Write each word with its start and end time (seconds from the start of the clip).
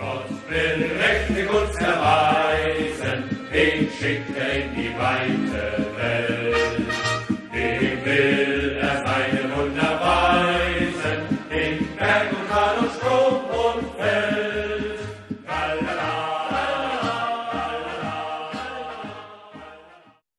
Gott 0.00 0.30
will 0.48 0.80
mächtig 1.00 1.46
uns 1.60 1.76
erweisen, 1.76 3.18
den 3.52 3.78
schickt 3.96 4.36
er 4.36 4.50
in 4.60 4.68
die 4.76 4.92
weite 4.98 5.64
Welt. 5.96 6.88
Dem 7.52 8.04
will 8.06 8.78
er 8.80 8.96
seine 9.06 9.42
Wunder 9.54 9.92
weisen, 10.08 11.20
in 11.50 11.74
Berg 11.98 12.32
und 12.32 12.48
Tal 12.48 12.78
und 12.78 12.92
Strom 12.96 13.34
und 13.64 13.82
Feld. 13.98 15.00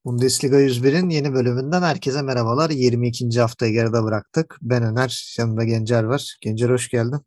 Bundesliga 0.03 0.57
101'in 0.57 1.09
yeni 1.09 1.33
bölümünden 1.33 1.81
herkese 1.81 2.21
merhabalar. 2.21 2.69
22. 2.69 3.39
haftayı 3.39 3.73
geride 3.73 4.03
bıraktık. 4.03 4.57
Ben 4.61 4.83
Öner, 4.83 5.35
yanımda 5.37 5.63
Gencer 5.63 6.03
var. 6.03 6.37
Gencer 6.41 6.69
hoş 6.69 6.89
geldin. 6.89 7.21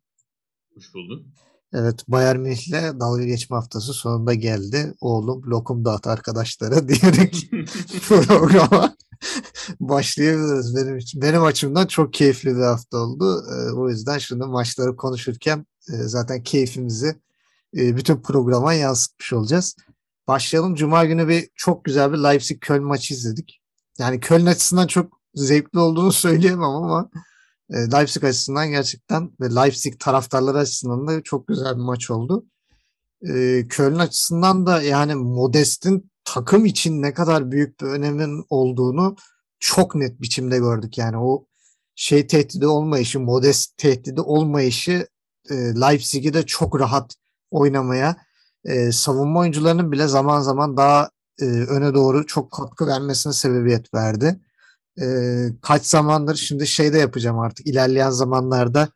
Hoş 0.75 0.93
bulduk. 0.93 1.44
Evet, 1.73 2.03
Bayern 2.07 2.39
Münih'le 2.39 2.99
dalga 2.99 3.23
geçme 3.23 3.55
haftası 3.55 3.93
sonunda 3.93 4.33
geldi. 4.33 4.93
Oğlum 5.01 5.43
lokum 5.43 5.85
dağıt 5.85 6.07
arkadaşlara 6.07 6.87
diyerek 6.87 7.49
programa 8.07 8.95
başlayabiliriz. 9.79 10.75
Benim 10.75 10.97
için, 10.97 11.21
benim 11.21 11.43
açımdan 11.43 11.87
çok 11.87 12.13
keyifli 12.13 12.55
bir 12.55 12.61
hafta 12.61 12.97
oldu. 12.97 13.45
Ee, 13.51 13.71
o 13.71 13.89
yüzden 13.89 14.17
şimdi 14.17 14.45
maçları 14.45 14.95
konuşurken 14.95 15.65
e, 15.89 15.93
zaten 15.93 16.43
keyfimizi 16.43 17.15
e, 17.77 17.97
bütün 17.97 18.21
programa 18.21 18.73
yansıtmış 18.73 19.33
olacağız. 19.33 19.75
Başlayalım. 20.27 20.75
Cuma 20.75 21.05
günü 21.05 21.27
bir 21.27 21.49
çok 21.55 21.85
güzel 21.85 22.13
bir 22.13 22.17
Leipzig-Köln 22.17 22.83
maçı 22.83 23.13
izledik. 23.13 23.61
Yani 23.99 24.19
Köln 24.19 24.45
açısından 24.45 24.87
çok 24.87 25.19
zevkli 25.33 25.79
olduğunu 25.79 26.11
söyleyemem 26.11 26.63
ama 26.63 27.09
e, 27.69 27.75
Leipzig 27.75 28.23
açısından 28.23 28.69
gerçekten 28.69 29.31
ve 29.41 29.55
Leipzig 29.55 29.99
taraftarları 29.99 30.57
açısından 30.57 31.07
da 31.07 31.23
çok 31.23 31.47
güzel 31.47 31.75
bir 31.75 31.81
maç 31.81 32.11
oldu. 32.11 32.45
E, 33.21 33.65
Köln 33.69 33.99
açısından 33.99 34.65
da 34.65 34.81
yani 34.81 35.15
Modest'in 35.15 36.11
takım 36.25 36.65
için 36.65 37.01
ne 37.01 37.13
kadar 37.13 37.51
büyük 37.51 37.81
bir 37.81 37.85
önemin 37.85 38.45
olduğunu 38.49 39.15
çok 39.59 39.95
net 39.95 40.21
biçimde 40.21 40.57
gördük. 40.57 40.97
Yani 40.97 41.17
o 41.17 41.45
şey 41.95 42.27
tehdidi 42.27 42.67
olmayışı, 42.67 43.19
Modest 43.19 43.77
tehdidi 43.77 44.21
olmayışı 44.21 45.07
e, 45.49 45.55
Leipzig'i 45.55 46.33
de 46.33 46.45
çok 46.45 46.79
rahat 46.79 47.15
oynamaya, 47.51 48.17
e, 48.65 48.91
savunma 48.91 49.39
oyuncularının 49.39 49.91
bile 49.91 50.07
zaman 50.07 50.41
zaman 50.41 50.77
daha 50.77 51.09
e, 51.41 51.45
öne 51.45 51.93
doğru 51.93 52.25
çok 52.25 52.51
katkı 52.51 52.87
vermesine 52.87 53.33
sebebiyet 53.33 53.93
verdi. 53.93 54.39
E, 55.01 55.05
kaç 55.61 55.85
zamandır 55.85 56.35
şimdi 56.35 56.67
şey 56.67 56.93
de 56.93 56.97
yapacağım 56.97 57.39
artık 57.39 57.67
ilerleyen 57.67 58.09
zamanlarda 58.09 58.89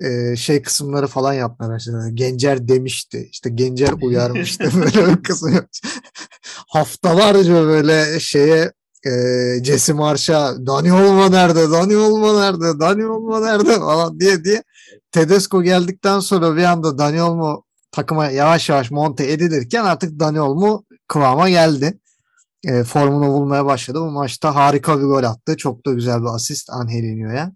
e, 0.00 0.36
şey 0.36 0.62
kısımları 0.62 1.06
falan 1.06 1.32
yapmaya 1.32 1.68
başladım. 1.68 2.10
Gencer 2.14 2.68
demişti. 2.68 3.28
işte 3.30 3.50
Gencer 3.50 3.92
uyarmıştı. 4.02 4.70
böyle 4.74 5.16
bir 5.16 5.22
kısım. 5.22 5.60
Haftalarca 6.68 7.54
böyle 7.54 8.20
şeye 8.20 8.72
e, 9.06 9.10
Jesse 9.64 9.92
Marş'a 9.92 10.66
Dani 10.66 10.92
Olma 10.92 11.28
nerede? 11.28 11.70
Dani 11.70 11.96
Olma 11.96 12.40
nerede? 12.40 12.80
Dani 12.80 13.06
Olma 13.06 13.40
nerede? 13.40 13.78
falan 13.78 14.20
diye 14.20 14.44
diye 14.44 14.62
Tedesco 15.12 15.62
geldikten 15.62 16.20
sonra 16.20 16.56
bir 16.56 16.64
anda 16.64 16.98
Dani 16.98 17.22
Olmo 17.22 17.62
takıma 17.92 18.26
yavaş 18.26 18.68
yavaş 18.68 18.90
monte 18.90 19.32
edilirken 19.32 19.84
artık 19.84 20.20
Dani 20.20 20.40
Olmo 20.40 20.84
kıvama 21.08 21.48
geldi. 21.50 21.98
E, 22.64 22.84
formunu 22.84 23.28
bulmaya 23.28 23.66
başladı. 23.66 24.00
Bu 24.00 24.10
maçta 24.10 24.54
harika 24.54 24.98
bir 24.98 25.04
gol 25.04 25.22
attı. 25.22 25.56
Çok 25.56 25.86
da 25.86 25.92
güzel 25.92 26.20
bir 26.20 26.34
asist 26.34 26.70
Angelinho'ya. 26.70 27.52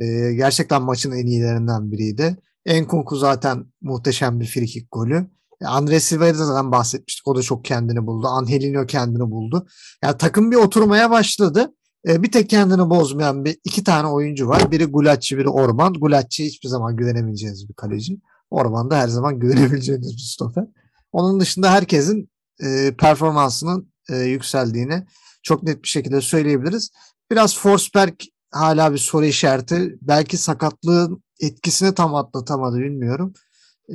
E, 0.00 0.32
gerçekten 0.32 0.82
maçın 0.82 1.12
en 1.12 1.26
iyilerinden 1.26 1.92
biriydi. 1.92 2.36
Enkunku 2.66 3.16
zaten 3.16 3.64
muhteşem 3.82 4.40
bir 4.40 4.46
frikik 4.46 4.92
golü. 4.92 5.26
E, 5.62 5.66
Andres 5.66 6.04
Silva'ya 6.04 6.34
da 6.34 6.44
zaten 6.44 6.72
bahsetmiştik. 6.72 7.28
O 7.28 7.36
da 7.36 7.42
çok 7.42 7.64
kendini 7.64 8.06
buldu. 8.06 8.26
Angelino 8.26 8.86
kendini 8.86 9.30
buldu. 9.30 9.66
Yani 10.04 10.18
takım 10.18 10.50
bir 10.50 10.56
oturmaya 10.56 11.10
başladı. 11.10 11.74
E, 12.08 12.22
bir 12.22 12.32
tek 12.32 12.50
kendini 12.50 12.90
bozmayan 12.90 13.44
bir 13.44 13.58
iki 13.64 13.84
tane 13.84 14.08
oyuncu 14.08 14.48
var. 14.48 14.70
Biri 14.70 14.84
Gulacci, 14.84 15.38
biri 15.38 15.48
Orman. 15.48 15.92
Gulacci 15.92 16.44
hiçbir 16.44 16.68
zaman 16.68 16.96
güvenemeyeceğiniz 16.96 17.68
bir 17.68 17.74
kaleci. 17.74 18.20
Orman 18.50 18.90
da 18.90 18.98
her 18.98 19.08
zaman 19.08 19.38
güvenebileceğiniz 19.40 20.12
bir 20.12 20.32
stoper. 20.34 20.64
Onun 21.12 21.40
dışında 21.40 21.72
herkesin 21.72 22.30
e, 22.62 22.94
performansının 22.98 23.92
e, 24.10 24.16
yükseldiğini 24.16 25.06
çok 25.42 25.62
net 25.62 25.82
bir 25.82 25.88
şekilde 25.88 26.20
söyleyebiliriz. 26.20 26.90
Biraz 27.30 27.58
Forsberg 27.58 28.14
hala 28.50 28.92
bir 28.92 28.98
soru 28.98 29.24
işareti. 29.24 29.98
Belki 30.02 30.36
sakatlığın 30.36 31.22
etkisini 31.40 31.94
tam 31.94 32.14
atlatamadı 32.14 32.78
bilmiyorum. 32.78 33.32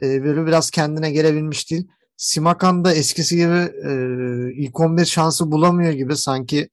E, 0.02 0.24
böyle 0.24 0.46
biraz 0.46 0.72
kendine 0.72 1.12
gelebilmiş 1.12 1.72
değil. 1.72 1.88
Simakan 2.18 2.86
da 2.86 2.94
eskisi 2.94 3.36
gibi 3.36 3.72
e, 3.88 3.94
ilk 4.56 4.80
11 4.80 5.06
şansı 5.06 5.52
bulamıyor 5.52 5.94
gibi 5.94 6.18
sanki 6.18 6.70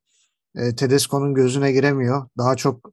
e, 0.57 0.77
Tedesco'nun 0.77 1.35
gözüne 1.35 1.73
giremiyor. 1.73 2.29
Daha 2.39 2.57
çok 2.57 2.93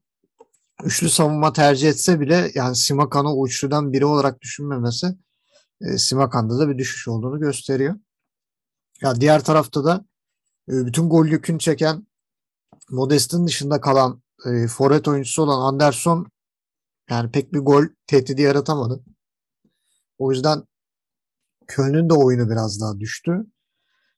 üçlü 0.83 1.09
savunma 1.09 1.53
tercih 1.53 1.89
etse 1.89 2.19
bile 2.19 2.51
yani 2.55 2.75
Simakan'ı 2.75 3.35
o 3.35 3.47
üçlüden 3.47 3.93
biri 3.93 4.05
olarak 4.05 4.41
düşünmemesi 4.41 5.07
e, 5.81 5.97
Simakan'da 5.97 6.59
da 6.59 6.69
bir 6.69 6.77
düşüş 6.77 7.07
olduğunu 7.07 7.39
gösteriyor. 7.39 7.95
Ya 9.01 9.21
diğer 9.21 9.43
tarafta 9.43 9.85
da 9.85 10.05
bütün 10.67 11.09
gol 11.09 11.25
yükünü 11.25 11.59
çeken 11.59 12.07
Modest'in 12.89 13.47
dışında 13.47 13.81
kalan 13.81 14.21
e, 14.45 14.67
forvet 14.67 15.07
oyuncusu 15.07 15.43
olan 15.43 15.61
Anderson 15.61 16.27
yani 17.09 17.31
pek 17.31 17.53
bir 17.53 17.59
gol 17.59 17.83
tehdidi 18.07 18.41
yaratamadı. 18.41 19.03
O 20.17 20.31
yüzden 20.31 20.63
Köln'ün 21.67 22.09
de 22.09 22.13
oyunu 22.13 22.49
biraz 22.49 22.81
daha 22.81 22.99
düştü. 22.99 23.45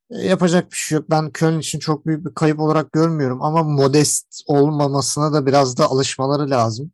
E, 0.09 0.17
yapacak 0.17 0.71
bir 0.71 0.77
şey 0.77 0.95
yok. 0.95 1.09
Ben 1.09 1.31
Köln 1.31 1.59
için 1.59 1.79
çok 1.79 2.05
büyük 2.05 2.25
bir 2.25 2.33
kayıp 2.33 2.59
olarak 2.59 2.91
görmüyorum 2.91 3.41
ama 3.41 3.63
Modest 3.63 4.43
olmamasına 4.47 5.33
da 5.33 5.45
biraz 5.45 5.77
da 5.77 5.85
alışmaları 5.85 6.49
lazım. 6.49 6.91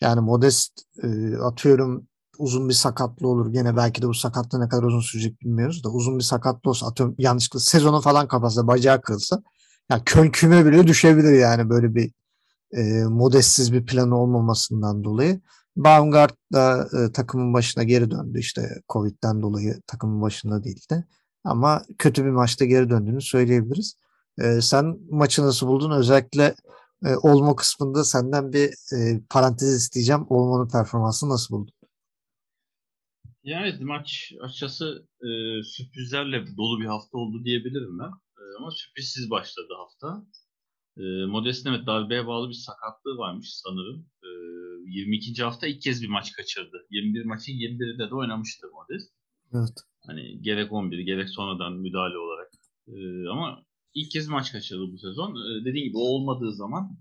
Yani 0.00 0.20
Modest 0.20 0.72
e, 1.02 1.36
atıyorum 1.36 2.08
uzun 2.38 2.68
bir 2.68 2.74
sakatlı 2.74 3.28
olur. 3.28 3.52
Gene 3.52 3.76
belki 3.76 4.02
de 4.02 4.08
bu 4.08 4.14
sakatlığı 4.14 4.60
ne 4.60 4.68
kadar 4.68 4.82
uzun 4.82 5.00
sürecek 5.00 5.40
bilmiyoruz 5.40 5.84
da 5.84 5.88
uzun 5.88 6.18
bir 6.18 6.24
sakatlı 6.24 6.70
olsa 6.70 6.86
atıyorum 6.86 7.14
yanlışlıkla 7.18 7.60
sezonu 7.60 8.00
falan 8.00 8.28
kapatsa 8.28 8.66
bacağı 8.66 9.00
kırılsa 9.00 9.42
ya 9.90 10.02
Köln 10.04 10.30
küme 10.30 10.66
bile 10.66 10.86
düşebilir 10.86 11.32
yani 11.32 11.70
böyle 11.70 11.94
bir 11.94 12.12
e, 12.72 13.04
modestsiz 13.04 13.72
bir 13.72 13.86
planı 13.86 14.18
olmamasından 14.18 15.04
dolayı. 15.04 15.40
Baumgart 15.76 16.34
da 16.52 16.88
e, 16.98 17.12
takımın 17.12 17.54
başına 17.54 17.84
geri 17.84 18.10
döndü 18.10 18.38
işte 18.38 18.82
Covid'den 18.88 19.42
dolayı 19.42 19.80
takımın 19.86 20.22
başında 20.22 20.64
değildi. 20.64 21.04
Ama 21.44 21.82
kötü 21.98 22.24
bir 22.24 22.30
maçta 22.30 22.64
geri 22.64 22.90
döndüğünü 22.90 23.22
söyleyebiliriz. 23.22 23.94
E, 24.38 24.60
sen 24.60 24.98
maçı 25.10 25.42
nasıl 25.42 25.66
buldun? 25.66 25.90
Özellikle 25.90 26.54
e, 27.04 27.16
Olmo 27.16 27.56
kısmında 27.56 28.04
senden 28.04 28.52
bir 28.52 28.74
e, 28.96 29.20
parantez 29.30 29.74
isteyeceğim. 29.74 30.26
Olmo'nun 30.28 30.68
performansını 30.68 31.30
nasıl 31.30 31.54
buldun? 31.54 31.74
Yani 33.44 33.84
maç 33.84 34.32
açıkçası 34.40 35.08
e, 35.22 35.28
sürprizlerle 35.62 36.46
dolu 36.56 36.80
bir 36.80 36.86
hafta 36.86 37.18
oldu 37.18 37.44
diyebilirim 37.44 37.98
ben. 37.98 38.10
E, 38.38 38.42
ama 38.58 38.70
sürprizsiz 38.70 39.30
başladı 39.30 39.72
hafta. 39.76 40.26
E, 40.96 41.02
Modest'in 41.26 41.70
evet 41.70 41.86
darbeye 41.86 42.26
bağlı 42.26 42.48
bir 42.48 42.54
sakatlığı 42.54 43.18
varmış 43.18 43.48
sanırım. 43.52 44.06
E, 44.22 44.28
22. 44.86 45.42
hafta 45.42 45.66
ilk 45.66 45.82
kez 45.82 46.02
bir 46.02 46.08
maç 46.08 46.32
kaçırdı. 46.32 46.86
21 46.90 47.24
maçın 47.24 47.52
21'de 47.52 48.10
de 48.10 48.14
oynamıştı 48.14 48.66
Modest. 48.72 49.12
Evet. 49.54 49.78
Hani 50.06 50.42
gerek 50.42 50.72
11 50.72 50.98
gerek 50.98 51.30
sonradan 51.30 51.72
müdahale 51.72 52.18
olarak. 52.18 52.50
E, 52.88 53.28
ama 53.28 53.64
ilk 53.94 54.10
kez 54.10 54.28
maç 54.28 54.52
kaçırdı 54.52 54.92
bu 54.92 54.98
sezon. 54.98 55.30
E, 55.30 55.64
dediğim 55.64 55.86
gibi 55.88 55.96
o 55.96 56.00
olmadığı 56.00 56.52
zaman 56.52 56.98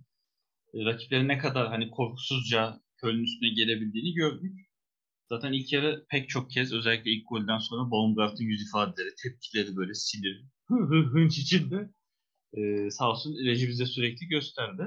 e, 0.74 0.86
rakipleri 0.86 1.28
ne 1.28 1.38
kadar 1.38 1.68
hani 1.68 1.90
korkusuzca 1.90 2.84
Köln 2.98 3.24
üstüne 3.24 3.50
gelebildiğini 3.50 4.14
gördük. 4.14 4.60
Zaten 5.34 5.54
ilk 5.54 5.74
yarı 5.74 6.06
pek 6.10 6.30
çok 6.30 6.52
kez 6.52 6.74
özellikle 6.74 7.12
ilk 7.12 7.30
golden 7.30 7.58
sonra 7.58 7.92
Baumgart'ın 7.92 8.44
yüz 8.44 8.62
ifadeleri, 8.62 9.16
tepkileri 9.24 9.76
böyle 9.76 9.94
sinir, 9.94 10.44
hı 10.68 10.76
hı 10.76 10.96
hınç 10.96 11.38
içinde 11.38 11.90
e, 12.54 12.92
sağ 12.92 13.10
olsun 13.10 13.36
reji 13.46 13.68
bize 13.68 13.86
sürekli 13.86 14.28
gösterdi. 14.28 14.84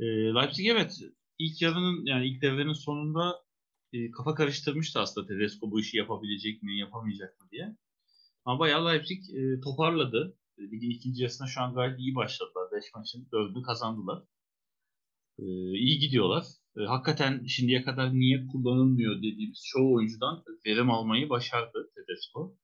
E, 0.00 0.04
Leipzig 0.04 0.66
evet 0.66 1.00
ilk 1.38 1.62
yarının 1.62 2.06
yani 2.06 2.26
ilk 2.26 2.42
devrenin 2.42 2.72
sonunda 2.72 3.44
e, 3.92 4.10
kafa 4.10 4.34
karıştırmıştı 4.34 5.00
aslında 5.00 5.26
Tedesco 5.26 5.70
bu 5.70 5.80
işi 5.80 5.96
yapabilecek 5.96 6.62
mi 6.62 6.78
yapamayacak 6.78 7.40
mı 7.40 7.46
diye. 7.52 7.76
Ama 8.44 8.58
bayağı 8.58 8.86
Leipzig 8.86 9.34
e, 9.34 9.60
toparladı. 9.60 10.36
Ligin 10.58 10.90
ikinci 10.90 11.22
yarısına 11.22 11.46
şu 11.46 11.60
an 11.60 11.74
gayet 11.74 11.98
iyi 11.98 12.14
başladılar. 12.14 12.68
5 12.72 12.84
maçın 12.94 13.28
4'ünü 13.32 13.62
kazandılar. 13.62 14.22
E, 15.38 15.44
iyi 15.78 15.98
gidiyorlar. 15.98 16.44
E, 16.76 16.80
hakikaten 16.84 17.44
şimdiye 17.46 17.82
kadar 17.84 18.14
niye 18.14 18.46
kullanılmıyor 18.46 19.16
dediğimiz 19.16 19.62
çoğu 19.64 19.94
oyuncudan 19.94 20.44
verim 20.66 20.90
almayı 20.90 21.28
başardı 21.28 21.90
Tedesco. 21.94 22.56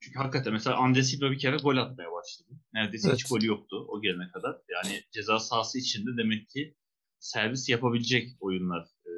Çünkü 0.00 0.18
hakikaten 0.18 0.52
mesela 0.52 0.76
Andre 0.76 1.02
Silva 1.02 1.30
bir 1.30 1.38
kere 1.38 1.56
gol 1.56 1.76
atmaya 1.76 2.12
başladı. 2.12 2.48
Neredeyse 2.74 3.08
Evet. 3.08 3.18
hiç 3.18 3.28
golü 3.28 3.46
yoktu 3.46 3.86
o 3.88 4.00
gelene 4.00 4.30
kadar. 4.30 4.56
Yani 4.68 5.02
ceza 5.12 5.38
sahası 5.38 5.78
içinde 5.78 6.10
demek 6.16 6.48
ki 6.48 6.74
servis 7.18 7.68
yapabilecek 7.68 8.28
oyunlar 8.40 8.82
e, 9.06 9.12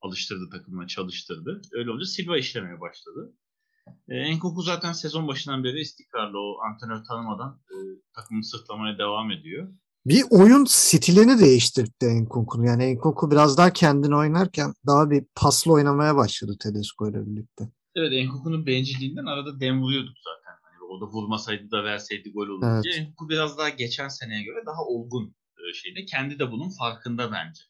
alıştırdı 0.00 0.50
takımına, 0.50 0.86
çalıştırdı. 0.86 1.60
Öyle 1.72 1.90
olunca 1.90 2.06
Silva 2.06 2.38
işlemeye 2.38 2.80
başladı. 2.80 3.36
E, 4.08 4.16
Enkuku 4.16 4.62
zaten 4.62 4.92
sezon 4.92 5.28
başından 5.28 5.64
beri 5.64 5.80
istikrarlı 5.80 6.38
o 6.38 6.58
antrenör 6.60 7.04
tanımadan 7.04 7.60
e, 7.70 7.76
takımını 8.14 8.44
sırtlamaya 8.44 8.98
devam 8.98 9.30
ediyor. 9.30 9.74
Bir 10.06 10.24
oyun 10.30 10.64
stilini 10.64 11.38
değiştirdi 11.38 12.04
Enkuku'nun. 12.04 12.66
Yani 12.66 12.84
Enkuku 12.84 13.30
biraz 13.30 13.58
daha 13.58 13.72
kendini 13.72 14.16
oynarken 14.16 14.74
daha 14.86 15.10
bir 15.10 15.24
paslı 15.34 15.72
oynamaya 15.72 16.16
başladı 16.16 16.56
Tedesco 16.62 17.10
ile 17.10 17.26
birlikte. 17.26 17.64
Evet 17.96 18.12
Enkuku'nun 18.12 18.66
bencilliğinden 18.66 19.26
arada 19.26 19.60
dem 19.60 19.82
vuruyorduk 19.82 20.14
zaten. 20.24 20.58
Hani 20.62 20.90
o 20.90 21.00
da 21.00 21.06
vurmasaydı 21.12 21.70
da 21.70 21.84
verseydi 21.84 22.32
gol 22.32 22.48
olurdu 22.48 22.66
Evet. 22.74 22.84
diye. 22.84 23.14
Biraz 23.28 23.58
daha 23.58 23.68
geçen 23.68 24.08
seneye 24.08 24.42
göre 24.42 24.66
daha 24.66 24.84
olgun 24.84 25.34
e, 25.58 25.74
şeyde. 25.74 26.04
Kendi 26.04 26.38
de 26.38 26.52
bunun 26.52 26.70
farkında 26.78 27.32
bence. 27.32 27.62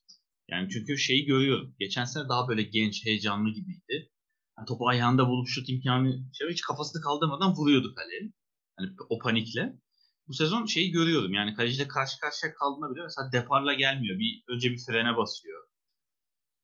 Yani 0.49 0.69
çünkü 0.71 0.99
şeyi 0.99 1.25
görüyorum. 1.25 1.75
Geçen 1.79 2.05
sene 2.05 2.29
daha 2.29 2.49
böyle 2.49 2.63
genç, 2.63 3.07
heyecanlı 3.07 3.51
gibiydi. 3.51 4.11
Yani 4.59 4.67
topu 4.67 4.89
ayağında 4.89 5.29
bulup 5.29 5.49
şut 5.49 5.69
imkanı 5.69 6.25
şey, 6.33 6.49
hiç 6.51 6.61
kafasını 6.61 7.03
kaldırmadan 7.03 7.55
vuruyordu 7.55 7.95
kaleye. 7.95 8.33
Hani 8.77 8.91
o 9.09 9.19
panikle. 9.19 9.73
Bu 10.31 10.35
sezon 10.35 10.67
şeyi 10.67 10.91
görüyorum. 10.91 11.33
Yani 11.33 11.55
kaleciyle 11.55 11.89
karşı 11.89 12.21
karşıya 12.21 12.55
kaldığında 12.55 12.95
bile 12.95 13.03
mesela 13.03 13.33
deparla 13.33 13.75
gelmiyor. 13.75 14.19
Bir 14.19 14.43
önce 14.49 14.71
bir 14.71 14.79
frene 14.87 15.17
basıyor. 15.17 15.69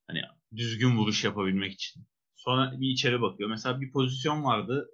Hani 0.06 0.20
düzgün 0.56 0.96
vuruş 0.96 1.24
yapabilmek 1.24 1.72
için. 1.72 2.06
Sonra 2.36 2.80
bir 2.80 2.88
içeri 2.90 3.20
bakıyor. 3.22 3.50
Mesela 3.50 3.80
bir 3.80 3.92
pozisyon 3.92 4.44
vardı. 4.44 4.88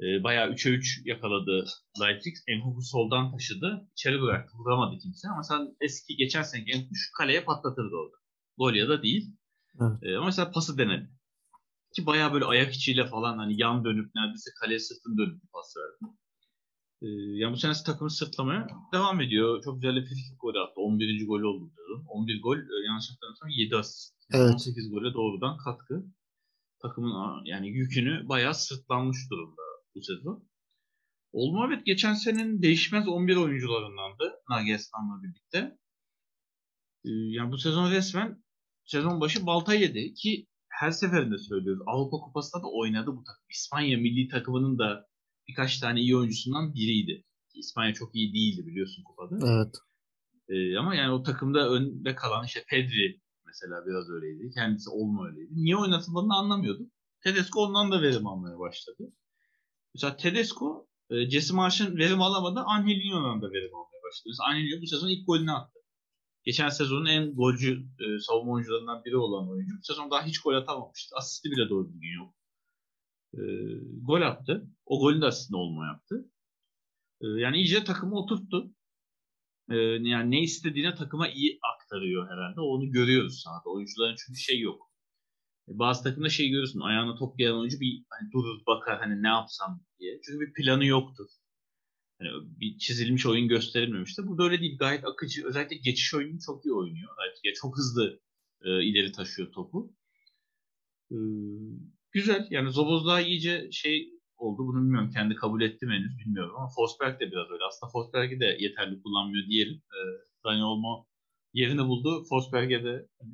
E, 0.00 0.24
bayağı 0.24 0.50
3'e 0.50 0.72
3 0.72 1.02
yakaladı 1.04 1.66
Leipzig. 2.00 2.34
Enkuku 2.48 2.82
soldan 2.82 3.32
taşıdı. 3.32 3.88
İçeri 3.92 4.20
bıraktı. 4.20 4.56
Vuramadı 4.58 4.98
kimse. 4.98 5.28
Ama 5.28 5.36
mesela 5.36 5.68
eski 5.80 6.16
geçen 6.16 6.42
seneki 6.42 6.70
Enkuku 6.70 6.94
şu 6.94 7.12
kaleye 7.18 7.44
patlatırdı 7.44 7.96
orada. 7.96 8.16
Gol 8.58 8.74
ya 8.74 8.88
da 8.88 9.02
değil. 9.02 9.36
Evet. 9.80 10.02
E, 10.02 10.16
ama 10.16 10.26
mesela 10.26 10.50
pası 10.50 10.78
denedi. 10.78 11.10
Ki 11.96 12.06
bayağı 12.06 12.32
böyle 12.32 12.44
ayak 12.44 12.74
içiyle 12.74 13.06
falan 13.06 13.38
hani 13.38 13.60
yan 13.60 13.84
dönüp 13.84 14.14
neredeyse 14.14 14.50
kaleye 14.60 14.78
sırtını 14.78 15.18
dönüp 15.18 15.42
bir 15.42 15.48
pas 15.48 15.76
verdi. 15.76 16.14
E, 17.04 17.08
yani 17.40 17.52
bu 17.52 17.56
sene 17.56 17.72
takımı 17.86 18.10
sırtlamaya 18.10 18.66
devam 18.92 19.20
ediyor. 19.20 19.62
Çok 19.64 19.82
güzel 19.82 19.96
bir 19.96 20.06
frikik 20.06 20.40
golü 20.40 20.58
attı. 20.60 20.80
11. 20.80 21.26
golü 21.26 21.46
oldu 21.46 21.72
diyorum. 21.76 22.04
11 22.08 22.42
gol 22.42 22.56
e, 22.56 22.86
yanlış 22.86 23.10
hatırlamıyorsam 23.10 23.48
7 23.48 23.76
asist. 23.76 24.14
Evet. 24.32 24.54
18 24.54 24.90
gole 24.90 25.14
doğrudan 25.14 25.56
katkı. 25.56 26.04
Takımın 26.82 27.44
yani 27.44 27.68
yükünü 27.68 28.28
bayağı 28.28 28.54
sırtlanmış 28.54 29.18
durumda 29.30 29.62
bu 29.94 30.02
sezon. 30.02 30.48
Olma 31.32 31.66
evet 31.66 31.86
geçen 31.86 32.14
senenin 32.14 32.62
değişmez 32.62 33.08
11 33.08 33.36
oyuncularındandı 33.36 34.32
Nagelsmann'la 34.50 35.22
birlikte. 35.22 35.78
Ee, 37.04 37.10
yani 37.10 37.52
bu 37.52 37.58
sezon 37.58 37.90
resmen 37.90 38.44
sezon 38.84 39.20
başı 39.20 39.46
balta 39.46 39.74
yedi 39.74 40.14
ki 40.14 40.46
her 40.68 40.90
seferinde 40.90 41.38
söylüyoruz. 41.38 41.82
Avrupa 41.86 42.16
Kupası'nda 42.16 42.62
da 42.62 42.66
oynadı 42.68 43.06
bu 43.06 43.24
takım. 43.24 43.44
İspanya 43.50 43.98
milli 43.98 44.28
takımının 44.28 44.78
da 44.78 45.06
birkaç 45.48 45.78
tane 45.78 46.00
iyi 46.00 46.16
oyuncusundan 46.16 46.74
biriydi. 46.74 47.24
İspanya 47.54 47.94
çok 47.94 48.14
iyi 48.14 48.34
değildi 48.34 48.66
biliyorsun 48.66 49.02
kupada. 49.02 49.36
Evet. 49.52 49.74
Ee, 50.48 50.76
ama 50.78 50.94
yani 50.94 51.12
o 51.12 51.22
takımda 51.22 51.68
önde 51.70 52.14
kalan 52.14 52.44
işte 52.44 52.64
Pedri 52.68 53.20
mesela 53.46 53.86
biraz 53.86 54.10
öyleydi. 54.10 54.50
Kendisi 54.54 54.90
olma 54.90 55.26
öyleydi. 55.28 55.50
Niye 55.54 55.76
oynatıldığını 55.76 56.34
anlamıyordum. 56.34 56.90
Tedesco 57.22 57.60
ondan 57.60 57.92
da 57.92 58.02
verim 58.02 58.26
almaya 58.26 58.58
başladı. 58.58 59.12
Mesela 59.94 60.16
Tedesco 60.16 60.88
e, 61.10 61.30
Jesse 61.30 61.54
Marsh'ın 61.54 61.96
verim 61.96 62.22
alamadı. 62.22 62.60
Angelino'dan 62.60 63.42
da 63.42 63.52
verim 63.52 63.74
almaya 63.74 64.02
başladı. 64.06 64.26
Mesela 64.26 64.48
Angelino 64.48 64.82
bu 64.82 64.86
sezon 64.86 65.08
ilk 65.08 65.26
golünü 65.26 65.52
attı. 65.52 65.78
Geçen 66.44 66.68
sezonun 66.68 67.06
en 67.06 67.34
golcü 67.34 67.86
e, 68.00 68.18
savunma 68.18 68.52
oyuncularından 68.52 69.04
biri 69.04 69.16
olan 69.16 69.50
oyuncu. 69.50 69.74
Bu 69.78 69.82
sezon 69.82 70.10
daha 70.10 70.26
hiç 70.26 70.38
gol 70.40 70.54
atamamıştı. 70.54 71.16
Asisti 71.16 71.50
bile 71.50 71.68
doğru 71.68 71.88
düzgün 71.88 72.18
yok. 72.18 72.34
E, 73.38 73.42
gol 74.02 74.22
attı. 74.22 74.70
O 74.86 75.00
golün 75.00 75.20
de 75.20 75.26
asistini 75.26 75.56
olma 75.56 75.86
yaptı. 75.86 76.30
E, 77.20 77.26
yani 77.26 77.56
iyice 77.56 77.84
takımı 77.84 78.16
oturttu. 78.16 78.70
E, 79.70 79.76
yani 79.76 80.30
ne 80.30 80.42
istediğine 80.42 80.94
takıma 80.94 81.28
iyi 81.28 81.58
aktarıyor 81.74 82.30
herhalde. 82.30 82.60
Onu 82.60 82.90
görüyoruz 82.92 83.40
sahada. 83.42 83.70
Oyuncuların 83.70 84.16
çünkü 84.26 84.40
şey 84.40 84.60
yok. 84.60 84.90
E, 85.68 85.78
Bazı 85.78 86.02
takımda 86.02 86.28
şey 86.28 86.48
görüyorsun. 86.48 86.80
Ayağına 86.80 87.16
top 87.16 87.38
gelen 87.38 87.52
oyuncu 87.52 87.80
bir 87.80 88.04
hani 88.10 88.32
durur 88.32 88.66
bakar 88.66 88.98
hani 88.98 89.22
ne 89.22 89.28
yapsam 89.28 89.80
diye. 89.98 90.20
Çünkü 90.26 90.40
bir 90.46 90.52
planı 90.52 90.84
yoktur. 90.86 91.28
Hani 92.18 92.30
bir 92.60 92.78
çizilmiş 92.78 93.26
oyun 93.26 93.48
gösterilmemişti. 93.48 94.26
Bu 94.26 94.38
da 94.38 94.44
öyle 94.44 94.60
değil. 94.60 94.78
Gayet 94.78 95.04
akıcı. 95.04 95.46
Özellikle 95.46 95.76
geçiş 95.76 96.14
oyununu 96.14 96.40
çok 96.40 96.66
iyi 96.66 96.74
oynuyor. 96.74 97.16
Gayet 97.16 97.56
çok 97.56 97.76
hızlı 97.78 98.20
e, 98.62 98.84
ileri 98.84 99.12
taşıyor 99.12 99.52
topu. 99.52 99.94
E, 101.10 101.16
güzel. 102.14 102.46
Yani 102.50 102.70
Zoboz 102.70 103.06
daha 103.06 103.20
iyice 103.20 103.68
şey 103.72 104.10
oldu. 104.36 104.66
Bunu 104.66 104.82
bilmiyorum. 104.82 105.10
Kendi 105.14 105.34
kabul 105.34 105.62
etti 105.62 105.86
mi 105.86 105.94
henüz 105.94 106.18
bilmiyorum 106.18 106.54
ama 106.56 106.68
Forsberg 106.76 107.20
de 107.20 107.30
biraz 107.32 107.50
öyle. 107.50 107.64
Aslında 107.68 107.90
Forsberg'i 107.90 108.40
de 108.40 108.56
yeterli 108.60 109.02
kullanmıyor 109.02 109.46
diyelim. 109.46 109.74
E, 109.74 109.98
Daniel 110.44 110.64
Olmo 110.64 111.06
yerini 111.52 111.86
buldu. 111.86 112.24
Forsberg'e 112.28 112.84
de 112.84 113.08
hani, 113.20 113.32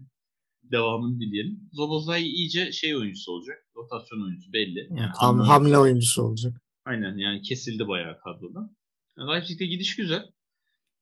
devamını 0.62 1.20
dileyelim. 1.20 1.68
Zobozlay 1.72 2.22
iyice 2.22 2.72
şey 2.72 2.96
oyuncusu 2.96 3.32
olacak. 3.32 3.58
Rotasyon 3.76 4.22
oyuncusu 4.22 4.52
belli. 4.52 4.88
Yani 4.90 5.00
Ham, 5.00 5.38
hamle 5.38 5.48
hamle 5.48 5.78
oyuncusu 5.78 6.22
olacak. 6.22 6.62
Aynen 6.84 7.16
yani 7.16 7.42
kesildi 7.42 7.88
bayağı 7.88 8.18
kadrodan. 8.20 8.76
Yani 9.18 9.30
Leipzig'te 9.30 9.66
gidiş 9.66 9.96
güzel. 9.96 10.22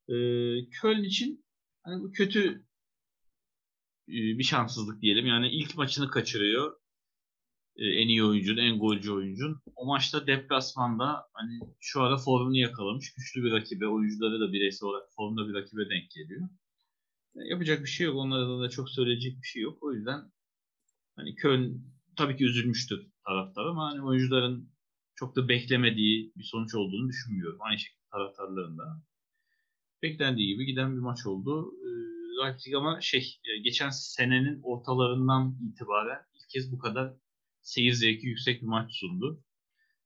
Ee, 0.09 0.71
Köln 0.71 1.03
için 1.05 1.45
hani 1.83 2.03
bu 2.03 2.13
kötü 2.13 2.65
e, 4.09 4.19
bir 4.39 4.45
şanssızlık 4.45 5.03
diyelim. 5.03 5.27
Yani 5.27 5.49
ilk 5.49 5.77
maçını 5.77 6.11
kaçırıyor. 6.11 6.78
Ee, 7.79 7.87
en 7.87 8.09
iyi 8.09 8.25
oyuncun, 8.25 8.57
en 8.57 8.79
golcü 8.79 9.13
oyuncun. 9.13 9.63
O 9.77 9.87
maçta 9.87 10.27
deplasmanda 10.27 11.29
hani 11.33 11.61
şu 11.81 12.03
ara 12.03 12.17
formunu 12.19 12.57
yakalamış. 12.57 13.15
Güçlü 13.15 13.45
bir 13.45 13.53
rakibe, 13.53 13.87
oyuncuları 13.87 14.41
da 14.41 14.53
bireysel 14.53 14.89
olarak 14.89 15.09
formda 15.17 15.49
bir 15.49 15.55
rakibe 15.55 15.91
denk 15.91 16.11
geliyor. 16.11 16.49
Yani 17.35 17.49
yapacak 17.49 17.83
bir 17.83 17.89
şey 17.89 18.07
yok. 18.07 18.17
Onlarda 18.17 18.61
da 18.61 18.71
çok 18.71 18.91
söyleyecek 18.91 19.43
bir 19.43 19.47
şey 19.47 19.63
yok. 19.63 19.79
O 19.83 19.93
yüzden 19.93 20.33
hani 21.17 21.35
Köln 21.35 21.85
tabii 22.17 22.37
ki 22.37 22.45
üzülmüştür 22.45 23.07
taraftar 23.27 23.67
ama 23.67 23.91
hani 23.91 24.03
oyuncuların 24.03 24.71
çok 25.15 25.37
da 25.37 25.49
beklemediği 25.49 26.33
bir 26.37 26.45
sonuç 26.45 26.75
olduğunu 26.75 27.09
düşünmüyorum. 27.09 27.59
Aynı 27.61 27.79
şekilde 27.79 28.09
taraftarların 28.13 28.79
da. 28.79 29.03
Beklendiği 30.03 30.49
gibi 30.49 30.67
giden 30.67 30.97
bir 30.97 31.01
maç 31.01 31.27
oldu. 31.27 31.75
Ee, 31.85 32.45
Leipzig 32.45 32.75
ama 32.75 33.01
şey 33.01 33.41
e, 33.45 33.59
geçen 33.59 33.91
senenin 33.91 34.61
ortalarından 34.63 35.59
itibaren 35.69 36.21
ilk 36.35 36.49
kez 36.51 36.73
bu 36.73 36.79
kadar 36.79 37.15
seyir 37.69 37.93
zevki 37.93 38.27
yüksek 38.27 38.63
bir 38.63 38.67
maç 38.67 38.91
sundu. 38.93 39.43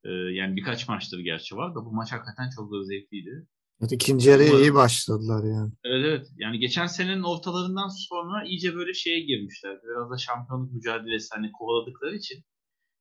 Ee, 0.04 0.10
yani 0.10 0.56
birkaç 0.56 0.88
maçtır 0.88 1.18
gerçi 1.18 1.56
var 1.56 1.74
da 1.74 1.84
bu 1.84 1.92
maç 1.92 2.12
hakikaten 2.12 2.50
çok 2.56 2.72
da 2.72 2.84
zevkliydi. 2.84 3.46
Evet, 3.80 3.92
ikinci 3.92 4.30
yarıya 4.30 4.60
iyi 4.60 4.74
başladılar 4.74 5.44
yani. 5.44 5.72
Evet 5.84 6.04
evet. 6.06 6.26
Yani 6.38 6.58
geçen 6.58 6.86
senenin 6.86 7.22
ortalarından 7.22 7.88
sonra 7.88 8.44
iyice 8.44 8.74
böyle 8.74 8.94
şeye 8.94 9.20
girmişler. 9.20 9.78
Biraz 9.82 10.10
da 10.10 10.18
şampiyonluk 10.18 10.72
mücadelesi 10.72 11.28
hani 11.34 11.52
kovaladıkları 11.52 12.16
için. 12.16 12.44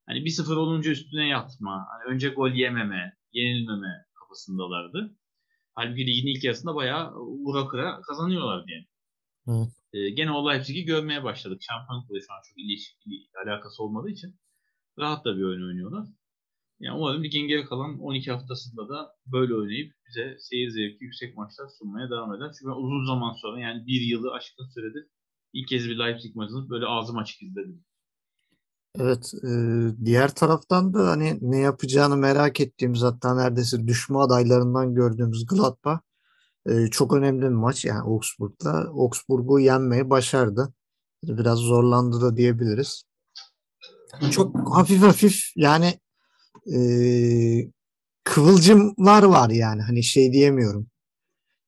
Hani 0.06 0.18
1-0 0.18 0.54
olunca 0.54 0.90
üstüne 0.90 1.28
yatma. 1.28 1.86
Hani 1.92 2.14
önce 2.14 2.28
gol 2.28 2.50
yememe, 2.50 3.12
yenilmeme 3.32 3.92
kafasındalardı. 4.14 5.16
Halbuki 5.74 6.06
ligin 6.06 6.26
ilk 6.26 6.44
yarısında 6.44 6.74
bayağı 6.74 7.14
vura 7.14 7.68
kıra 7.68 8.00
kazanıyorlardı 8.00 8.66
yani. 8.70 8.86
Evet. 9.48 9.72
Ee, 9.92 10.10
gene 10.10 10.30
o 10.30 10.50
Leipzig'i 10.50 10.84
görmeye 10.84 11.24
başladık. 11.24 11.62
Şampiyonlukla 11.62 12.20
şu 12.20 12.32
an 12.32 12.40
çok 12.48 12.58
ilişki, 12.58 13.10
alakası 13.46 13.82
olmadığı 13.82 14.10
için 14.10 14.36
rahat 14.98 15.24
da 15.24 15.36
bir 15.36 15.42
oyun 15.42 15.68
oynuyorlar. 15.68 16.08
Yani 16.80 16.98
umarım 16.98 17.24
ligin 17.24 17.48
geri 17.48 17.64
kalan 17.64 17.98
12 17.98 18.30
haftasında 18.30 18.88
da 18.88 19.14
böyle 19.26 19.54
oynayıp 19.54 19.92
bize 20.08 20.36
seyir 20.38 20.70
zevki 20.70 21.04
yüksek 21.04 21.36
maçlar 21.36 21.68
sunmaya 21.78 22.10
devam 22.10 22.34
eder. 22.34 22.52
Çünkü 22.58 22.72
uzun 22.72 23.06
zaman 23.06 23.32
sonra 23.32 23.60
yani 23.60 23.86
bir 23.86 24.00
yılı 24.00 24.32
aşkın 24.32 24.64
süredir 24.74 25.06
ilk 25.52 25.68
kez 25.68 25.88
bir 25.88 25.98
Leipzig 25.98 26.36
maçını 26.36 26.70
böyle 26.70 26.86
ağzım 26.86 27.18
açık 27.18 27.42
izledim. 27.42 27.84
Evet, 28.98 29.32
e, 29.44 29.50
diğer 30.04 30.34
taraftan 30.34 30.94
da 30.94 31.10
hani 31.10 31.38
ne 31.40 31.58
yapacağını 31.58 32.16
merak 32.16 32.60
ettiğimiz 32.60 33.02
hatta 33.02 33.34
neredeyse 33.34 33.86
düşme 33.86 34.18
adaylarından 34.18 34.94
gördüğümüz 34.94 35.46
Gladbach 35.46 36.00
e, 36.66 36.86
çok 36.86 37.12
önemli 37.12 37.42
bir 37.42 37.48
maç 37.48 37.84
yani 37.84 38.00
Augsburg'da. 38.00 38.70
Augsburg'u 38.70 39.60
yenmeyi 39.60 40.10
başardı. 40.10 40.74
Biraz 41.24 41.58
zorlandı 41.58 42.20
da 42.20 42.36
diyebiliriz. 42.36 43.04
Çok 44.30 44.76
hafif 44.76 45.02
hafif 45.02 45.52
yani 45.56 46.00
e, 46.74 46.78
kıvılcımlar 48.24 49.22
var 49.22 49.50
yani 49.50 49.82
hani 49.82 50.02
şey 50.02 50.32
diyemiyorum. 50.32 50.86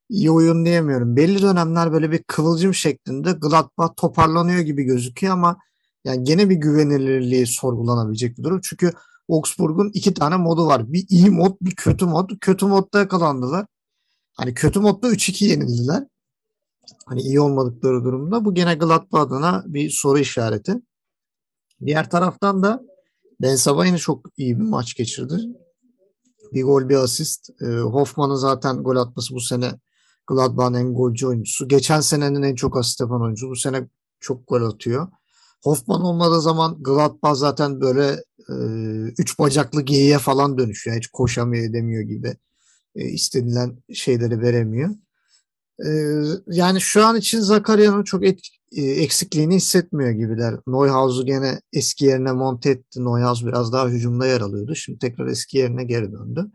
İyi 0.09 0.31
oyun 0.31 0.65
diyemiyorum. 0.65 1.15
Belli 1.15 1.41
dönemler 1.41 1.91
böyle 1.91 2.11
bir 2.11 2.23
kıvılcım 2.23 2.73
şeklinde 2.73 3.31
Gladbach 3.31 3.95
toparlanıyor 3.97 4.59
gibi 4.59 4.83
gözüküyor 4.83 5.33
ama 5.33 5.57
yani 6.05 6.23
gene 6.23 6.49
bir 6.49 6.55
güvenilirliği 6.55 7.47
sorgulanabilecek 7.47 8.37
bir 8.37 8.43
durum. 8.43 8.61
Çünkü 8.63 8.91
Augsburg'un 9.29 9.91
iki 9.93 10.13
tane 10.13 10.37
modu 10.37 10.67
var. 10.67 10.93
Bir 10.93 11.05
iyi 11.09 11.29
mod, 11.29 11.55
bir 11.61 11.75
kötü 11.75 12.05
mod. 12.05 12.29
Kötü 12.41 12.65
modda 12.65 12.99
yakalandılar. 12.99 13.65
Hani 14.37 14.53
kötü 14.53 14.79
modda 14.79 15.09
3-2 15.09 15.45
yenildiler. 15.45 16.03
Hani 17.05 17.21
iyi 17.21 17.39
olmadıkları 17.39 18.03
durumda. 18.03 18.45
Bu 18.45 18.53
gene 18.53 18.75
Gladbach 18.75 19.21
adına 19.21 19.63
bir 19.67 19.89
soru 19.89 20.19
işareti. 20.19 20.73
Diğer 21.85 22.09
taraftan 22.09 22.63
da 22.63 22.81
Ben 23.41 23.55
Sabah'ın 23.55 23.95
çok 23.95 24.25
iyi 24.37 24.59
bir 24.59 24.63
maç 24.63 24.95
geçirdi. 24.95 25.37
Bir 26.53 26.63
gol 26.63 26.89
bir 26.89 26.95
asist. 26.95 27.49
E, 27.61 27.65
Hoffman'ın 27.65 28.35
zaten 28.35 28.83
gol 28.83 28.95
atması 28.95 29.35
bu 29.35 29.39
sene 29.39 29.71
Gladbach'ın 30.27 30.73
en 30.73 30.93
golcü 30.93 31.27
oyuncusu. 31.27 31.67
Geçen 31.67 31.99
senenin 31.99 32.41
en 32.41 32.55
çok 32.55 32.77
asist 32.77 33.01
yapan 33.01 33.21
oyuncusu. 33.21 33.49
Bu 33.49 33.55
sene 33.55 33.87
çok 34.19 34.47
gol 34.47 34.61
atıyor. 34.61 35.07
Hoffman 35.63 36.01
olmadığı 36.01 36.41
zaman 36.41 36.83
Gladbach 36.83 37.35
zaten 37.35 37.81
böyle 37.81 38.23
e, 38.49 38.53
üç 39.17 39.39
bacaklı 39.39 39.81
geyiğe 39.81 40.17
falan 40.17 40.57
dönüşüyor. 40.57 40.97
Hiç 40.97 41.07
koşamıyor 41.07 41.69
edemiyor 41.69 42.03
gibi. 42.03 42.37
E, 42.95 43.05
istenilen 43.05 43.77
şeyleri 43.93 44.41
veremiyor. 44.41 44.89
E, 45.79 45.89
yani 46.47 46.81
şu 46.81 47.05
an 47.05 47.15
için 47.15 47.39
Zakaria'nın 47.39 48.03
çok 48.03 48.25
et, 48.25 48.39
e, 48.71 48.81
eksikliğini 48.81 49.55
hissetmiyor 49.55 50.11
gibiler. 50.11 50.55
Neuhaus'u 50.67 51.25
gene 51.25 51.61
eski 51.73 52.05
yerine 52.05 52.31
monte 52.31 52.69
etti. 52.69 53.05
Neuhaus 53.05 53.45
biraz 53.45 53.73
daha 53.73 53.87
hücumda 53.87 54.27
yer 54.27 54.41
alıyordu. 54.41 54.75
Şimdi 54.75 54.99
tekrar 54.99 55.27
eski 55.27 55.57
yerine 55.57 55.83
geri 55.83 56.11
döndü. 56.11 56.51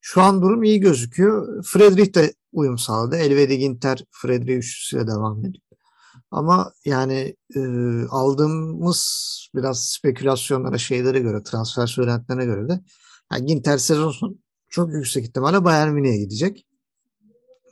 Şu 0.00 0.22
an 0.22 0.42
durum 0.42 0.62
iyi 0.62 0.80
gözüküyor. 0.80 1.64
Friedrich 1.64 2.14
de 2.14 2.34
uyum 2.52 2.78
sağladı. 2.78 3.16
Elvedi 3.16 3.58
Ginter 3.58 4.04
Friedrich 4.10 4.58
üçlüsüyle 4.58 5.06
devam 5.06 5.40
ediyor. 5.40 5.62
Ama 6.30 6.72
yani 6.84 7.36
e, 7.56 7.60
aldığımız 8.10 9.00
biraz 9.54 9.88
spekülasyonlara 9.88 10.78
şeylere 10.78 11.18
göre 11.18 11.42
transfer 11.42 11.86
söylentilerine 11.86 12.44
göre 12.44 12.68
de 12.68 12.80
yani 13.32 13.46
Ginter 13.46 13.78
sezon 13.78 14.40
çok 14.68 14.92
yüksek 14.92 15.24
ihtimalle 15.24 15.64
Bayern 15.64 15.92
Münih'e 15.92 16.16
gidecek. 16.16 16.66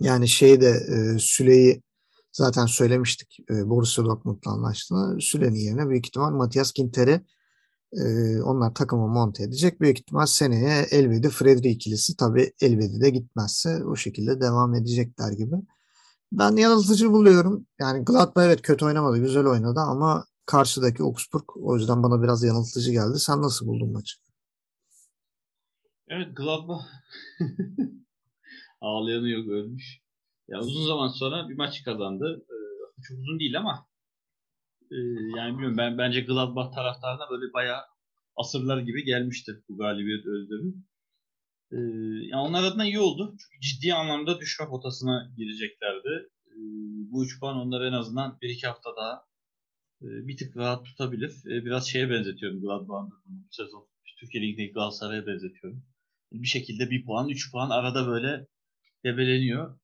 Yani 0.01 0.29
şeyde 0.29 0.69
e, 0.69 1.19
Süle'yi 1.19 1.83
zaten 2.33 2.67
söylemiştik 2.67 3.39
e, 3.51 3.69
Borussia 3.69 4.05
Dortmund'la 4.05 4.51
anlaştığını. 4.51 5.21
Süle'nin 5.21 5.59
yerine 5.59 5.89
büyük 5.89 6.07
ihtimal 6.07 6.31
Matias 6.31 6.73
Ginter'i 6.73 7.21
e, 7.93 8.43
onlar 8.43 8.75
takımı 8.75 9.09
monte 9.09 9.43
edecek. 9.43 9.81
Büyük 9.81 9.99
ihtimal 9.99 10.27
seneye 10.27 10.87
Elvedi 10.91 11.31
Fredri 11.31 11.69
ikilisi 11.69 12.17
tabi 12.17 12.53
Elvedi 12.61 13.01
de 13.01 13.11
gitmezse 13.11 13.85
o 13.85 13.97
şekilde 13.97 14.41
devam 14.41 14.75
edecekler 14.75 15.33
gibi. 15.33 15.57
Ben 16.33 16.57
yanıltıcı 16.57 17.11
buluyorum. 17.11 17.67
Yani 17.81 18.05
Gladbach 18.05 18.45
evet 18.45 18.63
kötü 18.63 18.85
oynamadı, 18.85 19.19
güzel 19.19 19.47
oynadı 19.47 19.81
ama 19.81 20.25
karşıdaki 20.47 21.03
Augsburg 21.03 21.45
o 21.57 21.77
yüzden 21.77 22.03
bana 22.03 22.23
biraz 22.23 22.43
yanıltıcı 22.45 22.93
geldi. 22.93 23.19
Sen 23.19 23.43
nasıl 23.43 23.67
buldun 23.67 23.93
maçı? 23.93 24.17
Evet 26.09 26.37
Gladbach 26.37 26.85
ağlayanı 28.85 29.29
yok 29.29 29.49
ölmüş. 29.49 30.01
Ya 30.49 30.61
uzun 30.61 30.87
zaman 30.87 31.09
sonra 31.09 31.49
bir 31.49 31.57
maç 31.57 31.83
kazandı. 31.83 32.45
Ee, 32.51 33.03
çok 33.03 33.19
uzun 33.19 33.39
değil 33.41 33.59
ama 33.59 33.87
e, 34.91 34.97
yani 35.37 35.53
bilmiyorum 35.53 35.79
ben 35.79 35.99
bence 35.99 36.21
Gladbach 36.21 36.75
taraftarına 36.75 37.31
böyle 37.31 37.53
bayağı 37.53 37.83
asırlar 38.37 38.79
gibi 38.79 39.05
gelmiştir 39.05 39.57
bu 39.69 39.77
galibiyet 39.77 40.27
özlemi. 40.27 40.73
Ee, 41.73 41.77
yani 42.31 42.43
onlar 42.49 42.65
adına 42.65 42.85
iyi 42.87 43.01
oldu. 43.01 43.37
Çünkü 43.39 43.61
ciddi 43.61 43.95
anlamda 43.95 44.41
düşme 44.41 44.67
potasına 44.67 45.33
gireceklerdi. 45.37 46.29
Ee, 46.47 46.59
bu 47.11 47.25
üç 47.25 47.41
puan 47.41 47.57
onları 47.57 47.89
en 47.89 47.93
azından 47.93 48.39
bir 48.43 48.49
iki 48.49 48.67
hafta 48.67 48.97
daha 48.97 49.25
e, 50.03 50.09
bir 50.29 50.37
tık 50.37 50.57
rahat 50.57 50.85
tutabilir. 50.85 51.31
E, 51.47 51.65
biraz 51.65 51.89
şeye 51.89 52.11
benzetiyorum 52.11 52.61
Gladbach'ın 52.61 53.13
bu 53.27 53.53
sezon. 53.53 53.89
Türkiye 54.21 54.43
Ligi'ndeki 54.43 54.73
Galatasaray'a 54.73 55.27
benzetiyorum. 55.27 55.85
Bir 56.33 56.47
şekilde 56.47 56.91
bir 56.91 57.05
puan, 57.05 57.29
üç 57.29 57.53
puan 57.53 57.71
arada 57.71 58.07
böyle 58.07 58.47
debeleniyor. 59.05 59.79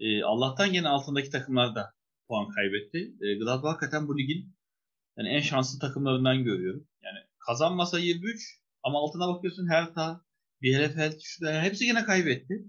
E, 0.00 0.22
Allah'tan 0.22 0.72
gene 0.72 0.88
altındaki 0.88 1.30
takımlar 1.30 1.74
da 1.74 1.94
puan 2.28 2.48
kaybetti. 2.48 2.98
E, 3.20 3.34
Gladbach 3.34 3.72
hakikaten 3.72 4.08
bu 4.08 4.18
ligin 4.18 4.54
yani 5.18 5.28
en 5.28 5.40
şanslı 5.40 5.78
takımlarından 5.78 6.44
görüyorum. 6.44 6.88
Yani 7.02 7.18
kazanmasa 7.46 7.98
23 7.98 8.62
ama 8.82 8.98
altına 8.98 9.28
bakıyorsun 9.28 9.68
Hertha, 9.68 10.24
Bielefeld, 10.62 11.20
şurada 11.22 11.62
hepsi 11.62 11.84
yine 11.84 12.04
kaybetti. 12.04 12.64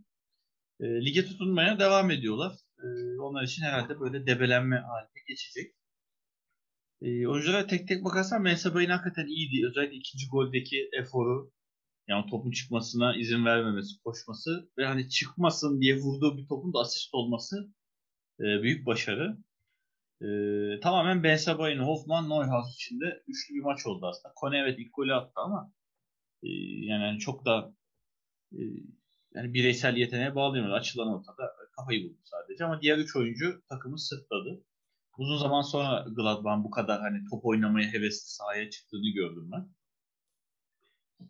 E, 0.80 0.86
lige 0.86 1.26
tutunmaya 1.26 1.80
devam 1.80 2.12
ediyorlar. 2.12 2.54
E, 2.84 2.88
onlar 3.20 3.44
için 3.44 3.64
herhalde 3.64 4.00
böyle 4.00 4.28
debelenme 4.28 4.76
haline 4.76 5.24
geçecek. 5.28 5.76
E, 7.02 7.28
oyunculara 7.28 7.68
tek 7.68 7.88
tek 7.88 8.04
bakarsan 8.04 8.42
Mensabay'ın 8.42 8.90
hakikaten 8.90 9.28
iyiydi. 9.28 9.68
Özellikle 9.68 9.96
ikinci 9.96 10.28
goldeki 10.28 10.90
eforu 11.00 11.52
yani 12.08 12.26
topun 12.30 12.52
çıkmasına 12.52 13.16
izin 13.16 13.46
vermemesi, 13.46 14.04
koşması 14.04 14.70
ve 14.78 14.86
hani 14.86 15.10
çıkmasın 15.10 15.82
diye 15.82 15.96
vurduğu 15.96 16.38
bir 16.38 16.48
topun 16.48 16.74
da 16.74 16.80
asist 16.80 17.14
olması 17.14 17.74
e, 18.40 18.44
büyük 18.44 18.86
başarı. 18.86 19.38
E, 20.22 20.28
tamamen 20.80 21.24
Ben 21.24 21.36
Sabay'ın 21.36 21.80
Hoffman 21.80 22.30
Neuhaus 22.30 22.76
içinde 22.76 23.24
üçlü 23.28 23.56
bir 23.56 23.62
maç 23.62 23.86
oldu 23.86 24.08
aslında. 24.08 24.34
Kone 24.36 24.58
evet 24.58 24.80
ilk 24.80 24.94
golü 24.94 25.14
attı 25.14 25.34
ama 25.36 25.74
e, 26.44 26.50
yani 26.86 27.20
çok 27.20 27.46
da 27.46 27.76
e, 28.54 28.60
yani 29.36 29.54
bireysel 29.54 29.98
yeteneğe 29.98 30.36
bağlayamıyoruz. 30.36 30.80
Açılan 30.80 31.08
ortada 31.08 31.52
kafayı 31.76 32.04
buldu 32.04 32.20
sadece 32.24 32.66
ama 32.66 32.82
diğer 32.82 32.98
üç 32.98 33.16
oyuncu 33.16 33.64
takımı 33.70 34.00
sırtladı. 34.00 34.64
Uzun 35.18 35.38
zaman 35.38 35.62
sonra 35.62 36.06
Gladbach'ın 36.16 36.64
bu 36.64 36.72
kadar 36.72 37.02
hani 37.02 37.18
top 37.30 37.46
oynamaya 37.46 37.94
hevesli 37.94 38.30
sahaya 38.30 38.70
çıktığını 38.70 39.10
gördüm 39.10 39.50
ben. 39.52 39.70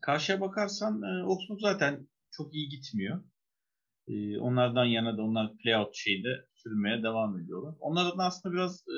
Karşıya 0.01 0.41
bakarsan 0.41 1.01
e, 1.01 1.23
Augsburg 1.23 1.59
zaten 1.61 2.07
çok 2.31 2.55
iyi 2.55 2.69
gitmiyor. 2.69 3.23
E, 4.07 4.39
onlardan 4.39 4.85
yana 4.85 5.17
da 5.17 5.21
onlar 5.21 5.57
playout 5.57 5.95
şeyinde 5.95 6.29
sürmeye 6.53 7.03
devam 7.03 7.39
ediyorlar. 7.39 7.75
Onlardan 7.79 8.25
aslında 8.25 8.55
biraz 8.55 8.83
e, 8.87 8.97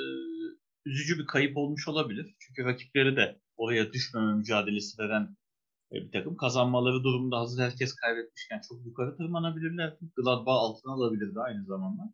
üzücü 0.86 1.20
bir 1.20 1.26
kayıp 1.26 1.58
olmuş 1.58 1.88
olabilir. 1.88 2.36
Çünkü 2.40 2.66
rakipleri 2.66 3.16
de 3.16 3.40
oraya 3.58 3.94
düşmeme 3.94 4.36
mücadelesi 4.36 5.00
veren 5.00 5.36
e, 5.92 5.96
bir 5.96 6.12
takım. 6.12 6.38
Kazanmaları 6.38 7.04
durumunda 7.04 7.40
hazır 7.40 7.64
herkes 7.64 7.96
kaybetmişken 7.96 8.62
çok 8.70 8.86
yukarı 8.86 9.18
tırmanabilirler. 9.18 9.98
Gladbach 10.16 10.56
altına 10.56 10.94
alabilirdi 10.94 11.40
aynı 11.40 11.66
zamanda. 11.66 12.14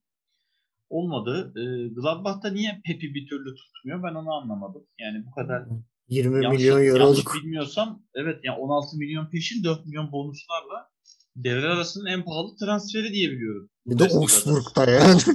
Olmadı. 0.90 1.54
E, 1.56 1.88
Gladbach'ta 1.88 2.50
niye 2.50 2.82
Pep'i 2.86 3.14
bir 3.14 3.28
türlü 3.28 3.56
tutmuyor 3.56 4.04
ben 4.04 4.16
onu 4.16 4.34
anlamadım. 4.34 4.88
Yani 5.00 5.26
bu 5.26 5.32
kadar 5.32 5.66
20 6.12 6.44
yanlış, 6.44 6.60
milyon 6.60 6.86
euroluk. 6.86 7.34
bilmiyorsam 7.36 8.04
evet 8.16 8.40
yani 8.44 8.58
16 8.58 8.98
milyon 8.98 9.30
peşin 9.30 9.64
4 9.64 9.86
milyon 9.86 10.12
bonuslarla 10.12 10.90
devre 11.36 11.68
arasının 11.68 12.06
en 12.06 12.24
pahalı 12.26 12.56
transferi 12.58 13.14
diye 13.14 13.32
biliyorum. 13.32 13.70
Bir 13.86 14.00
de. 14.00 14.04
Augsburg'da 14.04 14.92
yani. 14.92 15.22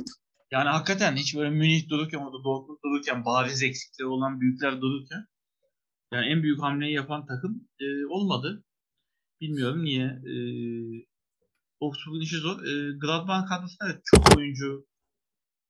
Yani 0.50 0.68
hakikaten 0.68 1.16
hiç 1.16 1.36
böyle 1.36 1.50
Münih 1.50 1.88
dururken 1.88 2.18
orada 2.18 2.44
Dortmund 2.44 2.78
dururken 2.84 3.24
bariz 3.24 3.62
eksikleri 3.62 4.08
olan 4.08 4.40
büyükler 4.40 4.80
dururken 4.80 5.26
yani 6.12 6.26
en 6.26 6.42
büyük 6.42 6.62
hamleyi 6.62 6.94
yapan 6.94 7.26
takım 7.26 7.68
e, 7.80 8.06
olmadı. 8.06 8.64
Bilmiyorum 9.40 9.84
niye. 9.84 10.04
E, 10.04 10.34
Augsburg'un 11.80 12.20
işi 12.20 12.36
zor. 12.36 12.62
E, 12.62 12.98
Gladbach 12.98 13.48
kadrosunda 13.48 13.90
evet, 13.90 14.02
çok 14.04 14.36
oyuncu 14.36 14.86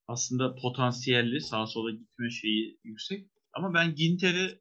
aslında 0.08 0.54
potansiyelli. 0.54 1.40
Sağa 1.40 1.66
sola 1.66 1.90
gitme 1.90 2.30
şeyi 2.30 2.78
yüksek. 2.84 3.26
Ama 3.52 3.74
ben 3.74 3.94
Ginter'i 3.94 4.60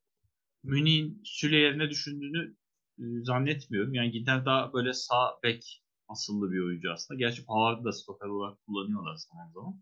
Münih'in 0.65 1.21
Süle 1.25 1.57
yerine 1.57 1.89
düşündüğünü 1.89 2.55
e, 2.99 3.03
zannetmiyorum. 3.23 3.93
Yani 3.93 4.11
Ginter 4.11 4.45
daha 4.45 4.73
böyle 4.73 4.93
sağ 4.93 5.39
bek 5.43 5.83
asıllı 6.07 6.51
bir 6.51 6.59
oyuncu 6.59 6.91
aslında. 6.91 7.17
Gerçi 7.17 7.45
Pavard'ı 7.45 7.85
da 7.85 7.91
stoper 7.91 8.27
olarak 8.27 8.65
kullanıyorlar 8.65 9.15
zaman 9.15 9.51
zaman. 9.53 9.81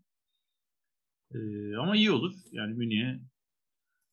E, 1.34 1.38
ama 1.76 1.96
iyi 1.96 2.10
olur. 2.10 2.34
Yani 2.52 2.74
Münih'e 2.74 3.20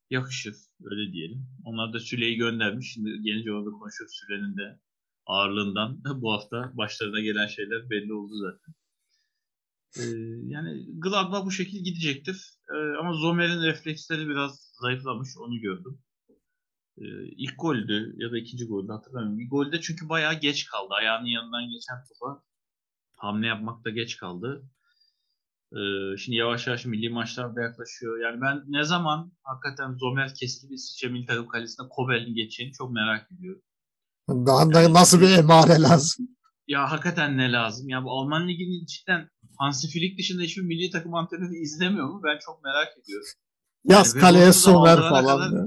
yakışır. 0.10 0.56
Öyle 0.84 1.14
diyelim. 1.14 1.48
Onlar 1.66 1.94
da 1.94 2.00
Süle'yi 2.00 2.38
göndermiş. 2.38 2.94
Şimdi 2.94 3.22
gelince 3.22 3.54
orada 3.54 3.70
konuşuyoruz 3.70 4.16
Süle'nin 4.16 4.58
de 4.58 4.80
ağırlığından. 5.26 6.02
Bu 6.22 6.34
hafta 6.34 6.72
başlarına 6.78 7.20
gelen 7.20 7.48
şeyler 7.48 7.90
belli 7.90 8.14
oldu 8.14 8.34
zaten. 8.36 8.74
Ee, 9.98 10.04
yani 10.48 10.86
Gladbach 11.00 11.46
bu 11.46 11.52
şekilde 11.52 11.90
gidecektir. 11.90 12.54
Ee, 12.70 12.98
ama 13.00 13.14
Zomer'in 13.14 13.62
refleksleri 13.62 14.28
biraz 14.28 14.74
zayıflamış. 14.82 15.30
Onu 15.38 15.60
gördüm. 15.60 16.00
Ee, 17.02 17.28
ilk 17.38 17.60
goldü 17.60 18.16
ya 18.18 18.32
da 18.32 18.38
ikinci 18.38 18.66
goldü 18.68 18.92
hatırlamıyorum. 18.92 19.40
Bir 19.40 19.50
golde 19.50 19.82
çünkü 19.82 20.10
bayağı 20.10 20.40
geç 20.40 20.66
kaldı. 20.66 20.94
Ayağının 20.94 21.28
yanından 21.28 21.70
geçen 21.70 22.04
topa 22.06 22.44
hamle 23.16 23.48
yapmakta 23.48 23.90
geç 23.90 24.18
kaldı. 24.18 24.64
Ee, 25.74 26.18
şimdi 26.18 26.38
yavaş 26.38 26.68
yavaş 26.68 26.86
milli 26.86 27.10
maçlar 27.10 27.56
da 27.56 27.62
yaklaşıyor. 27.62 28.20
Yani 28.20 28.42
ben 28.42 28.64
ne 28.68 28.84
zaman 28.84 29.32
hakikaten 29.44 29.94
Zomer 29.94 30.36
keski 30.36 30.70
bir 30.70 30.76
İsviçre 30.76 31.08
milli 31.08 31.26
takım 31.26 31.48
kalesine 31.48 31.88
Kobel'in 31.90 32.36
geçeceğini 32.36 32.74
çok 32.74 32.92
merak 32.92 33.32
ediyorum. 33.32 33.62
Daha 34.30 34.74
da 34.74 34.94
nasıl 34.94 35.22
bir 35.22 35.38
emare 35.38 35.82
lazım? 35.82 36.28
Ya 36.68 36.92
hakikaten 36.92 37.38
ne 37.38 37.52
lazım? 37.52 37.90
Ya 37.90 38.04
bu 38.04 38.12
Alman 38.12 38.48
Ligi'nin 38.48 38.86
cidden 38.86 39.30
Hansi 39.58 39.88
Flick 39.88 40.20
dışında 40.20 40.44
hiçbir 40.44 40.62
milli 40.62 40.92
takım 40.92 41.16
antrenörü 41.16 41.56
izlemiyor 41.56 42.08
mu? 42.08 42.22
Ben 42.24 42.40
çok 42.46 42.64
merak 42.64 42.98
ediyorum. 42.98 43.28
Yaz 43.86 44.16
Yani 44.16 44.22
kaleye 44.22 44.48
aldırana 44.48 45.10
falan. 45.10 45.52
kadar- 45.52 45.66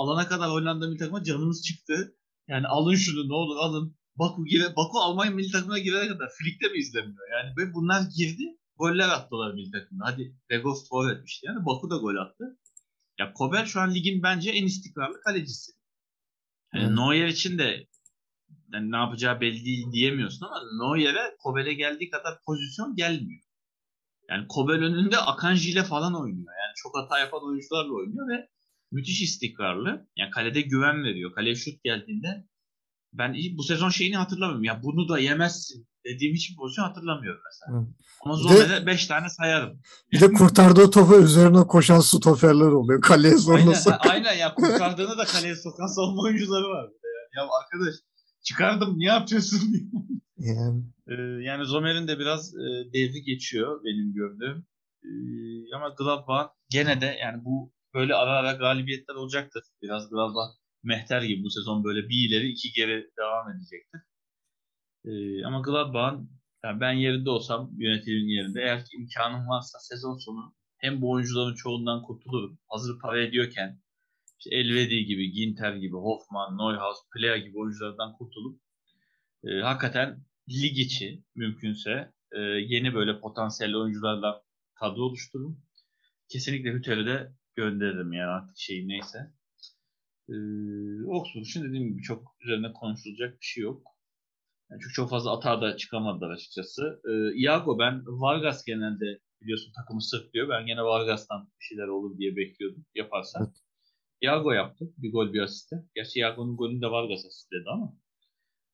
alana 0.00 0.28
kadar 0.28 0.50
Hollanda 0.50 0.86
milli 0.88 0.98
takıma 0.98 1.24
canımız 1.24 1.62
çıktı. 1.66 2.16
Yani 2.48 2.66
alın 2.66 2.94
şunu 2.94 3.28
ne 3.28 3.34
olur 3.34 3.56
alın. 3.56 3.96
Baku 4.16 4.44
gire, 4.44 4.76
Baku 4.76 4.98
Almanya 5.00 5.30
milli 5.30 5.50
takımına 5.52 5.78
girene 5.78 6.08
kadar 6.08 6.28
Flick 6.38 6.62
de 6.62 6.68
mi 6.68 6.78
izlemiyor? 6.78 7.28
Yani 7.32 7.54
ve 7.56 7.74
bunlar 7.74 8.02
girdi. 8.16 8.42
Goller 8.78 9.08
attılar 9.08 9.54
milli 9.54 9.70
takımda. 9.70 10.04
Hadi 10.06 10.36
Weghorst 10.50 10.90
gol 10.90 11.10
etmişti 11.10 11.46
yani. 11.46 11.66
Baku 11.66 11.90
da 11.90 11.96
gol 11.96 12.16
attı. 12.16 12.58
Ya 13.18 13.32
Kobel 13.32 13.66
şu 13.66 13.80
an 13.80 13.94
ligin 13.94 14.22
bence 14.22 14.50
en 14.50 14.64
istikrarlı 14.66 15.20
kalecisi. 15.20 15.72
Yani 16.74 16.84
Evet. 16.84 16.94
Neuer 16.98 17.26
için 17.26 17.58
de 17.58 17.86
yani 18.72 18.90
ne 18.92 18.96
yapacağı 18.96 19.40
belli 19.40 19.64
değil 19.64 19.92
diyemiyorsun 19.92 20.46
ama 20.46 20.60
Neuer'e 20.82 21.36
Kobel'e 21.38 21.74
geldiği 21.74 22.10
kadar 22.10 22.38
pozisyon 22.46 22.96
gelmiyor. 22.96 23.42
Yani 24.30 24.46
Kobel 24.48 24.82
önünde 24.84 25.18
Akanji 25.18 25.70
ile 25.70 25.82
falan 25.84 26.14
oynuyor. 26.14 26.52
Yani 26.62 26.72
çok 26.76 26.96
hata 26.96 27.18
yapan 27.18 27.40
oyuncularla 27.48 27.92
oynuyor 27.92 28.28
ve 28.28 28.48
müthiş 28.92 29.22
istikrarlı. 29.22 30.08
Yani 30.16 30.30
kalede 30.30 30.60
güven 30.60 31.04
veriyor. 31.04 31.32
Kaleye 31.34 31.54
şut 31.54 31.84
geldiğinde 31.84 32.46
ben 33.12 33.36
bu 33.58 33.62
sezon 33.62 33.90
şeyini 33.90 34.16
hatırlamıyorum. 34.16 34.64
Ya 34.64 34.80
bunu 34.82 35.08
da 35.08 35.18
yemezsin 35.18 35.86
dediğim 36.04 36.34
hiçbir 36.34 36.56
pozisyon 36.56 36.84
hatırlamıyorum 36.84 37.40
mesela. 37.46 37.80
Hı. 37.80 37.86
Ama 38.24 38.34
Bir 38.36 38.42
Zomer'e 38.42 38.86
5 38.86 39.06
tane 39.06 39.30
sayarım. 39.30 39.80
Bir 40.12 40.20
de 40.20 40.32
kurtardığı 40.32 40.90
topu 40.90 41.16
üzerine 41.16 41.66
koşan 41.66 42.00
stoperler 42.00 42.66
oluyor. 42.66 43.00
Kaleye 43.00 43.36
zorla 43.36 43.58
Aynen, 43.58 43.72
sok- 43.72 43.98
aynen 44.10 44.34
ya 44.34 44.54
kurtardığını 44.54 45.18
da 45.18 45.24
kaleye 45.24 45.56
sokan 45.56 45.86
savunma 45.86 46.22
oyuncuları 46.22 46.68
var. 46.68 46.90
Ya, 47.36 47.42
arkadaş 47.62 47.94
çıkardım 48.42 48.98
niye 48.98 49.10
yapıyorsun 49.10 49.60
diye. 49.72 49.82
Yani, 50.54 50.82
Ee, 51.08 51.14
yani 51.42 51.64
Zomer'in 51.64 52.08
de 52.08 52.18
biraz 52.18 52.54
e, 52.54 52.92
devri 52.92 53.22
geçiyor 53.22 53.84
benim 53.84 54.12
gördüğüm. 54.12 54.66
Ee, 55.04 55.74
ama 55.76 55.88
Gladbach 55.88 56.48
gene 56.70 57.00
de 57.00 57.18
yani 57.20 57.44
bu 57.44 57.72
böyle 57.94 58.14
ara 58.14 58.30
ara 58.30 58.52
galibiyetler 58.52 59.14
olacaktır. 59.14 59.62
Biraz 59.82 60.10
Gladbach 60.10 60.50
Mehter 60.82 61.22
gibi 61.22 61.42
bu 61.44 61.50
sezon 61.50 61.84
böyle 61.84 62.08
bir 62.08 62.28
ileri 62.28 62.48
iki 62.48 62.72
geri 62.72 63.10
devam 63.18 63.50
edecektir. 63.50 64.00
Ee, 65.04 65.44
ama 65.44 65.60
Gladbach'ın 65.60 66.30
yani 66.64 66.80
ben 66.80 66.92
yerinde 66.92 67.30
olsam 67.30 67.70
yönetimin 67.78 68.28
yerinde 68.28 68.60
eğer 68.60 68.84
ki 68.84 68.96
imkanım 68.96 69.48
varsa 69.48 69.78
sezon 69.78 70.18
sonu 70.18 70.54
hem 70.78 71.02
bu 71.02 71.10
oyuncuların 71.10 71.54
çoğundan 71.54 72.02
kurtulurum. 72.02 72.58
Hazır 72.68 72.98
para 73.00 73.22
ediyorken 73.22 73.80
işte 74.38 74.56
Elvedi 74.56 75.04
gibi, 75.04 75.30
Ginter 75.32 75.74
gibi, 75.74 75.96
Hoffman, 75.96 76.58
Neuhaus, 76.58 76.98
Plea 77.14 77.36
gibi 77.36 77.58
oyunculardan 77.58 78.12
kurtulup 78.12 78.60
e, 79.44 79.60
hakikaten 79.60 80.24
lig 80.48 80.78
içi 80.78 81.24
mümkünse 81.34 82.12
e, 82.32 82.40
yeni 82.40 82.94
böyle 82.94 83.20
potansiyelli 83.20 83.76
oyuncularla 83.76 84.42
kadro 84.74 85.02
oluştururum. 85.02 85.62
Kesinlikle 86.28 86.72
Hüter'i 86.72 87.06
de 87.06 87.32
gönderirim 87.54 88.12
yani 88.12 88.30
artık 88.30 88.58
şey 88.58 88.88
neyse. 88.88 89.18
E, 90.28 90.34
Oxford 91.06 91.42
için 91.42 91.64
dediğim 91.64 91.88
gibi 91.88 92.02
çok 92.02 92.36
üzerine 92.40 92.72
konuşulacak 92.72 93.40
bir 93.40 93.46
şey 93.46 93.62
yok. 93.64 93.86
Yani 94.70 94.80
çünkü 94.82 94.94
çok 94.94 95.10
fazla 95.10 95.36
atağa 95.36 95.62
da 95.62 95.76
çıkamadılar 95.76 96.30
açıkçası. 96.30 97.00
E, 97.08 97.40
Iago 97.40 97.78
ben 97.78 98.02
Vargas 98.06 98.64
genelde 98.64 99.20
biliyorsun 99.42 99.72
takımı 99.72 100.02
sırtlıyor. 100.02 100.48
Ben 100.48 100.66
gene 100.66 100.82
Vargas'tan 100.82 101.50
bir 101.60 101.64
şeyler 101.64 101.88
olur 101.88 102.18
diye 102.18 102.36
bekliyordum 102.36 102.86
yaparsa. 102.94 103.38
Evet. 103.42 103.56
Iago 104.22 104.52
yaptı. 104.52 104.84
Bir 104.98 105.12
gol 105.12 105.32
bir 105.32 105.40
asiste. 105.40 105.76
Gerçi 105.94 106.18
Iago'nun 106.18 106.56
golünü 106.56 106.82
de 106.82 106.86
Vargas 106.86 107.26
asistledi 107.26 107.64
ama 107.66 107.96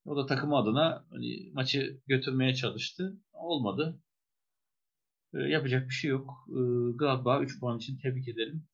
o 0.05 0.17
da 0.17 0.27
takımı 0.27 0.57
adına 0.57 1.05
hani 1.11 1.51
maçı 1.53 2.01
götürmeye 2.07 2.55
çalıştı. 2.55 3.17
Olmadı. 3.33 4.01
Ee, 5.35 5.39
yapacak 5.39 5.89
bir 5.89 5.95
şey 5.95 6.11
yok. 6.11 6.31
Ee, 6.49 6.93
Gladbach 6.97 7.43
3 7.43 7.61
puan 7.61 7.79
için 7.79 7.99
tebrik 7.99 8.29
edelim. 8.29 8.65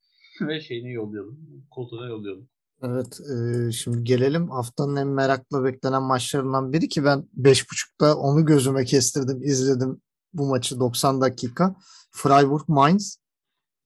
Ve 0.41 0.61
şeyini 0.61 0.93
yollayalım. 0.93 1.67
Koltuğuna 1.71 2.07
yollayalım. 2.07 2.49
evet 2.83 3.21
e, 3.21 3.73
şimdi 3.73 4.05
gelelim 4.05 4.51
haftanın 4.51 4.97
en 4.97 5.09
merakla 5.09 5.65
beklenen 5.65 6.03
maçlarından 6.03 6.73
biri 6.73 6.89
ki 6.89 7.05
ben 7.05 7.29
5.30'da 7.37 8.17
onu 8.19 8.47
gözüme 8.47 8.85
kestirdim 8.85 9.43
izledim 9.43 10.01
bu 10.33 10.47
maçı 10.47 10.81
90 10.81 11.21
dakika. 11.21 11.77
Freiburg 12.11 12.69
Mainz 12.69 13.19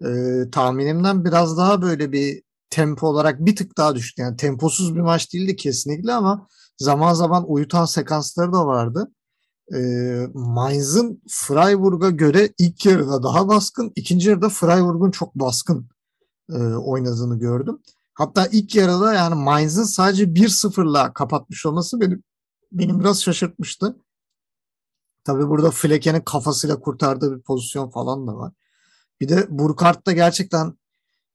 e, 0.05 0.11
tahminimden 0.53 1.25
biraz 1.25 1.57
daha 1.57 1.83
böyle 1.83 2.13
bir 2.13 2.43
tempo 2.71 3.07
olarak 3.07 3.41
bir 3.41 3.57
tık 3.57 3.77
daha 3.79 3.95
düştü. 3.95 4.23
Yani 4.23 4.37
temposuz 4.37 4.95
bir 4.95 5.01
maç 5.01 5.33
değildi 5.33 5.57
kesinlikle 5.57 6.13
ama 6.13 6.47
zaman 6.83 7.15
zaman 7.15 7.45
uyutan 7.49 7.85
sekansları 7.85 8.53
da 8.53 8.67
vardı. 8.67 9.13
E, 9.75 9.79
Mainz'ın 10.35 11.23
Freiburg'a 11.29 12.11
göre 12.11 12.53
ilk 12.59 12.87
yarıda 12.87 13.23
daha 13.23 13.49
baskın, 13.49 13.93
ikinci 13.97 14.29
yarıda 14.29 14.49
Freiburg'un 14.49 15.11
çok 15.11 15.35
baskın 15.35 15.89
e, 16.51 16.57
oynadığını 16.63 17.39
gördüm. 17.39 17.79
Hatta 18.15 18.47
ilk 18.47 18.75
yarıda 18.75 19.15
yani 19.15 19.35
Mainz'ın 19.35 19.85
sadece 19.85 20.25
1-0'la 20.25 21.13
kapatmış 21.13 21.67
olması 21.67 22.01
benim 22.01 22.23
benim 22.73 23.01
biraz 23.01 23.23
şaşırtmıştı. 23.23 23.97
Tabii 25.25 25.49
burada 25.49 25.71
Flecken'in 25.71 26.21
kafasıyla 26.21 26.81
kurtardığı 26.81 27.37
bir 27.37 27.43
pozisyon 27.43 27.91
falan 27.91 28.27
da 28.27 28.37
var. 28.37 28.53
Bir 29.21 29.29
de 29.29 29.47
Burkart'ta 29.51 30.13
gerçekten 30.13 30.79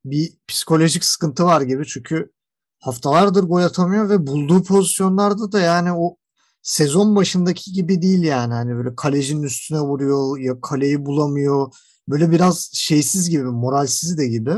bir 0.05 0.33
psikolojik 0.47 1.05
sıkıntı 1.05 1.45
var 1.45 1.61
gibi 1.61 1.85
çünkü 1.85 2.31
haftalardır 2.79 3.43
gol 3.43 3.61
atamıyor 3.61 4.09
ve 4.09 4.27
bulduğu 4.27 4.63
pozisyonlarda 4.63 5.51
da 5.51 5.59
yani 5.59 5.93
o 5.93 6.17
sezon 6.61 7.15
başındaki 7.15 7.71
gibi 7.73 8.01
değil 8.01 8.23
yani. 8.23 8.53
Hani 8.53 8.75
böyle 8.75 8.95
kalecinin 8.95 9.43
üstüne 9.43 9.79
vuruyor 9.79 10.39
ya 10.39 10.61
kaleyi 10.61 11.05
bulamıyor. 11.05 11.73
Böyle 12.09 12.31
biraz 12.31 12.71
şeysiz 12.73 13.29
gibi, 13.29 13.43
moralsiz 13.43 14.17
de 14.17 14.27
gibi. 14.27 14.53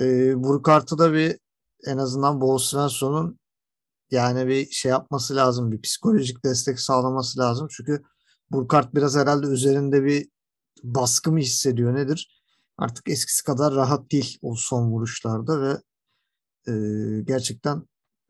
Ee, 0.00 0.42
Burkart'ı 0.44 0.98
da 0.98 1.12
bir 1.12 1.38
en 1.86 1.98
azından 1.98 2.40
Bo 2.40 2.58
Svensson'un 2.58 3.38
yani 4.10 4.46
bir 4.46 4.70
şey 4.70 4.90
yapması 4.90 5.36
lazım. 5.36 5.72
Bir 5.72 5.80
psikolojik 5.80 6.44
destek 6.44 6.80
sağlaması 6.80 7.38
lazım. 7.38 7.68
Çünkü 7.70 8.02
Burkart 8.52 8.94
biraz 8.94 9.16
herhalde 9.16 9.46
üzerinde 9.46 10.04
bir 10.04 10.28
baskı 10.82 11.32
mı 11.32 11.38
hissediyor 11.38 11.94
nedir? 11.94 12.42
Artık 12.78 13.08
eskisi 13.08 13.44
kadar 13.44 13.74
rahat 13.74 14.12
değil 14.12 14.38
o 14.42 14.54
son 14.56 14.90
vuruşlarda 14.90 15.62
ve 15.62 15.76
e, 16.68 16.72
gerçekten 17.24 17.82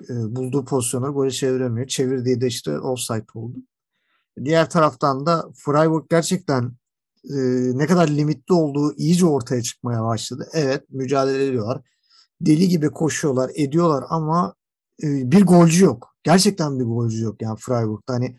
e, 0.08 0.14
bulduğu 0.36 0.64
pozisyonları 0.64 1.12
gole 1.12 1.30
çeviremiyor. 1.30 1.86
Çevirdiği 1.86 2.40
de 2.40 2.46
işte 2.46 2.78
offside 2.78 3.26
oldu. 3.34 3.56
Diğer 4.44 4.70
taraftan 4.70 5.26
da 5.26 5.44
Freiburg 5.54 6.04
gerçekten 6.10 6.72
e, 7.24 7.36
ne 7.78 7.86
kadar 7.86 8.08
limitli 8.08 8.54
olduğu 8.54 8.94
iyice 8.94 9.26
ortaya 9.26 9.62
çıkmaya 9.62 10.04
başladı. 10.04 10.48
Evet 10.52 10.84
mücadele 10.90 11.46
ediyorlar. 11.46 11.80
Deli 12.40 12.68
gibi 12.68 12.90
koşuyorlar, 12.90 13.50
ediyorlar 13.54 14.04
ama 14.08 14.54
e, 15.02 15.30
bir 15.32 15.46
golcü 15.46 15.84
yok. 15.84 16.16
Gerçekten 16.24 16.78
bir 16.78 16.84
golcü 16.84 17.22
yok 17.22 17.42
yani 17.42 17.58
Freiburg'da. 17.60 18.12
Hani 18.12 18.38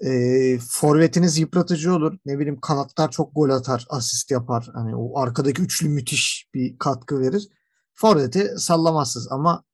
e, 0.00 0.58
forvetiniz 0.70 1.38
yıpratıcı 1.38 1.94
olur. 1.94 2.18
Ne 2.26 2.38
bileyim 2.38 2.60
kanatlar 2.60 3.10
çok 3.10 3.34
gol 3.34 3.50
atar, 3.50 3.86
asist 3.90 4.30
yapar. 4.30 4.70
Hani 4.74 4.96
o 4.96 5.18
arkadaki 5.18 5.62
üçlü 5.62 5.88
müthiş 5.88 6.50
bir 6.54 6.78
katkı 6.78 7.20
verir. 7.20 7.48
Forveti 7.94 8.54
sallamazsınız 8.58 9.28
ama 9.30 9.64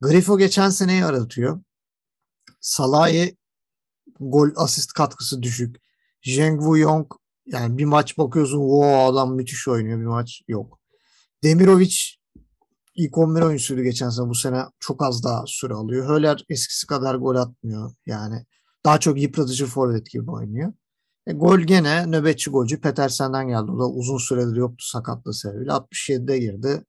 Grifo 0.00 0.38
geçen 0.38 0.70
seneyi 0.70 1.04
aratıyor. 1.04 1.60
Salah'ı 2.60 3.30
gol 4.20 4.48
asist 4.56 4.92
katkısı 4.92 5.42
düşük. 5.42 5.76
Zheng 6.24 6.60
Wuyong 6.60 7.06
yani 7.46 7.78
bir 7.78 7.84
maç 7.84 8.18
bakıyorsun 8.18 8.58
o 8.62 8.84
adam 8.84 9.34
müthiş 9.34 9.68
oynuyor 9.68 10.00
bir 10.00 10.06
maç 10.06 10.42
yok. 10.48 10.80
Demirovic 11.42 11.96
ilk 12.94 13.18
11 13.18 13.40
oyuncusuydu 13.40 13.82
geçen 13.82 14.10
sene. 14.10 14.28
Bu 14.28 14.34
sene 14.34 14.64
çok 14.80 15.02
az 15.02 15.24
daha 15.24 15.44
süre 15.46 15.74
alıyor. 15.74 16.08
Höller 16.08 16.44
eskisi 16.48 16.86
kadar 16.86 17.14
gol 17.14 17.36
atmıyor. 17.36 17.92
Yani 18.06 18.46
daha 18.84 19.00
çok 19.00 19.20
yıpratıcı 19.20 19.66
forvet 19.66 20.10
gibi 20.10 20.30
oynuyor. 20.30 20.72
E, 21.26 21.32
gol 21.32 21.58
gene 21.58 22.10
nöbetçi 22.10 22.50
golcü 22.50 22.80
Petersen'den 22.80 23.48
geldi. 23.48 23.70
O 23.70 23.78
da 23.78 23.88
uzun 23.88 24.18
süredir 24.18 24.56
yoktu 24.56 24.84
sakatlığı 24.86 25.34
sebebiyle. 25.34 25.70
67'de 25.70 26.38
girdi. 26.38 26.84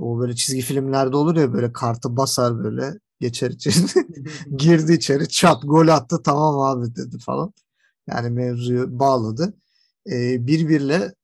O 0.00 0.20
böyle 0.20 0.34
çizgi 0.34 0.60
filmlerde 0.60 1.16
olur 1.16 1.36
ya 1.36 1.52
böyle 1.52 1.72
kartı 1.72 2.16
basar 2.16 2.64
böyle 2.64 2.98
geçer 3.20 3.50
içeri. 3.50 3.74
Girdi 4.56 4.92
içeri 4.92 5.28
çat 5.28 5.62
gol 5.64 5.88
attı 5.88 6.22
tamam 6.24 6.60
abi 6.60 6.96
dedi 6.96 7.18
falan. 7.18 7.52
Yani 8.06 8.30
mevzuyu 8.30 8.98
bağladı. 8.98 9.54
E, 10.10 10.46
bir 10.46 10.68
birle 10.68 11.14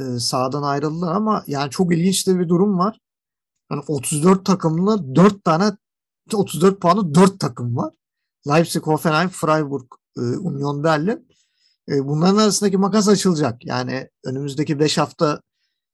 e, 0.00 0.18
sahadan 0.18 0.62
ayrıldılar 0.62 1.14
ama 1.14 1.44
yani 1.46 1.70
çok 1.70 1.94
ilginç 1.94 2.26
de 2.26 2.38
bir 2.38 2.48
durum 2.48 2.78
var. 2.78 2.98
Yani 3.72 3.82
34 3.88 4.46
takımla 4.46 5.14
4 5.14 5.44
tane 5.44 5.72
34 6.34 6.80
puanı 6.80 7.14
4 7.14 7.40
takım 7.40 7.76
var. 7.76 7.94
Leipzig, 8.48 8.82
Hoffenheim, 8.82 9.28
Freiburg, 9.28 9.86
e, 10.16 10.20
Union 10.20 10.84
Berlin. 10.84 11.28
E, 11.88 12.06
bunların 12.06 12.36
arasındaki 12.36 12.76
makas 12.76 13.08
açılacak. 13.08 13.66
Yani 13.66 14.08
önümüzdeki 14.24 14.78
5 14.78 14.98
hafta 14.98 15.40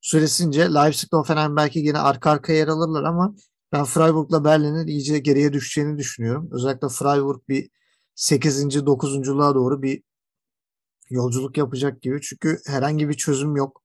süresince 0.01 0.75
Leipzig, 0.75 1.13
Hoffenheim 1.13 1.57
belki 1.57 1.79
yine 1.79 1.99
arka 1.99 2.31
arkaya 2.31 2.59
yer 2.59 2.69
alırlar 2.69 3.05
ama 3.05 3.35
ben 3.73 3.85
Freiburg'la 3.85 4.45
Berlin'in 4.45 4.87
iyice 4.87 5.19
geriye 5.19 5.53
düşeceğini 5.53 5.99
düşünüyorum. 5.99 6.49
Özellikle 6.53 6.89
Freiburg 6.89 7.41
bir 7.49 7.71
8. 8.15 8.77
9.luğa 8.87 9.55
doğru 9.55 9.83
bir 9.83 10.03
yolculuk 11.11 11.57
yapacak 11.59 12.03
gibi. 12.03 12.21
Çünkü 12.21 12.59
herhangi 12.67 13.09
bir 13.09 13.15
çözüm 13.15 13.57
yok. 13.57 13.83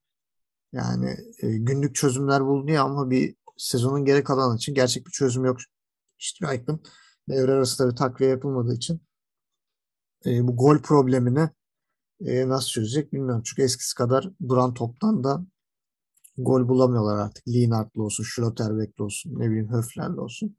Yani 0.74 1.18
e, 1.42 1.58
günlük 1.58 1.96
çözümler 1.96 2.46
bulunuyor 2.46 2.86
ama 2.86 3.10
bir 3.10 3.36
sezonun 3.58 4.06
geri 4.06 4.24
kalanı 4.24 4.58
için 4.58 4.74
gerçek 4.74 5.06
bir 5.06 5.12
çözüm 5.12 5.46
yok. 5.46 5.58
Strike'ın 6.20 6.84
devre 7.30 7.52
arasında 7.52 7.92
bir 7.92 7.96
takviye 7.96 8.30
yapılmadığı 8.30 8.76
için 8.76 9.02
e, 10.26 10.48
bu 10.48 10.58
gol 10.58 10.78
problemini 10.78 11.50
e, 12.26 12.50
nasıl 12.50 12.70
çözecek 12.70 13.14
bilmiyorum. 13.14 13.44
Çünkü 13.46 13.62
eskisi 13.62 13.96
kadar 13.96 14.30
duran 14.50 14.74
toptan 14.74 15.24
da 15.24 15.46
gol 16.38 16.68
bulamıyorlar 16.68 17.18
artık. 17.18 17.48
Lienhardt'lı 17.48 18.04
olsun, 18.04 18.24
Schlotterbeck'li 18.24 19.04
olsun, 19.04 19.32
ne 19.40 19.50
bileyim 19.50 19.72
Höfler'li 19.72 20.20
olsun. 20.20 20.56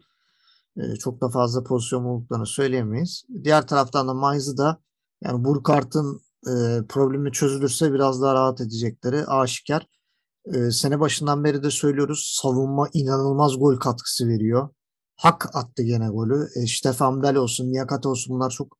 E, 0.77 0.97
çok 0.97 1.21
da 1.21 1.29
fazla 1.29 1.65
pozisyon 1.65 2.05
bulduklarını 2.05 2.47
söyleyemeyiz. 2.47 3.25
Diğer 3.45 3.67
taraftan 3.67 4.09
da 4.09 4.15
Mainz'ı 4.15 4.57
da 4.57 4.81
yani 5.23 5.45
Burkart'ın 5.45 6.21
e, 6.47 6.83
problemi 6.89 7.33
çözülürse 7.33 7.93
biraz 7.93 8.23
daha 8.23 8.35
rahat 8.35 8.61
edecekleri 8.61 9.27
aşikar. 9.27 9.87
E, 10.55 10.71
sene 10.71 11.01
başından 11.01 11.45
beri 11.45 11.63
de 11.63 11.71
söylüyoruz. 11.71 12.33
Savunma 12.43 12.89
inanılmaz 12.93 13.59
gol 13.59 13.77
katkısı 13.77 14.29
veriyor. 14.29 14.69
Hak 15.17 15.57
attı 15.57 15.83
gene 15.83 16.09
golü. 16.09 16.49
E, 16.57 16.67
Stefan 16.67 17.23
Bell 17.23 17.37
olsun, 17.37 17.73
Niyakat 17.73 18.07
olsun 18.07 18.37
bunlar 18.37 18.51
çok 18.51 18.79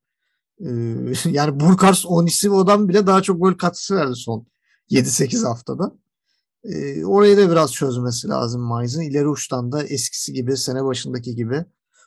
e, 0.59 0.69
yani 1.29 1.59
Burkars 1.59 2.05
Onisivo'dan 2.05 2.89
bile 2.89 3.07
daha 3.07 3.21
çok 3.21 3.41
gol 3.41 3.53
katkısı 3.53 3.95
verdi 3.95 4.15
son 4.15 4.47
7-8 4.91 5.47
haftada. 5.47 5.91
E, 6.65 7.05
orayı 7.05 7.37
da 7.37 7.51
biraz 7.51 7.73
çözmesi 7.73 8.27
lazım 8.27 8.61
Mainz'ın. 8.61 9.01
İleri 9.01 9.27
uçtan 9.27 9.71
da 9.71 9.83
eskisi 9.83 10.33
gibi, 10.33 10.57
sene 10.57 10.85
başındaki 10.85 11.35
gibi 11.35 11.65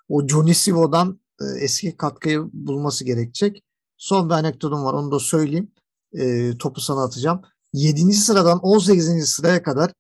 o 0.09 0.29
Jonisivo'dan 0.29 1.21
e, 1.41 1.45
eski 1.61 1.97
katkıyı 1.97 2.45
bulması 2.53 3.05
gerekecek. 3.05 3.63
Son 3.97 4.29
bir 4.29 4.35
anekdotum 4.35 4.85
var 4.85 4.95
onu 4.95 5.11
da 5.11 5.19
söyleyeyim. 5.19 5.73
E, 6.13 6.53
topu 6.59 6.81
sana 6.81 7.03
atacağım. 7.03 7.43
7. 7.73 8.13
sıradan 8.13 8.59
18. 8.59 9.29
sıraya 9.29 9.63
kadar 9.63 9.93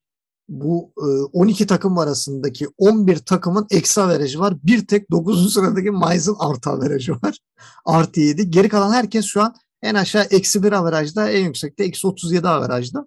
bu 0.49 0.93
e, 0.99 1.07
12 1.33 1.67
takım 1.67 1.99
arasındaki 1.99 2.69
11 2.79 3.17
takımın 3.17 3.67
eksi 3.71 4.01
averajı 4.01 4.41
var. 4.41 4.55
Bir 4.65 4.87
tek 4.87 5.11
9. 5.11 5.53
sıradaki 5.53 5.91
Mainz'ın 5.91 6.37
artı 6.39 6.71
averajı 6.71 7.13
var. 7.13 7.39
artı 7.85 8.21
7. 8.21 8.51
Geri 8.51 8.69
kalan 8.69 8.93
herkes 8.93 9.25
şu 9.25 9.43
an 9.43 9.55
en 9.83 9.95
aşağı 9.95 10.25
eksi 10.25 10.63
1 10.63 10.73
averajda 10.73 11.31
en 11.31 11.45
yüksekte 11.45 11.85
eksi 11.85 12.07
37 12.07 12.49
averajda. 12.49 13.07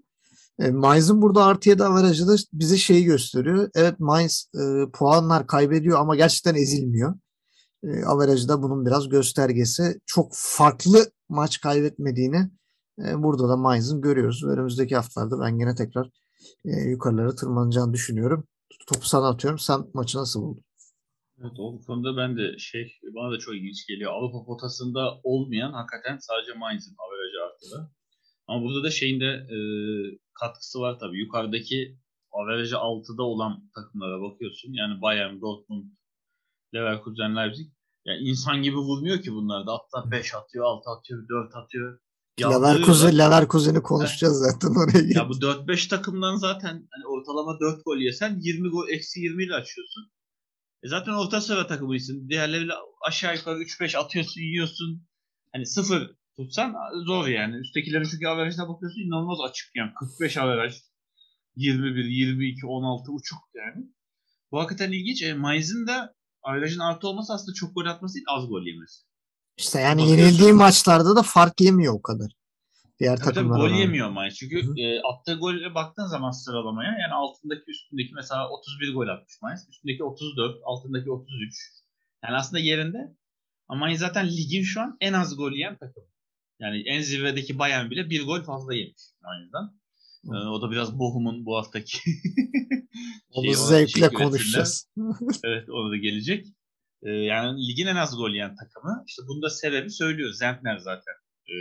E, 0.62 0.72
Mainz'ın 0.72 1.22
burada 1.22 1.46
artı 1.46 1.70
7 1.70 1.84
averajı 1.84 2.28
da 2.28 2.36
bize 2.54 2.78
şeyi 2.78 3.04
gösteriyor. 3.04 3.70
Evet 3.76 4.00
Mainz 4.00 4.50
e, 4.56 4.92
puanlar 4.94 5.48
kaybediyor 5.48 6.00
ama 6.00 6.16
gerçekten 6.16 6.56
ezilmiyor. 6.56 7.16
E, 7.84 8.04
averajı 8.04 8.48
da 8.48 8.62
bunun 8.62 8.86
biraz 8.86 9.10
göstergesi. 9.10 10.00
Çok 10.06 10.32
farklı 10.36 11.12
maç 11.30 11.62
kaybetmediğini 11.62 12.50
e, 13.00 13.24
burada 13.24 13.50
da 13.50 13.58
Mainz'ın 13.58 14.02
görüyoruz. 14.02 14.44
Önümüzdeki 14.44 14.96
haftalarda 14.96 15.40
ben 15.40 15.60
yine 15.60 15.76
tekrar 15.76 16.10
e, 16.66 16.72
yukarılara 16.90 17.36
tırmanacağını 17.36 17.94
düşünüyorum. 17.94 18.48
Topu 18.88 19.08
sana 19.08 19.28
atıyorum. 19.28 19.60
Sen 19.60 19.80
maçı 19.94 20.18
nasıl 20.18 20.42
buldun? 20.42 20.64
Evet 21.40 21.60
o 21.60 21.80
konuda 21.88 22.18
ben 22.18 22.38
de 22.38 22.58
şey 22.58 23.00
bana 23.16 23.32
da 23.32 23.40
çok 23.40 23.56
ilginç 23.56 23.88
geliyor. 23.88 24.12
Avrupa 24.12 24.46
potasında 24.46 25.20
olmayan 25.24 25.74
hakikaten 25.74 26.18
sadece 26.18 26.54
Mainz'in 26.54 26.96
averajı 26.98 27.46
arttı. 27.46 27.92
Ama 28.48 28.64
burada 28.64 28.84
da 28.84 28.90
şeyin 28.90 29.20
de 29.20 29.26
e, 29.26 29.58
katkısı 30.34 30.80
var 30.80 31.00
tabii. 31.00 31.20
Yukarıdaki 31.20 31.98
averajı 32.32 32.76
6'da 32.76 33.24
olan 33.24 33.70
takımlara 33.76 34.22
bakıyorsun. 34.22 34.74
Yani 34.74 35.02
Bayern, 35.02 35.42
Dortmund, 35.42 35.86
Leverkusen, 36.76 37.36
Leipzig. 37.36 37.68
Yani 38.06 38.20
insan 38.20 38.64
gibi 38.64 38.78
vurmuyor 38.78 39.22
ki 39.22 39.32
bunlar 39.32 39.68
da. 39.68 39.72
Hatta 39.74 40.12
5 40.12 40.36
atıyor, 40.36 40.66
6 40.66 40.90
atıyor, 40.90 41.28
4 41.30 41.56
atıyor. 41.56 42.00
Leverkusen, 42.42 43.18
Leverkusen'i 43.18 43.82
konuşacağız 43.82 44.38
zaten 44.40 44.76
oraya. 44.76 45.20
Ya 45.20 45.30
bu 45.30 45.34
4-5 45.34 45.90
takımdan 45.90 46.36
zaten 46.36 46.88
hani 46.92 47.08
ortalama 47.08 47.60
4 47.60 47.86
gol 47.86 47.98
yesen 47.98 48.40
20 48.40 48.70
gol 48.70 48.90
eksi 48.90 49.20
20 49.20 49.44
ile 49.44 49.54
açıyorsun. 49.56 50.12
E 50.84 50.88
zaten 50.88 51.12
orta 51.12 51.42
sıra 51.42 51.68
takımıysın. 51.68 52.30
Diğerleriyle 52.30 52.74
aşağı 53.08 53.36
yukarı 53.36 53.60
3-5 53.60 53.98
atıyorsun, 53.98 54.42
yiyorsun. 54.42 55.08
Hani 55.54 55.66
sıfır 55.66 56.16
tutsan 56.36 56.76
zor 57.06 57.28
yani. 57.28 57.56
Üsttekilerin 57.56 58.08
çünkü 58.12 58.28
averajına 58.28 58.70
bakıyorsun 58.70 59.02
inanılmaz 59.02 59.38
açık 59.50 59.76
yani. 59.76 59.92
45 60.00 60.38
averaj, 60.38 60.76
21, 61.56 62.06
22, 62.06 62.66
16 62.66 63.12
uçuk 63.12 63.40
yani. 63.56 63.86
Bu 64.52 64.60
hakikaten 64.60 64.92
ilginç. 64.92 65.24
E, 65.24 65.34
Mainz'in 65.34 65.88
de 65.88 66.14
averajın 66.44 66.80
artı 66.80 67.08
olması 67.08 67.34
aslında 67.34 67.54
çok 67.54 67.76
gol 67.76 67.86
atması 67.86 68.16
değil 68.16 68.26
az 68.28 68.48
gol 68.48 68.66
yemesi. 68.66 69.02
İşte 69.58 69.80
yani 69.80 70.10
yenildiği 70.10 70.54
maçlarda 70.54 71.16
da 71.16 71.24
fark 71.24 71.62
yemiyor 71.62 71.94
o 71.94 72.02
kadar. 72.02 72.32
Diğer 73.00 73.18
tabii 73.18 73.34
takımlar. 73.34 73.60
Tabii 73.60 73.70
gol 73.70 73.78
yemiyor 73.80 74.10
Mainz. 74.10 74.36
Çünkü 74.36 74.82
e, 74.82 75.02
attığı 75.02 75.34
gole 75.34 75.76
baktığın 75.76 76.06
zaman 76.06 76.32
sıralamaya 76.32 76.92
yani 77.02 77.14
altındaki 77.14 77.64
üstündeki 77.68 78.14
mesela 78.16 78.50
31 78.50 78.94
gol 78.94 79.08
atmış 79.08 79.42
Mainz. 79.42 79.70
Üstündeki 79.70 80.04
34, 80.04 80.56
altındaki 80.66 81.12
33. 81.12 81.54
Yani 82.24 82.36
aslında 82.36 82.60
yerinde. 82.60 82.98
Ama 83.68 83.96
zaten 83.96 84.28
ligin 84.28 84.64
şu 84.64 84.82
an 84.82 84.98
en 85.02 85.14
az 85.14 85.38
gol 85.38 85.52
yiyen 85.52 85.78
takım. 85.78 86.04
Yani 86.62 86.84
en 86.86 87.02
zirvedeki 87.02 87.60
Bayern 87.60 87.90
bile 87.90 88.10
bir 88.10 88.26
gol 88.26 88.42
fazla 88.42 88.74
yemiş 88.74 89.02
Mainz'dan. 89.22 89.82
Ee, 90.26 90.48
o 90.48 90.62
da 90.62 90.72
biraz 90.72 91.00
Bochum'un 91.00 91.46
bu 91.46 91.58
haftaki 91.58 91.98
Onu 93.32 93.54
zevkle 93.54 94.10
konuşacağız. 94.10 94.90
evet 95.44 95.70
onu 95.70 95.92
da 95.92 95.98
gelecek. 95.98 96.46
Ee, 97.04 97.10
yani 97.10 97.68
ligin 97.68 97.88
en 97.88 97.96
az 97.96 98.18
gol 98.18 98.30
yiyen 98.30 98.56
takımı. 98.56 99.04
İşte 99.08 99.22
bunu 99.28 99.42
da 99.42 99.50
sebebi 99.50 99.90
söylüyor. 99.90 100.34
Zentner 100.34 100.78
zaten 100.78 101.14
e, 101.48 101.56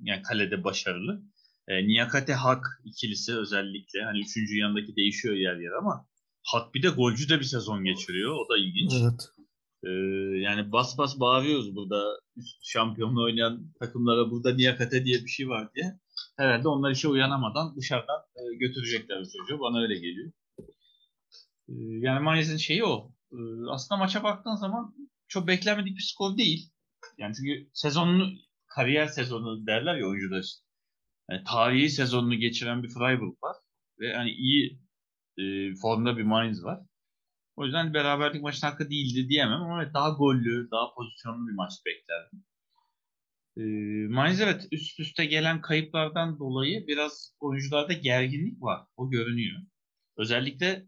yani 0.00 0.22
kalede 0.22 0.64
başarılı. 0.64 1.22
E, 1.68 1.86
Niyakate 1.86 2.34
Hak 2.34 2.66
ikilisi 2.84 3.36
özellikle. 3.36 4.04
Hani 4.04 4.18
üçüncü 4.20 4.56
yanındaki 4.56 4.96
değişiyor 4.96 5.34
yer 5.34 5.56
yer 5.56 5.72
ama 5.72 6.06
Hak 6.42 6.74
bir 6.74 6.82
de 6.82 6.88
golcü 6.88 7.28
de 7.28 7.38
bir 7.38 7.44
sezon 7.44 7.84
geçiriyor. 7.84 8.32
O 8.34 8.48
da 8.48 8.58
ilginç. 8.58 8.92
Evet. 9.02 9.35
Ee, 9.84 9.90
yani 10.38 10.72
bas 10.72 10.98
bas 10.98 11.20
bağırıyoruz 11.20 11.76
burada 11.76 12.20
üst 12.36 12.64
şampiyonla 12.64 13.22
oynayan 13.22 13.72
takımlara 13.80 14.30
burada 14.30 14.54
niyakate 14.54 15.04
diye 15.04 15.24
bir 15.24 15.28
şey 15.28 15.48
var 15.48 15.68
diye. 15.74 15.98
Herhalde 16.36 16.68
onlar 16.68 16.90
işe 16.90 17.08
uyanamadan 17.08 17.76
dışarıdan 17.76 18.20
e, 18.36 18.56
götürecekler 18.56 19.20
bu 19.20 19.24
çocuğu. 19.38 19.60
Bana 19.60 19.82
öyle 19.82 19.94
geliyor. 19.94 20.32
Ee, 21.68 21.72
yani 22.00 22.20
Mainz'in 22.20 22.56
şeyi 22.56 22.84
o. 22.84 23.12
Ee, 23.32 23.36
aslında 23.70 23.98
maça 23.98 24.24
baktığın 24.24 24.54
zaman 24.56 24.94
çok 25.28 25.46
beklenmedik 25.48 25.96
bir 25.96 26.02
skor 26.02 26.36
değil. 26.38 26.70
Yani 27.18 27.34
çünkü 27.34 27.70
sezonunu 27.72 28.32
kariyer 28.66 29.06
sezonu 29.06 29.66
derler 29.66 29.96
ya 29.96 30.06
oyuncular. 30.06 30.44
Yani 31.30 31.44
tarihi 31.44 31.90
sezonunu 31.90 32.34
geçiren 32.34 32.82
bir 32.82 32.88
Freiburg 32.88 33.42
var. 33.42 33.56
Ve 34.00 34.14
hani 34.14 34.30
iyi 34.30 34.80
e, 35.38 35.74
formda 35.74 36.16
bir 36.16 36.22
Mainz 36.22 36.64
var. 36.64 36.80
O 37.56 37.64
yüzden 37.64 37.94
beraberlik 37.94 38.42
maçın 38.42 38.66
hakkı 38.66 38.90
değildi 38.90 39.28
diyemem 39.28 39.62
ama 39.62 39.94
daha 39.94 40.10
gollü, 40.10 40.70
daha 40.70 40.94
pozisyonlu 40.94 41.48
bir 41.48 41.54
maç 41.54 41.72
beklerdim. 41.86 42.44
E, 43.56 43.62
Mainz 44.14 44.40
evet 44.40 44.68
üst 44.72 45.00
üste 45.00 45.24
gelen 45.24 45.60
kayıplardan 45.60 46.38
dolayı 46.38 46.86
biraz 46.86 47.34
oyuncularda 47.40 47.92
gerginlik 47.92 48.62
var. 48.62 48.86
O 48.96 49.10
görünüyor. 49.10 49.60
Özellikle 50.16 50.86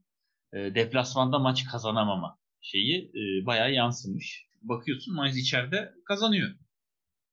e, 0.53 0.59
deplasmanda 0.75 1.39
maç 1.39 1.65
kazanamama 1.65 2.39
şeyi 2.61 3.11
e, 3.15 3.47
bayağı 3.47 3.73
yansımış. 3.73 4.49
Bakıyorsun 4.63 5.15
Mainz 5.15 5.37
içeride 5.37 5.95
kazanıyor. 6.05 6.51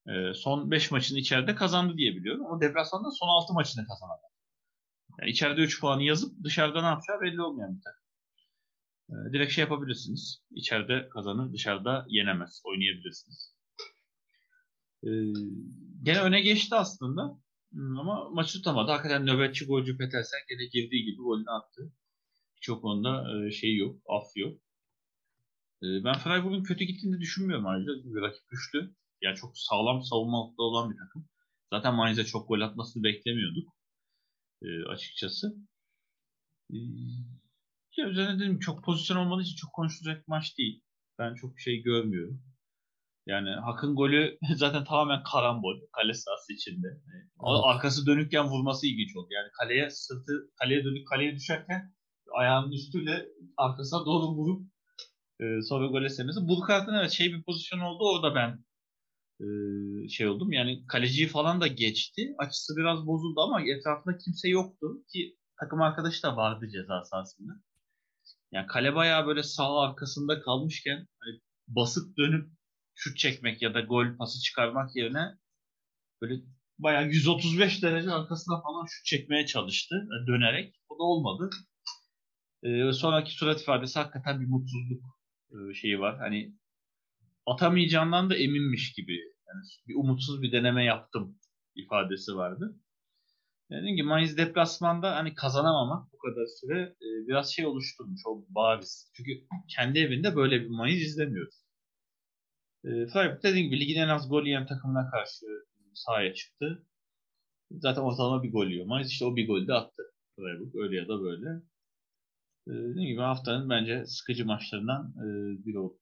E, 0.07 0.33
son 0.33 0.71
5 0.71 0.91
maçını 0.91 1.19
içeride 1.19 1.55
kazandı 1.55 1.97
diye 1.97 2.15
biliyorum 2.15 2.45
ama 2.45 2.61
deplasmanda 2.61 3.11
son 3.11 3.27
6 3.27 3.53
maçını 3.53 3.87
kazanamadı. 3.87 4.21
Yani 5.19 5.31
içeride 5.31 5.61
3 5.61 5.81
puanı 5.81 6.03
yazıp 6.03 6.43
dışarıda 6.43 6.81
ne 6.81 6.87
yapacağı 6.87 7.21
belli 7.21 7.41
olmayan 7.41 7.77
bir 7.77 7.81
takım. 7.81 8.04
E, 9.09 9.13
direkt 9.33 9.53
şey 9.53 9.61
yapabilirsiniz. 9.61 10.43
İçeride 10.51 11.09
kazanır, 11.09 11.53
dışarıda 11.53 12.05
yenemez. 12.09 12.61
Oynayabilirsiniz. 12.65 13.55
E, 15.03 15.09
gene 16.03 16.21
öne 16.21 16.41
geçti 16.41 16.75
aslında. 16.75 17.39
Hmm, 17.71 17.99
ama 17.99 18.29
maçı 18.29 18.53
tutamadı. 18.53 18.91
Hakikaten 18.91 19.25
nöbetçi 19.25 19.65
golcü 19.65 19.97
Petersen 19.97 20.39
gene 20.49 20.65
girdiği 20.65 21.03
gibi 21.05 21.17
golünü 21.17 21.49
attı. 21.49 21.93
Çok 22.61 22.83
onda 22.83 23.45
e, 23.47 23.51
şey 23.51 23.75
yok, 23.75 24.01
af 24.09 24.37
yok. 24.37 24.61
E, 25.83 25.87
ben 26.03 26.17
Freiburg'un 26.19 26.63
kötü 26.63 26.85
gittiğini 26.85 27.19
düşünmüyorum 27.19 27.67
ayrıca. 27.67 27.91
Bir 27.93 28.21
rakip 28.21 28.49
güçlü. 28.49 28.95
Yani 29.21 29.35
çok 29.35 29.57
sağlam 29.57 30.03
savunmalıkta 30.03 30.63
olan 30.63 30.91
bir 30.91 30.97
takım. 30.97 31.29
Zaten 31.73 31.95
Mainz'e 31.95 32.23
çok 32.25 32.47
gol 32.47 32.61
atmasını 32.61 33.03
beklemiyorduk. 33.03 33.73
E, 34.61 34.83
açıkçası. 34.83 35.55
Ya 37.97 38.09
üzerine 38.09 38.39
dedim 38.39 38.59
çok 38.59 38.83
pozisyon 38.83 39.17
olmadığı 39.17 39.41
için 39.41 39.55
çok 39.55 39.73
konuşulacak 39.73 40.27
maç 40.27 40.57
değil. 40.57 40.81
Ben 41.19 41.35
çok 41.35 41.55
bir 41.55 41.61
şey 41.61 41.81
görmüyorum. 41.81 42.41
Yani 43.27 43.49
Hak'ın 43.49 43.95
golü 43.95 44.37
zaten 44.55 44.83
tamamen 44.83 45.23
karambol. 45.23 45.75
Kale 45.91 46.13
sahası 46.13 46.53
içinde. 46.53 46.87
Evet. 46.87 47.29
Arkası 47.63 48.05
dönükken 48.05 48.45
vurması 48.47 48.87
ilginç 48.87 49.15
oldu. 49.15 49.27
Yani 49.31 49.49
kaleye 49.59 49.89
sırtı 49.89 50.51
kaleye 50.59 50.83
dönük 50.83 51.07
kaleye 51.07 51.35
düşerken 51.35 51.93
ayağının 52.33 52.71
üstüyle 52.71 53.25
arkasına 53.57 54.05
doğru 54.05 54.27
vurup 54.27 54.67
e, 55.39 55.61
sonra 55.61 55.87
gole 55.87 56.09
sevmesi. 56.09 56.47
Burkart'ın 56.47 56.93
evet 56.93 57.11
şey 57.11 57.33
bir 57.33 57.43
pozisyon 57.43 57.79
oldu. 57.79 58.03
Orada 58.03 58.35
ben 58.35 58.65
e, 59.39 59.47
şey 60.09 60.27
oldum. 60.27 60.51
Yani 60.51 60.87
kaleciyi 60.87 61.27
falan 61.27 61.61
da 61.61 61.67
geçti. 61.67 62.35
Açısı 62.37 62.77
biraz 62.77 63.07
bozuldu 63.07 63.41
ama 63.41 63.61
etrafında 63.61 64.17
kimse 64.17 64.49
yoktu 64.49 64.87
ki 65.13 65.37
takım 65.59 65.81
arkadaşı 65.81 66.23
da 66.23 66.37
vardı 66.37 66.69
ceza 66.69 67.03
sahasında. 67.03 67.53
Yani 68.51 68.67
kale 68.67 68.95
bayağı 68.95 69.27
böyle 69.27 69.43
sağ 69.43 69.81
arkasında 69.81 70.41
kalmışken 70.41 71.07
hani 71.19 71.41
basıp 71.67 72.17
dönüp 72.17 72.49
şut 72.95 73.17
çekmek 73.17 73.61
ya 73.61 73.73
da 73.73 73.81
gol 73.81 74.17
pası 74.17 74.41
çıkarmak 74.41 74.95
yerine 74.95 75.37
böyle 76.21 76.41
bayağı 76.79 77.07
135 77.07 77.83
derece 77.83 78.11
arkasına 78.11 78.61
falan 78.61 78.85
şut 78.85 79.05
çekmeye 79.05 79.45
çalıştı 79.45 79.95
e, 79.95 80.27
dönerek. 80.27 80.75
O 80.89 80.99
da 80.99 81.03
olmadı. 81.03 81.49
Ee, 82.63 82.93
sonraki 82.93 83.31
surat 83.31 83.61
ifadesi 83.61 83.99
hakikaten 83.99 84.41
bir 84.41 84.47
mutsuzluk 84.47 85.03
e, 85.51 85.73
şeyi 85.73 85.99
var. 85.99 86.17
Hani 86.19 86.53
atamayacağından 87.45 88.29
da 88.29 88.35
eminmiş 88.35 88.93
gibi. 88.93 89.13
Yani 89.47 89.61
bir 89.87 89.95
umutsuz 89.95 90.41
bir 90.41 90.51
deneme 90.51 90.83
yaptım 90.85 91.39
ifadesi 91.75 92.35
vardı. 92.35 92.79
Dediğim 93.71 93.95
gibi 93.95 94.07
Mainz 94.07 94.37
deplasmanda 94.37 95.15
hani 95.15 95.35
kazanamamak 95.35 96.13
bu 96.13 96.17
kadar 96.17 96.45
süre 96.45 96.81
e, 96.81 97.27
biraz 97.27 97.53
şey 97.53 97.65
oluşturmuş 97.65 98.21
o 98.27 98.45
bariz. 98.49 99.11
Çünkü 99.13 99.31
kendi 99.67 99.99
evinde 99.99 100.35
böyle 100.35 100.61
bir 100.61 100.69
Mainz 100.69 101.01
izlemiyoruz. 101.01 101.65
E, 102.83 102.89
Freiburg 103.07 103.43
dediğim 103.43 103.67
gibi 103.67 103.79
ligin 103.79 104.01
en 104.01 104.07
az 104.07 104.29
gol 104.29 104.45
yiyen 104.45 104.67
takımına 104.67 105.09
karşı 105.11 105.45
sahaya 105.93 106.33
çıktı. 106.33 106.85
Zaten 107.71 108.01
ortalama 108.01 108.43
bir 108.43 108.51
gol 108.51 108.67
yiyor. 108.67 108.85
Mainz 108.85 109.11
işte 109.11 109.25
o 109.25 109.35
bir 109.35 109.47
golü 109.47 109.67
de 109.67 109.73
attı. 109.73 110.03
Freiburg 110.35 110.75
öyle 110.75 110.95
ya 110.95 111.07
da 111.07 111.21
böyle. 111.21 111.49
E, 112.67 112.71
dediğim 112.71 113.09
gibi 113.09 113.21
haftanın 113.21 113.69
bence 113.69 114.05
sıkıcı 114.05 114.45
maçlarından 114.45 115.13
e, 115.17 115.25
biri 115.65 115.79
oldu. 115.79 115.99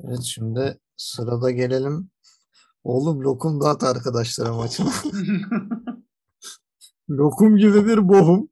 Evet 0.00 0.22
şimdi 0.22 0.78
sırada 0.96 1.50
gelelim. 1.50 2.10
Oğlum 2.84 3.20
lokum 3.24 3.60
dağıt 3.60 3.82
arkadaşlara 3.82 4.54
maçına. 4.54 4.90
lokum 7.10 7.56
gibi 7.56 7.86
bir 7.86 8.08
bohum. 8.08 8.48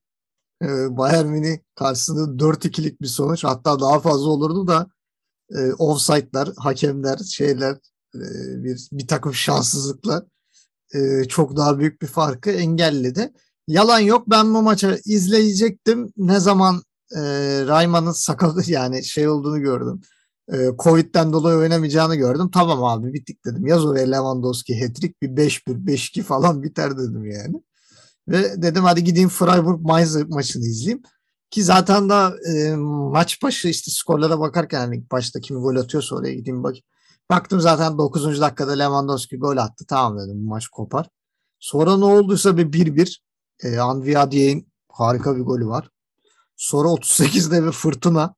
Ee, 0.62 0.96
Bayern 0.96 1.26
Münih 1.26 1.58
karşısında 1.74 2.44
4-2'lik 2.44 3.02
bir 3.02 3.06
sonuç. 3.06 3.44
Hatta 3.44 3.80
daha 3.80 4.00
fazla 4.00 4.28
olurdu 4.30 4.66
da 4.66 4.86
e, 5.50 5.72
offside'lar, 5.72 6.52
hakemler, 6.56 7.18
şeyler 7.18 7.72
e, 8.14 8.20
bir, 8.64 8.88
bir 8.92 9.06
takım 9.06 9.34
şanssızlıklar 9.34 10.24
e, 10.94 11.24
çok 11.24 11.56
daha 11.56 11.78
büyük 11.78 12.02
bir 12.02 12.06
farkı 12.06 12.50
engelledi. 12.50 13.32
Yalan 13.68 13.98
yok 13.98 14.30
ben 14.30 14.54
bu 14.54 14.62
maçı 14.62 15.00
izleyecektim. 15.04 16.12
Ne 16.16 16.40
zaman 16.40 16.82
e, 17.16 17.20
Rayman'ın 17.66 18.12
sakat 18.12 18.68
yani 18.68 19.04
şey 19.04 19.28
olduğunu 19.28 19.60
gördüm. 19.60 20.00
E, 20.52 20.56
Covid'den 20.78 21.32
dolayı 21.32 21.58
oynamayacağını 21.58 22.16
gördüm. 22.16 22.50
Tamam 22.54 22.84
abi 22.84 23.12
bittik 23.12 23.44
dedim. 23.44 23.66
Yaz 23.66 23.84
oraya 23.84 24.06
Lewandowski 24.10 24.80
hat-trick 24.84 25.14
bir 25.22 25.28
5-1 25.28 25.86
5-2 25.86 26.22
falan 26.22 26.62
biter 26.62 26.98
dedim 26.98 27.24
yani. 27.24 27.62
Ve 28.28 28.62
dedim 28.62 28.84
hadi 28.84 29.04
gideyim 29.04 29.28
Freiburg 29.28 29.80
Mainz 29.80 30.28
maçını 30.28 30.64
izleyeyim. 30.64 31.02
Ki 31.50 31.64
zaten 31.64 32.08
da 32.08 32.34
e, 32.54 32.76
maç 33.12 33.42
başı 33.42 33.68
işte 33.68 33.90
skorlara 33.90 34.40
bakarken 34.40 34.80
yani 34.80 34.96
ilk 34.96 35.10
başta 35.10 35.40
kim 35.40 35.56
gol 35.56 35.76
atıyorsa 35.76 36.16
oraya 36.16 36.34
gideyim 36.34 36.62
bak. 36.62 36.76
Baktım 37.30 37.60
zaten 37.60 37.98
9. 37.98 38.40
dakikada 38.40 38.72
Lewandowski 38.72 39.38
gol 39.38 39.56
attı. 39.56 39.84
Tamam 39.88 40.18
dedim 40.18 40.44
bu 40.44 40.48
maç 40.48 40.68
kopar. 40.68 41.08
Sonra 41.60 41.96
ne 41.96 42.04
olduysa 42.04 42.56
bir 42.56 42.72
1-1. 42.72 43.18
E, 43.62 43.78
Anvia 43.78 44.30
Diye'nin 44.30 44.72
harika 44.88 45.36
bir 45.36 45.42
golü 45.42 45.66
var. 45.66 45.88
Sonra 46.56 46.88
38'de 46.88 47.66
bir 47.66 47.72
fırtına. 47.72 48.34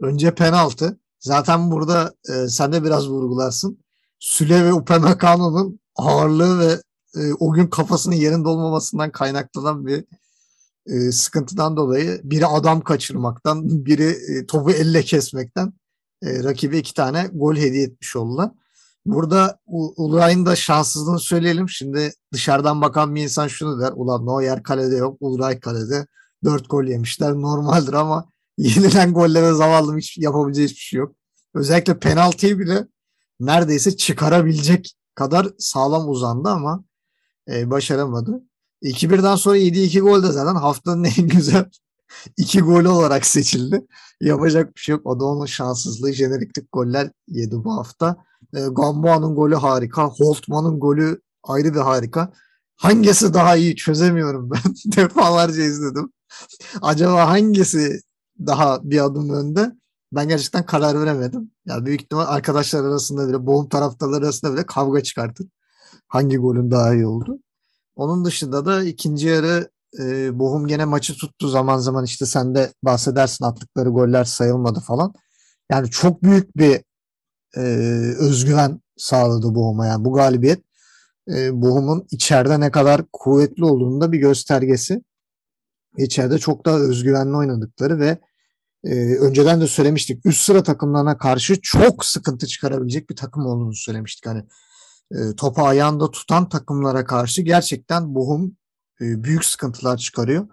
Önce 0.00 0.34
penaltı. 0.34 1.00
Zaten 1.20 1.70
burada 1.70 2.14
e, 2.28 2.48
sen 2.48 2.72
de 2.72 2.84
biraz 2.84 3.08
vurgularsın. 3.08 3.84
Süle 4.18 4.64
ve 4.64 4.72
Upamecano'nun 4.72 5.80
ağırlığı 5.96 6.58
ve 6.58 6.82
e, 7.16 7.32
o 7.32 7.52
gün 7.52 7.66
kafasının 7.66 8.16
yerinde 8.16 8.48
olmamasından 8.48 9.12
kaynaklanan 9.12 9.86
bir 9.86 10.04
e, 10.86 11.12
sıkıntıdan 11.12 11.76
dolayı 11.76 12.20
biri 12.24 12.46
adam 12.46 12.80
kaçırmaktan, 12.80 13.62
biri 13.86 14.16
e, 14.28 14.46
topu 14.46 14.70
elle 14.70 15.02
kesmekten 15.02 15.72
e, 16.22 16.44
rakibe 16.44 16.78
iki 16.78 16.94
tane 16.94 17.30
gol 17.32 17.56
hediye 17.56 17.82
etmiş 17.82 18.16
oldular. 18.16 18.50
Burada 19.06 19.58
Ulray'ın 19.66 20.46
da 20.46 20.56
şanssızlığını 20.56 21.20
söyleyelim. 21.20 21.68
Şimdi 21.68 22.12
dışarıdan 22.32 22.80
bakan 22.80 23.14
bir 23.14 23.22
insan 23.22 23.48
şunu 23.48 23.80
der. 23.80 23.92
Ulan 23.94 24.26
Neuer 24.26 24.62
kalede 24.62 24.96
yok, 24.96 25.16
Ulray 25.20 25.60
kalede. 25.60 26.06
Dört 26.44 26.70
gol 26.70 26.84
yemişler. 26.84 27.32
Normaldir 27.34 27.92
ama 27.92 28.28
yenilen 28.58 29.12
gollere 29.12 29.52
zavallı 29.52 29.96
hiç 29.96 30.18
yapabileceği 30.18 30.68
hiçbir 30.68 30.80
şey 30.80 30.98
yok. 30.98 31.14
Özellikle 31.54 31.98
penaltıyı 31.98 32.58
bile 32.58 32.86
neredeyse 33.40 33.96
çıkarabilecek 33.96 34.94
kadar 35.14 35.48
sağlam 35.58 36.08
uzandı 36.08 36.48
ama 36.48 36.84
e, 37.50 37.70
başaramadı. 37.70 38.42
2-1'den 38.82 39.36
sonra 39.36 39.56
7-2 39.56 40.00
gol 40.00 40.22
de 40.22 40.26
zaten 40.26 40.54
haftanın 40.54 41.04
en 41.04 41.28
güzel 41.28 41.64
iki 42.36 42.60
golü 42.60 42.88
olarak 42.88 43.26
seçildi. 43.26 43.86
Yapacak 44.20 44.76
bir 44.76 44.80
şey 44.80 44.92
yok. 44.92 45.06
O 45.06 45.20
da 45.20 45.24
onun 45.24 45.46
şanssızlığı. 45.46 46.12
Jeneriklik 46.12 46.72
goller 46.72 47.10
yedi 47.28 47.64
bu 47.64 47.76
hafta. 47.76 48.16
E, 48.54 48.60
Gamboa'nın 48.60 49.34
golü 49.34 49.54
harika. 49.54 50.04
Holtman'ın 50.04 50.80
golü 50.80 51.20
ayrı 51.42 51.74
bir 51.74 51.80
harika. 51.80 52.32
Hangisi 52.76 53.34
daha 53.34 53.56
iyi 53.56 53.76
çözemiyorum 53.76 54.50
ben. 54.50 54.74
Defalarca 54.96 55.62
izledim. 55.62 56.12
Acaba 56.82 57.28
hangisi 57.28 58.00
daha 58.46 58.90
bir 58.90 59.04
adım 59.04 59.30
önde? 59.30 59.72
Ben 60.12 60.28
gerçekten 60.28 60.66
karar 60.66 61.00
veremedim. 61.00 61.50
Ya 61.66 61.86
büyük 61.86 62.02
ihtimal 62.02 62.26
arkadaşlar 62.28 62.84
arasında 62.84 63.28
bile, 63.28 63.46
boğum 63.46 63.68
taraftarları 63.68 64.24
arasında 64.24 64.52
bile 64.52 64.66
kavga 64.66 65.02
çıkartır. 65.02 65.46
Hangi 66.08 66.36
golün 66.36 66.70
daha 66.70 66.94
iyi 66.94 67.06
oldu? 67.06 67.38
Onun 67.96 68.24
dışında 68.24 68.66
da 68.66 68.84
ikinci 68.84 69.26
yarı 69.26 69.70
e, 70.00 70.38
Bohum 70.38 70.66
gene 70.66 70.84
maçı 70.84 71.16
tuttu 71.16 71.48
zaman 71.48 71.78
zaman 71.78 72.04
işte 72.04 72.26
sen 72.26 72.54
de 72.54 72.72
bahsedersin 72.82 73.44
attıkları 73.44 73.88
goller 73.88 74.24
sayılmadı 74.24 74.80
falan. 74.80 75.14
Yani 75.70 75.90
çok 75.90 76.22
büyük 76.22 76.56
bir 76.56 76.80
e, 77.56 77.60
özgüven 78.18 78.80
sağladı 78.96 79.54
Bohum'a. 79.54 79.86
Yani 79.86 80.04
bu 80.04 80.12
galibiyet 80.12 80.64
e, 81.28 81.62
Bohum'un 81.62 82.06
içeride 82.10 82.60
ne 82.60 82.70
kadar 82.70 83.02
kuvvetli 83.12 83.64
olduğunu 83.64 84.00
da 84.00 84.12
bir 84.12 84.18
göstergesi. 84.18 85.02
İçeride 85.98 86.38
çok 86.38 86.66
daha 86.66 86.78
özgüvenli 86.78 87.36
oynadıkları 87.36 88.00
ve 88.00 88.18
e, 88.84 89.16
önceden 89.16 89.60
de 89.60 89.66
söylemiştik 89.66 90.26
üst 90.26 90.42
sıra 90.42 90.62
takımlarına 90.62 91.18
karşı 91.18 91.60
çok 91.62 92.04
sıkıntı 92.04 92.46
çıkarabilecek 92.46 93.10
bir 93.10 93.16
takım 93.16 93.46
olduğunu 93.46 93.74
söylemiştik. 93.74 94.26
Hani 94.26 94.44
e, 95.12 95.36
topu 95.36 95.62
ayağında 95.62 96.10
tutan 96.10 96.48
takımlara 96.48 97.04
karşı 97.04 97.42
gerçekten 97.42 98.14
Bohum 98.14 98.56
e, 99.00 99.24
büyük 99.24 99.44
sıkıntılar 99.44 99.96
çıkarıyor. 99.96 100.46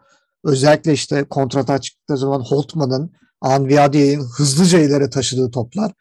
Özellikle 0.44 0.94
işte 0.94 1.24
kontrata 1.24 1.82
çıktığı 1.82 2.18
zaman 2.18 2.40
Holtman'ın 2.40 3.12
Anviadiye'nin 3.42 4.24
hızlıca 4.24 4.80
ileri 4.80 5.10
taşıdığı 5.10 5.52
toplar. 5.52 5.92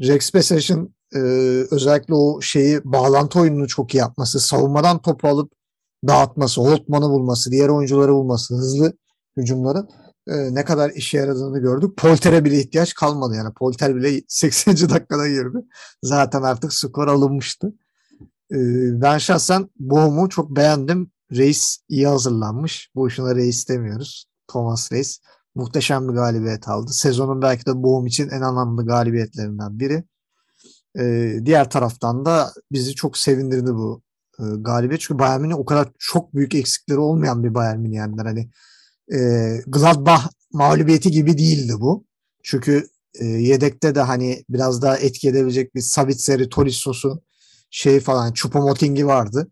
Rex 0.00 0.32
Pesac'ın 0.32 0.94
e, 1.14 1.18
özellikle 1.70 2.14
o 2.14 2.40
şeyi 2.40 2.80
bağlantı 2.84 3.40
oyununu 3.40 3.68
çok 3.68 3.94
iyi 3.94 3.98
yapması, 3.98 4.40
savunmadan 4.40 5.02
topu 5.02 5.28
alıp 5.28 5.52
dağıtması, 6.08 6.60
Holtman'ı 6.60 7.10
bulması, 7.10 7.50
diğer 7.50 7.68
oyuncuları 7.68 8.12
bulması, 8.12 8.54
hızlı 8.54 8.92
hücumların 9.36 9.88
e, 10.28 10.54
ne 10.54 10.64
kadar 10.64 10.90
işe 10.90 11.18
yaradığını 11.18 11.58
gördük. 11.58 11.96
Polter'e 11.98 12.44
bile 12.44 12.60
ihtiyaç 12.60 12.94
kalmadı 12.94 13.34
yani. 13.34 13.54
Polter 13.54 13.96
bile 13.96 14.20
80. 14.28 14.74
dakikada 14.74 15.28
girdi. 15.28 15.58
Zaten 16.02 16.42
artık 16.42 16.72
skor 16.72 17.08
alınmıştı. 17.08 17.72
E, 18.52 18.56
ben 19.00 19.18
şahsen 19.18 19.70
Bohum'u 19.78 20.28
çok 20.28 20.56
beğendim. 20.56 21.10
Reis 21.32 21.78
iyi 21.88 22.06
hazırlanmış. 22.06 22.90
Boşuna 22.94 23.34
Reis 23.34 23.68
demiyoruz. 23.68 24.26
Thomas 24.48 24.92
Reis 24.92 25.20
muhteşem 25.54 26.08
bir 26.08 26.14
galibiyet 26.14 26.68
aldı. 26.68 26.92
Sezonun 26.92 27.42
belki 27.42 27.66
de 27.66 27.82
Boğum 27.82 28.06
için 28.06 28.28
en 28.28 28.40
anlamlı 28.40 28.86
galibiyetlerinden 28.86 29.80
biri. 29.80 30.04
Ee, 30.98 31.38
diğer 31.44 31.70
taraftan 31.70 32.24
da 32.24 32.52
bizi 32.72 32.94
çok 32.94 33.18
sevindirdi 33.18 33.74
bu 33.74 34.02
e, 34.38 34.42
galibiyet. 34.58 35.00
Çünkü 35.00 35.18
Bayern 35.18 35.40
Münih 35.40 35.58
o 35.58 35.64
kadar 35.64 35.88
çok 35.98 36.34
büyük 36.34 36.54
eksikleri 36.54 36.98
olmayan 36.98 37.44
bir 37.44 37.54
Bayern 37.54 37.78
Münih 37.78 37.94
yendiler. 37.94 38.24
Hani 38.24 38.50
e, 39.12 39.18
Gladbach 39.66 40.28
mağlubiyeti 40.52 41.10
gibi 41.10 41.38
değildi 41.38 41.72
bu. 41.80 42.04
Çünkü 42.42 42.88
e, 43.14 43.24
yedekte 43.24 43.94
de 43.94 44.00
hani 44.00 44.44
biraz 44.48 44.82
daha 44.82 44.96
etki 44.96 45.28
edebilecek 45.28 45.74
bir 45.74 45.80
Sabitzer'i, 45.80 46.48
Torissos'u 46.48 47.22
şey 47.70 48.00
falan 48.00 48.32
Choupo-Moting'i 48.32 49.06
vardı. 49.06 49.48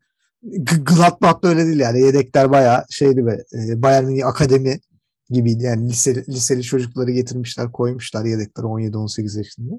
Gladbach'ta 0.83 1.49
öyle 1.49 1.67
değil 1.67 1.81
yani. 1.81 2.01
Yedekler 2.01 2.51
bayağı 2.51 2.85
şeydi 2.91 3.27
be 3.27 3.45
e, 3.53 3.83
Bayern 3.83 4.05
Münih 4.05 4.27
akademi 4.27 4.81
gibiydi. 5.31 5.63
Yani 5.63 5.89
liseli, 5.89 6.25
liseli 6.29 6.63
çocukları 6.63 7.11
getirmişler 7.11 7.73
koymuşlar 7.73 8.25
yedekler 8.25 8.65
17-18 8.65 9.39
yaşında. 9.39 9.73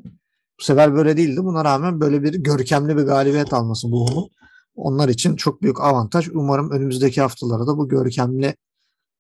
Bu 0.60 0.64
sefer 0.64 0.96
böyle 0.96 1.18
değildi. 1.18 1.44
Buna 1.44 1.66
rağmen 1.66 2.02
böyle 2.02 2.24
bir 2.24 2.34
görkemli 2.34 2.98
bir 2.98 3.04
galibiyet 3.04 3.54
alması 3.54 3.92
Bochum'un 3.92 4.30
onlar 4.76 5.10
için 5.10 5.36
çok 5.36 5.62
büyük 5.62 5.82
avantaj. 5.82 6.30
Umarım 6.34 6.72
önümüzdeki 6.72 7.22
haftalarda 7.22 7.68
da 7.68 7.78
bu 7.78 7.90
görkemli 7.90 8.56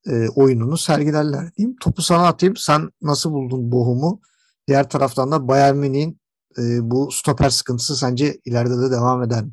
e, 0.07 0.29
oyununu 0.29 0.77
sergilerler 0.77 1.55
diyeyim. 1.55 1.75
Topu 1.81 2.01
sana 2.01 2.27
atayım. 2.27 2.55
Sen 2.57 2.89
nasıl 3.01 3.31
buldun 3.31 3.71
Bochum'u? 3.71 4.21
Diğer 4.67 4.89
taraftan 4.89 5.31
da 5.31 5.47
Bayern 5.47 5.75
Münih'in 5.75 6.19
e, 6.57 6.63
bu 6.81 7.11
stoper 7.11 7.49
sıkıntısı 7.49 7.95
sence 7.95 8.37
ileride 8.45 8.77
de 8.77 8.91
devam 8.91 9.23
eder 9.23 9.43
mi? 9.43 9.51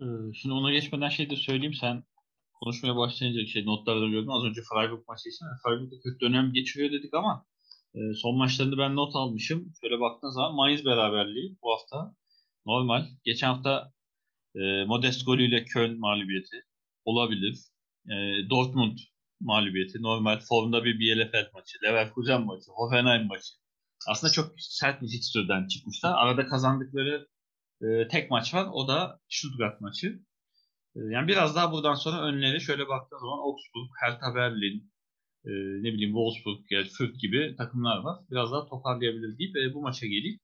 Ee, 0.00 0.32
şimdi 0.34 0.54
ona 0.54 0.72
geçmeden 0.72 1.08
şey 1.08 1.30
de 1.30 1.36
söyleyeyim. 1.36 1.74
Sen 1.74 2.04
konuşmaya 2.52 2.96
başlayınca 2.96 3.46
şey 3.46 3.66
notlarda 3.66 4.08
gördüm. 4.08 4.30
Az 4.30 4.44
önce 4.44 4.60
Freiburg 4.72 5.08
maçı 5.08 5.28
için. 5.28 5.46
Freiburg'da 5.64 5.96
kötü 6.04 6.20
dönem 6.20 6.52
geçiriyor 6.52 6.92
dedik 6.92 7.14
ama 7.14 7.46
e, 7.94 7.98
son 8.14 8.36
maçlarında 8.38 8.78
ben 8.78 8.96
not 8.96 9.16
almışım. 9.16 9.72
Şöyle 9.80 10.00
baktığın 10.00 10.30
zaman 10.30 10.54
Mainz 10.54 10.84
beraberliği 10.84 11.58
bu 11.62 11.72
hafta 11.72 12.14
normal. 12.66 13.06
Geçen 13.24 13.46
hafta 13.48 13.92
E, 14.54 14.84
Modest 14.84 15.26
golüyle 15.26 15.64
Köln 15.64 15.98
mağlubiyeti 15.98 16.56
olabilir. 17.04 17.58
E, 18.06 18.14
Dortmund 18.50 18.98
mağlubiyeti. 19.40 20.02
Normal 20.02 20.40
formda 20.48 20.84
bir 20.84 20.98
Bielefeld 20.98 21.46
maçı. 21.54 21.78
Leverkusen 21.84 22.42
maçı. 22.42 22.70
Hoffenheim 22.70 23.26
maçı. 23.26 23.52
Aslında 24.08 24.32
çok 24.32 24.52
sert 24.58 25.02
bir 25.02 25.08
fikstürden 25.08 25.66
çıkmışlar. 25.66 26.14
Arada 26.16 26.46
kazandıkları 26.46 27.28
e, 27.82 28.08
tek 28.08 28.30
maç 28.30 28.54
var. 28.54 28.68
O 28.72 28.88
da 28.88 29.20
Stuttgart 29.28 29.80
maçı. 29.80 30.06
E, 30.96 31.00
yani 31.00 31.28
biraz 31.28 31.56
daha 31.56 31.72
buradan 31.72 31.94
sonra 31.94 32.22
önleri 32.22 32.60
şöyle 32.60 32.88
baktığın 32.88 33.18
zaman 33.18 33.38
Augsburg, 33.38 33.90
Hertha 34.00 34.34
Berlin, 34.34 34.92
e, 35.44 35.50
ne 35.82 35.92
bileyim 35.92 36.10
Wolfsburg, 36.10 36.64
yani 36.70 36.88
Fürth 36.88 37.18
gibi 37.18 37.54
takımlar 37.58 37.98
var. 37.98 38.18
Biraz 38.30 38.52
daha 38.52 38.66
toparlayabilir 38.66 39.38
deyip 39.38 39.56
e, 39.56 39.74
bu 39.74 39.82
maça 39.82 40.06
geleyim. 40.06 40.40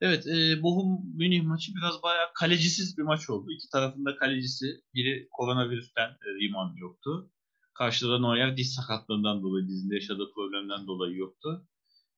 Evet, 0.00 0.26
e, 0.26 0.62
Bochum 0.62 1.16
Münih 1.16 1.42
maçı 1.42 1.72
biraz 1.74 2.02
bayağı 2.02 2.26
kalecisiz 2.34 2.98
bir 2.98 3.02
maç 3.02 3.30
oldu. 3.30 3.50
İki 3.50 3.68
tarafında 3.72 4.16
kalecisi, 4.16 4.66
biri 4.94 5.28
koronavirüsten 5.32 6.08
e, 6.08 6.46
iman 6.46 6.74
yoktu. 6.76 7.30
Karşıda 7.74 8.12
da 8.12 8.18
Neuer 8.18 8.56
diz 8.56 8.74
sakatlığından 8.74 9.42
dolayı, 9.42 9.68
dizinde 9.68 9.94
yaşadığı 9.94 10.32
problemden 10.34 10.86
dolayı 10.86 11.16
yoktu. 11.16 11.66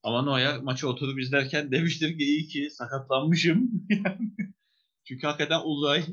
Ama 0.02 0.22
Neuer 0.22 0.60
maçı 0.60 0.88
oturup 0.88 1.20
izlerken 1.20 1.72
demiştir 1.72 2.18
ki 2.18 2.24
iyi 2.24 2.48
ki 2.48 2.70
sakatlanmışım. 2.70 3.70
Çünkü 5.04 5.26
hakikaten 5.26 5.60
Ulay 5.64 6.04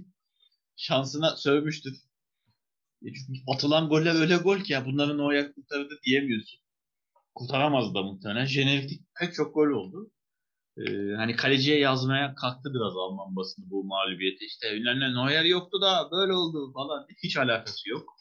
şansına 0.76 1.36
sövmüştür. 1.36 1.94
E, 3.06 3.08
atılan 3.48 3.90
goller 3.90 4.16
öyle 4.16 4.38
gol 4.38 4.60
ki 4.60 4.74
ya 4.74 4.86
bunların 4.86 5.18
Neuer 5.18 5.54
kurtardı 5.54 6.00
diyemiyorsun. 6.06 6.60
Kurtaramaz 7.36 7.94
da 7.96 8.02
muhtemelen. 8.04 8.46
Jeneriklik 8.46 9.02
pek 9.20 9.34
çok 9.34 9.54
gol 9.54 9.68
oldu. 9.68 10.12
Ee, 10.78 11.14
hani 11.18 11.36
kaleciye 11.36 11.80
yazmaya 11.80 12.36
kalktı 12.36 12.70
biraz 12.74 12.94
Alman 12.98 13.36
basını 13.36 13.70
bu 13.70 13.84
mağlubiyeti. 13.84 14.46
İşte 14.46 14.68
Neuer 14.84 15.44
yoktu 15.44 15.82
da 15.82 16.10
böyle 16.12 16.34
oldu 16.34 16.74
falan. 16.74 17.08
Hiç 17.24 17.38
alakası 17.38 17.90
yok. 17.90 18.16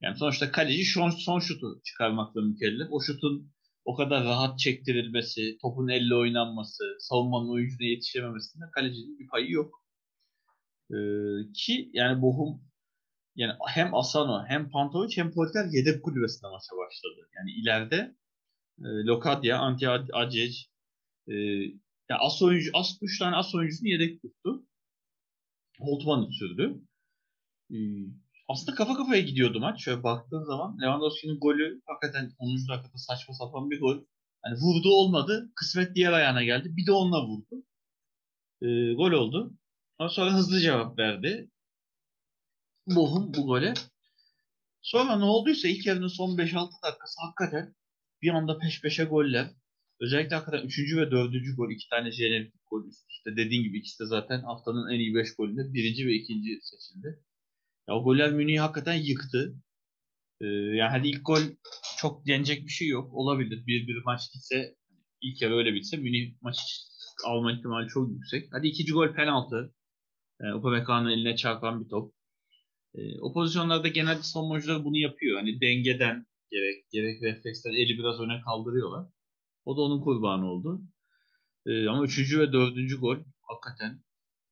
Yani 0.00 0.16
sonuçta 0.16 0.52
kaleci 0.52 0.84
son, 0.84 1.10
son 1.10 1.40
şutu 1.40 1.80
çıkarmakla 1.84 2.40
mükellef. 2.40 2.88
O 2.90 3.00
şutun 3.00 3.52
o 3.86 3.94
kadar 3.94 4.24
rahat 4.24 4.58
çektirilmesi, 4.58 5.58
topun 5.62 5.88
elle 5.88 6.14
oynanması, 6.14 6.84
savunmanın 7.00 7.48
oyuncuna 7.48 7.86
yetişememesinde 7.86 8.64
kalecinin 8.72 9.18
bir 9.18 9.28
payı 9.28 9.50
yok. 9.50 9.82
Ee, 10.90 10.96
ki 11.54 11.90
yani 11.92 12.22
Bohum 12.22 12.60
yani 13.36 13.52
hem 13.68 13.94
Asano 13.94 14.44
hem 14.46 14.70
Pantovic 14.70 15.16
hem 15.16 15.32
Polter 15.32 15.64
yedek 15.72 16.02
kulübesinde 16.02 16.50
maça 16.50 16.76
başladı. 16.76 17.28
Yani 17.36 17.50
ileride 17.50 18.16
e, 18.78 18.84
Lokadia, 18.84 19.58
Anti 19.58 19.88
Acec 19.88 20.56
e, 21.28 21.34
yani 22.08 22.20
as 22.20 22.42
oyuncu, 22.42 22.70
as 22.74 22.98
3 23.02 23.18
tane 23.18 23.36
as 23.36 23.54
oyuncusunu 23.54 23.88
yedek 23.88 24.22
tuttu. 24.22 24.66
Holtman'ı 25.80 26.32
sürdü. 26.32 26.80
E, 27.70 27.76
aslında 28.48 28.76
kafa 28.76 28.94
kafaya 28.94 29.20
gidiyordu 29.22 29.60
maç. 29.60 29.84
Şöyle 29.84 30.02
baktığın 30.02 30.44
zaman 30.44 30.78
Lewandowski'nin 30.82 31.40
golü 31.40 31.82
hakikaten 31.86 32.32
10. 32.38 32.68
dakikada 32.68 32.98
saçma 32.98 33.34
sapan 33.34 33.70
bir 33.70 33.80
gol. 33.80 33.98
Hani 34.42 34.54
vurdu 34.54 34.88
olmadı. 34.90 35.52
Kısmet 35.54 35.94
diğer 35.94 36.12
ayağına 36.12 36.44
geldi. 36.44 36.76
Bir 36.76 36.86
de 36.86 36.92
onunla 36.92 37.26
vurdu. 37.26 37.64
E, 38.62 38.94
gol 38.94 39.12
oldu. 39.12 39.54
Ama 39.98 40.08
sonra 40.08 40.32
hızlı 40.34 40.60
cevap 40.60 40.98
verdi. 40.98 41.50
Bohum 42.86 43.34
bu 43.34 43.46
gole. 43.46 43.74
Sonra 44.82 45.16
ne 45.16 45.24
olduysa 45.24 45.68
ilk 45.68 45.86
yarının 45.86 46.08
son 46.08 46.36
5-6 46.36 46.82
dakikası 46.82 47.20
hakikaten 47.20 47.74
bir 48.22 48.30
anda 48.30 48.58
peş 48.58 48.82
peşe 48.82 49.04
goller. 49.04 49.50
Özellikle 50.00 50.36
hakikaten 50.36 50.66
3. 50.66 50.96
ve 50.96 51.10
4. 51.10 51.32
gol 51.56 51.70
iki 51.70 51.88
tane 51.88 52.10
jenerik 52.10 52.54
gol 52.70 52.84
üst 52.86 53.10
üste. 53.10 53.36
Dediğin 53.36 53.62
gibi 53.62 53.78
ikisi 53.78 54.00
de 54.00 54.06
zaten 54.06 54.40
haftanın 54.40 54.90
en 54.90 55.00
iyi 55.00 55.14
5 55.14 55.34
golünde 55.36 55.72
birinci 55.74 56.06
ve 56.06 56.14
ikinci 56.14 56.58
seçildi. 56.62 57.22
Ya 57.88 57.94
o 57.94 58.04
goller 58.04 58.32
Münih'i 58.32 58.60
hakikaten 58.60 58.94
yıktı. 58.94 59.56
Ee, 60.40 60.46
yani 60.46 60.90
hadi 60.90 61.08
ilk 61.08 61.26
gol 61.26 61.40
çok 61.98 62.26
denecek 62.26 62.64
bir 62.64 62.70
şey 62.72 62.88
yok. 62.88 63.14
Olabilir. 63.14 63.66
Bir 63.66 63.88
bir 63.88 64.02
maç 64.04 64.32
gitse 64.34 64.76
ilk 65.22 65.42
yarı 65.42 65.56
öyle 65.56 65.74
bitse 65.74 65.96
Münih 65.96 66.34
maç 66.42 66.58
alma 67.26 67.52
ihtimali 67.52 67.88
çok 67.88 68.10
yüksek. 68.10 68.48
Hadi 68.52 68.68
ikinci 68.68 68.92
gol 68.92 69.14
penaltı. 69.14 69.74
E, 70.40 70.52
Upamecano'nun 70.52 71.10
eline 71.10 71.36
çarpan 71.36 71.84
bir 71.84 71.88
top. 71.88 72.14
E, 72.94 73.20
o 73.20 73.32
pozisyonlarda 73.32 73.88
genelde 73.88 74.22
savunmacılar 74.22 74.84
bunu 74.84 74.98
yapıyor. 74.98 75.38
Hani 75.40 75.60
dengeden 75.60 76.26
gerek 76.50 76.90
gerek 76.90 77.22
refleksten 77.22 77.72
eli 77.72 77.98
biraz 77.98 78.20
öne 78.20 78.40
kaldırıyorlar. 78.40 79.06
O 79.64 79.76
da 79.76 79.80
onun 79.80 80.00
kurbanı 80.02 80.50
oldu. 80.50 80.82
E, 81.66 81.88
ama 81.88 82.04
üçüncü 82.04 82.40
ve 82.40 82.52
dördüncü 82.52 83.00
gol 83.00 83.18
hakikaten 83.42 84.02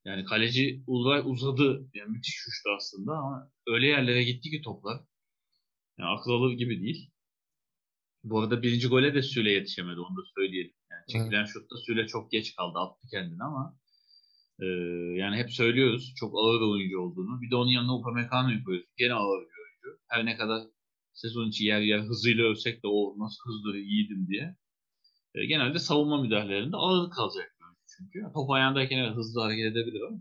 yani 0.05 0.25
kaleci 0.25 0.85
Ulvay 0.87 1.23
uzadı. 1.25 1.91
Yani 1.95 2.11
müthiş 2.11 2.35
şuştu 2.35 2.71
aslında 2.77 3.13
ama 3.13 3.51
öyle 3.67 3.87
yerlere 3.87 4.25
gitti 4.25 4.51
ki 4.51 4.63
toplar. 4.63 5.01
Yani 5.99 6.11
akıl 6.11 6.31
alır 6.31 6.53
gibi 6.53 6.83
değil. 6.83 7.11
Bu 8.25 8.41
arada 8.41 8.63
birinci 8.63 8.89
gole 8.89 9.15
de 9.15 9.23
Süle 9.23 9.51
yetişemedi 9.51 10.01
onu 10.01 10.17
da 10.17 10.23
söyleyelim. 10.35 10.75
Yani 10.91 11.05
çekilen 11.09 11.41
evet. 11.41 11.51
şutta 11.53 11.77
Süle 11.77 12.07
çok 12.07 12.31
geç 12.31 12.57
kaldı. 12.57 12.79
Attı 12.79 13.07
kendini 13.11 13.43
ama 13.43 13.79
e, 14.61 14.67
yani 15.21 15.37
hep 15.37 15.51
söylüyoruz 15.51 16.13
çok 16.17 16.35
ağır 16.39 16.61
oyuncu 16.61 17.01
olduğunu. 17.01 17.43
Bir 17.43 17.51
de 17.51 17.57
onun 17.57 17.71
yanına 17.71 17.97
Upamecano'yu 17.97 18.65
koyuyoruz. 18.65 18.91
Gene 18.97 19.15
ağır 19.15 19.41
bir 19.41 19.59
oyuncu. 19.65 20.01
Her 20.09 20.27
ne 20.27 20.37
kadar 20.37 20.63
sezon 21.13 21.49
içi 21.49 21.65
yer 21.65 21.81
yer 21.81 22.01
hızıyla 22.01 22.45
övsek 22.45 22.83
de 22.83 22.87
o 22.89 23.19
nasıl 23.19 23.45
hızlı 23.47 23.79
yiğidim 23.79 24.27
diye. 24.29 24.57
E, 25.35 25.47
genelde 25.47 25.79
savunma 25.79 26.23
müdahalelerinde 26.23 26.77
ağır 26.77 27.11
kalacak 27.11 27.54
çünkü. 27.99 28.33
Top 28.35 28.51
ayağındayken 28.51 28.99
evet, 28.99 29.17
hızlı 29.17 29.41
hareket 29.41 29.73
edebilir 29.73 30.01
ama 30.01 30.19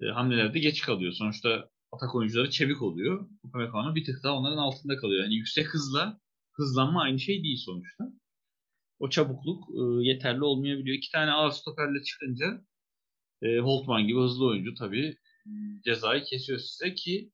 e, 0.00 0.06
hamlelerde 0.06 0.58
geç 0.58 0.82
kalıyor. 0.82 1.12
Sonuçta 1.12 1.70
atak 1.92 2.14
oyuncuları 2.14 2.50
çevik 2.50 2.82
oluyor. 2.82 3.28
Upamecano 3.42 3.94
bir 3.94 4.04
tık 4.04 4.22
daha 4.24 4.34
onların 4.34 4.58
altında 4.58 4.96
kalıyor. 4.96 5.22
Yani 5.22 5.34
yüksek 5.34 5.66
hızla 5.74 6.20
hızlanma 6.52 7.02
aynı 7.02 7.18
şey 7.18 7.42
değil 7.42 7.58
sonuçta. 7.66 8.04
O 8.98 9.10
çabukluk 9.10 9.64
e, 9.70 10.08
yeterli 10.08 10.44
olmayabiliyor. 10.44 10.96
İki 10.96 11.12
tane 11.12 11.30
ağır 11.30 11.50
stoperle 11.50 12.02
çıkınca 12.02 12.64
e, 13.42 13.58
Holtman 13.58 14.06
gibi 14.06 14.20
hızlı 14.20 14.46
oyuncu 14.46 14.74
tabii 14.74 15.18
cezayı 15.84 16.24
kesiyor 16.24 16.58
size 16.58 16.94
ki 16.94 17.32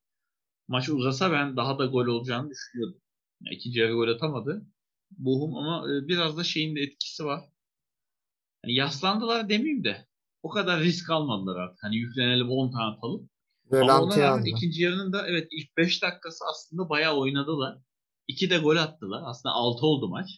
maç 0.68 0.88
uzasa 0.88 1.32
ben 1.32 1.56
daha 1.56 1.78
da 1.78 1.86
gol 1.86 2.06
olacağını 2.06 2.50
düşünüyordum. 2.50 3.00
Yani 3.40 3.54
ikinci 3.54 3.80
yarı 3.80 3.92
gol 3.92 4.08
atamadı. 4.08 4.66
Bohum 5.10 5.56
ama 5.56 5.86
e, 5.92 6.08
biraz 6.08 6.36
da 6.36 6.44
şeyin 6.44 6.76
de 6.76 6.80
etkisi 6.80 7.24
var. 7.24 7.40
Yani 8.64 8.74
yaslandılar 8.74 9.48
demeyeyim 9.48 9.84
de 9.84 10.06
o 10.42 10.48
kadar 10.48 10.80
risk 10.80 11.10
almadılar 11.10 11.56
artık. 11.56 11.82
Hani 11.82 11.96
yüklenelim 11.96 12.50
10 12.50 12.70
tane 12.70 12.84
atalım. 12.84 13.30
Böyle 13.70 13.92
Ama 13.92 14.02
ona 14.02 14.18
rağmen 14.18 14.44
ikinci 14.44 14.82
yarının 14.82 15.12
da 15.12 15.28
evet 15.28 15.48
ilk 15.50 15.76
5 15.76 16.02
dakikası 16.02 16.44
aslında 16.50 16.88
bayağı 16.88 17.16
oynadılar. 17.16 17.78
2 18.28 18.50
de 18.50 18.58
gol 18.58 18.76
attılar. 18.76 19.22
Aslında 19.24 19.54
6 19.54 19.86
oldu 19.86 20.08
maç. 20.08 20.28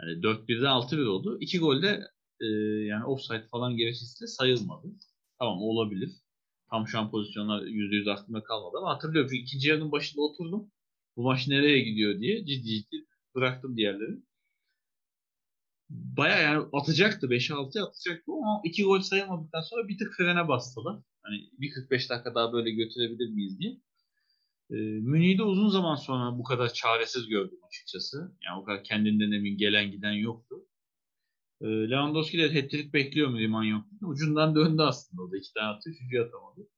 Yani 0.00 0.12
4-1'den 0.22 0.70
6-1 0.70 1.06
oldu. 1.06 1.38
2 1.40 1.58
gol 1.58 1.82
de 1.82 2.00
e, 2.40 2.46
yani 2.84 3.04
offside 3.04 3.46
falan 3.50 3.76
gerekçesiyle 3.76 4.28
sayılmadı. 4.28 4.86
Tamam 5.38 5.62
olabilir. 5.62 6.10
Tam 6.70 6.88
şu 6.88 6.98
an 6.98 7.10
pozisyonlar 7.10 7.62
%100 7.62 8.10
aklımda 8.10 8.42
kalmadı 8.42 8.76
ama 8.78 8.94
hatırlıyorum. 8.94 9.30
Çünkü 9.30 9.42
ikinci 9.42 9.68
yarının 9.68 9.92
başında 9.92 10.22
oturdum. 10.22 10.70
Bu 11.16 11.22
maç 11.22 11.48
nereye 11.48 11.80
gidiyor 11.80 12.20
diye 12.20 12.44
ciddi 12.44 12.68
ciddi 12.68 13.06
bıraktım 13.34 13.76
diğerleri. 13.76 14.22
Baya 15.90 16.38
yani 16.40 16.66
atacaktı. 16.72 17.26
5-6 17.30 17.82
atacaktı 17.82 18.32
ama 18.32 18.60
2 18.64 18.84
gol 18.84 19.00
sayamadıktan 19.00 19.60
sonra 19.62 19.88
bir 19.88 19.98
tık 19.98 20.14
frene 20.16 20.48
bastılar. 20.48 20.96
Hani 21.22 21.48
bir 21.58 21.70
45 21.70 22.10
dakika 22.10 22.34
daha 22.34 22.52
böyle 22.52 22.70
götürebilir 22.70 23.30
miyiz 23.30 23.58
diye. 23.58 23.80
E, 24.70 24.74
Münih'i 25.00 25.38
de 25.38 25.42
uzun 25.42 25.68
zaman 25.68 25.96
sonra 25.96 26.38
bu 26.38 26.44
kadar 26.44 26.72
çaresiz 26.72 27.28
gördüm 27.28 27.58
açıkçası. 27.66 28.36
Yani 28.44 28.60
o 28.60 28.64
kadar 28.64 28.84
kendinden 28.84 29.32
emin 29.32 29.58
gelen 29.58 29.90
giden 29.90 30.12
yoktu. 30.12 30.56
E, 31.60 31.66
Lewandowski 31.66 32.38
de 32.38 32.62
hat 32.62 32.92
bekliyor 32.92 33.28
mu 33.28 33.38
Liman 33.38 33.64
yok. 33.64 33.84
Ucundan 34.02 34.54
döndü 34.54 34.82
aslında 34.82 35.22
o 35.22 35.32
da. 35.32 35.36
iki 35.36 35.52
tane 35.54 35.66
attı, 35.66 35.90
üçüncü 35.90 36.20
atamadı. 36.20 36.68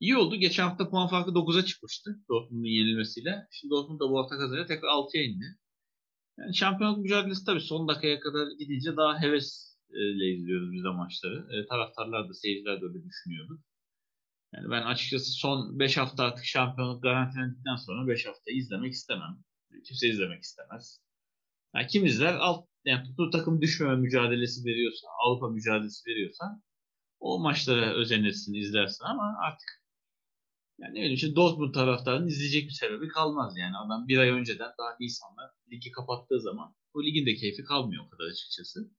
İyi 0.00 0.16
oldu. 0.16 0.36
Geçen 0.36 0.68
hafta 0.68 0.90
puan 0.90 1.08
farkı 1.08 1.30
9'a 1.30 1.64
çıkmıştı 1.64 2.20
Dortmund'un 2.28 2.68
yenilmesiyle. 2.68 3.46
Şimdi 3.50 3.70
Dortmund 3.70 4.00
da 4.00 4.10
bu 4.10 4.18
hafta 4.18 4.38
kazanıyor. 4.38 4.66
Tekrar 4.66 4.88
6'ya 4.88 5.24
indi. 5.24 5.44
Yani 6.38 6.54
şampiyonluk 6.54 6.98
mücadelesi 6.98 7.44
tabii 7.44 7.60
son 7.60 7.88
dakikaya 7.88 8.20
kadar 8.20 8.46
gidince 8.58 8.96
daha 8.96 9.20
hevesle 9.22 10.32
izliyoruz 10.34 10.72
biz 10.72 10.84
de 10.84 10.88
maçları. 10.88 11.46
E, 11.50 11.66
taraftarlar 11.66 12.28
da 12.28 12.34
seyirciler 12.34 12.80
de 12.80 12.84
öyle 12.84 13.04
düşünüyordu. 13.04 13.60
Yani 14.54 14.70
ben 14.70 14.82
açıkçası 14.82 15.30
son 15.32 15.78
5 15.78 15.96
hafta 15.96 16.24
artık 16.24 16.44
şampiyonluk 16.44 17.02
garantilendikten 17.02 17.76
sonra 17.76 18.08
5 18.08 18.26
hafta 18.26 18.50
izlemek 18.50 18.92
istemem. 18.92 19.38
Kimse 19.84 20.08
izlemek 20.08 20.42
istemez. 20.42 21.00
Yani 21.74 21.86
kim 21.86 22.06
izler? 22.06 22.34
Alt, 22.34 22.68
yani 22.84 23.04
tuttuğu 23.04 23.30
takım 23.30 23.60
düşmeme 23.62 23.96
mücadelesi 23.96 24.64
veriyorsa, 24.64 25.08
Avrupa 25.26 25.48
mücadelesi 25.48 26.10
veriyorsa 26.10 26.60
o 27.20 27.38
maçlara 27.38 27.94
özenirsin, 27.94 28.54
izlersin 28.54 29.04
ama 29.04 29.38
artık 29.42 29.81
yani 30.82 30.94
ne 30.94 30.98
bileyim 30.98 31.14
işte 31.14 31.34
Dortmund 31.36 31.74
taraftarının 31.74 32.26
izleyecek 32.28 32.64
bir 32.68 32.74
sebebi 32.74 33.08
kalmaz 33.08 33.56
yani. 33.56 33.76
Adam 33.76 34.08
bir 34.08 34.18
ay 34.18 34.30
önceden 34.30 34.72
daha 34.78 34.96
Nisan'da 35.00 35.42
ligi 35.72 35.90
kapattığı 35.90 36.40
zaman 36.40 36.74
o 36.94 37.02
ligin 37.02 37.26
de 37.26 37.34
keyfi 37.34 37.64
kalmıyor 37.64 38.04
o 38.06 38.08
kadar 38.10 38.24
açıkçası. 38.24 38.90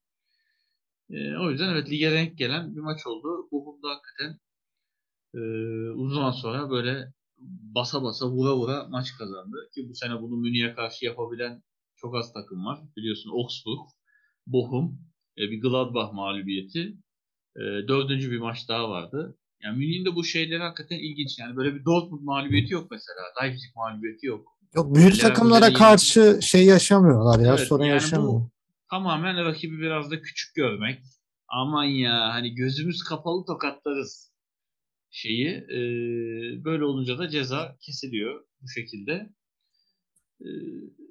Ee, 1.10 1.38
o 1.38 1.52
yüzden 1.52 1.70
evet 1.74 1.90
lige 1.90 2.12
renk 2.12 2.38
gelen 2.38 2.76
bir 2.76 2.82
maç 2.82 3.08
oldu. 3.08 3.48
Bu 3.52 3.66
bunda 3.66 3.90
hakikaten 3.90 4.40
e, 5.36 5.40
uzun 5.90 6.32
sonra 6.32 6.70
böyle 6.70 7.14
basa 7.76 8.04
basa 8.04 8.30
vura 8.30 8.56
vura 8.56 8.88
maç 8.90 9.14
kazandı. 9.18 9.58
Ki 9.76 9.90
bu 9.90 9.96
sene 9.96 10.22
bunu 10.22 10.36
Münih'e 10.38 10.76
karşı 10.76 11.06
yapabilen 11.06 11.64
çok 11.96 12.16
az 12.16 12.34
takım 12.34 12.66
var. 12.66 12.80
Biliyorsun 12.98 13.30
Augsburg, 13.30 13.88
Bochum, 14.48 15.00
e, 15.38 15.42
bir 15.42 15.62
Gladbach 15.62 16.14
mağlubiyeti. 16.14 16.98
E, 17.56 17.62
dördüncü 17.62 18.32
bir 18.32 18.40
maç 18.40 18.70
daha 18.70 18.90
vardı. 18.90 19.38
Yani 19.64 19.78
Münih'in 19.78 20.06
de 20.06 20.16
bu 20.16 20.24
şeyleri 20.24 20.60
hakikaten 20.64 20.96
ilginç. 21.00 21.40
Yani 21.40 21.56
böyle 21.58 21.76
bir 21.76 21.86
Dortmund 21.86 22.22
mağlubiyeti 22.24 22.74
yok 22.74 22.88
mesela. 22.92 23.20
Leipzig 23.44 23.76
mağlubiyeti 23.76 24.26
yok. 24.28 24.48
Yok 24.76 24.96
büyük 24.96 25.08
Leverkusen'e 25.08 25.34
takımlara 25.34 25.70
iyi. 25.70 25.74
karşı 25.74 26.40
şey 26.42 26.66
yaşamıyorlar 26.66 27.40
ya 27.40 27.56
Evet, 27.58 27.68
sorun 27.68 27.84
yani 27.84 27.94
yaşamıyor. 27.94 28.34
bu 28.34 28.50
tamamen 28.90 29.46
rakibi 29.46 29.80
biraz 29.80 30.12
da 30.12 30.22
küçük 30.22 30.56
görmek. 30.56 31.00
Aman 31.48 31.84
ya 31.84 32.30
hani 32.34 32.56
gözümüz 32.56 33.04
kapalı 33.04 33.46
tokatlarız 33.46 34.32
şeyi. 35.12 35.48
e, 35.48 35.80
böyle 36.66 36.86
olunca 36.86 37.18
da 37.18 37.30
ceza 37.30 37.76
kesiliyor 37.82 38.42
bu 38.62 38.68
şekilde. 38.70 39.30
E, 40.42 40.48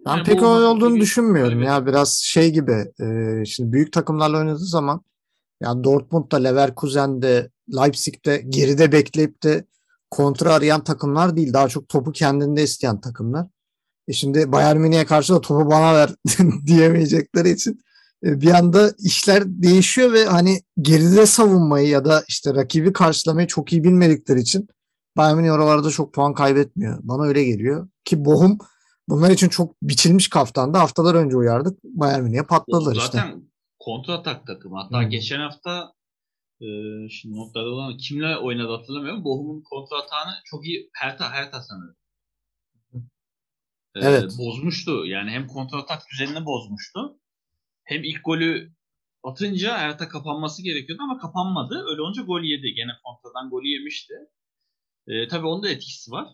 Ben 0.07 0.11
yani 0.17 0.25
pek 0.25 0.37
öyle 0.37 0.47
olduğunu 0.47 0.91
gibi- 0.95 1.01
düşünmüyorum 1.01 1.59
Evet. 1.59 1.67
ya 1.69 1.87
biraz 1.87 2.21
şey 2.25 2.51
gibi 2.53 2.85
e, 3.01 3.45
şimdi 3.45 3.73
büyük 3.73 3.93
takımlarla 3.93 4.39
oynadığı 4.39 4.59
zaman 4.67 5.03
yani 5.63 5.85
Dortmund'da 5.85 6.37
Leverkusen'de 6.37 7.51
Leipzig'te 7.77 8.37
geride 8.49 8.93
bekleyip 8.93 9.43
de 9.43 9.65
kontra 10.11 10.55
arayan 10.55 10.85
takımlar 10.85 11.37
değil 11.37 11.53
daha 11.53 11.69
çok 11.69 11.89
topu 11.89 12.13
kendinde 12.13 12.63
isteyen 12.63 13.01
takımlar. 13.01 13.47
E 14.09 14.13
şimdi 14.13 14.53
Bayern 14.53 14.77
Münih'e 14.77 15.05
karşı 15.05 15.35
da 15.35 15.41
topu 15.41 15.71
bana 15.71 15.95
ver 15.95 16.15
diyemeyecekleri 16.67 17.51
için 17.51 17.81
e, 18.25 18.41
bir 18.41 18.51
anda 18.51 18.93
işler 18.99 19.43
değişiyor 19.47 20.13
ve 20.13 20.25
hani 20.25 20.63
geride 20.81 21.27
savunmayı 21.27 21.89
ya 21.89 22.05
da 22.05 22.25
işte 22.29 22.55
rakibi 22.55 22.93
karşılamayı 22.93 23.47
çok 23.47 23.73
iyi 23.73 23.85
bilmedikleri 23.85 24.41
için 24.41 24.69
Bayern 25.17 25.37
Münih 25.37 25.53
oralarda 25.53 25.91
çok 25.91 26.15
puan 26.15 26.35
kaybetmiyor. 26.35 26.99
Bana 27.03 27.23
öyle 27.23 27.45
geliyor. 27.45 27.89
Ki 28.05 28.25
Bochum 28.25 28.59
bunlar 29.09 29.31
için 29.31 29.49
çok 29.49 29.83
biçilmiş 29.83 30.29
kaftandı. 30.29 30.79
Haftalar 30.79 31.15
önce 31.15 31.37
uyardık. 31.37 31.85
Bayern 31.85 32.23
Münih'e 32.23 32.43
patladılar 32.43 32.97
işte. 32.97 33.19
zaten 33.19 33.52
kontratak 33.85 34.47
takım. 34.47 34.73
Hatta 34.73 35.03
Hı. 35.03 35.09
geçen 35.09 35.41
hafta 35.41 35.93
e, 36.61 36.67
şimdi 37.09 37.37
notlarda 37.37 37.69
olan 37.69 37.97
kimle 37.97 38.37
oynadı 38.37 38.73
hatırlamıyorum. 38.77 39.25
Bochum'un 39.25 39.63
kontratağını 39.63 40.35
çok 40.45 40.67
iyi 40.67 40.91
Hertha 40.93 41.33
Hertha 41.33 41.63
sanırım. 41.63 41.97
E, 43.95 44.01
Evet. 44.01 44.35
Bozmuştu. 44.39 45.07
Yani 45.07 45.31
hem 45.31 45.47
kontratak 45.47 46.03
düzenini 46.13 46.45
bozmuştu. 46.45 47.19
Hem 47.85 48.05
ilk 48.05 48.25
golü 48.25 48.73
atınca 49.23 49.79
Hertha 49.79 50.09
kapanması 50.09 50.63
gerekiyordu 50.63 51.03
ama 51.03 51.19
kapanmadı. 51.19 51.85
Öyle 51.91 52.03
olunca 52.03 52.23
gol 52.23 52.43
yedi. 52.43 52.75
Gene 52.75 52.93
kontradan 53.05 53.51
golü 53.51 53.69
yemişti. 53.69 54.15
E, 55.07 55.29
tabii 55.29 55.47
onun 55.47 55.63
da 55.63 55.69
etkisi 55.69 56.11
var. 56.11 56.29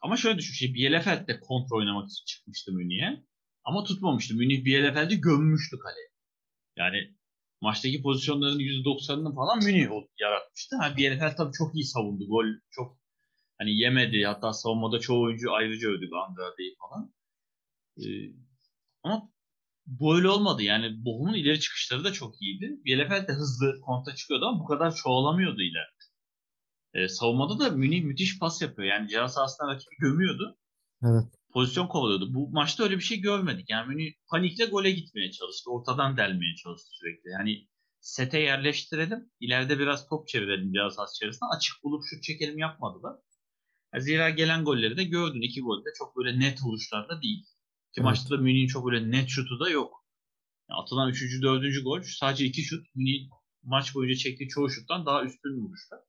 Ama 0.00 0.16
şöyle 0.16 0.38
düşün. 0.38 0.54
Şey, 0.54 0.74
Bielefeld 0.74 1.28
de 1.28 1.40
kontra 1.40 1.76
oynamak 1.76 2.10
için 2.10 2.24
çıkmıştı 2.24 2.72
Münih'e. 2.72 3.24
Ama 3.64 3.84
tutmamıştı. 3.84 4.34
Münih 4.34 4.64
Bielefeld'i 4.64 5.20
gömmüştü 5.20 5.78
kaleye. 5.78 6.07
Yani 6.78 7.14
maçtaki 7.60 8.02
pozisyonların 8.02 8.58
%90'ını 8.58 9.34
falan 9.34 9.58
Münih 9.64 9.88
yaratmıştı. 10.20 10.76
Ha 10.76 10.96
Bielefeld 10.96 11.36
tabii 11.36 11.52
çok 11.52 11.74
iyi 11.74 11.84
savundu. 11.84 12.26
Gol 12.28 12.46
çok 12.70 12.98
hani 13.58 13.78
yemedi. 13.78 14.24
Hatta 14.26 14.52
savunmada 14.52 15.00
çoğu 15.00 15.22
oyuncu 15.22 15.52
ayrıca 15.52 15.88
övdük 15.88 16.12
Andrade'yi 16.12 16.76
falan. 16.80 17.12
Ee, 17.98 18.32
ama 19.02 19.30
böyle 19.86 20.28
olmadı. 20.28 20.62
Yani 20.62 21.04
Bochum'un 21.04 21.34
ileri 21.34 21.60
çıkışları 21.60 22.04
da 22.04 22.12
çok 22.12 22.42
iyiydi. 22.42 22.80
Bielefeld 22.84 23.28
de 23.28 23.32
hızlı 23.32 23.80
kontra 23.80 24.14
çıkıyordu 24.14 24.46
ama 24.46 24.60
bu 24.60 24.64
kadar 24.64 24.94
çoğalamıyordu 24.94 25.62
ileride. 25.62 26.04
Ee, 26.94 27.08
savunmada 27.08 27.58
da 27.58 27.70
Münih 27.70 28.04
müthiş 28.04 28.38
pas 28.38 28.62
yapıyor. 28.62 28.88
Yani 28.88 29.08
ceza 29.08 29.28
sahasına 29.28 29.68
rakibi 29.68 29.96
gömüyordu 29.98 30.58
Evet. 31.02 31.37
Pozisyon 31.52 31.86
kovalıyordu. 31.86 32.34
Bu 32.34 32.50
maçta 32.50 32.84
öyle 32.84 32.96
bir 32.96 33.02
şey 33.02 33.20
görmedik. 33.20 33.70
Yani 33.70 33.88
Münih 33.88 34.12
panikle 34.30 34.64
gole 34.64 34.90
gitmeye 34.90 35.30
çalıştı. 35.30 35.70
Ortadan 35.70 36.16
delmeye 36.16 36.54
çalıştı 36.56 36.88
sürekli. 36.92 37.30
Yani 37.30 37.68
sete 38.00 38.38
yerleştirelim. 38.38 39.30
ileride 39.40 39.78
biraz 39.78 40.08
top 40.08 40.28
çevirelim 40.28 40.72
ceza 40.72 40.90
sahası 40.90 41.16
içerisinde. 41.16 41.48
Açık 41.56 41.84
bulup 41.84 42.02
şut 42.10 42.22
çekelim 42.22 42.58
yapmadılar. 42.58 43.16
Zira 43.98 44.30
gelen 44.30 44.64
golleri 44.64 44.96
de 44.96 45.04
gördün. 45.04 45.42
İki 45.42 45.60
gol 45.60 45.84
de 45.84 45.88
çok 45.98 46.16
böyle 46.16 46.40
net 46.40 46.62
vuruşlarda 46.62 47.22
değil. 47.22 47.42
Ki 47.42 48.00
Evet. 48.00 48.04
maçta 48.04 48.30
da 48.30 48.36
Münih'in 48.36 48.66
çok 48.66 48.86
böyle 48.86 49.10
net 49.10 49.28
şutu 49.28 49.60
da 49.60 49.70
yok. 49.70 50.04
Yani 50.70 50.80
atılan 50.82 51.10
3. 51.10 51.42
4. 51.42 51.84
gol 51.84 52.00
sadece 52.02 52.44
iki 52.44 52.62
şut. 52.62 52.86
Münih 52.94 53.28
maç 53.62 53.94
boyunca 53.94 54.14
çektiği 54.14 54.48
çoğu 54.48 54.70
şuttan 54.70 55.06
daha 55.06 55.24
üstün 55.24 55.60
vuruşlar. 55.60 56.00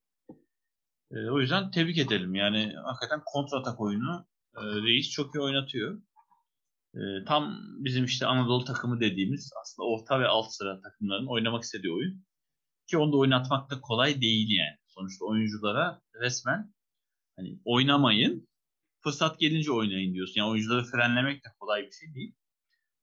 Ee, 1.12 1.30
o 1.32 1.40
yüzden 1.40 1.72
tebrik 1.72 1.98
edelim. 1.98 2.36
Yani 2.36 2.74
hakikaten 2.86 3.22
kontratak 3.26 3.82
oyunu 3.82 4.26
Reis 4.56 5.10
çok 5.10 5.36
iyi 5.36 5.40
oynatıyor. 5.40 6.02
E, 6.96 7.00
tam 7.28 7.60
bizim 7.78 8.06
işte 8.06 8.26
Anadolu 8.26 8.66
takımı 8.66 9.00
dediğimiz 9.00 9.52
aslında 9.62 9.88
orta 9.88 10.20
ve 10.20 10.28
alt 10.28 10.54
sıra 10.54 10.82
takımların 10.82 11.28
oynamak 11.28 11.64
istediği 11.64 11.94
oyun. 11.94 12.26
Ki 12.88 12.98
onu 12.98 13.14
da 13.14 13.18
oynatmak 13.18 13.70
da 13.70 13.82
kolay 13.82 14.22
değil 14.22 14.48
yani. 14.52 14.78
Sonuçta 14.88 15.26
oyunculara 15.26 16.02
resmen 16.22 16.74
hani 17.36 17.60
oynamayın, 17.66 18.48
fırsat 19.04 19.40
gelince 19.40 19.72
oynayın 19.72 20.14
diyorsun. 20.14 20.34
Yani 20.38 20.50
oyuncuları 20.50 20.84
frenlemek 20.84 21.46
de 21.46 21.50
kolay 21.60 21.82
bir 21.88 21.92
şey 21.92 22.16
değil. 22.16 22.36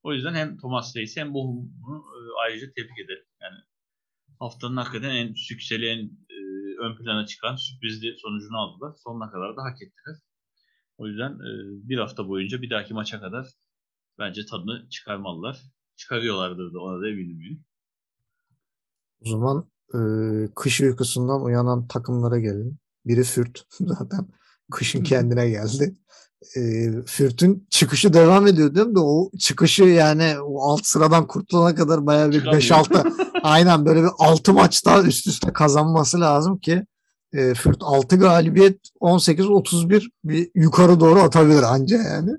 O 0.02 0.12
yüzden 0.12 0.34
hem 0.34 0.58
Thomas 0.58 0.96
Reis'i 0.96 1.20
hem 1.20 1.34
Bochum'u 1.34 1.96
e, 1.96 2.18
ayrıca 2.44 2.66
tebrik 2.76 2.98
ederim. 2.98 3.24
Yani 3.42 3.56
haftanın 4.38 4.76
hakikaten 4.76 5.10
en 5.10 5.34
sükseli, 5.34 5.86
en 5.86 5.98
e, 6.30 6.36
ön 6.80 6.96
plana 6.96 7.26
çıkan 7.26 7.56
sürprizli 7.56 8.16
sonucunu 8.18 8.58
aldılar. 8.58 8.96
Sonuna 9.04 9.30
kadar 9.30 9.56
da 9.56 9.62
hak 9.62 9.82
ettiler. 9.82 10.16
O 10.98 11.06
yüzden 11.06 11.30
e, 11.30 11.50
bir 11.88 11.98
hafta 11.98 12.28
boyunca 12.28 12.62
bir 12.62 12.70
dahaki 12.70 12.94
maça 12.94 13.20
kadar 13.20 13.46
bence 14.18 14.40
tadını 14.50 14.88
çıkarmalılar. 14.88 15.60
Çıkarıyorlardır 15.96 16.74
da 16.74 16.80
ona 16.80 17.02
da 17.02 17.08
eminim. 17.08 17.64
O 19.20 19.30
zaman 19.30 19.70
e, 19.94 19.98
kış 20.54 20.80
uykusundan 20.80 21.44
uyanan 21.44 21.86
takımlara 21.86 22.38
gelelim. 22.38 22.78
Biri 23.04 23.24
Fürt 23.24 23.64
zaten 23.80 24.28
kışın 24.72 25.02
kendine 25.02 25.50
geldi. 25.50 25.96
E, 26.56 26.90
Fürt'ün 27.06 27.66
çıkışı 27.70 28.12
devam 28.12 28.46
ediyor 28.46 28.74
değil 28.74 28.86
mi? 28.86 28.94
De 28.94 29.00
o 29.00 29.30
çıkışı 29.38 29.84
yani 29.84 30.40
o 30.40 30.62
alt 30.62 30.86
sıradan 30.86 31.26
kurtulana 31.26 31.74
kadar 31.74 32.06
bayağı 32.06 32.30
bir 32.30 32.38
Çıkamıyor. 32.38 32.62
5-6 32.62 33.40
aynen 33.42 33.86
böyle 33.86 34.02
bir 34.02 34.10
6 34.18 34.52
maç 34.52 34.86
daha 34.86 35.02
üst 35.02 35.26
üste 35.26 35.52
kazanması 35.52 36.20
lazım 36.20 36.58
ki 36.58 36.86
e, 37.32 37.54
Fürt 37.54 37.76
6 37.80 38.16
galibiyet 38.16 38.80
18-31 39.00 40.10
bir 40.24 40.50
yukarı 40.54 41.00
doğru 41.00 41.20
atabilir 41.20 41.62
anca 41.62 41.96
yani. 41.96 42.30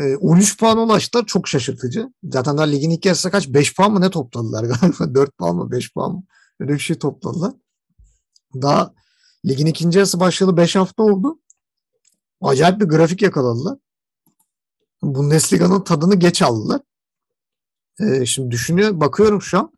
E, 0.00 0.16
13 0.16 0.58
puan 0.58 0.78
ulaştılar 0.78 1.26
çok 1.26 1.48
şaşırtıcı. 1.48 2.08
Zaten 2.24 2.56
daha 2.56 2.66
ligin 2.66 2.90
ilk 2.90 3.06
yarısında 3.06 3.32
kaç? 3.32 3.48
5 3.48 3.74
puan 3.74 3.92
mı 3.92 4.00
ne 4.00 4.10
topladılar 4.10 4.64
galiba? 4.64 5.14
4 5.14 5.38
puan 5.38 5.56
mı 5.56 5.70
5 5.70 5.94
puan 5.94 6.12
mı? 6.12 6.22
Öyle 6.60 6.72
bir 6.72 6.78
şey 6.78 6.98
topladılar. 6.98 7.52
Daha 8.54 8.94
ligin 9.46 9.66
ikinci 9.66 9.98
yarısı 9.98 10.20
başladı 10.20 10.56
5 10.56 10.76
hafta 10.76 11.02
oldu. 11.02 11.38
Acayip 12.40 12.80
bir 12.80 12.86
grafik 12.86 13.22
yakaladılar. 13.22 13.78
Bundesliga'nın 15.02 15.80
tadını 15.80 16.14
geç 16.14 16.42
aldılar. 16.42 16.80
E, 18.00 18.26
şimdi 18.26 18.50
düşünüyor, 18.50 19.00
bakıyorum 19.00 19.42
şu 19.42 19.58
an. 19.58 19.72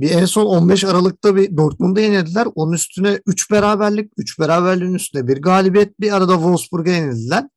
Bir 0.00 0.10
en 0.10 0.24
son 0.24 0.46
15 0.46 0.84
Aralık'ta 0.84 1.36
bir 1.36 1.56
Dortmund'a 1.56 2.00
yenildiler. 2.00 2.48
Onun 2.54 2.72
üstüne 2.72 3.20
3 3.26 3.50
beraberlik, 3.50 4.12
3 4.16 4.38
beraberliğin 4.38 4.94
üstüne 4.94 5.28
bir 5.28 5.42
galibiyet. 5.42 6.00
Bir 6.00 6.12
arada 6.12 6.34
Wolfsburg'a 6.34 6.90
yenildiler. 6.90 7.48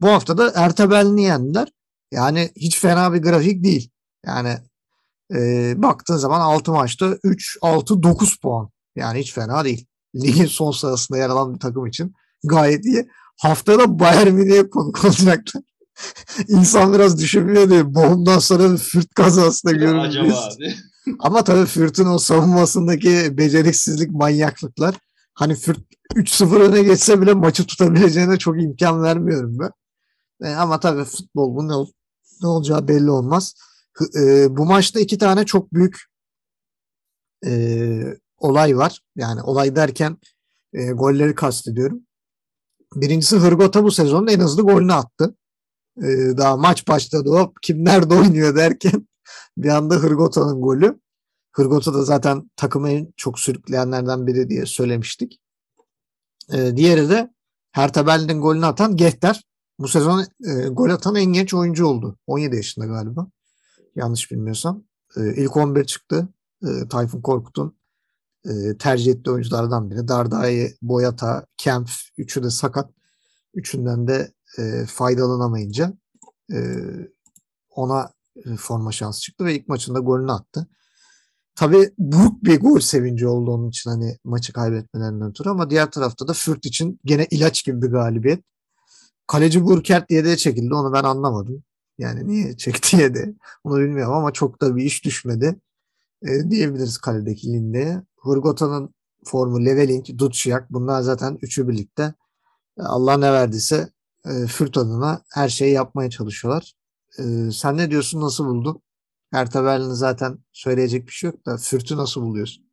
Bu 0.00 0.08
hafta 0.08 0.38
da 0.38 0.52
Ertebel'ini 0.54 1.22
yendiler. 1.22 1.68
Yani 2.12 2.50
hiç 2.56 2.78
fena 2.78 3.12
bir 3.12 3.22
grafik 3.22 3.64
değil. 3.64 3.90
Yani 4.26 4.58
e, 5.34 5.74
baktığın 5.82 6.16
zaman 6.16 6.40
6 6.40 6.72
maçta 6.72 7.16
3, 7.24 7.58
6, 7.62 8.02
9 8.02 8.36
puan. 8.36 8.70
Yani 8.96 9.20
hiç 9.20 9.32
fena 9.32 9.64
değil. 9.64 9.86
Ligin 10.14 10.46
son 10.46 10.70
sırasında 10.70 11.18
yer 11.18 11.28
alan 11.28 11.54
bir 11.54 11.60
takım 11.60 11.86
için 11.86 12.14
gayet 12.44 12.84
iyi. 12.84 13.08
Haftada 13.40 13.98
Bayern 13.98 14.32
Münih'e 14.32 14.70
konuk 14.70 15.04
olacaklar. 15.04 15.62
İnsan 16.48 16.94
biraz 16.94 17.18
düşünmüyor 17.20 17.70
diye. 17.70 17.94
Bohum'dan 17.94 18.38
sonra 18.38 18.76
Fürt 18.76 19.14
kazasında 19.14 19.72
Acaba 19.72 20.06
görürüz. 20.06 20.34
abi. 20.34 20.74
Ama 21.18 21.44
tabii 21.44 21.66
Fürt'ün 21.66 22.06
o 22.06 22.18
savunmasındaki 22.18 23.38
beceriksizlik, 23.38 24.10
manyaklıklar. 24.10 24.94
Hani 25.34 25.54
Fürt 25.54 25.78
3-0 26.14 26.60
öne 26.60 26.82
geçse 26.82 27.20
bile 27.20 27.34
maçı 27.34 27.66
tutabileceğine 27.66 28.38
çok 28.38 28.62
imkan 28.62 29.02
vermiyorum 29.02 29.58
ben. 29.58 29.70
E, 30.48 30.54
ama 30.54 30.80
tabii 30.80 31.04
futbol 31.04 31.56
bu 31.56 31.68
ne, 31.68 31.74
ol- 31.74 31.92
ne 32.42 32.48
olacağı 32.48 32.88
belli 32.88 33.10
olmaz. 33.10 33.54
E, 34.16 34.56
bu 34.56 34.66
maçta 34.66 35.00
iki 35.00 35.18
tane 35.18 35.44
çok 35.46 35.72
büyük 35.74 35.96
e, 37.46 38.02
olay 38.38 38.76
var. 38.76 39.00
Yani 39.16 39.42
olay 39.42 39.76
derken 39.76 40.16
e, 40.72 40.90
golleri 40.90 41.34
kastediyorum. 41.34 42.00
Birincisi 42.94 43.36
Hırgota 43.36 43.84
bu 43.84 43.90
sezonun 43.90 44.26
en 44.26 44.40
hızlı 44.40 44.62
golünü 44.62 44.92
attı. 44.92 45.36
E, 45.98 46.06
daha 46.36 46.56
maç 46.56 46.88
başladı 46.88 47.30
hop 47.30 47.56
kim 47.62 47.84
nerede 47.84 48.14
oynuyor 48.14 48.56
derken 48.56 49.08
bir 49.56 49.68
anda 49.68 49.94
Hırgota'nın 49.94 50.60
golü. 50.60 51.00
Hırgota 51.52 51.94
da 51.94 52.02
zaten 52.02 52.50
takımı 52.56 52.90
en 52.90 53.12
çok 53.16 53.38
sürükleyenlerden 53.38 54.26
biri 54.26 54.48
diye 54.48 54.66
söylemiştik. 54.66 55.40
E, 56.52 56.76
diğeri 56.76 57.08
de 57.08 57.30
Hertha 57.72 58.06
Berlin'in 58.06 58.40
golünü 58.40 58.66
atan 58.66 58.96
Getter. 58.96 59.42
Bu 59.78 59.88
sezon 59.88 60.20
e, 60.20 60.68
gol 60.68 60.90
atan 60.90 61.14
en 61.14 61.32
genç 61.32 61.54
oyuncu 61.54 61.86
oldu. 61.86 62.18
17 62.26 62.56
yaşında 62.56 62.86
galiba. 62.86 63.26
Yanlış 63.96 64.30
bilmiyorsam. 64.30 64.84
E, 65.16 65.34
ilk 65.34 65.56
11 65.56 65.84
çıktı. 65.84 66.28
E, 66.62 66.88
Tayfun 66.88 67.20
Korkut'un 67.20 67.76
e, 68.44 68.78
tercih 68.78 69.12
ettiği 69.12 69.30
oyunculardan 69.30 69.90
biri. 69.90 70.08
Dardai, 70.08 70.76
Boyata, 70.82 71.46
Kemp 71.56 71.90
üçü 72.18 72.42
de 72.42 72.50
sakat. 72.50 72.90
Üçünden 73.54 74.08
de 74.08 74.32
e, 74.58 74.86
faydalanamayınca 74.86 75.92
e, 76.52 76.58
ona 77.70 78.10
forma 78.58 78.92
şansı 78.92 79.20
çıktı 79.20 79.44
ve 79.44 79.54
ilk 79.54 79.68
maçında 79.68 79.98
golünü 79.98 80.32
attı. 80.32 80.66
Tabii 81.54 81.90
büyük 81.98 82.44
bir 82.44 82.60
gol 82.60 82.80
sevinci 82.80 83.26
oldu 83.26 83.50
onun 83.50 83.68
için 83.68 83.90
hani 83.90 84.18
maçı 84.24 84.52
kaybetmelerinden 84.52 85.30
ötürü 85.30 85.48
ama 85.48 85.70
diğer 85.70 85.90
tarafta 85.90 86.28
da 86.28 86.32
Fürt 86.32 86.66
için 86.66 87.00
gene 87.04 87.26
ilaç 87.30 87.64
gibi 87.64 87.82
bir 87.82 87.90
galibiyet. 87.90 88.44
Kaleci 89.26 89.64
Burkert 89.64 90.10
de 90.10 90.36
çekildi 90.36 90.74
onu 90.74 90.92
ben 90.92 91.04
anlamadım. 91.04 91.64
Yani 91.98 92.28
niye 92.28 92.56
çekti 92.56 92.96
yedi 92.96 93.34
onu 93.64 93.78
bilmiyorum 93.78 94.14
ama 94.14 94.32
çok 94.32 94.60
da 94.62 94.76
bir 94.76 94.84
iş 94.84 95.04
düşmedi 95.04 95.60
e, 96.22 96.50
diyebiliriz 96.50 96.98
kaledeki 96.98 97.52
Linde'ye. 97.52 98.02
Hurgota'nın 98.16 98.94
formu 99.24 99.64
Leveling, 99.64 100.06
Duciak 100.18 100.72
bunlar 100.72 101.02
zaten 101.02 101.38
üçü 101.42 101.68
birlikte 101.68 102.14
e, 102.78 102.82
Allah 102.82 103.16
ne 103.16 103.32
verdiyse 103.32 103.90
e, 104.26 104.46
Fürt 104.46 104.76
adına 104.76 105.22
her 105.32 105.48
şeyi 105.48 105.72
yapmaya 105.72 106.10
çalışıyorlar. 106.10 106.74
E, 107.18 107.22
sen 107.52 107.76
ne 107.76 107.90
diyorsun? 107.90 108.20
Nasıl 108.20 108.46
buldun? 108.46 108.82
Hertha 109.30 109.64
Berlin'i 109.64 109.94
zaten 109.94 110.38
söyleyecek 110.52 111.06
bir 111.06 111.12
şey 111.12 111.30
yok 111.30 111.46
da 111.46 111.56
Fürt'ü 111.56 111.96
nasıl 111.96 112.22
buluyorsun? 112.22 112.72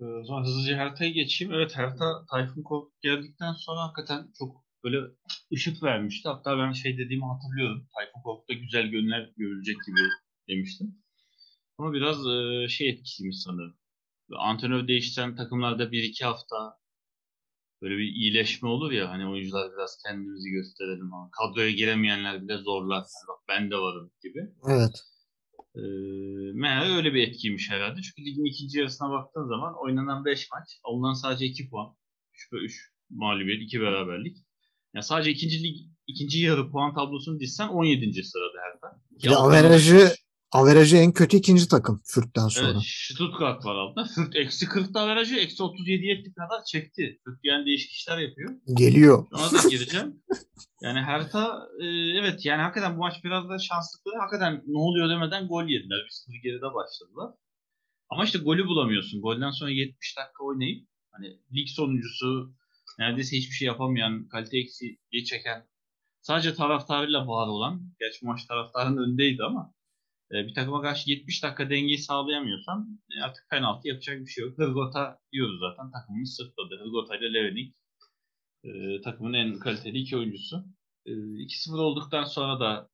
Ee, 0.00 0.04
o 0.04 0.24
zaman 0.24 0.44
hızlıca 0.44 0.76
Hertha'ya 0.76 1.10
geçeyim. 1.10 1.54
Evet 1.54 1.76
Hertha 1.76 2.26
Tayfun 2.30 2.62
Korkut 2.62 3.02
geldikten 3.02 3.52
sonra 3.52 3.80
hakikaten 3.80 4.32
çok 4.38 4.64
böyle 4.84 4.96
ışık 5.52 5.82
vermişti. 5.82 6.28
Hatta 6.28 6.58
ben 6.58 6.72
şey 6.72 6.98
dediğimi 6.98 7.24
hatırlıyorum. 7.24 7.88
Tayfun 7.96 8.22
Korkut'ta 8.22 8.54
güzel 8.54 8.86
günler 8.86 9.32
görülecek 9.36 9.76
gibi 9.86 10.00
demiştim. 10.48 10.98
Ama 11.78 11.92
biraz 11.92 12.26
e, 12.26 12.68
şey 12.68 12.88
etkisiymiş 12.88 13.36
sanırım. 13.42 13.76
Antrenör 14.38 14.88
değiştiren 14.88 15.36
takımlarda 15.36 15.92
1-2 15.92 16.24
hafta 16.24 16.78
böyle 17.82 17.96
bir 17.96 18.04
iyileşme 18.04 18.68
olur 18.68 18.92
ya 18.92 19.10
hani 19.10 19.28
oyuncular 19.28 19.72
biraz 19.72 19.98
kendimizi 20.06 20.50
gösterelim. 20.50 21.14
Ama 21.14 21.30
kadroya 21.30 21.70
giremeyenler 21.70 22.42
bile 22.42 22.56
zorlar. 22.58 23.04
Bak 23.28 23.38
ben 23.48 23.70
de 23.70 23.76
varım 23.76 24.10
gibi. 24.22 24.40
Evet. 24.68 25.02
Ee, 25.76 25.80
meğer 26.54 26.96
öyle 26.96 27.14
bir 27.14 27.28
etkiymiş 27.28 27.70
herhalde. 27.70 28.00
Çünkü 28.02 28.30
ligin 28.30 28.44
ikinci 28.44 28.78
yarısına 28.78 29.10
baktığın 29.10 29.48
zaman 29.48 29.74
oynanan 29.84 30.24
5 30.24 30.48
maç, 30.52 30.68
alınan 30.84 31.14
sadece 31.14 31.46
2 31.46 31.70
puan. 31.70 31.96
3 32.34 32.52
ve 32.52 32.56
3 32.56 32.92
mağlubiyet, 33.10 33.62
2 33.62 33.80
beraberlik. 33.80 34.36
Yani 34.94 35.02
sadece 35.02 35.30
ikinci 35.30 35.62
lig, 35.62 35.76
ikinci 36.06 36.38
yarı 36.38 36.70
puan 36.70 36.94
tablosunu 36.94 37.40
dizsen 37.40 37.68
17. 37.68 38.24
sırada 38.24 38.58
herhalde. 38.62 39.00
De 39.24 39.36
averajı 39.36 40.14
Averajı 40.56 40.96
en 40.96 41.12
kötü 41.12 41.36
ikinci 41.36 41.68
takım 41.68 42.00
Fürt'ten 42.04 42.48
sonra. 42.48 42.70
Evet, 42.70 42.82
Stuttgart 42.84 43.64
var 43.64 43.74
altında. 43.74 44.04
Fürt 44.14 44.36
eksi 44.36 44.66
40'da 44.66 45.00
averajı 45.00 45.36
eksi 45.36 45.62
37 45.62 46.10
etti 46.10 46.34
kadar 46.34 46.64
çekti. 46.64 47.20
Fürt 47.24 47.38
yani 47.42 47.66
değişik 47.66 47.90
işler 47.90 48.18
yapıyor. 48.18 48.54
Geliyor. 48.74 49.26
Ona 49.32 49.52
da 49.52 49.68
gireceğim. 49.70 50.22
yani 50.82 51.00
Hertha 51.00 51.68
e, 51.80 51.84
evet 52.20 52.46
yani 52.46 52.62
hakikaten 52.62 52.96
bu 52.96 52.98
maç 52.98 53.24
biraz 53.24 53.48
da 53.48 53.58
şanslıklı. 53.58 54.12
Hakikaten 54.20 54.62
ne 54.66 54.78
oluyor 54.78 55.08
demeden 55.08 55.48
gol 55.48 55.64
yediler. 55.64 55.98
Bir 56.04 56.10
sıfır 56.10 56.34
geride 56.42 56.74
başladılar. 56.74 57.34
Ama 58.10 58.24
işte 58.24 58.38
golü 58.38 58.66
bulamıyorsun. 58.66 59.20
Golden 59.22 59.50
sonra 59.50 59.70
70 59.70 60.16
dakika 60.18 60.44
oynayıp 60.44 60.88
hani 61.12 61.26
lig 61.54 61.68
sonuncusu 61.68 62.54
neredeyse 62.98 63.36
hiçbir 63.36 63.54
şey 63.54 63.66
yapamayan, 63.66 64.28
kalite 64.28 64.58
eksiği 64.58 65.24
çeken 65.26 65.66
sadece 66.20 66.54
taraftarıyla 66.54 67.26
var 67.26 67.46
olan, 67.46 67.92
gerçi 68.00 68.26
maç 68.26 68.44
taraftarın 68.44 68.96
önündeydi 68.96 69.42
ama 69.42 69.75
bir 70.30 70.54
takıma 70.54 70.82
karşı 70.82 71.10
70 71.10 71.42
dakika 71.42 71.70
dengeyi 71.70 71.98
sağlayamıyorsan 71.98 73.00
e, 73.10 73.22
artık 73.22 73.50
penaltı 73.50 73.88
yapacak 73.88 74.20
bir 74.20 74.26
şey 74.26 74.44
yok. 74.44 74.58
Hırgota 74.58 75.18
diyoruz 75.32 75.60
zaten 75.60 75.90
takımımız 75.90 76.36
sırtladı. 76.36 76.84
Hırgota 76.84 77.16
ile 77.16 77.34
Levenik 77.34 77.76
e, 78.64 79.00
takımın 79.00 79.32
en 79.32 79.58
kaliteli 79.58 79.98
iki 79.98 80.16
oyuncusu. 80.16 80.64
E, 81.06 81.10
2-0 81.10 81.78
olduktan 81.78 82.24
sonra 82.24 82.60
da 82.60 82.88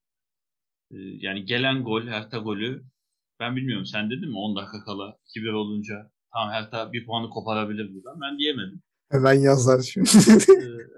e, 0.90 0.96
yani 0.98 1.44
gelen 1.44 1.84
gol, 1.84 2.02
Hertha 2.06 2.38
golü 2.38 2.84
ben 3.40 3.56
bilmiyorum 3.56 3.86
sen 3.86 4.10
dedin 4.10 4.28
mi 4.28 4.38
10 4.38 4.56
dakika 4.56 4.84
kala 4.84 5.16
2-1 5.36 5.52
olunca 5.52 6.10
tamam 6.32 6.50
Hertha 6.52 6.92
bir 6.92 7.06
puanı 7.06 7.30
koparabilir 7.30 7.94
buradan. 7.94 8.20
Ben 8.20 8.38
diyemedim. 8.38 8.82
Hemen 9.10 9.34
yazlar 9.34 9.82
şimdi. 9.82 10.08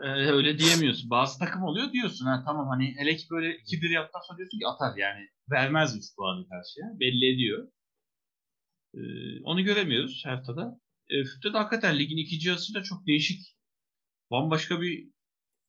ee, 0.04 0.08
öyle 0.08 0.58
diyemiyorsun. 0.58 1.10
Bazı 1.10 1.38
takım 1.38 1.62
oluyor 1.62 1.92
diyorsun. 1.92 2.26
Ha, 2.26 2.42
tamam 2.46 2.68
hani 2.68 2.94
hele 2.96 3.16
ki 3.16 3.26
böyle 3.30 3.56
2-1 3.56 3.92
yaptıktan 3.92 4.20
sonra 4.20 4.38
diyorsun 4.38 4.58
ki 4.58 4.66
atar 4.66 4.96
yani. 4.96 5.28
Vermez 5.50 5.96
3 5.96 6.16
puanı 6.16 6.48
karşıya. 6.48 7.00
Belli 7.00 7.34
ediyor. 7.34 7.68
Ee, 8.94 9.42
onu 9.42 9.64
göremiyoruz 9.64 10.22
haftada. 10.24 10.80
E, 11.08 11.24
Fürt'te 11.24 11.52
de 11.52 11.56
hakikaten 11.58 11.98
ligin 11.98 12.16
ikinci 12.16 12.48
yarısında 12.48 12.82
çok 12.82 13.06
değişik 13.06 13.56
bambaşka 14.30 14.80
bir 14.80 15.14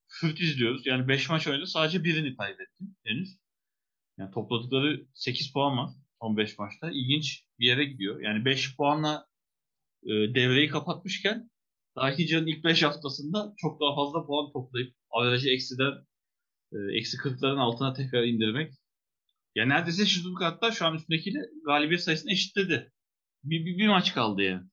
Fürt 0.08 0.40
izliyoruz. 0.40 0.86
Yani 0.86 1.08
5 1.08 1.30
maç 1.30 1.48
oynadı 1.48 1.68
sadece 1.68 2.04
birini 2.04 2.38
kaybetti 2.38 2.84
henüz. 3.04 3.38
Yani 4.18 4.32
topladıkları 4.32 5.08
8 5.14 5.54
puan 5.54 5.78
var 5.78 5.90
son 6.22 6.38
5 6.38 6.60
maçta. 6.60 6.92
İlginç 6.92 7.46
bir 7.60 7.66
yere 7.66 7.86
gidiyor. 7.86 8.20
Yani 8.22 8.46
5 8.46 8.78
puanla 8.78 9.28
e, 10.04 10.10
devreyi 10.10 10.70
kapatmışken 10.70 11.50
Dahican'ın 11.96 12.48
ilk 12.48 12.64
5 12.64 12.84
haftasında 12.84 13.54
çok 13.58 13.82
daha 13.82 13.96
fazla 13.96 14.26
puan 14.26 14.52
toplayıp 14.54 14.96
averajı 15.10 15.50
eksiden 15.50 15.92
e, 16.74 16.78
eksi 16.98 17.18
40'ların 17.18 17.60
altına 17.60 17.94
tekrar 17.94 18.24
indirmek. 18.24 18.74
Ya 19.56 19.66
neredeyse 19.66 20.06
Stuttgart'ta 20.06 20.72
şu 20.72 20.86
an 20.86 20.96
üstündekiyle 20.96 21.40
galibiyet 21.66 22.04
sayısını 22.04 22.32
eşitledi. 22.32 22.92
Bir, 23.44 23.66
bir, 23.66 23.78
bir 23.78 23.88
maç 23.88 24.14
kaldı 24.14 24.42
yani. 24.42 24.64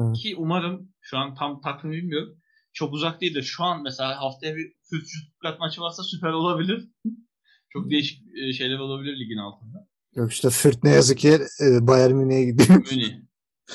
Evet. 0.00 0.16
Ki 0.16 0.36
umarım 0.36 0.92
şu 1.00 1.18
an 1.18 1.34
tam 1.34 1.60
takvimi 1.60 1.96
bilmiyorum. 1.96 2.38
Çok 2.72 2.92
uzak 2.92 3.20
değil 3.20 3.34
de 3.34 3.42
şu 3.42 3.64
an 3.64 3.82
mesela 3.82 4.20
haftaya 4.20 4.56
bir 4.56 4.72
Stuttgart 4.82 5.60
maçı 5.60 5.80
varsa 5.80 6.02
süper 6.02 6.32
olabilir. 6.32 6.88
çok 7.72 7.90
değişik 7.90 8.22
e, 8.36 8.52
şeyler 8.52 8.78
olabilir 8.78 9.20
ligin 9.20 9.38
altında. 9.38 9.88
Yok 10.14 10.32
işte 10.32 10.50
Fürt 10.50 10.84
ne 10.84 10.90
yazık 10.90 11.18
ki 11.18 11.38
e, 11.60 11.86
Bayern 11.86 12.14
Münih'e 12.14 12.44
gidiyor. 12.44 12.86
Münih. 12.90 13.27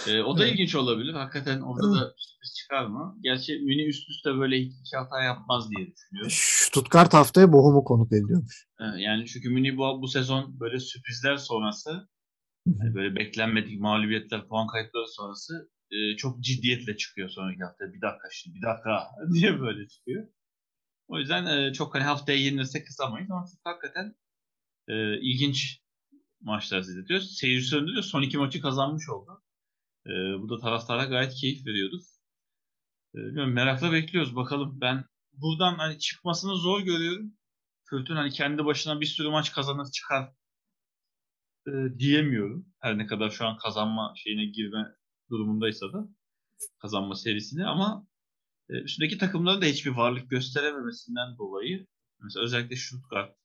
E, 0.08 0.22
o 0.22 0.38
da 0.38 0.48
ilginç 0.48 0.76
olabilir. 0.76 1.14
Hakikaten 1.14 1.62
orada 1.62 1.92
da 1.92 2.14
sürpriz 2.18 2.54
çıkar 2.56 2.86
mı? 2.86 3.18
Gerçi 3.22 3.54
Münih 3.54 3.88
üst 3.88 4.10
üste 4.10 4.30
böyle 4.38 4.58
iki 4.58 4.98
hata 4.98 5.24
yapmaz 5.24 5.70
diye 5.72 5.88
düşünüyorum. 5.88 6.32
Stuttgart 6.34 7.14
haftaya 7.14 7.54
Bochum'u 7.54 7.84
konuk 7.84 8.14
ediyormuş. 8.14 8.68
E, 8.80 9.02
yani 9.02 9.26
çünkü 9.26 9.50
Münih 9.50 9.78
bu, 9.78 10.02
bu 10.02 10.08
sezon 10.08 10.60
böyle 10.60 10.80
sürprizler 10.80 11.38
sonrası 11.38 12.10
yani 12.68 12.96
böyle 12.96 13.16
beklenmedik 13.16 13.80
mağlubiyetler, 13.80 14.48
puan 14.48 14.68
kayıpları 14.68 15.08
sonrası 15.08 15.70
e, 15.92 16.18
çok 16.18 16.40
ciddiyetle 16.40 16.98
çıkıyor 16.98 17.30
sonraki 17.30 17.64
hafta. 17.64 17.94
Bir 17.94 18.02
dakika 18.02 18.28
şimdi, 18.32 18.58
bir 18.58 18.62
dakika 18.62 19.08
diye 19.34 19.60
böyle 19.60 19.88
çıkıyor. 19.88 20.28
O 21.08 21.20
yüzden 21.20 21.46
e, 21.46 21.74
çok 21.74 21.96
hani 21.96 22.04
haftaya 22.04 22.38
yenilirse 22.38 22.84
kısamayız 22.84 23.32
ama 23.32 23.46
hakikaten 23.64 24.16
e, 24.88 25.20
ilginç 25.20 25.82
maçlar 26.42 26.80
izletiyoruz. 26.80 27.38
Seyirci 27.38 27.72
de 27.96 28.02
son 28.02 28.22
iki 28.22 28.38
maçı 28.38 28.62
kazanmış 28.62 29.10
oldu. 29.10 29.43
E, 30.08 30.12
bu 30.42 30.50
da 30.50 30.58
taraftara 30.58 31.06
gayet 31.06 31.34
keyif 31.34 31.66
veriyordu. 31.66 32.02
E, 33.16 33.20
merakla 33.46 33.92
bekliyoruz 33.92 34.36
bakalım. 34.36 34.82
Ben 34.82 35.06
buradan 35.34 35.76
hani 35.76 36.00
çıkmasını 36.00 36.56
zor 36.56 36.82
görüyorum. 36.82 37.34
Fürtün 37.90 38.16
hani 38.16 38.32
kendi 38.32 38.66
başına 38.66 39.02
bir 39.02 39.06
sürü 39.06 39.30
maç 39.30 39.52
kazanır 39.52 39.92
çıkar 39.92 40.34
e, 41.68 41.72
diyemiyorum. 42.00 42.66
Her 42.80 42.98
ne 42.98 43.08
kadar 43.08 43.30
şu 43.30 43.46
an 43.46 43.58
kazanma 43.58 44.14
şeyine 44.18 44.46
girme 44.46 44.96
durumundaysa 45.30 45.94
da 45.94 46.08
kazanma 46.82 47.16
serisini 47.16 47.66
ama 47.66 48.08
e, 48.70 48.74
üstündeki 48.74 49.18
takımların 49.18 49.62
da 49.62 49.66
hiçbir 49.66 49.92
varlık 49.92 50.30
gösterememesinden 50.30 51.38
dolayı 51.38 51.88
mesela 52.20 52.44
özellikle 52.44 52.76
Stuttgart 52.76 53.36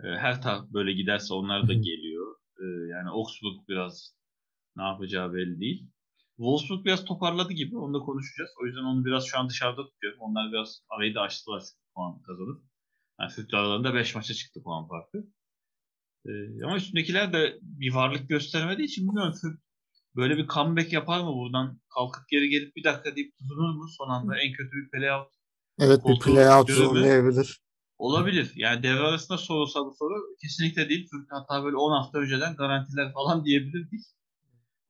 e, 0.00 0.06
her 0.06 0.42
taraf 0.42 0.68
böyle 0.72 0.92
giderse 0.92 1.34
onlar 1.34 1.68
da 1.68 1.72
geliyor. 1.72 2.36
E, 2.60 2.64
yani 2.90 3.08
Augsburg 3.10 3.68
biraz 3.68 4.14
ne 4.76 4.82
yapacağı 4.82 5.34
belli 5.34 5.60
değil. 5.60 5.90
Wolfsburg 6.36 6.84
biraz 6.84 7.04
toparladı 7.04 7.52
gibi. 7.52 7.78
Onu 7.78 7.94
da 7.94 7.98
konuşacağız. 7.98 8.50
O 8.62 8.66
yüzden 8.66 8.84
onu 8.84 9.04
biraz 9.04 9.24
şu 9.24 9.38
an 9.38 9.48
dışarıda 9.48 9.86
tutuyorum. 9.86 10.20
Onlar 10.20 10.52
biraz 10.52 10.80
arayı 10.88 11.14
da 11.14 11.20
açtılar 11.20 11.62
puan 11.94 12.22
kazanıp. 12.22 12.62
Yani 13.20 13.30
Fürth 13.30 13.54
aralarında 13.54 13.94
5 13.94 14.14
maça 14.14 14.34
çıktı 14.34 14.62
puan 14.62 14.88
farkı. 14.88 15.18
Ee, 16.26 16.64
ama 16.64 16.76
üstündekiler 16.76 17.32
de 17.32 17.58
bir 17.62 17.94
varlık 17.94 18.28
göstermediği 18.28 18.88
için 18.88 19.08
bilmiyorum 19.08 19.34
Fürth 19.40 19.60
böyle 20.16 20.36
bir 20.36 20.46
comeback 20.46 20.92
yapar 20.92 21.20
mı 21.20 21.34
buradan? 21.34 21.80
Kalkıp 21.94 22.28
geri 22.28 22.48
gelip 22.48 22.76
bir 22.76 22.84
dakika 22.84 23.16
deyip 23.16 23.36
tutunur 23.38 23.74
mu? 23.74 23.86
Son 23.98 24.08
anda 24.08 24.38
en 24.38 24.52
kötü 24.52 24.70
bir 24.70 24.90
playout. 24.90 25.28
Evet 25.78 26.00
bir 26.08 26.20
playout 26.20 26.70
zorlayabilir. 26.70 27.60
Olabilir. 27.98 28.52
Yani 28.54 28.82
devre 28.82 29.00
arasında 29.00 29.38
sorulsa 29.38 29.80
bu 29.80 29.94
soru 29.98 30.14
kesinlikle 30.42 30.88
değil. 30.88 31.08
Fürth 31.10 31.28
hatta 31.30 31.64
böyle 31.64 31.76
10 31.76 32.02
hafta 32.02 32.18
önceden 32.18 32.56
garantiler 32.56 33.12
falan 33.12 33.44
diyebilirdik. 33.44 34.00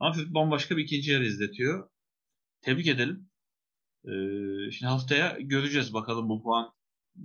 Ama 0.04 0.14
bambaşka 0.26 0.76
bir 0.76 0.84
ikinci 0.84 1.10
yarı 1.10 1.24
izletiyor. 1.24 1.88
Tebrik 2.60 2.86
edelim. 2.86 3.30
Ee, 4.04 4.70
şimdi 4.70 4.90
haftaya 4.90 5.38
göreceğiz 5.40 5.94
bakalım 5.94 6.28
bu 6.28 6.42
puan 6.42 6.72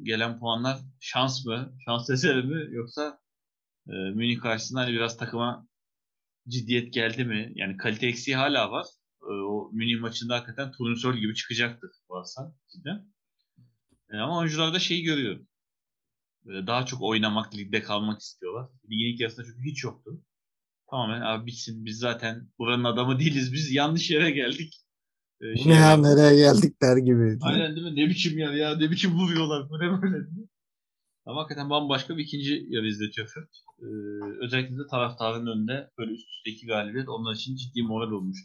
gelen 0.03 0.39
puanlar 0.39 0.79
şans 0.99 1.45
mı, 1.45 1.73
şans 1.85 2.09
eseri 2.09 2.43
mi 2.43 2.75
yoksa 2.75 3.19
e, 3.87 3.91
Münih 3.91 4.39
karşısında 4.39 4.79
hani 4.79 4.93
biraz 4.93 5.17
takıma 5.17 5.67
ciddiyet 6.47 6.93
geldi 6.93 7.25
mi? 7.25 7.51
Yani 7.55 7.77
kalite 7.77 8.07
eksiği 8.07 8.37
hala 8.37 8.71
var. 8.71 8.85
E, 9.21 9.31
o 9.31 9.71
Münih 9.73 10.01
maçında 10.01 10.35
hakikaten 10.35 10.71
turnusol 10.71 11.15
gibi 11.15 11.35
çıkacaktır 11.35 11.89
varsa 12.09 12.55
cidden. 12.71 13.13
E, 14.11 14.17
ama 14.17 14.37
oyuncular 14.37 14.73
da 14.73 14.79
şeyi 14.79 15.03
görüyor. 15.03 15.39
Böyle 16.45 16.67
daha 16.67 16.85
çok 16.85 17.01
oynamak, 17.01 17.55
ligde 17.55 17.81
kalmak 17.81 18.21
istiyorlar. 18.21 18.69
Ligin 18.89 19.13
ilk 19.13 19.19
yarısında 19.19 19.45
çünkü 19.45 19.71
hiç 19.71 19.83
yoktu. 19.83 20.23
Tamamen 20.91 21.21
abi 21.21 21.45
bitsin 21.45 21.85
biz 21.85 21.97
zaten 21.97 22.47
buranın 22.59 22.83
adamı 22.83 23.19
değiliz. 23.19 23.53
Biz 23.53 23.71
yanlış 23.71 24.11
yere 24.11 24.31
geldik. 24.31 24.73
Ee, 25.41 25.57
şey 25.57 25.71
ya 25.73 25.97
nereye 25.97 26.35
geldik 26.35 26.81
der 26.81 26.97
gibi. 26.97 27.37
Aynen 27.41 27.75
değil 27.75 27.87
mi? 27.87 27.95
Ne 27.95 28.09
biçim 28.09 28.37
yer 28.37 28.51
ya? 28.53 28.75
Ne 28.77 28.91
biçim 28.91 29.11
vuruyorlar? 29.19 29.69
Bu 29.69 29.79
ne 29.79 30.01
böyle 30.01 30.31
diye. 30.35 30.45
Ama 31.25 31.41
hakikaten 31.41 31.69
bambaşka 31.69 32.17
bir 32.17 32.23
ikinci 32.23 32.65
yarı 32.69 32.87
izletiyor 32.87 33.27
Fürth. 33.27 33.55
Ee, 33.81 33.85
özellikle 34.45 34.75
de 34.77 34.87
taraftarın 34.91 35.47
önünde 35.47 35.89
böyle 35.97 36.11
üst 36.11 36.27
üste 36.29 36.51
iki 36.51 36.67
galibiyet 36.67 37.09
onlar 37.09 37.33
için 37.35 37.55
ciddi 37.55 37.83
moral 37.83 38.11
olmuş. 38.11 38.37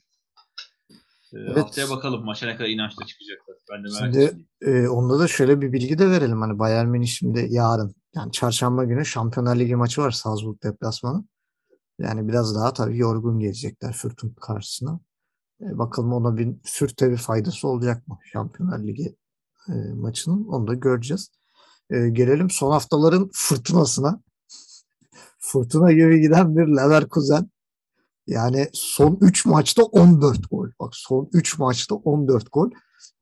Ee, 0.90 1.38
Evet. 1.38 1.56
Haftaya 1.56 1.90
bakalım 1.90 2.24
maça 2.24 2.46
ne 2.46 2.56
kadar 2.56 2.68
inançla 2.68 3.06
çıkacaklar. 3.06 3.56
Ben 3.72 3.84
de 3.84 3.88
merak 3.88 3.98
Şimdi 3.98 4.18
ediyorum. 4.18 4.84
e, 4.84 4.88
onda 4.88 5.18
da 5.18 5.28
şöyle 5.28 5.60
bir 5.60 5.72
bilgi 5.72 5.98
de 5.98 6.10
verelim. 6.10 6.40
Hani 6.40 6.58
Bayern 6.58 6.88
Münih 6.88 7.06
şimdi 7.06 7.46
yarın 7.50 7.94
yani 8.14 8.32
çarşamba 8.32 8.84
günü 8.84 9.06
Şampiyonlar 9.06 9.56
Ligi 9.58 9.76
maçı 9.76 10.00
var 10.00 10.10
Salzburg 10.10 10.62
deplasmanı. 10.62 11.24
Yani 11.98 12.28
biraz 12.28 12.54
daha 12.54 12.72
tabii 12.72 12.98
yorgun 12.98 13.38
gelecekler 13.38 13.92
Fürth'ün 13.92 14.34
karşısına. 14.40 15.00
E, 15.60 15.78
bakalım 15.78 16.12
ona 16.12 16.36
bir 16.36 16.54
Fürth'e 16.64 17.10
bir 17.10 17.16
faydası 17.16 17.68
olacak 17.68 18.08
mı 18.08 18.18
Şampiyonlar 18.32 18.78
Ligi 18.78 19.16
e, 19.68 19.72
maçının 19.94 20.46
onu 20.46 20.66
da 20.66 20.74
göreceğiz. 20.74 21.30
E, 21.90 22.08
gelelim 22.08 22.50
son 22.50 22.70
haftaların 22.70 23.30
fırtınasına. 23.32 24.20
Fırtına 25.38 25.92
gibi 25.92 26.20
giden 26.20 26.56
bir 26.56 26.66
Leverkusen. 26.66 27.50
Yani 28.26 28.68
son 28.72 29.18
3 29.20 29.46
maçta 29.46 29.82
14 29.82 30.50
gol. 30.50 30.68
Bak 30.80 30.90
son 30.94 31.28
3 31.32 31.58
maçta 31.58 31.94
14 31.94 32.52
gol. 32.52 32.70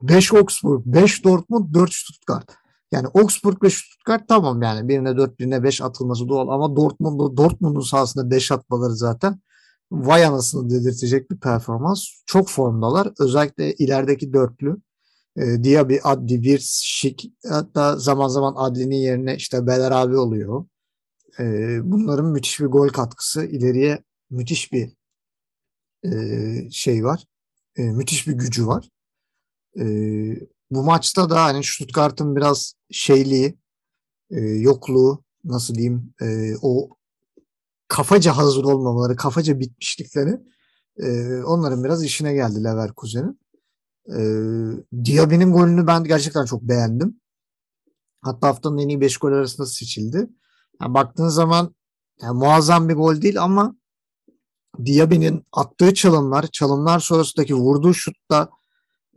5 0.02 0.32
Augsburg, 0.34 0.82
5 0.86 1.24
Dortmund, 1.24 1.74
4 1.74 1.92
Stuttgart. 1.92 2.61
Yani 2.92 3.08
Augsburg 3.14 3.62
ve 3.62 3.70
Stuttgart 3.70 4.28
tamam 4.28 4.62
yani 4.62 4.88
birine 4.88 5.16
4 5.16 5.38
birine 5.38 5.62
5 5.62 5.82
atılması 5.82 6.28
doğal 6.28 6.48
ama 6.48 6.76
Dortmund'u 6.76 7.36
Dortmund'un 7.36 7.80
sahasında 7.80 8.30
5 8.30 8.52
atmaları 8.52 8.96
zaten 8.96 9.40
vay 9.92 10.24
anasını 10.24 10.70
dedirtecek 10.70 11.30
bir 11.30 11.40
performans. 11.40 12.04
Çok 12.26 12.48
formdalar. 12.48 13.12
Özellikle 13.18 13.74
ilerideki 13.74 14.32
dörtlü. 14.32 14.76
E, 15.36 15.64
Diaby, 15.64 15.96
Adli, 16.04 16.42
Wirtz, 16.42 16.82
Schick 16.84 17.24
hatta 17.48 17.96
zaman 17.96 18.28
zaman 18.28 18.54
Adli'nin 18.56 18.96
yerine 18.96 19.36
işte 19.36 19.66
Beler 19.66 19.90
abi 19.90 20.16
oluyor. 20.16 20.64
E, 21.38 21.44
bunların 21.84 22.26
müthiş 22.26 22.60
bir 22.60 22.66
gol 22.66 22.88
katkısı. 22.88 23.44
ileriye 23.44 24.02
müthiş 24.30 24.72
bir 24.72 24.92
e, 26.04 26.70
şey 26.70 27.04
var. 27.04 27.24
E, 27.76 27.82
müthiş 27.82 28.28
bir 28.28 28.32
gücü 28.32 28.66
var. 28.66 28.88
E, 29.80 29.84
bu 30.74 30.82
maçta 30.82 31.30
da 31.30 31.44
hani 31.44 31.64
Stuttgart'ın 31.64 32.36
biraz 32.36 32.74
şeyliği, 32.90 33.58
e, 34.30 34.40
yokluğu, 34.40 35.24
nasıl 35.44 35.74
diyeyim, 35.74 36.14
e, 36.22 36.54
o 36.62 36.88
kafaca 37.88 38.36
hazır 38.36 38.64
olmamaları, 38.64 39.16
kafaca 39.16 39.60
bitmişlikleri 39.60 40.40
e, 40.96 41.36
onların 41.42 41.84
biraz 41.84 42.04
işine 42.04 42.34
geldi 42.34 42.64
Leverkusen'in. 42.64 43.40
E, 44.08 44.20
Diaby'nin 45.04 45.52
golünü 45.52 45.86
ben 45.86 46.04
gerçekten 46.04 46.44
çok 46.44 46.62
beğendim. 46.62 47.20
Hatta 48.22 48.48
haftanın 48.48 48.78
en 48.78 48.88
iyi 48.88 49.00
5 49.00 49.16
gol 49.16 49.32
arasında 49.32 49.66
seçildi. 49.66 50.28
Yani 50.80 50.94
baktığın 50.94 51.28
zaman 51.28 51.74
yani 52.22 52.38
muazzam 52.38 52.88
bir 52.88 52.94
gol 52.94 53.22
değil 53.22 53.42
ama 53.42 53.76
Diaby'nin 54.84 55.44
attığı 55.52 55.94
çalımlar, 55.94 56.46
çalımlar 56.46 57.00
sonrasındaki 57.00 57.54
vurduğu 57.54 57.94
şutta 57.94 58.50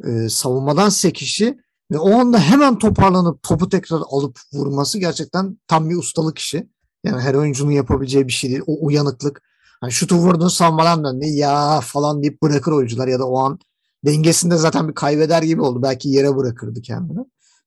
e, 0.03 0.29
savunmadan 0.29 0.89
sekişi 0.89 1.57
ve 1.91 1.97
o 1.97 2.11
anda 2.19 2.39
hemen 2.39 2.77
toparlanıp 2.77 3.43
topu 3.43 3.69
tekrar 3.69 4.01
alıp 4.09 4.39
vurması 4.53 4.99
gerçekten 4.99 5.57
tam 5.67 5.89
bir 5.89 5.95
ustalık 5.95 6.37
işi. 6.37 6.69
Yani 7.03 7.21
her 7.21 7.33
oyuncunun 7.33 7.71
yapabileceği 7.71 8.27
bir 8.27 8.33
şey 8.33 8.49
değil. 8.49 8.61
O 8.67 8.85
uyanıklık. 8.85 9.41
Hani 9.81 9.91
şutu 9.91 10.15
vurdun 10.15 10.47
savunmadan 10.47 11.03
döndü 11.03 11.25
ya 11.25 11.81
falan 11.81 12.21
deyip 12.21 12.41
bırakır 12.41 12.71
oyuncular 12.71 13.07
ya 13.07 13.19
da 13.19 13.27
o 13.27 13.39
an 13.39 13.59
dengesinde 14.05 14.57
zaten 14.57 14.87
bir 14.87 14.93
kaybeder 14.93 15.43
gibi 15.43 15.61
oldu. 15.61 15.81
Belki 15.81 16.09
yere 16.09 16.35
bırakırdı 16.35 16.81
kendini. 16.81 17.19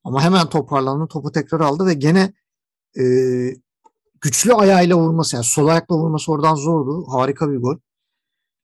Ama 0.04 0.22
hemen 0.22 0.48
toparlandı, 0.48 1.06
topu 1.08 1.32
tekrar 1.32 1.60
aldı 1.60 1.86
ve 1.86 1.94
gene 1.94 2.32
e, 2.98 3.04
güçlü 4.20 4.54
ayağıyla 4.54 4.96
vurması 4.96 5.36
yani 5.36 5.44
sol 5.44 5.66
ayakla 5.66 5.96
vurması 5.96 6.32
oradan 6.32 6.54
zordu. 6.54 7.06
Harika 7.08 7.50
bir 7.50 7.56
gol. 7.56 7.76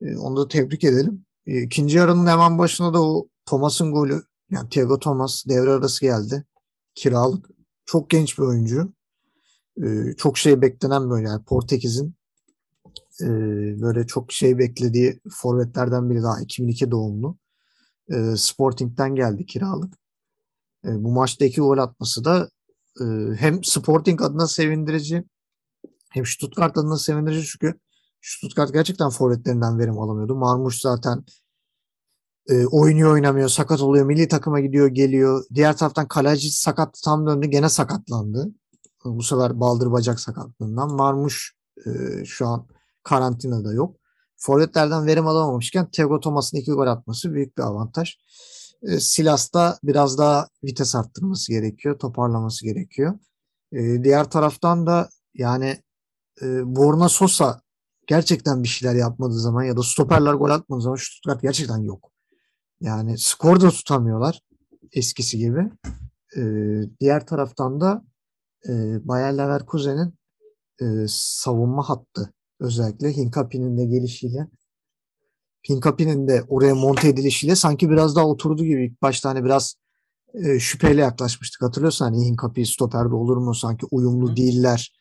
E, 0.03 0.17
onu 0.17 0.37
da 0.37 0.49
tebrik 0.49 0.85
edelim. 0.85 1.25
E, 1.47 1.63
ikinci 1.63 1.97
yarının 1.97 2.27
hemen 2.27 2.59
başında 2.59 2.95
da 2.95 3.03
o 3.03 3.29
Thomas'ın 3.47 3.93
golü 3.93 4.23
yani 4.51 4.69
Thiago 4.69 4.99
Thomas 4.99 5.45
devre 5.49 5.71
arası 5.71 6.01
geldi. 6.01 6.45
Kiralık. 6.95 7.51
Çok 7.87 8.11
genç 8.11 8.39
bir 8.39 8.43
oyuncu. 8.43 8.93
E, 9.83 10.13
çok 10.17 10.39
şey 10.39 10.63
beklenen 10.63 11.11
böyle 11.11 11.29
yani 11.29 11.45
Portekiz'in 11.45 12.15
e, 13.21 13.27
böyle 13.81 14.07
çok 14.07 14.33
şey 14.33 14.59
beklediği 14.59 15.21
forvetlerden 15.31 16.11
biri 16.11 16.23
daha 16.23 16.41
2002 16.41 16.91
doğumlu. 16.91 17.39
E, 18.09 18.37
Sporting'den 18.37 19.15
geldi 19.15 19.47
kiralık. 19.47 19.95
E, 20.85 21.05
bu 21.05 21.13
maçta 21.13 21.45
iki 21.45 21.61
gol 21.61 21.79
atması 21.79 22.25
da 22.25 22.49
e, 23.01 23.05
hem 23.37 23.65
Sporting 23.65 24.23
adına 24.23 24.47
sevindirici 24.47 25.25
hem 26.11 26.27
Stuttgart 26.27 26.79
adına 26.79 26.99
sevindirici 26.99 27.47
çünkü 27.47 27.81
Stuttgart 28.23 28.73
gerçekten 28.73 29.11
forvetlerinden 29.11 29.79
verim 29.79 29.99
alamıyordu. 29.99 30.35
Marmuş 30.35 30.81
zaten 30.81 31.25
e, 32.49 32.67
oynuyor 32.67 33.13
oynamıyor, 33.13 33.49
sakat 33.49 33.81
oluyor, 33.81 34.07
milli 34.07 34.29
takıma 34.29 34.61
gidiyor, 34.61 34.89
geliyor. 34.89 35.45
Diğer 35.55 35.77
taraftan 35.77 36.09
kaleci 36.09 36.51
sakat 36.51 37.01
tam 37.05 37.27
döndü, 37.27 37.47
gene 37.47 37.69
sakatlandı. 37.69 38.49
Bu 39.05 39.23
sefer 39.23 39.61
baldır 39.61 39.93
bacak 39.93 40.21
sakatlığından. 40.21 40.93
Marmuş 40.95 41.55
e, 41.87 41.91
şu 42.25 42.47
an 42.47 42.67
karantinada 43.03 43.73
yok. 43.73 43.97
Forvetlerden 44.37 45.07
verim 45.07 45.27
alamamışken 45.27 45.91
Thiago 45.91 46.21
Thomas'ın 46.21 46.59
iki 46.59 46.73
gol 46.73 46.87
atması 46.87 47.33
büyük 47.33 47.59
bir 47.59 47.63
avantaj. 47.63 48.17
E, 48.83 49.01
Silas'ta 49.01 49.79
biraz 49.83 50.19
daha 50.19 50.49
vites 50.65 50.95
arttırması 50.95 51.53
gerekiyor, 51.53 51.99
toparlaması 51.99 52.65
gerekiyor. 52.65 53.19
E, 53.73 54.05
diğer 54.05 54.31
taraftan 54.31 54.87
da 54.87 55.09
yani 55.35 55.83
e, 56.43 56.77
Borna 56.77 57.09
Sosa 57.09 57.63
gerçekten 58.07 58.63
bir 58.63 58.69
şeyler 58.69 58.95
yapmadığı 58.95 59.41
zaman 59.41 59.65
ya 59.65 59.77
da 59.77 59.83
stoperler 59.83 60.35
gol 60.35 60.51
atmadığı 60.51 60.83
zaman 60.83 60.97
Stuttgart 60.97 61.43
gerçekten 61.43 61.79
yok. 61.79 62.14
Yani 62.85 63.19
skor 63.19 63.61
da 63.61 63.71
tutamıyorlar 63.71 64.41
eskisi 64.93 65.39
gibi. 65.39 65.71
E, 66.37 66.43
diğer 67.01 67.27
taraftan 67.27 67.81
da 67.81 68.05
e, 68.69 68.73
Bayer 69.09 69.39
Leverkusen'in 69.39 70.15
e, 70.81 71.07
savunma 71.09 71.89
hattı 71.89 72.33
özellikle 72.61 73.17
Hinkapi'nin 73.17 73.79
de 73.79 73.85
gelişiyle 73.85 74.49
Hinkapi'nin 75.69 76.29
de 76.29 76.43
oraya 76.49 76.75
monte 76.75 77.09
edilişiyle 77.09 77.57
sanki 77.57 77.91
biraz 77.91 78.17
daha 78.17 78.27
oturdu 78.27 78.65
gibi 78.65 78.87
ilk 78.87 79.03
başta 79.03 79.31
hani 79.31 79.45
biraz 79.45 79.75
e, 80.35 80.59
şüpheyle 80.61 81.01
yaklaşmıştık. 81.01 81.63
Hatırlıyorsan 81.63 82.07
hani 82.07 82.27
Hinkapi 82.27 82.67
stoperde 82.67 83.15
olur 83.15 83.37
mu? 83.37 83.55
Sanki 83.55 83.87
uyumlu 83.91 84.31
Hı. 84.31 84.37
değiller. 84.37 84.93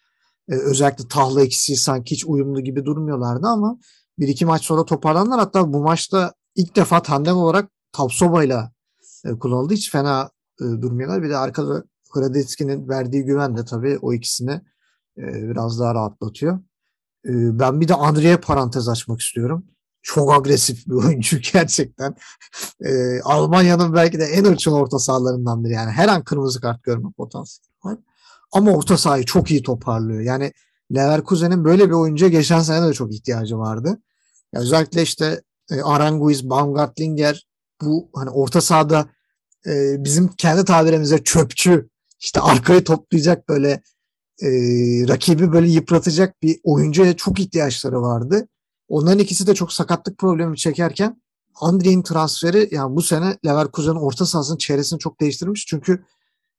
E, 0.49 0.55
özellikle 0.55 1.07
tahla 1.07 1.43
ikisi 1.43 1.75
sanki 1.75 2.15
hiç 2.15 2.25
uyumlu 2.25 2.61
gibi 2.61 2.85
durmuyorlardı 2.85 3.47
ama 3.47 3.79
bir 4.19 4.27
iki 4.27 4.45
maç 4.45 4.63
sonra 4.63 4.85
toparlandılar. 4.85 5.39
Hatta 5.39 5.73
bu 5.73 5.81
maçta 5.81 6.33
ilk 6.55 6.75
defa 6.75 7.01
tandem 7.01 7.35
olarak 7.35 7.69
Tapsoba'yla 7.91 8.71
e, 9.25 9.31
kullanıldı. 9.39 9.73
Hiç 9.73 9.91
fena 9.91 10.29
e, 10.61 10.63
durmuyorlar. 10.63 11.23
Bir 11.23 11.29
de 11.29 11.37
arkada 11.37 11.83
Hradetski'nin 12.09 12.89
verdiği 12.89 13.23
güven 13.23 13.57
de 13.57 13.65
tabii 13.65 13.99
o 14.01 14.13
ikisini 14.13 14.61
e, 15.17 15.49
biraz 15.49 15.79
daha 15.79 15.95
rahatlatıyor. 15.95 16.59
E, 17.25 17.59
ben 17.59 17.81
bir 17.81 17.87
de 17.87 17.95
Andre'ye 17.95 18.37
parantez 18.37 18.89
açmak 18.89 19.21
istiyorum. 19.21 19.65
Çok 20.01 20.33
agresif 20.33 20.87
bir 20.87 20.93
oyuncu 20.93 21.37
gerçekten. 21.53 22.15
E, 22.81 23.21
Almanya'nın 23.21 23.93
belki 23.93 24.19
de 24.19 24.25
en 24.25 24.45
ırçın 24.45 24.71
orta 24.71 24.99
sahalarından 24.99 25.63
biri. 25.63 25.73
Yani 25.73 25.91
her 25.91 26.07
an 26.07 26.23
kırmızı 26.23 26.61
kart 26.61 26.83
görme 26.83 27.11
potansiyeli 27.17 27.73
var. 27.83 27.97
Ama 28.51 28.71
orta 28.71 28.97
sahayı 28.97 29.25
çok 29.25 29.51
iyi 29.51 29.63
toparlıyor. 29.63 30.21
Yani 30.21 30.53
Leverkusen'in 30.95 31.65
böyle 31.65 31.87
bir 31.87 31.93
oyuncuya 31.93 32.31
geçen 32.31 32.59
sene 32.59 32.87
de 32.87 32.93
çok 32.93 33.13
ihtiyacı 33.13 33.57
vardı. 33.57 34.01
Ya 34.53 34.61
özellikle 34.61 35.01
işte 35.01 35.41
e, 35.71 35.81
Aranguiz, 35.81 36.49
Baumgartlinger 36.49 37.47
bu 37.81 38.09
hani 38.15 38.29
orta 38.29 38.61
sahada 38.61 39.05
e, 39.67 40.03
bizim 40.03 40.27
kendi 40.27 40.65
tabirimizde 40.65 41.23
çöpçü 41.23 41.89
işte 42.19 42.41
arkayı 42.41 42.83
toplayacak 42.83 43.49
böyle 43.49 43.81
e, 44.41 44.47
rakibi 45.07 45.51
böyle 45.51 45.69
yıpratacak 45.69 46.41
bir 46.41 46.59
oyuncuya 46.63 47.15
çok 47.15 47.39
ihtiyaçları 47.39 48.01
vardı. 48.01 48.47
Onların 48.87 49.19
ikisi 49.19 49.47
de 49.47 49.55
çok 49.55 49.73
sakatlık 49.73 50.17
problemi 50.17 50.57
çekerken 50.57 51.21
Andri'nin 51.55 52.03
transferi 52.03 52.69
yani 52.71 52.95
bu 52.95 53.01
sene 53.01 53.37
Leverkusen'in 53.45 53.95
orta 53.95 54.25
sahasının 54.25 54.57
çevresini 54.57 54.99
çok 54.99 55.21
değiştirmiş. 55.21 55.65
Çünkü 55.67 56.03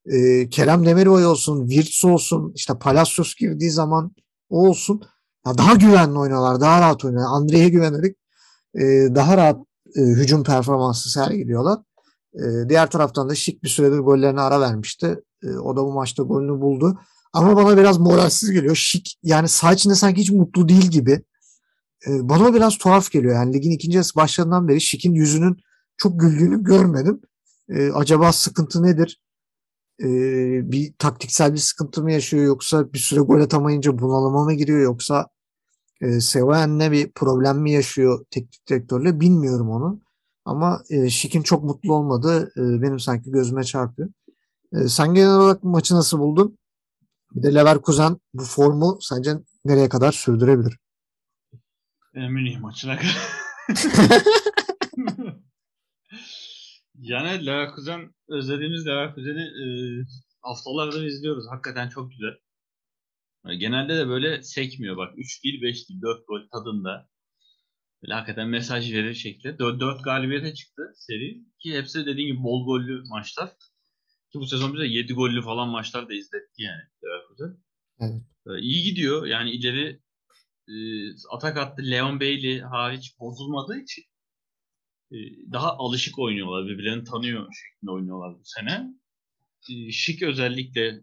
e, 0.05 0.49
Kerem 0.49 0.85
Demirbay 0.85 1.25
olsun, 1.25 1.67
Wirtz 1.67 2.05
olsun, 2.05 2.51
işte 2.55 2.73
Palacios 2.79 3.35
girdiği 3.35 3.71
zaman 3.71 4.11
o 4.49 4.69
olsun. 4.69 5.01
Ya 5.47 5.57
daha 5.57 5.73
güvenli 5.73 6.19
oynuyorlar, 6.19 6.61
daha 6.61 6.81
rahat 6.81 7.05
oynuyorlar. 7.05 7.31
Andre'ye 7.31 7.69
güvenerek 7.69 8.17
e, 8.75 9.15
daha 9.15 9.37
rahat 9.37 9.59
e, 9.95 10.01
hücum 10.01 10.43
performansı 10.43 11.09
sergiliyorlar. 11.09 11.79
E, 12.33 12.69
diğer 12.69 12.89
taraftan 12.89 13.29
da 13.29 13.35
şık 13.35 13.63
bir 13.63 13.69
süredir 13.69 13.99
gollerine 13.99 14.41
ara 14.41 14.61
vermişti. 14.61 15.19
E, 15.43 15.49
o 15.49 15.75
da 15.75 15.83
bu 15.83 15.93
maçta 15.93 16.23
golünü 16.23 16.61
buldu. 16.61 16.99
Ama 17.33 17.55
bana 17.55 17.77
biraz 17.77 17.97
moralsiz 17.97 18.51
geliyor. 18.51 18.75
Şık 18.75 19.05
yani 19.23 19.47
saha 19.47 19.73
içinde 19.73 19.95
sanki 19.95 20.21
hiç 20.21 20.31
mutlu 20.31 20.69
değil 20.69 20.89
gibi. 20.91 21.21
E, 22.07 22.29
bana 22.29 22.53
biraz 22.53 22.77
tuhaf 22.77 23.11
geliyor. 23.11 23.35
Yani 23.35 23.53
ligin 23.53 23.71
ikinci 23.71 23.95
yarısı 23.95 24.15
başladığından 24.15 24.67
beri 24.67 24.81
Şik'in 24.81 25.13
yüzünün 25.13 25.57
çok 25.97 26.19
güldüğünü 26.19 26.63
görmedim. 26.63 27.21
E, 27.69 27.91
acaba 27.91 28.31
sıkıntı 28.31 28.83
nedir? 28.83 29.21
E, 30.01 30.07
bir 30.71 30.93
taktiksel 30.99 31.53
bir 31.53 31.57
sıkıntı 31.57 32.03
mı 32.03 32.11
yaşıyor 32.11 32.45
yoksa 32.45 32.93
bir 32.93 32.99
süre 32.99 33.19
gol 33.19 33.41
atamayınca 33.41 33.99
bunalıma 33.99 34.43
mı 34.43 34.53
giriyor 34.53 34.79
yoksa 34.79 35.27
e, 36.01 36.19
Sevoyen'le 36.19 36.91
bir 36.91 37.11
problem 37.11 37.57
mi 37.57 37.71
yaşıyor 37.71 38.25
teknik 38.31 38.67
direktörle 38.69 39.19
bilmiyorum 39.19 39.69
onu. 39.69 40.01
Ama 40.45 40.83
e, 40.89 41.09
Şik'in 41.09 41.43
çok 41.43 41.63
mutlu 41.63 41.93
olmadığı 41.93 42.43
e, 42.43 42.81
benim 42.81 42.99
sanki 42.99 43.31
gözüme 43.31 43.63
çarpıyor. 43.63 44.09
E, 44.73 44.87
sen 44.87 45.13
genel 45.13 45.35
olarak 45.35 45.63
maçı 45.63 45.95
nasıl 45.95 46.19
buldun? 46.19 46.57
Bir 47.31 47.43
de 47.43 47.55
Leverkusen 47.55 48.17
bu 48.33 48.43
formu 48.43 48.97
sence 49.01 49.31
nereye 49.65 49.89
kadar 49.89 50.11
sürdürebilir? 50.11 50.79
E, 52.13 52.29
Münih 52.29 52.59
maçına 52.59 52.97
kadar. 52.97 53.17
yani 56.95 57.45
Leverkusen 57.45 58.13
özlediğimiz 58.29 58.87
Leverkusen'i 58.87 59.41
e, 59.41 59.65
haftalardır 60.41 61.03
izliyoruz. 61.03 61.45
Hakikaten 61.49 61.89
çok 61.89 62.11
güzel. 62.11 62.44
E, 63.49 63.55
genelde 63.55 63.97
de 63.97 64.07
böyle 64.07 64.43
sekmiyor 64.43 64.97
bak. 64.97 65.17
3-1, 65.17 65.61
5-1, 65.61 66.01
4 66.01 66.27
gol 66.27 66.41
tadında. 66.51 67.09
Böyle 68.03 68.13
hakikaten 68.13 68.47
mesaj 68.47 68.93
verir 68.93 69.13
şekilde. 69.13 69.59
4, 69.59 69.79
4 69.79 70.03
galibiyete 70.03 70.53
çıktı 70.53 70.93
seri. 70.95 71.41
Ki 71.59 71.77
hepsi 71.77 72.05
dediğim 72.05 72.35
gibi 72.35 72.43
bol 72.43 72.65
gollü 72.65 73.03
maçlar. 73.09 73.49
Ki 74.31 74.39
bu 74.39 74.45
sezon 74.45 74.73
bize 74.73 74.85
7 74.85 75.13
gollü 75.13 75.41
falan 75.41 75.69
maçlar 75.69 76.09
da 76.09 76.13
izletti 76.13 76.61
yani 76.61 76.81
Leverkusen. 77.03 77.63
Evet. 77.99 78.21
E, 78.47 78.61
iyi 78.61 78.83
gidiyor. 78.83 79.25
Yani 79.25 79.51
ileri 79.51 79.99
e, 80.67 80.75
atak 81.31 81.57
attı 81.57 81.83
Leon 81.91 82.19
Bailey 82.19 82.59
hariç 82.59 83.19
bozulmadığı 83.19 83.77
için 83.77 84.03
e, 85.11 85.17
daha 85.51 85.77
alışık 85.77 86.19
oynuyorlar. 86.19 86.67
Birbirlerini 86.67 87.03
tanıyor 87.03 87.47
şeklinde 87.53 87.91
oynuyorlar 87.91 88.39
bu 88.39 88.43
sene. 88.43 88.93
E, 89.71 89.91
Şık 89.91 90.23
özellikle 90.23 91.01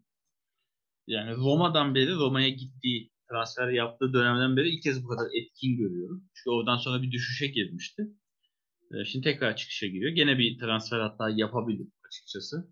yani 1.06 1.36
Roma'dan 1.36 1.94
beri 1.94 2.14
Roma'ya 2.14 2.48
gittiği 2.48 3.12
transfer 3.30 3.68
yaptığı 3.68 4.12
dönemden 4.12 4.56
beri 4.56 4.68
ilk 4.68 4.82
kez 4.82 5.04
bu 5.04 5.08
kadar 5.08 5.26
etkin 5.40 5.76
görüyorum. 5.76 6.24
Çünkü 6.34 6.50
oradan 6.50 6.76
sonra 6.76 7.02
bir 7.02 7.12
düşüşe 7.12 7.46
girmişti. 7.46 8.02
E, 8.94 9.04
şimdi 9.04 9.24
tekrar 9.24 9.56
çıkışa 9.56 9.86
giriyor. 9.86 10.12
Gene 10.12 10.38
bir 10.38 10.58
transfer 10.58 11.00
hatta 11.00 11.30
yapabilir 11.30 11.88
açıkçası. 12.06 12.70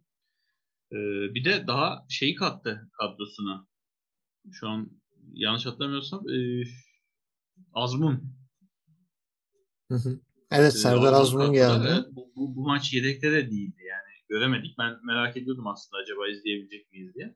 E, 0.93 0.97
bir 1.35 1.45
de 1.45 1.67
daha 1.67 2.07
şeyi 2.09 2.35
kattı 2.35 2.91
kadrosuna. 2.99 3.67
Şu 4.53 4.69
an 4.69 4.91
yanlış 5.33 5.67
hatırlamıyorsam 5.67 6.29
e, 6.29 6.65
Azmun. 7.73 8.35
Evet 10.51 10.75
E, 10.75 10.79
Serdar 10.79 11.13
Azmun 11.13 11.53
geldi. 11.53 11.89
Evet, 11.91 12.05
bu, 12.11 12.33
bu, 12.37 12.57
bu 12.57 12.67
maç 12.67 12.93
yedekte 12.93 13.33
de 13.33 13.51
değildi 13.51 13.83
yani. 13.89 14.11
Göremedik. 14.29 14.79
Ben 14.79 15.07
merak 15.07 15.37
ediyordum 15.37 15.67
aslında 15.67 16.03
acaba 16.03 16.29
izleyebilecek 16.29 16.93
miyiz 16.93 17.15
diye. 17.15 17.35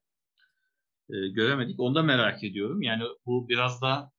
E, 1.11 1.29
göremedik. 1.29 1.81
Onu 1.81 1.95
da 1.95 2.03
merak 2.03 2.45
ediyorum. 2.45 2.83
Yani 2.83 3.03
bu 3.27 3.49
biraz 3.49 3.83
daha 3.83 4.11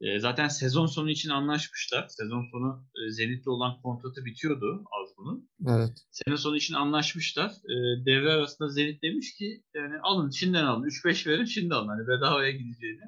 e, 0.00 0.18
zaten 0.18 0.48
sezon 0.48 0.86
sonu 0.86 1.10
için 1.10 1.30
anlaşmışlar. 1.30 2.06
Sezon 2.08 2.44
sonu 2.50 2.86
e, 2.96 3.10
Zenit'le 3.10 3.46
olan 3.46 3.82
kontratı 3.82 4.24
bitiyordu 4.24 4.84
Azmun'un. 5.00 5.50
Evet. 5.68 5.98
Sene 6.10 6.36
sonu 6.36 6.56
için 6.56 6.74
anlaşmışlar. 6.74 7.50
E, 7.50 7.74
devre 8.06 8.32
arasında 8.32 8.68
Zenit 8.68 9.02
demiş 9.02 9.34
ki 9.34 9.62
yani 9.74 9.94
alın 10.02 10.30
şimdiden 10.30 10.64
alın. 10.64 10.84
3-5 10.84 11.26
verin 11.26 11.44
şimdi 11.44 11.74
alın. 11.74 11.88
Hani 11.88 12.08
bedavaya 12.08 12.50
gideceğini. 12.50 13.02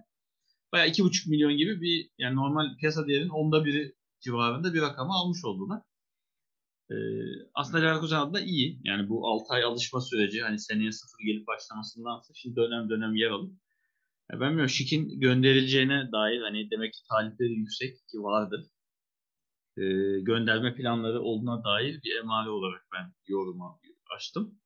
Bayağı 0.73 0.89
2,5 0.89 1.31
milyon 1.31 1.57
gibi 1.57 1.81
bir 1.81 2.11
yani 2.19 2.37
normal 2.37 2.77
piyasa 2.77 3.07
değerinin 3.07 3.29
onda 3.29 3.65
biri 3.65 3.95
civarında 4.21 4.75
bir 4.75 4.83
rakamı 4.83 5.13
almış 5.13 5.45
oldular. 5.45 5.83
E, 6.91 6.95
aslında 7.55 7.79
Leverkusen 7.79 8.21
adına 8.21 8.41
iyi. 8.41 8.81
Yani 8.85 9.09
bu 9.09 9.27
6 9.29 9.55
ay 9.55 9.63
alışma 9.65 10.01
süreci 10.01 10.43
hani 10.43 10.59
seneye 10.59 10.93
sıfır 10.93 11.25
gelip 11.25 11.47
başlamasındansa 11.47 12.35
şimdi 12.35 12.57
dönem 12.57 12.91
dönem 12.91 13.15
yer 13.17 13.31
alıp 13.31 13.53
ya 14.33 14.41
ben 14.41 14.49
bilmiyorum 14.49 14.69
Şik'in 14.69 15.21
gönderileceğine 15.21 16.13
dair 16.13 16.41
hani 16.43 16.71
demek 16.71 16.93
ki 16.93 17.01
talipleri 17.11 17.53
yüksek 17.53 17.97
ki 17.97 18.19
vardır. 18.19 18.67
E, 19.77 19.83
gönderme 20.21 20.75
planları 20.75 21.21
olduğuna 21.23 21.65
dair 21.65 22.01
bir 22.05 22.17
emare 22.17 22.51
olarak 22.51 22.87
ben 22.93 23.13
yoruma 23.27 23.79
açtım. 24.17 24.61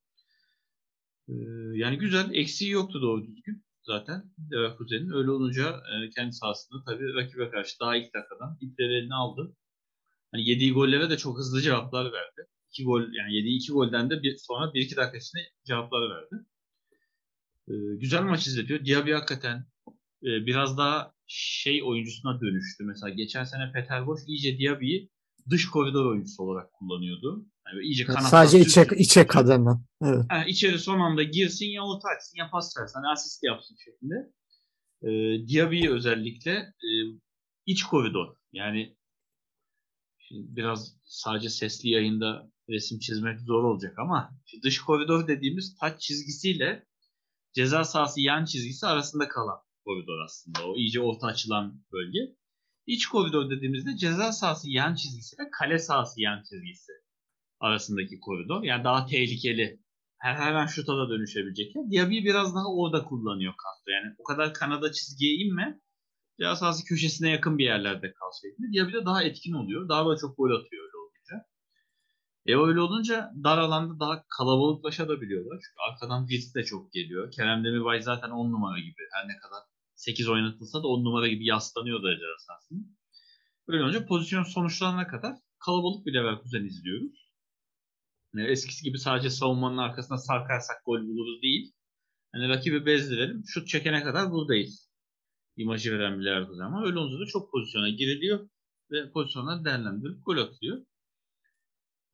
E, 1.29 1.35
yani 1.75 1.99
güzel. 1.99 2.31
Eksiği 2.35 2.71
yoktu 2.71 3.03
doğru 3.03 3.25
düzgün 3.27 3.64
zaten 3.83 4.23
Leverkusen'in. 4.53 5.11
Öyle 5.11 5.31
olunca 5.31 5.69
e, 5.71 6.11
kendi 6.11 6.33
sahasında 6.33 6.83
tabii 6.87 7.14
rakibe 7.14 7.51
karşı 7.51 7.81
daha 7.81 7.97
ilk 7.97 8.14
dakikadan 8.14 8.59
ipleri 8.61 8.93
eline 8.95 9.14
aldı. 9.14 9.57
Hani 10.33 10.49
yediği 10.49 10.72
gollere 10.72 11.11
de 11.11 11.16
çok 11.16 11.39
hızlı 11.39 11.61
cevaplar 11.61 12.05
verdi. 12.05 12.47
İki 12.70 12.85
gol 12.85 13.01
yani 13.01 13.35
yediği 13.35 13.57
iki 13.57 13.72
golden 13.72 14.11
de 14.11 14.22
bir, 14.22 14.37
sonra 14.37 14.74
bir 14.74 14.81
iki 14.81 14.97
dakika 14.97 15.18
içinde 15.18 15.43
cevapları 15.64 16.11
verdi. 16.11 16.45
E, 17.68 17.72
güzel 17.97 18.22
maç 18.22 18.47
izletiyor. 18.47 18.85
Diaby 18.85 19.12
hakikaten 19.12 19.66
e, 20.22 20.31
biraz 20.47 20.79
daha 20.79 21.12
şey 21.26 21.83
oyuncusuna 21.85 22.41
dönüştü. 22.41 22.85
Mesela 22.85 23.11
geçen 23.11 23.45
sene 23.45 23.72
Peter 23.72 24.07
Bosz 24.07 24.29
iyice 24.29 24.59
Diaby'yi 24.59 25.11
dış 25.51 25.68
koridor 25.68 26.07
oyuncusu 26.07 26.43
olarak 26.43 26.72
kullanıyordu. 26.72 27.47
Yani 27.66 27.85
iyice 27.85 28.05
kanattan 28.05 28.29
Sadece 28.29 28.61
içe, 28.61 28.87
içe 28.97 29.26
kadından. 29.26 29.85
Evet. 30.05 30.24
Ha, 30.29 30.45
içeri 30.45 30.79
son 30.79 31.01
anda 31.01 31.22
girsin 31.22 31.66
ya 31.66 31.83
orta 31.83 32.09
açsın 32.09 32.39
ya 32.39 32.51
pas 32.51 32.76
versin. 32.79 32.95
Hani 32.95 33.12
asist 33.12 33.43
yapsın 33.45 33.76
şeklinde. 33.85 34.33
E, 35.03 35.09
Diaby 35.49 35.89
özellikle 35.89 36.53
e, 36.53 36.91
iç 37.66 37.83
koridor. 37.83 38.37
Yani 38.53 38.97
şimdi 40.29 40.57
biraz 40.57 40.97
sadece 41.05 41.49
sesli 41.49 41.89
yayında 41.89 42.53
resim 42.68 42.99
çizmek 42.99 43.41
zor 43.41 43.64
olacak 43.64 43.99
ama 43.99 44.31
dış 44.62 44.81
koridor 44.81 45.29
dediğimiz 45.29 45.76
taç 45.81 46.01
çizgisiyle 46.01 46.87
ceza 47.55 47.85
sahası 47.85 48.20
yan 48.20 48.45
çizgisi 48.45 48.87
arasında 48.87 49.29
kalan 49.29 49.59
koridor 49.85 50.24
aslında. 50.24 50.66
O 50.66 50.76
iyice 50.76 51.01
orta 51.01 51.26
açılan 51.26 51.85
bölge. 51.93 52.18
İç 52.87 53.07
koridor 53.07 53.51
dediğimizde 53.51 53.97
ceza 53.97 54.33
sahası 54.33 54.70
yan 54.70 54.95
çizgisi 54.95 55.37
ve 55.39 55.51
kale 55.59 55.79
sahası 55.79 56.20
yan 56.20 56.43
çizgisi 56.43 56.93
arasındaki 57.61 58.20
koridor. 58.20 58.62
Yani 58.62 58.85
daha 58.85 59.07
tehlikeli. 59.07 59.81
Her, 60.18 60.55
an 60.55 60.66
şuta 60.66 60.97
da 60.97 61.11
dönüşebilecek. 61.11 61.74
Diaby 61.91 62.24
biraz 62.24 62.55
daha 62.55 62.74
orada 62.74 63.05
kullanıyor 63.05 63.53
Castro. 63.53 63.93
Yani 63.93 64.14
o 64.18 64.24
kadar 64.24 64.55
kanada 64.55 64.93
çizgiye 64.93 65.35
inme. 65.35 65.81
Ceza 66.41 66.57
sahası 66.57 66.84
köşesine 66.84 67.30
yakın 67.30 67.59
bir 67.59 67.64
yerlerde 67.64 68.12
kal 68.12 68.30
şeklinde. 68.43 68.72
Diaby 68.72 68.93
de 68.93 69.05
daha 69.07 69.22
etkin 69.22 69.53
oluyor. 69.53 69.89
Daha 69.89 70.09
da 70.09 70.16
çok 70.16 70.36
gol 70.36 70.51
atıyor 70.51 70.84
öyle 70.84 70.97
olunca. 70.97 71.47
E 72.47 72.57
öyle 72.68 72.80
olunca 72.80 73.32
dar 73.45 73.59
alanda 73.59 74.01
daha 74.01 74.24
kalabalıklaşabiliyorlar. 74.28 75.55
Çünkü 75.55 75.80
arkadan 75.91 76.26
Wirtz 76.26 76.55
de 76.55 76.64
çok 76.64 76.93
geliyor. 76.93 77.32
Kerem 77.32 77.64
Demirbay 77.64 78.03
zaten 78.03 78.30
10 78.30 78.53
numara 78.53 78.78
gibi. 78.78 79.03
Her 79.12 79.28
ne 79.28 79.36
kadar 79.36 79.62
8 79.95 80.28
oynatılsa 80.28 80.82
da 80.82 80.86
10 80.86 81.05
numara 81.05 81.28
gibi 81.28 81.47
yaslanıyor 81.47 82.03
da 82.03 82.14
ceza 82.14 82.39
sahasında. 82.47 82.89
Öyle 83.68 83.82
olunca 83.82 84.07
pozisyon 84.07 84.43
sonuçlanana 84.43 85.07
kadar 85.07 85.36
kalabalık 85.59 86.07
bir 86.07 86.14
Leverkusen 86.14 86.64
izliyoruz. 86.64 87.28
Yani 88.34 88.49
eskisi 88.49 88.84
gibi 88.84 88.99
sadece 88.99 89.30
savunmanın 89.30 89.78
arkasına 89.78 90.18
sarkarsak 90.18 90.84
gol 90.84 91.01
buluruz 91.01 91.43
değil. 91.43 91.72
Hani 92.32 92.49
rakibi 92.49 92.86
bezdirelim. 92.86 93.43
Şut 93.47 93.68
çekene 93.68 94.03
kadar 94.03 94.30
buradayız. 94.30 94.88
İmajı 95.59 95.93
veren 95.93 96.21
bir 96.21 96.25
Leverkusen 96.25 96.65
ama 96.65 96.87
öyle 96.87 96.99
olunca 96.99 97.21
da 97.21 97.27
çok 97.27 97.53
pozisyona 97.53 97.89
giriliyor 97.89 98.49
ve 98.91 99.11
pozisyonlar 99.13 99.65
değerlendirilip 99.65 100.27
gol 100.27 100.39
atılıyor. 100.39 100.87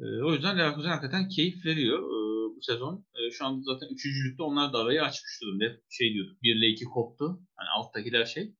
Ee, 0.00 0.04
o 0.04 0.32
yüzden 0.32 0.58
Leverkusen 0.58 0.88
hakikaten 0.90 1.28
keyif 1.28 1.66
veriyor 1.66 1.98
ee, 1.98 2.56
bu 2.56 2.62
sezon. 2.62 3.06
Ee, 3.14 3.30
şu 3.30 3.46
anda 3.46 3.62
zaten 3.64 3.94
üçüncülükte 3.94 4.42
onlar 4.42 4.72
da 4.72 4.78
arayı 4.78 5.02
açmış 5.02 5.42
durumda. 5.42 5.64
Şey 5.90 6.14
diyorduk 6.14 6.42
1 6.42 6.56
ile 6.56 6.68
2 6.68 6.84
koptu. 6.84 7.40
Hani 7.56 7.68
alttakiler 7.68 8.24
şey. 8.24 8.54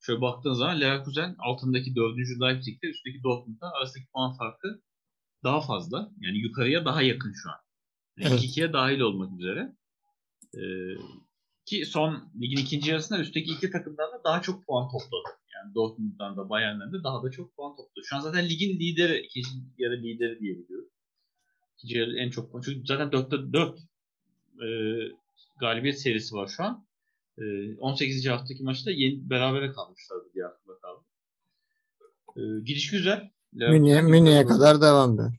Şöyle 0.00 0.20
baktığın 0.20 0.52
zaman 0.52 0.80
Leverkusen 0.80 1.36
altındaki 1.38 1.94
4. 1.94 2.16
Leipzig'te 2.42 2.86
üstteki 2.88 3.22
Dortmund'da 3.22 3.72
arasındaki 3.72 4.08
puan 4.12 4.36
farkı 4.36 4.82
daha 5.44 5.60
fazla. 5.60 6.10
Yani 6.20 6.38
yukarıya 6.38 6.84
daha 6.84 7.02
yakın 7.02 7.32
şu 7.42 7.50
an. 7.50 7.56
Yani 8.16 8.34
Evet. 8.34 8.44
2-2'ye 8.44 8.72
dahil 8.72 9.00
olmak 9.00 9.40
üzere. 9.40 9.76
Ee, 10.54 10.60
Ki 11.66 11.86
son 11.86 12.32
ligin 12.40 12.56
ikinci 12.56 12.90
yarısında 12.90 13.18
üstteki 13.20 13.50
iki 13.50 13.70
takımdan 13.70 14.12
da 14.12 14.24
daha 14.24 14.42
çok 14.42 14.66
puan 14.66 14.88
topladı. 14.88 15.38
Yani 15.54 15.74
Dortmund'dan 15.74 16.36
da 16.36 16.48
Bayern'den 16.48 16.92
de 16.92 17.04
daha 17.04 17.22
da 17.22 17.30
çok 17.30 17.56
puan 17.56 17.76
topladı. 17.76 18.04
Şu 18.04 18.16
an 18.16 18.20
zaten 18.20 18.48
ligin 18.48 18.80
lideri, 18.80 19.20
ikinci 19.20 19.48
yarı 19.78 20.02
lideri 20.02 20.40
diyebiliyoruz. 20.40 20.88
İkinci 21.78 21.98
yarı 21.98 22.16
en 22.16 22.30
çok 22.30 22.52
puan. 22.52 22.62
Çünkü 22.62 22.86
zaten 22.86 23.08
4'te 23.08 23.52
4 23.52 23.78
e, 24.62 24.66
galibiyet 25.60 26.00
serisi 26.00 26.34
var 26.34 26.46
şu 26.56 26.64
an. 26.64 26.86
E, 27.38 27.76
18. 27.76 28.26
haftaki 28.26 28.62
maçta 28.62 28.90
yeni 28.90 29.30
berabere 29.30 29.72
kalmışlardı 29.72 30.24
diye 30.34 30.44
aklımda 30.46 30.78
kaldı. 30.80 31.04
E, 32.36 32.40
gidiş 32.64 32.90
güzel. 32.90 33.30
Münih'e 33.52 34.02
Münih'e 34.02 34.46
kadar 34.46 34.80
devam 34.80 35.14
ediyor. 35.14 35.32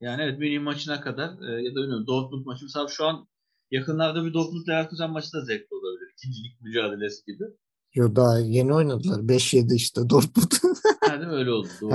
Yani 0.00 0.22
evet 0.22 0.38
Münih 0.38 0.60
maçına 0.60 1.00
kadar 1.00 1.28
e, 1.28 1.62
ya 1.62 1.70
da 1.70 1.76
bilmiyorum 1.76 2.06
Dortmund 2.06 2.46
maçı. 2.46 2.64
Mesela 2.64 2.88
şu 2.88 3.04
an 3.04 3.28
yakınlarda 3.70 4.24
bir 4.24 4.34
Dortmund 4.34 4.68
Leverkusen 4.68 5.10
maçı 5.10 5.32
da 5.32 5.44
zevkli 5.44 5.74
olabilir. 5.74 6.12
İkincilik 6.18 6.60
mücadelesi 6.60 7.24
gibi. 7.26 7.44
Yo 7.94 8.16
daha 8.16 8.38
yeni 8.38 8.74
oynadılar. 8.74 9.18
5-7 9.18 9.74
işte 9.74 10.10
Dortmund. 10.10 10.52
ha 11.00 11.20
değil 11.20 11.30
mi? 11.30 11.36
Öyle 11.36 11.50
oldu. 11.50 11.68
Doğru. 11.80 11.94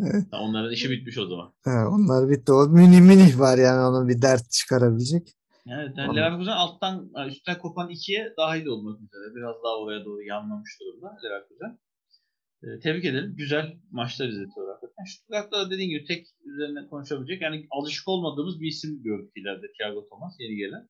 Evet. 0.00 0.24
Ha, 0.30 0.40
onların 0.40 0.72
işi 0.72 0.90
bitmiş 0.90 1.18
o 1.18 1.26
zaman. 1.26 1.52
Ha, 1.64 1.88
onlar 1.90 2.30
bitti. 2.30 2.52
O 2.52 2.68
Münih 2.68 3.00
Münih 3.00 3.38
var 3.38 3.58
yani 3.58 3.80
onun 3.80 4.08
bir 4.08 4.22
dert 4.22 4.50
çıkarabilecek. 4.50 5.28
Yani, 5.66 5.92
yani 5.96 6.08
Vallahi. 6.08 6.16
Leverkusen 6.16 6.52
alttan 6.52 7.10
üstten 7.28 7.58
kopan 7.58 7.88
ikiye 7.90 8.34
dahil 8.38 8.66
olmak 8.66 9.00
üzere. 9.00 9.34
Biraz 9.36 9.54
daha 9.64 9.76
oraya 9.78 10.04
doğru 10.04 10.22
yanlamış 10.22 10.70
durumda 10.80 11.16
Leverkusen. 11.24 11.78
E, 12.66 12.80
tebrik 12.80 13.04
edelim. 13.04 13.34
Güzel 13.36 13.76
maçlar 13.90 14.28
izletiyor 14.28 14.68
hakikaten. 14.68 15.04
Stuttgart'ta 15.04 15.58
da 15.60 15.70
dediğin 15.70 15.90
gibi 15.90 16.04
tek 16.04 16.26
üzerine 16.44 16.86
konuşabilecek. 16.86 17.42
Yani 17.42 17.66
alışık 17.70 18.08
olmadığımız 18.08 18.60
bir 18.60 18.66
isim 18.66 19.02
gördük 19.02 19.32
ileride 19.36 19.66
Thiago 19.78 20.08
Thomas 20.08 20.36
yeni 20.38 20.56
gelen. 20.56 20.88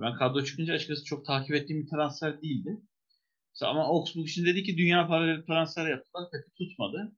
Ben 0.00 0.14
kadro 0.14 0.44
çıkınca 0.44 0.74
açıkçası 0.74 1.04
çok 1.04 1.26
takip 1.26 1.54
ettiğim 1.54 1.82
bir 1.82 1.88
transfer 1.88 2.42
değildi. 2.42 2.80
Mesela 3.54 3.70
Ama 3.70 3.84
Augsburg 3.84 4.28
için 4.28 4.46
dedi 4.46 4.62
ki 4.62 4.76
dünya 4.76 5.06
para 5.08 5.26
verip 5.26 5.46
transfer 5.46 5.90
yaptılar. 5.90 6.28
Peki 6.32 6.54
tutmadı. 6.58 7.12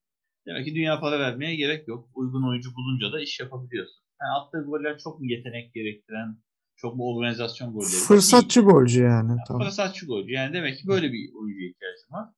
Demek 0.47 0.64
ki 0.64 0.74
dünya 0.74 1.01
para 1.01 1.20
vermeye 1.20 1.57
gerek 1.57 1.89
yok. 1.89 2.09
Uygun 2.14 2.49
oyuncu 2.49 2.70
bulunca 2.74 3.12
da 3.12 3.22
iş 3.22 3.41
yapabiliyorsun. 3.41 4.03
Yani 4.20 4.33
attığı 4.33 4.62
goller 4.66 4.99
çok 4.99 5.20
mu 5.20 5.26
yetenek 5.26 5.74
gerektiren, 5.74 6.39
çok 6.76 6.97
mu 6.97 7.14
organizasyon 7.14 7.72
golleri? 7.72 8.07
Fırsatçı 8.09 8.61
golcü 8.61 9.03
yani. 9.03 9.30
Yani 9.30 9.41
Tamam. 9.49 9.62
Fırsatçı 9.62 10.07
golcü. 10.07 10.33
Yani 10.33 10.55
demek 10.55 10.78
ki 10.78 10.89
böyle 10.89 11.12
bir 11.12 11.35
oyuncuya 11.35 11.68
ihtiyacım 11.68 12.12
var. 12.12 12.28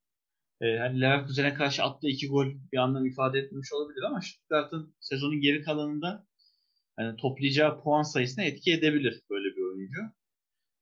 Ee, 0.61 0.77
hani 0.77 1.01
Leverkusen'e 1.01 1.53
karşı 1.53 1.83
attığı 1.83 2.07
iki 2.07 2.27
gol 2.27 2.45
bir 2.71 2.77
anlam 2.77 3.05
ifade 3.05 3.39
etmemiş 3.39 3.73
olabilir 3.73 4.03
ama 4.03 4.21
Stuttgart'ın 4.21 4.95
sezonun 4.99 5.41
geri 5.41 5.61
kalanında 5.61 6.27
hani 6.95 7.15
toplayacağı 7.17 7.83
puan 7.83 8.03
sayısına 8.03 8.43
etki 8.43 8.73
edebilir 8.73 9.21
böyle 9.29 9.55
bir 9.55 9.61
oyuncu. 9.61 10.01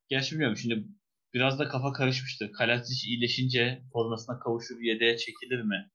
Gerçi 0.10 0.32
bilmiyorum 0.32 0.58
şimdi 0.58 0.88
biraz 1.34 1.60
da 1.60 1.68
kafa 1.68 1.94
karışmıştı. 1.94 2.52
Kalacic 2.52 3.08
iyileşince 3.08 3.84
formasına 3.94 4.40
kavuşur 4.40 4.82
yedeğe 4.82 5.18
çekilir 5.18 5.62
mi? 5.62 5.92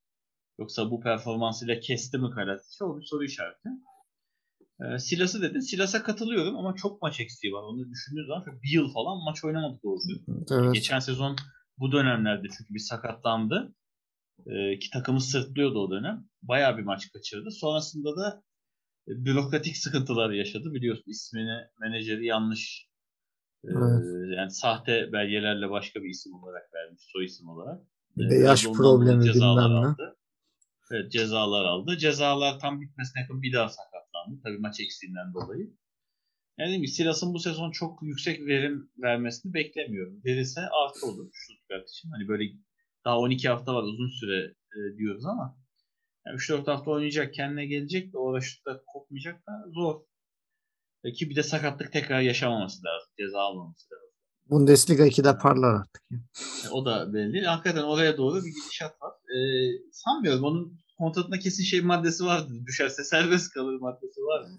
Yoksa 0.59 0.91
bu 0.91 1.01
performansıyla 1.01 1.81
kesti 1.81 2.19
mi 2.19 2.31
Kalacic? 2.31 2.85
O 2.85 3.01
bir 3.01 3.05
soru 3.05 3.25
işareti. 3.25 3.69
Ee, 4.81 4.99
Silas'ı 4.99 5.43
dedin. 5.43 5.61
Silas'a 5.61 6.03
katılıyorum 6.03 6.57
ama 6.57 6.75
çok 6.75 7.03
maç 7.03 7.21
eksiği 7.21 7.53
var. 7.53 7.63
Onu 7.63 7.91
düşündüğün 7.91 8.27
zaman 8.27 8.45
bir 8.63 8.71
yıl 8.71 8.93
falan 8.93 9.25
maç 9.25 9.45
oynamadı 9.45 9.81
doğru. 9.83 9.99
Evet. 10.51 10.75
Geçen 10.75 10.99
sezon 10.99 11.37
bu 11.81 11.93
dönemlerde 11.93 12.47
çünkü 12.59 12.75
bir 12.75 12.79
sakatlandı. 12.79 13.75
Ee, 14.47 14.79
ki 14.79 14.91
takımı 14.91 15.21
sırtlıyordu 15.21 15.79
o 15.79 15.91
dönem. 15.91 16.25
Bayağı 16.43 16.79
bir 16.79 16.83
maç 16.83 17.13
kaçırdı. 17.13 17.51
Sonrasında 17.51 18.17
da 18.17 18.43
e, 19.09 19.11
bürokratik 19.25 19.77
sıkıntılar 19.77 20.31
yaşadı. 20.31 20.75
Biliyorsun 20.75 21.11
ismini, 21.11 21.59
menajeri 21.81 22.27
yanlış 22.27 22.89
e, 23.65 23.69
Evet. 23.73 24.37
yani 24.37 24.51
sahte 24.51 25.13
belgelerle 25.13 25.71
başka 25.71 26.03
bir 26.03 26.09
isim 26.11 26.35
olarak 26.35 26.75
vermiş, 26.75 27.03
soy 27.13 27.25
isim 27.25 27.49
olarak. 27.49 27.81
Bir 28.17 28.25
Ee, 28.25 28.31
de 28.31 28.39
biraz 28.41 28.65
yaş 28.65 28.67
problemi 28.77 29.25
bilmem 29.25 29.57
ne. 29.57 29.61
aldı. 29.61 30.17
Evet 30.91 31.13
cezalar 31.13 31.65
aldı. 31.65 31.97
Cezalar 31.97 32.59
tam 32.61 32.81
bitmesine 32.81 33.23
yakın 33.23 33.43
bir 33.43 33.53
daha 33.53 33.69
sakatlandı. 33.69 34.41
Tabii 34.45 34.59
maç 34.59 34.81
eksiğinden 34.81 35.35
dolayı. 35.35 35.75
Yani 36.59 36.67
dediğim 36.69 36.83
gibi 36.83 36.91
Silas'ın 36.93 37.35
bu 37.35 37.39
sezon 37.39 37.71
çok 37.71 38.03
yüksek 38.03 38.41
verim 38.47 38.91
vermesini 38.99 39.55
beklemiyorum. 39.55 40.21
Verirse 40.25 40.61
artı 40.61 41.07
olur 41.07 41.31
Stuttgart 41.33 41.89
için. 41.89 42.11
Hani 42.11 42.29
böyle 42.29 42.45
daha 43.05 43.19
12 43.19 43.49
hafta 43.49 43.75
var 43.75 43.83
uzun 43.83 44.09
süre 44.21 44.55
e, 44.77 44.99
diyoruz 44.99 45.27
ama 45.27 45.59
yani 46.27 46.37
3-4 46.37 46.65
hafta 46.71 46.91
oynayacak 46.91 47.35
kendine 47.35 47.67
gelecek 47.67 48.13
de 48.13 48.19
o 48.19 48.41
Stuttgart 48.41 48.83
kopmayacak 48.87 49.47
da 49.47 49.53
zor. 49.75 50.01
E, 51.05 51.13
Ki 51.13 51.31
bir 51.31 51.37
de 51.37 51.43
sakatlık 51.43 51.93
tekrar 51.93 52.21
yaşamaması 52.21 52.85
lazım. 52.85 53.09
Ceza 53.21 53.39
almaması 53.41 53.87
lazım. 53.95 54.09
Bundesliga 54.51 55.07
2'de 55.07 55.39
parlar 55.39 55.75
artık. 55.75 56.03
ya. 56.11 56.19
E, 56.67 56.69
O 56.71 56.85
da 56.85 57.13
belli 57.15 57.33
değil. 57.33 57.45
Hakikaten 57.45 57.83
oraya 57.83 58.17
doğru 58.17 58.37
bir 58.45 58.51
gidişat 58.51 59.03
var. 59.03 59.13
E, 59.13 59.39
sanmıyorum. 59.93 60.45
Onun 60.45 60.79
kontratında 60.99 61.39
kesin 61.39 61.63
şey 61.63 61.81
maddesi 61.81 62.25
vardı. 62.25 62.53
Düşerse 62.67 63.05
serbest 63.05 63.53
kalır 63.55 63.81
maddesi 63.81 64.21
vardı. 64.21 64.51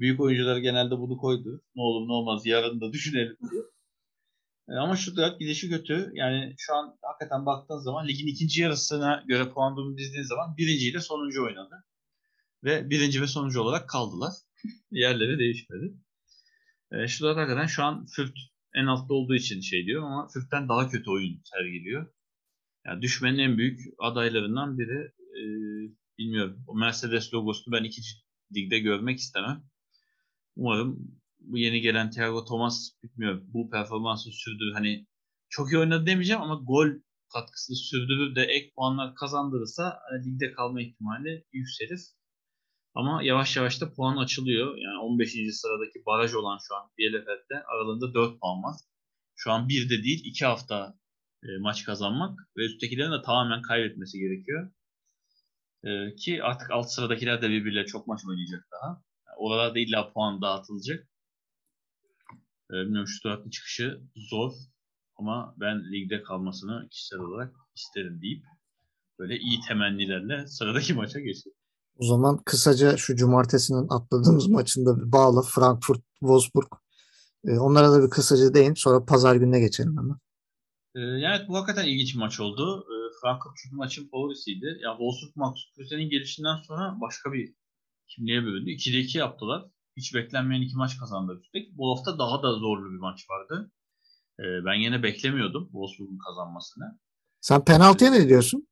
Büyük 0.00 0.20
oyuncular 0.20 0.56
genelde 0.56 0.98
bunu 0.98 1.16
koydu. 1.16 1.62
Ne 1.76 1.82
olur 1.82 2.08
ne 2.08 2.12
olmaz 2.12 2.46
yarın 2.46 2.80
da 2.80 2.92
düşünelim 2.92 3.36
diye. 3.50 3.62
Ama 4.78 4.96
Stuttgart 4.96 5.40
gidişi 5.40 5.70
kötü. 5.70 6.10
Yani 6.14 6.54
şu 6.58 6.74
an 6.74 6.98
hakikaten 7.02 7.46
baktığın 7.46 7.78
zaman 7.78 8.08
ligin 8.08 8.26
ikinci 8.26 8.62
yarısına 8.62 9.24
göre 9.28 9.50
puan 9.50 9.76
durumu 9.76 9.98
dizdiğin 9.98 10.24
zaman 10.24 10.56
birinciyle 10.56 11.00
sonuncu 11.00 11.44
oynadı. 11.44 11.84
Ve 12.64 12.90
birinci 12.90 13.22
ve 13.22 13.26
sonuncu 13.26 13.60
olarak 13.60 13.88
kaldılar. 13.88 14.32
Yerleri 14.90 15.38
değişmedi. 15.38 15.94
E, 16.92 17.08
Stuttgart 17.08 17.36
hakikaten 17.36 17.66
şu 17.66 17.82
an 17.82 18.06
Fürth 18.06 18.40
en 18.74 18.86
altta 18.86 19.14
olduğu 19.14 19.34
için 19.34 19.60
şey 19.60 19.86
diyor 19.86 20.02
ama 20.02 20.28
Fürth'ten 20.28 20.68
daha 20.68 20.88
kötü 20.88 21.10
oyun 21.10 21.42
sergiliyor. 21.44 22.06
Yani 22.86 23.02
düşmenin 23.02 23.38
en 23.38 23.58
büyük 23.58 23.80
adaylarından 23.98 24.78
biri. 24.78 25.12
E, 25.18 25.42
bilmiyorum. 26.18 26.64
O 26.66 26.74
Mercedes 26.74 27.34
logosunu 27.34 27.74
ben 27.74 27.84
ikinci 27.84 28.08
ligde 28.54 28.78
görmek 28.78 29.18
istemem. 29.18 29.70
Umarım 30.60 31.20
bu 31.40 31.58
yeni 31.58 31.80
gelen 31.80 32.10
Thiago 32.10 32.44
Thomas 32.44 32.90
bilmiyorum 33.02 33.44
bu 33.46 33.70
performansı 33.70 34.30
sürdürür. 34.32 34.72
Hani 34.74 35.06
çok 35.48 35.72
iyi 35.72 35.78
oynadı 35.78 36.06
demeyeceğim 36.06 36.42
ama 36.42 36.54
gol 36.54 36.88
katkısını 37.32 37.76
sürdürür 37.76 38.34
de 38.34 38.42
ek 38.42 38.70
puanlar 38.76 39.14
kazandırırsa 39.14 40.00
hani 40.10 40.26
ligde 40.26 40.52
kalma 40.52 40.82
ihtimali 40.82 41.44
yükselir. 41.52 42.00
Ama 42.94 43.22
yavaş 43.22 43.56
yavaş 43.56 43.80
da 43.80 43.92
puan 43.92 44.16
açılıyor. 44.16 44.76
Yani 44.76 44.98
15. 44.98 45.32
sıradaki 45.52 46.06
baraj 46.06 46.34
olan 46.34 46.58
şu 46.68 46.74
an 46.76 46.90
Bielefeld'de 46.98 47.64
aralarında 47.64 48.14
4 48.14 48.40
puan 48.40 48.62
var. 48.62 48.76
Şu 49.36 49.52
an 49.52 49.68
bir 49.68 49.90
de 49.90 50.02
değil 50.04 50.22
2 50.24 50.44
hafta 50.46 50.94
e, 51.42 51.48
maç 51.60 51.84
kazanmak 51.84 52.38
ve 52.56 52.64
üsttekilerin 52.64 53.12
de 53.12 53.22
tamamen 53.22 53.62
kaybetmesi 53.62 54.18
gerekiyor. 54.18 54.72
E, 55.84 56.14
ki 56.14 56.42
artık 56.42 56.70
alt 56.70 56.90
sıradakiler 56.90 57.42
de 57.42 57.48
birbirleriyle 57.48 57.86
çok 57.86 58.06
maç 58.06 58.20
oynayacak 58.28 58.68
daha. 58.72 59.09
Oralarda 59.40 59.78
illa 59.78 60.12
puan 60.12 60.42
dağıtılacak. 60.42 61.08
E, 62.70 62.72
bilmiyorum 62.72 63.08
şu 63.08 63.22
tarafta 63.22 63.50
çıkışı 63.50 64.00
zor 64.16 64.52
ama 65.16 65.54
ben 65.60 65.92
ligde 65.92 66.22
kalmasını 66.22 66.88
kişisel 66.90 67.18
olarak 67.18 67.54
isterim 67.76 68.22
deyip 68.22 68.44
böyle 69.18 69.38
iyi 69.38 69.60
temennilerle 69.68 70.46
sıradaki 70.46 70.94
maça 70.94 71.20
geçelim. 71.20 71.56
O 71.96 72.04
zaman 72.04 72.42
kısaca 72.44 72.96
şu 72.96 73.16
cumartesinin 73.16 73.86
atladığımız 73.88 74.48
maçında 74.48 74.98
bir 74.98 75.12
bağlı 75.12 75.42
Frankfurt 75.42 76.02
Wolfsburg. 76.18 76.72
E, 77.44 77.58
onlara 77.58 77.92
da 77.92 78.02
bir 78.02 78.10
kısaca 78.10 78.54
değin. 78.54 78.74
Sonra 78.74 79.04
pazar 79.04 79.36
gününe 79.36 79.60
geçelim 79.60 79.96
hemen. 79.98 80.16
Ee, 80.94 81.00
yani 81.00 81.48
bu 81.48 81.56
hakikaten 81.56 81.88
ilginç 81.88 82.14
bir 82.14 82.18
maç 82.18 82.40
oldu. 82.40 82.86
Ee, 82.88 82.94
Frankfurt 83.20 83.52
çünkü 83.56 83.76
maçın 83.76 84.08
favorisiydi. 84.08 84.66
Ya 84.82 84.90
Wolfsburg 84.90 85.36
Max 85.36 85.54
Kruzer'in 85.76 86.10
gelişinden 86.10 86.56
sonra 86.56 86.98
başka 87.00 87.32
bir 87.32 87.54
kimliğe 88.10 88.44
bölündü. 88.44 88.70
2'de 88.70 88.98
2 88.98 89.18
yaptılar. 89.18 89.62
Hiç 89.96 90.14
beklenmeyen 90.14 90.62
iki 90.62 90.76
maç 90.76 90.98
kazandı 90.98 91.40
üstelik. 91.42 91.76
Bu 91.78 91.96
hafta 91.96 92.18
daha 92.18 92.42
da 92.42 92.52
zorlu 92.52 92.92
bir 92.92 92.98
maç 92.98 93.26
vardı. 93.30 93.70
Ee, 94.40 94.42
ben 94.66 94.74
yine 94.74 95.02
beklemiyordum 95.02 95.64
Wolfsburg'un 95.64 96.18
kazanmasını. 96.18 96.98
Sen 97.40 97.64
penaltıya 97.64 98.10
ne 98.10 98.28
diyorsun? 98.28 98.68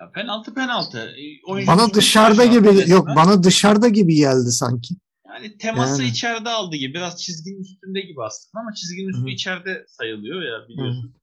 Ya 0.00 0.10
penaltı 0.10 0.54
penaltı. 0.54 0.98
Ee, 0.98 1.42
oyuncu 1.46 1.72
Bana 1.72 1.94
dışarıda 1.94 2.42
aşağı 2.42 2.52
gibi 2.54 2.68
resmen. 2.68 2.94
yok 2.96 3.08
bana 3.16 3.42
dışarıda 3.42 3.88
gibi 3.88 4.14
geldi 4.14 4.50
sanki. 4.52 4.94
Yani 5.26 5.58
teması 5.58 6.02
Yani. 6.02 6.10
içeride 6.10 6.48
aldı 6.50 6.76
gibi. 6.76 6.94
Biraz 6.94 7.22
çizginin 7.22 7.60
üstünde 7.62 8.00
gibi 8.00 8.22
aslında 8.24 8.60
ama 8.62 8.74
çizginin 8.74 9.08
üstü 9.08 9.20
Hı 9.22 9.24
hı. 9.26 9.30
içeride 9.30 9.84
sayılıyor 9.88 10.42
ya 10.42 10.68
biliyorsun. 10.68 11.14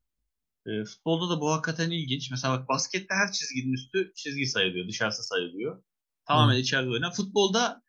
E, 0.67 0.86
futbolda 0.86 1.36
da 1.36 1.41
bu 1.41 1.51
hakikaten 1.51 1.91
ilginç. 1.91 2.32
Mesela 2.32 2.59
bak 2.59 2.70
baskette 2.70 3.13
her 3.15 3.32
çizginin 3.32 3.74
üstü 3.74 4.11
çizgi 4.15 4.45
sayılıyor. 4.45 4.88
Dışarısı 4.88 5.24
sayılıyor. 5.24 5.84
Tamamen 6.30 6.57
içeride 6.57 6.89
oynanan. 6.89 7.11
Futbolda 7.11 7.82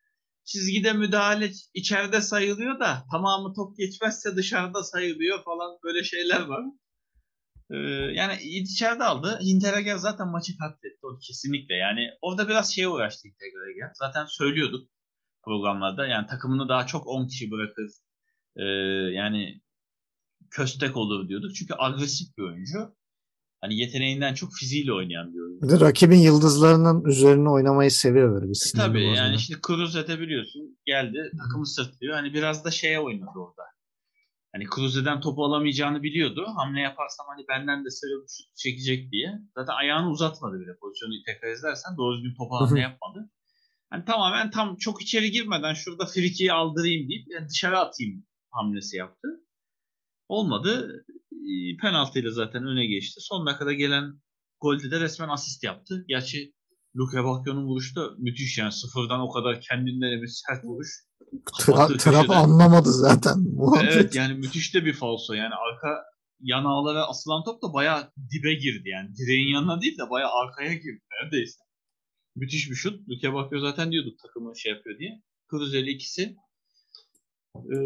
çizgide 0.45 0.93
müdahale 0.93 1.51
içeride 1.75 2.21
sayılıyor 2.21 2.81
da 2.81 3.05
tamamı 3.11 3.55
top 3.55 3.77
geçmezse 3.77 4.37
dışarıda 4.37 4.83
sayılıyor 4.83 5.45
falan 5.45 5.79
böyle 5.85 6.05
şeyler 6.05 6.41
var. 6.41 6.65
Ee, 7.71 7.77
yani 8.15 8.43
içeride 8.43 9.05
aldı. 9.05 9.39
Hinteregger 9.43 9.97
zaten 9.97 10.29
maçı 10.29 10.59
katletti. 10.59 10.99
O 11.03 11.19
kesinlikle. 11.19 11.75
Yani 11.75 12.11
orada 12.21 12.49
biraz 12.49 12.75
şeye 12.75 12.89
uğraştı 12.89 13.29
Hinteregger. 13.29 13.91
Zaten 13.95 14.27
söylüyorduk 14.27 14.91
programlarda. 15.43 16.07
Yani 16.07 16.27
takımını 16.27 16.69
daha 16.69 16.87
çok 16.87 17.07
10 17.07 17.27
kişi 17.27 17.51
bırakır. 17.51 17.91
Ee, 18.57 18.65
yani 19.15 19.61
köstek 20.51 20.97
olur 20.97 21.29
diyorduk. 21.29 21.55
Çünkü 21.55 21.75
agresif 21.79 22.39
bir 22.39 22.43
oyuncu. 22.43 22.97
Hani 23.61 23.79
yeteneğinden 23.79 24.35
çok 24.35 24.53
fiziğiyle 24.55 24.93
oynayan 24.93 25.35
bir 25.35 25.39
oyuncu. 25.41 25.63
Bir 25.67 25.71
de 25.81 25.81
rakibin 25.85 26.19
yıldızlarının 26.19 27.05
üzerine 27.05 27.51
oynamayı 27.51 27.91
seviyor 27.91 28.35
böyle 28.35 28.47
bir 28.51 28.73
E 28.75 28.77
tabii 28.79 28.99
bozma. 28.99 29.17
yani 29.17 29.39
şimdi 29.39 29.61
Cruzet'e 29.67 30.21
biliyorsun 30.21 30.79
geldi 30.87 31.31
takımı 31.39 31.67
sırtlıyor. 31.67 32.15
Hani 32.15 32.35
biraz 32.35 32.65
da 32.65 32.71
şeye 32.71 33.01
oynadı 33.01 33.31
orada. 33.37 33.63
Hani 34.53 34.65
Cruzet'den 34.75 35.21
topu 35.21 35.45
alamayacağını 35.45 36.03
biliyordu. 36.03 36.47
Hamle 36.57 36.81
yaparsam 36.81 37.27
hani 37.37 37.45
benden 37.49 37.85
de 37.85 37.91
sarı 37.91 38.11
şut 38.29 38.57
çekecek 38.57 39.13
diye. 39.13 39.33
Zaten 39.57 39.73
ayağını 39.75 40.11
uzatmadı 40.11 40.61
bile 40.61 40.77
pozisyonu 40.81 41.13
tekrar 41.27 41.53
izlersen 41.53 41.97
doğru 41.97 42.17
düzgün 42.17 42.35
topa 42.35 42.61
hamle 42.61 42.81
yapmadı. 42.81 43.31
Hani 43.91 44.05
tamamen 44.05 44.51
tam 44.51 44.77
çok 44.77 45.03
içeri 45.03 45.31
girmeden 45.31 45.75
şurada 45.75 46.07
frikiyi 46.07 46.53
aldırayım 46.53 47.09
deyip 47.09 47.27
yani 47.31 47.49
dışarı 47.49 47.79
atayım 47.79 48.25
hamlesi 48.51 48.97
yaptı. 48.97 49.29
Olmadı. 50.31 51.05
Ee, 51.33 51.77
Penaltıyla 51.83 52.31
zaten 52.31 52.67
öne 52.67 52.87
geçti. 52.87 53.21
Son 53.21 53.47
dakikada 53.47 53.73
gelen 53.73 54.21
golde 54.61 54.91
de 54.91 55.01
resmen 55.01 55.29
asist 55.29 55.65
yaptı. 55.65 56.05
Gerçi 56.09 56.53
Luke 56.97 57.25
Bakio'nun 57.25 57.67
vuruşu 57.67 57.97
da 57.97 58.11
müthiş 58.19 58.59
yani 58.59 58.73
sıfırdan 58.73 59.21
o 59.21 59.31
kadar 59.31 59.61
kendinden 59.61 60.13
emin 60.13 60.27
sert 60.27 60.65
vuruş. 60.65 60.89
Tra- 61.47 61.99
Trap 61.99 62.31
anlamadı 62.31 62.93
zaten. 62.93 63.39
muhabbet. 63.57 63.93
Evet 63.93 64.15
yani 64.15 64.35
müthiş 64.35 64.75
de 64.75 64.85
bir 64.85 64.93
falso 64.93 65.33
yani 65.33 65.55
arka 65.55 65.89
yan 66.41 66.65
ağlara 66.65 67.05
asılan 67.05 67.45
top 67.45 67.63
da 67.63 67.73
bayağı 67.75 68.13
dibe 68.31 68.55
girdi 68.55 68.89
yani. 68.89 69.09
Direğin 69.17 69.49
yanına 69.49 69.81
değil 69.81 69.99
de 69.99 70.11
bayağı 70.11 70.31
arkaya 70.31 70.75
girdi 70.75 71.01
neredeyse. 71.13 71.59
Müthiş 72.37 72.71
bir 72.71 72.75
şut. 72.75 73.09
Luke 73.09 73.35
Bakio 73.35 73.61
zaten 73.61 73.93
diyorduk 73.93 74.19
takımı 74.23 74.59
şey 74.59 74.73
yapıyor 74.73 74.99
diye. 74.99 75.23
Kruzeli 75.49 75.91
ikisi 75.91 76.37
ee, 77.57 77.77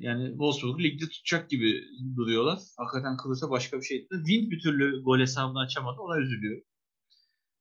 yani 0.00 0.28
Wolfsburg'u 0.30 0.82
ligde 0.82 1.04
tutacak 1.08 1.50
gibi 1.50 1.82
duruyorlar. 2.16 2.58
Hakikaten 2.76 3.16
Kruse 3.16 3.50
başka 3.50 3.76
bir 3.78 3.82
şey. 3.82 4.08
Wind 4.10 4.50
bir 4.50 4.60
türlü 4.60 5.02
gol 5.02 5.18
hesabını 5.18 5.58
açamadı. 5.58 5.96
Ona 6.00 6.20
üzülüyor. 6.20 6.62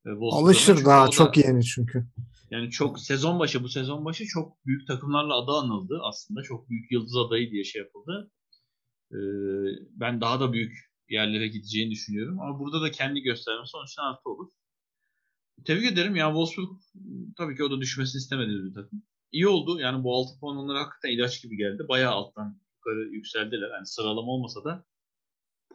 Ee. 0.06 0.10
Alışır 0.32 0.86
daha 0.86 1.08
da- 1.08 1.12
çok 1.12 1.38
yeni 1.38 1.64
çünkü. 1.64 2.08
yani 2.52 2.70
çok 2.70 3.00
sezon 3.00 3.40
başı 3.40 3.64
bu 3.64 3.70
sezon 3.70 4.06
başı 4.06 4.26
çok 4.26 4.66
büyük 4.66 4.88
takımlarla 4.88 5.44
adı 5.44 5.52
anıldı 5.52 6.00
aslında. 6.04 6.44
Çok 6.44 6.70
büyük 6.70 6.92
yıldız 6.92 7.18
adayı 7.18 7.52
diye 7.52 7.64
şey 7.64 7.82
yapıldı. 7.82 8.32
Ee, 9.12 9.18
ben 9.92 10.22
daha 10.22 10.40
da 10.40 10.54
büyük 10.54 10.92
yerlere 11.10 11.48
gideceğini 11.48 11.92
düşünüyorum. 11.92 12.40
Ama 12.40 12.60
burada 12.60 12.82
da 12.82 12.92
kendi 12.92 13.22
göstermesi 13.22 13.72
sonuçta 13.72 14.04
artı 14.04 14.30
olur. 14.30 14.52
Tebrik 15.66 15.92
ederim. 15.92 16.16
Yani 16.16 16.32
Wolfsburg 16.32 16.80
tabii 17.38 17.56
ki 17.56 17.64
o 17.64 17.72
da 17.72 17.82
düşmesini 17.82 18.20
istemediği 18.20 18.64
bir 18.64 18.74
takım. 18.74 19.04
İyi 19.36 19.48
oldu. 19.48 19.80
Yani 19.80 20.04
bu 20.04 20.16
6 20.16 20.40
puan 20.40 20.58
onlara 20.58 20.80
hakikaten 20.80 21.10
ilaç 21.10 21.42
gibi 21.42 21.58
geldi. 21.58 21.86
Bayağı 21.90 22.12
alttan 22.12 22.62
yukarı 22.76 23.00
yükseldiler. 23.00 23.72
Yani 23.72 23.86
sıralama 23.86 24.32
olmasa 24.32 24.64
da 24.64 24.86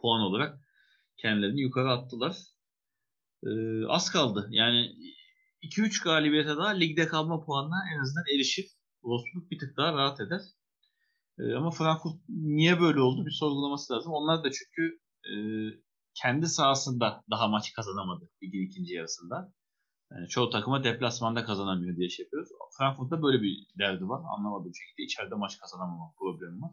puan 0.01 0.21
olarak 0.21 0.59
kendilerini 1.17 1.61
yukarı 1.61 1.91
attılar. 1.91 2.37
Ee, 3.43 3.85
az 3.87 4.11
kaldı. 4.11 4.47
Yani 4.51 4.95
2-3 5.61 6.03
galibiyete 6.03 6.49
daha 6.49 6.69
ligde 6.69 7.07
kalma 7.07 7.45
puanına 7.45 7.75
en 7.95 7.99
azından 7.99 8.25
erişir. 8.35 8.67
Wolfsburg 9.01 9.51
bir 9.51 9.59
tık 9.59 9.77
daha 9.77 9.93
rahat 9.93 10.21
eder. 10.21 10.41
Ee, 11.39 11.53
ama 11.53 11.71
Frankfurt 11.71 12.15
niye 12.29 12.79
böyle 12.81 12.99
oldu 13.01 13.25
bir 13.25 13.31
sorgulaması 13.31 13.93
lazım. 13.93 14.13
Onlar 14.13 14.43
da 14.43 14.49
çünkü 14.51 14.99
e, 15.25 15.33
kendi 16.13 16.47
sahasında 16.47 17.23
daha 17.31 17.47
maç 17.47 17.73
kazanamadı 17.73 18.29
ligin 18.43 18.65
ikinci 18.65 18.93
yarısında. 18.93 19.53
Yani 20.11 20.27
çoğu 20.27 20.49
takıma 20.49 20.83
deplasmanda 20.83 21.45
kazanamıyor 21.45 21.97
diye 21.97 22.09
şey 22.09 22.23
yapıyoruz. 22.23 22.49
Frankfurt'ta 22.77 23.23
böyle 23.23 23.41
bir 23.41 23.67
derdi 23.79 24.09
var. 24.09 24.21
Anlamadığım 24.37 24.75
şekilde 24.75 25.03
içeride 25.03 25.35
maç 25.35 25.59
kazanamama 25.59 26.13
problemi 26.19 26.61
var. 26.61 26.71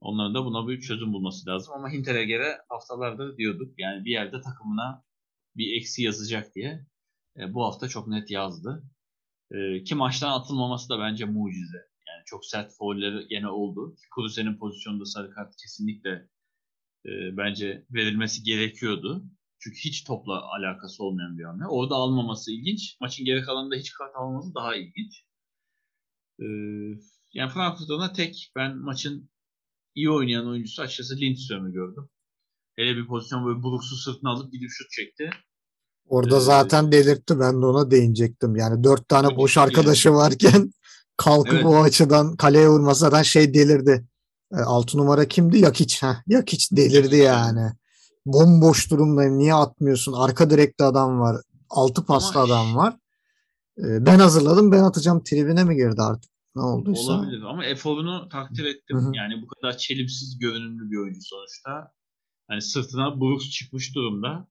Onların 0.00 0.34
da 0.34 0.44
buna 0.44 0.68
bir 0.68 0.80
çözüm 0.80 1.12
bulması 1.12 1.50
lazım. 1.50 1.74
Ama 1.74 1.90
Hinteregger'e 1.92 2.58
haftalardır 2.68 3.36
diyorduk. 3.36 3.74
Yani 3.78 4.04
bir 4.04 4.10
yerde 4.10 4.40
takımına 4.40 5.04
bir 5.56 5.76
eksi 5.76 6.02
yazacak 6.02 6.54
diye. 6.54 6.86
E, 7.36 7.54
bu 7.54 7.64
hafta 7.64 7.88
çok 7.88 8.08
net 8.08 8.30
yazdı. 8.30 8.84
E, 9.50 9.84
ki 9.84 9.94
maçtan 9.94 10.40
atılmaması 10.40 10.88
da 10.88 10.98
bence 10.98 11.24
mucize. 11.24 11.78
Yani 12.08 12.22
çok 12.26 12.46
sert 12.46 12.76
faulleri 12.76 13.28
gene 13.28 13.48
oldu. 13.48 13.96
Kuruse'nin 14.14 14.58
pozisyonunda 14.58 15.04
sarı 15.04 15.30
kart 15.30 15.56
kesinlikle 15.62 16.10
e, 17.06 17.36
bence 17.36 17.86
verilmesi 17.90 18.42
gerekiyordu. 18.42 19.24
Çünkü 19.62 19.78
hiç 19.78 20.04
topla 20.04 20.42
alakası 20.42 21.04
olmayan 21.04 21.38
bir 21.38 21.44
hamle. 21.44 21.66
Orada 21.66 21.94
almaması 21.94 22.52
ilginç. 22.52 22.96
Maçın 23.00 23.24
geri 23.24 23.42
kalanında 23.42 23.76
hiç 23.76 23.92
kart 23.92 24.16
almaması 24.16 24.54
daha 24.54 24.76
ilginç. 24.76 25.24
E, 26.38 26.46
yani 27.34 27.50
Frankfurt'ta 27.52 28.12
tek 28.12 28.52
ben 28.56 28.76
maçın 28.76 29.30
iyi 29.94 30.10
oynayan 30.10 30.48
oyuncusu 30.48 30.82
açıkçası 30.82 31.16
Lindström'ü 31.16 31.72
gördüm. 31.72 32.08
Hele 32.76 32.96
bir 32.96 33.06
pozisyon 33.06 33.46
böyle 33.46 33.62
buluksu 33.62 33.96
sırtına 33.96 34.30
alıp 34.30 34.52
gidip 34.52 34.68
şut 34.70 34.90
çekti. 34.90 35.30
Orada 36.06 36.36
Ee, 36.36 36.40
zaten 36.40 36.92
delirtti. 36.92 37.40
Ben 37.40 37.62
de 37.62 37.66
ona 37.66 37.90
değinecektim. 37.90 38.56
Yani 38.56 38.84
dört 38.84 39.08
tane 39.08 39.36
boş 39.36 39.58
arkadaşı 39.58 40.12
varken 40.12 40.72
kalkıp 41.16 41.54
Evet. 41.54 41.64
o 41.64 41.82
açıdan 41.82 42.36
kaleye 42.36 42.68
vurması 42.68 43.00
zaten 43.00 43.22
şey 43.22 43.54
delirdi. 43.54 44.06
E, 44.52 44.56
altı 44.56 44.98
numara 44.98 45.28
kimdi? 45.28 45.58
Yakiç. 45.58 46.02
Heh, 46.02 46.14
Yakiç 46.26 46.72
delirdi 46.72 47.16
yani. 47.16 47.72
Bomboş 48.26 48.90
durumdayım. 48.90 49.38
Niye 49.38 49.54
atmıyorsun? 49.54 50.12
Arka 50.12 50.50
direkte 50.50 50.84
adam 50.84 51.20
var. 51.20 51.36
Altı 51.70 52.06
paslı 52.06 52.40
adam 52.40 52.76
var. 52.76 52.94
E, 53.78 54.06
ben 54.06 54.18
hazırladım. 54.18 54.72
Ben 54.72 54.82
atacağım. 54.82 55.22
Tribüne 55.22 55.64
mi 55.64 55.76
girdi 55.76 56.02
artık? 56.02 56.30
Ne 56.54 56.62
olduysa. 56.62 57.12
Olabilir 57.12 57.42
ama 57.42 57.64
eforunu 57.64 58.28
takdir 58.28 58.64
ettim. 58.64 58.96
Hı 58.96 59.00
hı. 59.00 59.12
Yani 59.14 59.42
bu 59.42 59.46
kadar 59.46 59.76
çelimsiz 59.76 60.38
görünümlü 60.38 60.90
bir 60.90 60.96
oyuncu 60.96 61.20
sonuçta. 61.22 61.92
Hani 62.48 62.62
sırtına 62.62 63.20
Brooks 63.20 63.50
çıkmış 63.50 63.94
durumda. 63.94 64.48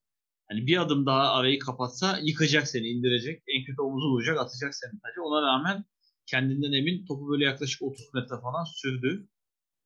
Hani 0.50 0.68
bir 0.68 0.82
adım 0.82 1.06
daha 1.06 1.34
arayı 1.34 1.60
kapatsa 1.60 2.20
yıkacak 2.24 2.68
seni, 2.68 2.88
indirecek. 2.88 3.44
En 3.48 3.66
kötü 3.66 3.82
omuzu 3.82 4.08
vuracak, 4.10 4.40
atacak 4.40 4.76
seni 4.76 4.92
tabii. 4.92 5.22
Ona 5.22 5.42
rağmen 5.42 5.86
kendinden 6.26 6.72
emin 6.72 7.06
topu 7.06 7.30
böyle 7.32 7.46
yaklaşık 7.46 7.82
30 7.82 8.14
metre 8.14 8.42
falan 8.42 8.64
sürdü. 8.64 9.28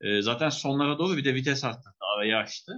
Ee, 0.02 0.22
zaten 0.22 0.50
sonlara 0.50 1.00
doğru 1.00 1.18
bir 1.18 1.26
de 1.26 1.36
vites 1.36 1.64
arttırdı, 1.64 1.96
arayı 2.18 2.38
açtı. 2.38 2.74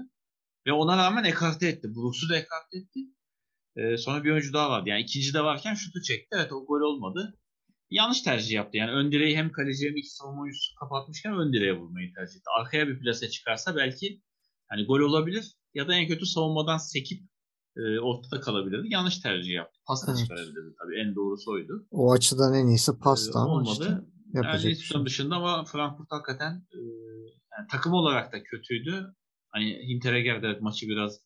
Ve 0.67 0.73
ona 0.73 0.97
rağmen 0.97 1.23
ekarte 1.23 1.67
etti. 1.67 1.87
Brooks'u 1.95 2.29
da 2.29 2.35
ekarte 2.37 2.77
etti. 2.77 2.99
Ee, 3.75 3.97
sonra 3.97 4.23
bir 4.23 4.31
oyuncu 4.31 4.53
daha 4.53 4.69
vardı. 4.69 4.89
Yani 4.89 5.01
ikinci 5.01 5.33
de 5.33 5.43
varken 5.43 5.73
şutu 5.73 6.01
çekti. 6.01 6.27
Evet 6.39 6.51
o 6.51 6.65
gol 6.65 6.81
olmadı. 6.81 7.37
Yanlış 7.89 8.21
tercih 8.21 8.51
yaptı. 8.51 8.77
Yani 8.77 8.91
ön 8.91 9.11
direği 9.11 9.37
hem 9.37 9.51
kaleci 9.51 9.87
hem 9.89 9.97
iki 9.97 10.09
savunma 10.09 10.41
oyuncusu 10.41 10.75
kapatmışken 10.79 11.33
ön 11.33 11.53
direğe 11.53 11.73
vurmayı 11.73 12.13
tercih 12.13 12.35
etti. 12.35 12.49
Arkaya 12.59 12.87
bir 12.87 12.99
plase 12.99 13.29
çıkarsa 13.29 13.75
belki 13.75 14.21
hani 14.67 14.85
gol 14.85 14.99
olabilir 14.99 15.55
ya 15.73 15.87
da 15.87 15.95
en 15.95 16.07
kötü 16.07 16.25
savunmadan 16.25 16.77
sekip 16.77 17.19
e, 17.77 17.99
ortada 17.99 18.39
kalabilirdi. 18.41 18.87
Yanlış 18.89 19.19
tercih 19.19 19.53
yaptı. 19.53 19.79
Pas 19.87 20.07
da 20.07 20.11
Evet. 20.11 20.19
çıkarabilirdi 20.19 20.75
tabii. 20.83 20.99
En 20.99 21.15
doğrusu 21.15 21.51
oydu. 21.51 21.87
O 21.91 22.11
açıdan 22.11 22.53
en 22.53 22.67
iyisi 22.67 22.91
Ee, 22.91 22.99
pasta 23.03 23.39
ama 23.39 23.53
olmadı. 23.53 23.71
işte 23.71 23.85
Yani 23.85 24.03
yapacak 24.33 24.71
bir 24.71 24.75
şey. 24.75 25.05
Dışında 25.05 25.35
ama 25.35 25.65
Frankfurt 25.65 26.11
hakikaten 26.11 26.51
e, 26.73 26.77
yani 27.57 27.67
takım 27.71 27.93
olarak 27.93 28.33
da 28.33 28.43
kötüydü. 28.43 29.15
Hani 29.55 29.87
Hinteregger 29.87 30.43
de 30.43 30.57
maçı 30.61 30.87
biraz 30.87 31.19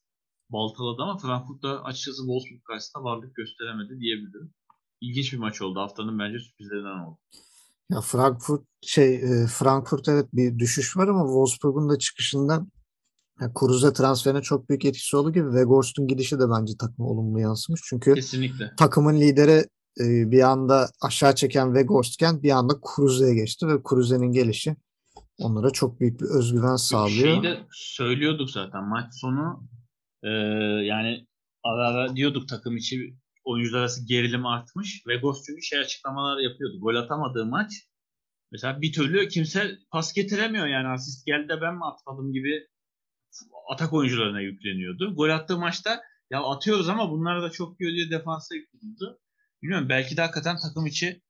baltaladı 0.49 1.01
ama 1.01 1.17
Frankfurt 1.17 1.63
da 1.63 1.83
açıkçası 1.83 2.17
Wolfsburg 2.17 2.63
karşısında 2.63 3.03
varlık 3.03 3.35
gösteremedi 3.35 3.99
diyebilirim. 3.99 4.53
İlginç 5.01 5.33
bir 5.33 5.37
maç 5.37 5.61
oldu. 5.61 5.79
Haftanın 5.79 6.19
bence 6.19 6.39
sürprizlerinden 6.39 6.99
oldu. 7.07 7.17
Ya 7.89 8.01
Frankfurt 8.01 8.61
şey 8.81 9.15
e, 9.15 9.47
Frankfurt 9.47 10.07
evet 10.07 10.25
bir 10.33 10.59
düşüş 10.59 10.97
var 10.97 11.07
ama 11.07 11.23
Wolfsburg'un 11.25 11.89
da 11.89 11.97
çıkışında 11.97 12.65
ya 13.41 13.53
Kruse 13.53 13.93
transferine 13.93 14.41
çok 14.41 14.69
büyük 14.69 14.85
etkisi 14.85 15.17
oldu 15.17 15.33
gibi 15.33 15.45
Weghorst'un 15.45 16.07
gidişi 16.07 16.39
de 16.39 16.49
bence 16.49 16.73
takıma 16.79 17.09
olumlu 17.09 17.39
yansımış. 17.39 17.81
Çünkü 17.83 18.13
Kesinlikle. 18.13 18.71
takımın 18.77 19.19
lideri 19.19 19.65
e, 19.99 20.31
bir 20.31 20.41
anda 20.41 20.89
aşağı 21.01 21.35
çeken 21.35 21.65
Weghorst'ken 21.65 22.43
bir 22.43 22.51
anda 22.51 22.73
Kruse'ye 22.81 23.33
geçti 23.33 23.67
ve 23.67 23.83
Kruse'nin 23.83 24.31
gelişi 24.31 24.75
onlara 25.39 25.71
çok 25.71 25.99
büyük 25.99 26.21
bir 26.21 26.25
özgüven 26.25 26.75
sağlıyor. 26.75 27.23
Şeyi 27.23 27.43
de 27.43 27.59
söylüyorduk 27.71 28.49
zaten 28.49 28.83
maç 28.83 29.13
sonu 29.21 29.69
e, 30.23 30.29
yani 30.85 31.27
ara 31.63 31.87
ara 31.87 32.15
diyorduk 32.15 32.49
takım 32.49 32.77
içi 32.77 33.17
oyuncular 33.43 33.79
arası 33.79 34.05
gerilim 34.05 34.45
artmış 34.45 35.03
ve 35.07 35.17
Ghost 35.17 35.45
çünkü 35.45 35.61
şey 35.61 35.79
açıklamalar 35.79 36.37
yapıyordu. 36.37 36.79
Gol 36.81 36.95
atamadığı 36.95 37.45
maç 37.45 37.71
mesela 38.51 38.81
bir 38.81 38.93
türlü 38.93 39.27
kimse 39.27 39.77
pas 39.91 40.13
getiremiyor 40.13 40.67
yani 40.67 40.87
asist 40.87 41.25
geldi 41.25 41.49
de 41.49 41.61
ben 41.61 41.75
mi 41.75 41.85
atmadım 41.85 42.33
gibi 42.33 42.67
atak 43.69 43.93
oyuncularına 43.93 44.41
yükleniyordu. 44.41 45.15
Gol 45.15 45.29
attığı 45.29 45.57
maçta 45.57 46.01
ya 46.31 46.43
atıyoruz 46.43 46.89
ama 46.89 47.11
bunlar 47.11 47.41
da 47.41 47.49
çok 47.51 47.81
yiyor 47.81 47.93
diye 47.95 48.11
defansa 48.11 48.55
yükleniyordu. 48.55 49.19
Bilmiyorum 49.61 49.89
belki 49.89 50.17
de 50.17 50.21
hakikaten 50.21 50.57
takım 50.67 50.85
içi 50.85 51.21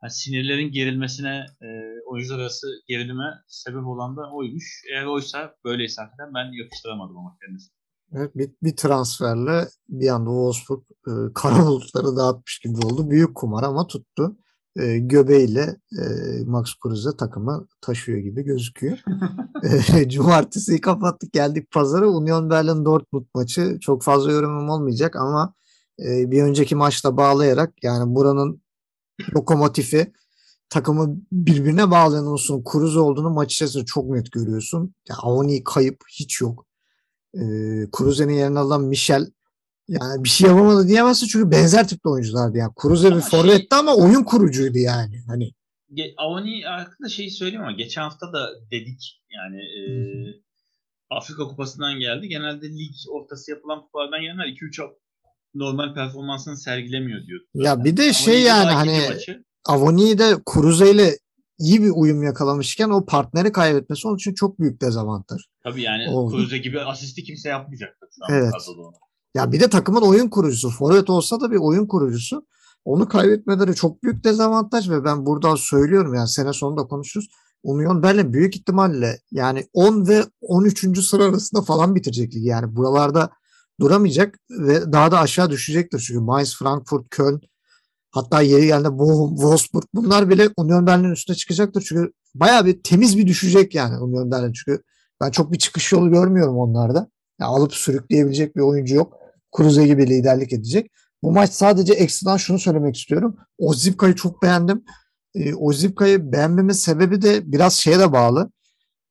hani 0.00 0.10
sinirlerin 0.10 0.70
gerilmesine, 0.70 1.46
e, 1.62 1.66
oyuncular 2.06 2.38
arası 2.38 2.66
gerilime 2.88 3.24
sebep 3.48 3.86
olan 3.86 4.16
da 4.16 4.32
oymuş. 4.32 4.82
Eğer 4.92 5.04
oysa, 5.04 5.54
böyleyse 5.64 6.02
hakikaten 6.02 6.34
ben 6.34 6.52
yakıştıramadım 6.62 7.18
ama 7.18 7.36
kendisi. 7.46 7.70
Evet, 8.12 8.36
bir, 8.36 8.50
bir 8.62 8.76
transferle 8.76 9.68
bir 9.88 10.08
anda 10.08 10.30
Wolfsburg 10.30 10.82
e, 11.08 11.12
kara 11.34 11.66
bulutları 11.66 12.16
dağıtmış 12.16 12.58
gibi 12.58 12.86
oldu. 12.86 13.10
Büyük 13.10 13.34
kumar 13.34 13.62
ama 13.62 13.86
tuttu. 13.86 14.36
e, 14.76 14.98
göbeğiyle 14.98 15.76
e, 15.92 16.04
Max 16.46 16.74
Kruse 16.82 17.16
takımı 17.16 17.68
taşıyor 17.80 18.18
gibi 18.18 18.42
gözüküyor. 18.42 18.98
e, 19.94 20.08
Cumartesiyi 20.08 20.80
kapattık 20.80 21.32
geldik 21.32 21.70
pazara. 21.70 22.08
Union 22.08 22.50
Berlin 22.50 22.84
Dortmund 22.84 23.26
maçı 23.34 23.78
çok 23.80 24.02
fazla 24.02 24.32
yorumum 24.32 24.68
olmayacak 24.70 25.16
ama 25.16 25.54
e, 26.00 26.30
bir 26.30 26.42
önceki 26.42 26.74
maçla 26.76 27.16
bağlayarak 27.16 27.72
yani 27.82 28.14
buranın 28.14 28.62
lokomotifi 29.36 30.12
takımı 30.70 31.16
birbirine 31.32 31.90
bağlayan 31.90 32.26
olsun 32.26 32.64
Kruse 32.64 32.98
olduğunu 32.98 33.30
maç 33.30 33.52
içerisinde 33.54 33.84
çok 33.84 34.10
net 34.10 34.32
görüyorsun. 34.32 34.94
Yani 35.08 35.18
Avoni 35.22 35.64
kayıp 35.64 35.96
hiç 36.18 36.40
yok. 36.40 36.66
E, 37.34 37.40
Kruse'nin 37.92 38.32
yerine 38.34 38.58
alınan 38.58 38.84
Michel 38.84 39.26
yani 39.88 40.24
bir 40.24 40.28
şey 40.28 40.48
yapamadı 40.48 40.88
diyemezsin 40.88 41.26
çünkü 41.26 41.50
benzer 41.50 41.88
tipli 41.88 42.10
oyunculardı. 42.10 42.58
Yani 42.58 42.72
Kruse 42.76 43.06
bir 43.06 43.12
Ama 43.12 43.20
şey- 43.20 43.40
forvetti 43.40 43.74
ama 43.76 43.94
oyun 43.96 44.24
kurucuydu 44.24 44.78
yani. 44.78 45.22
Hani 45.26 45.52
Avani 46.16 46.62
hakkında 46.62 47.08
şeyi 47.08 47.30
söyleyeyim 47.30 47.62
ama 47.62 47.72
geçen 47.72 48.02
hafta 48.02 48.32
da 48.32 48.48
dedik 48.70 49.22
yani 49.30 49.56
e, 49.60 49.82
Afrika 51.10 51.44
Kupası'ndan 51.44 52.00
geldi. 52.00 52.28
Genelde 52.28 52.68
lig 52.68 52.94
ortası 53.10 53.50
yapılan 53.50 53.82
kupalardan 53.82 54.20
gelenler 54.20 54.46
2-3 54.46 54.82
hafta 54.82 54.96
normal 55.54 55.94
performansını 55.94 56.56
sergilemiyor 56.56 57.26
diyor. 57.26 57.40
ya 57.54 57.84
bir 57.84 57.96
de 57.96 58.02
Avani'nin 58.02 58.12
şey 58.12 58.42
yani 58.42 58.70
hani 58.70 59.00
maçı. 59.08 59.44
Avoni 59.68 60.18
de 60.18 60.36
Kruse 60.46 60.90
ile 60.90 61.18
iyi 61.58 61.82
bir 61.82 61.90
uyum 61.94 62.22
yakalamışken 62.22 62.90
o 62.90 63.06
partneri 63.06 63.52
kaybetmesi 63.52 64.08
onun 64.08 64.16
için 64.16 64.34
çok 64.34 64.60
büyük 64.60 64.80
dezavantaj. 64.80 65.40
Tabii 65.64 65.82
yani 65.82 66.08
Oldu. 66.08 66.36
Kruse 66.36 66.58
gibi 66.58 66.80
asisti 66.80 67.24
kimse 67.24 67.48
yapmayacaktır 67.48 68.08
şu 68.16 68.24
an 68.24 68.38
Evet. 68.38 68.52
Ya 69.34 69.52
bir 69.52 69.60
de 69.60 69.70
takımın 69.70 70.02
oyun 70.02 70.28
kurucusu. 70.28 70.70
Forvet 70.70 71.10
olsa 71.10 71.40
da 71.40 71.50
bir 71.50 71.56
oyun 71.56 71.86
kurucusu. 71.86 72.46
Onu 72.84 73.08
kaybetmeleri 73.08 73.74
çok 73.74 74.02
büyük 74.02 74.24
dezavantaj 74.24 74.90
ve 74.90 75.04
ben 75.04 75.26
buradan 75.26 75.54
söylüyorum 75.54 76.14
yani 76.14 76.28
sene 76.28 76.52
sonunda 76.52 76.82
konuşuruz. 76.82 77.28
Union 77.62 78.02
Berlin 78.02 78.32
büyük 78.32 78.56
ihtimalle 78.56 79.18
yani 79.30 79.66
10 79.72 80.08
ve 80.08 80.24
13. 80.40 81.04
sıra 81.04 81.24
arasında 81.24 81.62
falan 81.62 81.94
bitirecek 81.94 82.34
ligi. 82.34 82.48
Yani 82.48 82.76
buralarda 82.76 83.30
duramayacak 83.80 84.38
ve 84.50 84.92
daha 84.92 85.12
da 85.12 85.18
aşağı 85.20 85.50
düşecektir. 85.50 85.98
Çünkü 85.98 86.20
Mainz, 86.20 86.56
Frankfurt, 86.56 87.10
Köln 87.10 87.40
hatta 88.16 88.42
yeri 88.42 88.84
Bochum, 88.98 89.36
Wolfsburg 89.36 89.84
bunlar 89.94 90.30
bile 90.30 90.48
Union 90.56 90.86
Berlin'in 90.86 91.12
üstüne 91.12 91.36
çıkacaktır. 91.36 91.84
Çünkü 91.88 92.12
bayağı 92.34 92.66
bir 92.66 92.82
temiz 92.82 93.18
bir 93.18 93.26
düşecek 93.26 93.74
yani 93.74 93.98
Union 93.98 94.30
Berlin. 94.30 94.52
Çünkü 94.52 94.82
ben 95.20 95.30
çok 95.30 95.52
bir 95.52 95.58
çıkış 95.58 95.92
yolu 95.92 96.10
görmüyorum 96.10 96.58
onlarda. 96.58 97.10
Ya 97.40 97.46
alıp 97.46 97.74
sürükleyebilecek 97.74 98.56
bir 98.56 98.60
oyuncu 98.60 98.94
yok. 98.94 99.14
Kruse 99.52 99.86
gibi 99.86 100.06
liderlik 100.06 100.52
edecek. 100.52 100.90
Bu 101.22 101.32
maç 101.32 101.52
sadece 101.52 101.92
ekstradan 101.92 102.36
şunu 102.36 102.58
söylemek 102.58 102.96
istiyorum. 102.96 103.36
Ozipka'yı 103.58 104.14
çok 104.14 104.42
beğendim. 104.42 104.84
E, 105.34 105.54
Ozipka'yı 105.54 106.32
beğenmemin 106.32 106.72
sebebi 106.72 107.22
de 107.22 107.52
biraz 107.52 107.74
şeye 107.74 107.98
de 107.98 108.12
bağlı. 108.12 108.50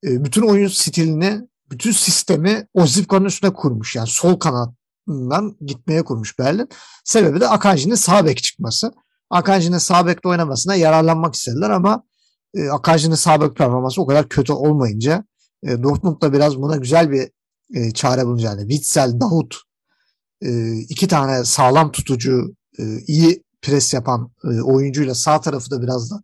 E, 0.03 0.25
bütün 0.25 0.41
oyun 0.41 0.67
stilini, 0.67 1.41
bütün 1.71 1.91
sistemi 1.91 2.67
Ozipka'nın 2.73 3.25
üstüne 3.25 3.53
kurmuş. 3.53 3.95
Yani 3.95 4.07
sol 4.07 4.39
kanatından 5.05 5.57
gitmeye 5.61 6.03
kurmuş 6.03 6.39
Berlin. 6.39 6.69
Sebebi 7.03 7.39
de 7.39 7.47
Akanji'nin 7.47 7.95
sağ 7.95 8.25
bek 8.25 8.43
çıkması. 8.43 8.91
Akanji'nin 9.29 9.77
sağ 9.77 10.07
bekle 10.07 10.29
oynamasına 10.29 10.75
yararlanmak 10.75 11.35
istediler 11.35 11.69
ama 11.69 12.03
e, 12.53 12.69
Akanji'nin 12.69 13.15
sağ 13.15 13.41
bek 13.41 13.55
performansı 13.55 14.01
o 14.01 14.07
kadar 14.07 14.29
kötü 14.29 14.53
olmayınca 14.53 15.23
e, 15.63 15.83
Dortmund 15.83 16.21
da 16.21 16.33
biraz 16.33 16.57
buna 16.57 16.75
güzel 16.75 17.11
bir 17.11 17.29
e, 17.75 17.91
çare 17.91 18.25
bulunca. 18.25 18.49
Yani 18.49 18.61
Witzel, 18.61 19.19
Davut 19.19 19.55
e, 20.41 20.77
iki 20.79 21.07
tane 21.07 21.45
sağlam 21.45 21.91
tutucu, 21.91 22.55
e, 22.79 22.83
iyi 23.07 23.43
pres 23.61 23.93
yapan 23.93 24.31
e, 24.43 24.61
oyuncuyla 24.61 25.15
sağ 25.15 25.41
tarafı 25.41 25.71
da 25.71 25.81
biraz 25.81 26.11
da 26.11 26.21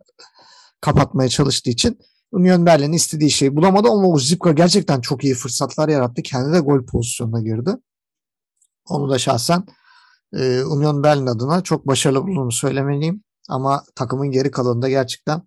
kapatmaya 0.82 1.29
çalıştığı 1.29 1.69
için 1.69 1.99
Union 2.32 2.65
Berlin 2.65 2.93
istediği 2.93 3.32
şeyi 3.32 3.55
bulamadı 3.55 3.88
ama 3.88 4.17
Zipka 4.17 4.51
gerçekten 4.51 5.01
çok 5.01 5.23
iyi 5.23 5.34
fırsatlar 5.34 5.89
yarattı. 5.89 6.21
Kendi 6.21 6.53
de 6.53 6.59
gol 6.59 6.86
pozisyonuna 6.86 7.41
girdi. 7.41 7.71
Onu 8.91 9.09
da 9.09 9.19
şahsen 9.19 9.65
e, 10.33 10.63
Union 10.63 11.03
Berlin 11.03 11.27
adına 11.27 11.61
çok 11.61 11.87
başarılı 11.87 12.27
bulduğumu 12.27 12.51
söylemeliyim. 12.51 13.23
Ama 13.49 13.83
takımın 13.95 14.31
geri 14.31 14.51
kalanında 14.51 14.89
gerçekten 14.89 15.41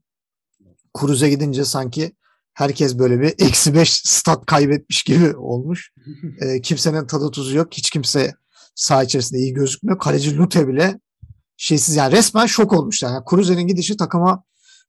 Kruz'e 0.94 1.30
gidince 1.30 1.64
sanki 1.64 2.16
herkes 2.54 2.98
böyle 2.98 3.20
bir 3.20 3.34
eksi 3.38 3.74
beş 3.74 3.92
stat 3.92 4.46
kaybetmiş 4.46 5.02
gibi 5.02 5.36
olmuş. 5.36 5.92
E, 6.40 6.60
kimsenin 6.60 7.06
tadı 7.06 7.30
tuzu 7.30 7.56
yok. 7.56 7.68
Hiç 7.72 7.90
kimse 7.90 8.34
saha 8.74 9.02
içerisinde 9.02 9.40
iyi 9.40 9.52
gözükmüyor. 9.52 9.98
Kaleci 9.98 10.38
Lute 10.38 10.68
bile 10.68 11.00
şeysiz 11.56 11.96
yani 11.96 12.12
resmen 12.12 12.46
şok 12.46 12.72
olmuşlar. 12.72 13.10
Yani 13.10 13.24
Kruse'nin 13.24 13.66
gidişi 13.66 13.96
takıma 13.96 14.44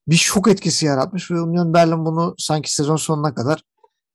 bir 0.08 0.16
şok 0.16 0.48
etkisi 0.48 0.86
yaratmış 0.86 1.32
ve 1.32 1.42
Union 1.42 1.74
Berlin 1.74 2.06
bunu 2.06 2.36
sanki 2.38 2.74
sezon 2.74 2.96
sonuna 2.96 3.34
kadar 3.36 3.64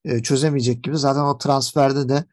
e, 0.05 0.23
çözemeyecek 0.23 0.85
gibi. 0.85 0.99
Zaten 0.99 1.21
o 1.21 1.39
transferde 1.39 2.09
de 2.09 2.25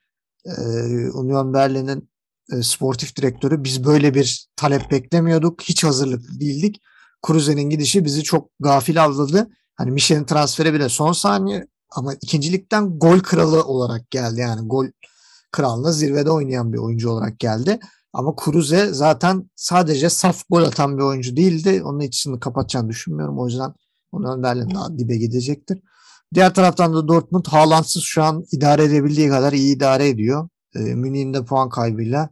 Union 1.13 1.53
Berlin'in 1.53 2.09
e, 2.51 2.63
sportif 2.63 3.15
direktörü 3.15 3.63
biz 3.63 3.83
böyle 3.83 4.13
bir 4.13 4.47
talep 4.55 4.91
beklemiyorduk. 4.91 5.61
Hiç 5.61 5.83
hazırlıklı 5.83 6.39
değildik. 6.39 6.81
Kruse'nin 7.21 7.69
gidişi 7.69 8.05
bizi 8.05 8.23
çok 8.23 8.49
gafil 8.59 9.03
avladı. 9.03 9.47
Hani 9.75 9.91
Michel'in 9.91 10.23
transferi 10.23 10.73
bile 10.73 10.89
son 10.89 11.11
saniye 11.11 11.67
ama 11.91 12.13
ikincilikten 12.13 12.99
gol 12.99 13.19
kralı 13.19 13.63
olarak 13.63 14.11
geldi. 14.11 14.39
Yani 14.39 14.67
gol 14.67 14.85
kralına 15.51 15.91
zirvede 15.91 16.31
oynayan 16.31 16.73
bir 16.73 16.77
oyuncu 16.77 17.09
olarak 17.09 17.39
geldi. 17.39 17.79
Ama 18.13 18.35
Kruse 18.35 18.93
zaten 18.93 19.49
sadece 19.55 20.09
saf 20.09 20.43
gol 20.49 20.61
atan 20.63 20.97
bir 20.97 21.03
oyuncu 21.03 21.35
değildi. 21.35 21.81
Onun 21.83 21.99
içini 21.99 22.39
kapatacağını 22.39 22.89
düşünmüyorum. 22.89 23.39
O 23.39 23.47
yüzden 23.47 23.73
onun 24.11 24.43
Berlin 24.43 24.75
daha 24.75 24.97
dibe 24.97 25.17
gidecektir. 25.17 25.81
Diğer 26.33 26.53
taraftan 26.53 26.93
da 26.93 27.07
Dortmund 27.07 27.45
Haaland'sız 27.45 28.03
şu 28.03 28.23
an 28.23 28.45
idare 28.51 28.83
edebildiği 28.83 29.29
kadar 29.29 29.53
iyi 29.53 29.75
idare 29.75 30.09
ediyor. 30.09 30.49
E, 30.75 30.79
Münih'in 30.79 31.33
de 31.33 31.45
puan 31.45 31.69
kaybıyla 31.69 32.29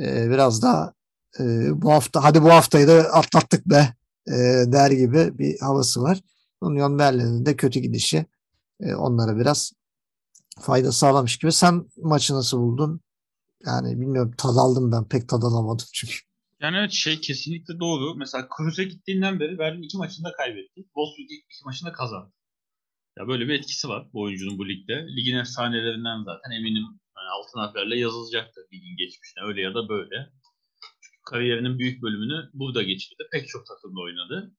e, 0.00 0.30
biraz 0.30 0.62
daha 0.62 0.92
e, 1.40 1.42
bu 1.82 1.92
hafta 1.92 2.24
hadi 2.24 2.42
bu 2.42 2.50
haftayı 2.50 2.88
da 2.88 2.92
atlattık 2.92 3.66
be 3.66 3.94
e, 4.26 4.32
der 4.72 4.90
gibi 4.90 5.38
bir 5.38 5.60
havası 5.60 6.02
var. 6.02 6.20
Union 6.60 6.98
Berlin'in 6.98 7.46
de 7.46 7.56
kötü 7.56 7.80
gidişi 7.80 8.26
e, 8.80 8.94
onlara 8.94 9.38
biraz 9.38 9.72
fayda 10.60 10.92
sağlamış 10.92 11.36
gibi. 11.36 11.52
Sen 11.52 11.86
maçı 11.96 12.34
nasıl 12.34 12.58
buldun? 12.58 13.00
Yani 13.66 14.00
bilmiyorum 14.00 14.34
tad 14.38 14.56
aldım 14.56 14.92
ben 14.92 15.04
pek 15.04 15.28
tad 15.28 15.42
alamadım 15.42 15.86
çünkü. 15.92 16.16
Yani 16.60 16.76
evet 16.76 16.92
şey 16.92 17.20
kesinlikle 17.20 17.80
doğru. 17.80 18.14
Mesela 18.14 18.48
Kruse 18.48 18.84
gittiğinden 18.84 19.40
beri 19.40 19.58
Berlin 19.58 19.82
iki 19.82 19.98
maçında 19.98 20.32
kaybetti. 20.32 20.74
Wolfsburg 20.74 21.30
iki 21.30 21.64
maçında 21.64 21.92
kazandı. 21.92 22.32
Ya 23.18 23.28
böyle 23.28 23.48
bir 23.48 23.54
etkisi 23.54 23.88
var 23.88 24.06
bu 24.12 24.22
oyuncunun 24.22 24.58
bu 24.58 24.68
ligde. 24.68 25.06
Ligin 25.16 25.36
efsanelerinden 25.36 26.24
zaten 26.24 26.50
eminim 26.50 26.84
yani 27.16 27.28
altın 27.28 27.60
harflerle 27.60 27.98
yazılacaktır 27.98 28.62
ligin 28.72 28.96
geçmişine 28.96 29.44
öyle 29.44 29.60
ya 29.60 29.74
da 29.74 29.88
böyle. 29.88 30.16
Çünkü 31.02 31.18
kariyerinin 31.26 31.78
büyük 31.78 32.02
bölümünü 32.02 32.50
burada 32.54 32.82
geçirdi. 32.82 33.22
Pek 33.32 33.48
çok 33.48 33.66
takımda 33.66 34.00
oynadı. 34.00 34.52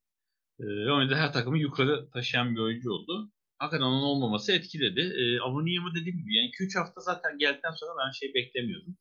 Ee, 0.60 0.91
oynadı 0.91 1.15
her 1.15 1.34
takımı 1.34 1.57
yukarı 1.57 2.10
taşıyan 2.14 2.56
bir 2.56 2.60
oyuncu 2.60 2.91
oldu. 2.91 3.32
Hakikaten 3.57 3.86
onun 3.86 4.02
olmaması 4.02 4.52
etkiledi. 4.52 4.99
E, 4.99 5.40
Avoni'yi 5.40 5.80
dediğim 5.95 6.18
gibi 6.18 6.36
yani 6.36 6.49
2-3 6.49 6.80
hafta 6.80 7.02
zaten 7.02 7.38
geldikten 7.38 7.72
sonra 7.72 7.91
ben 8.06 8.11
şey 8.11 8.34
beklemiyordum. 8.34 8.98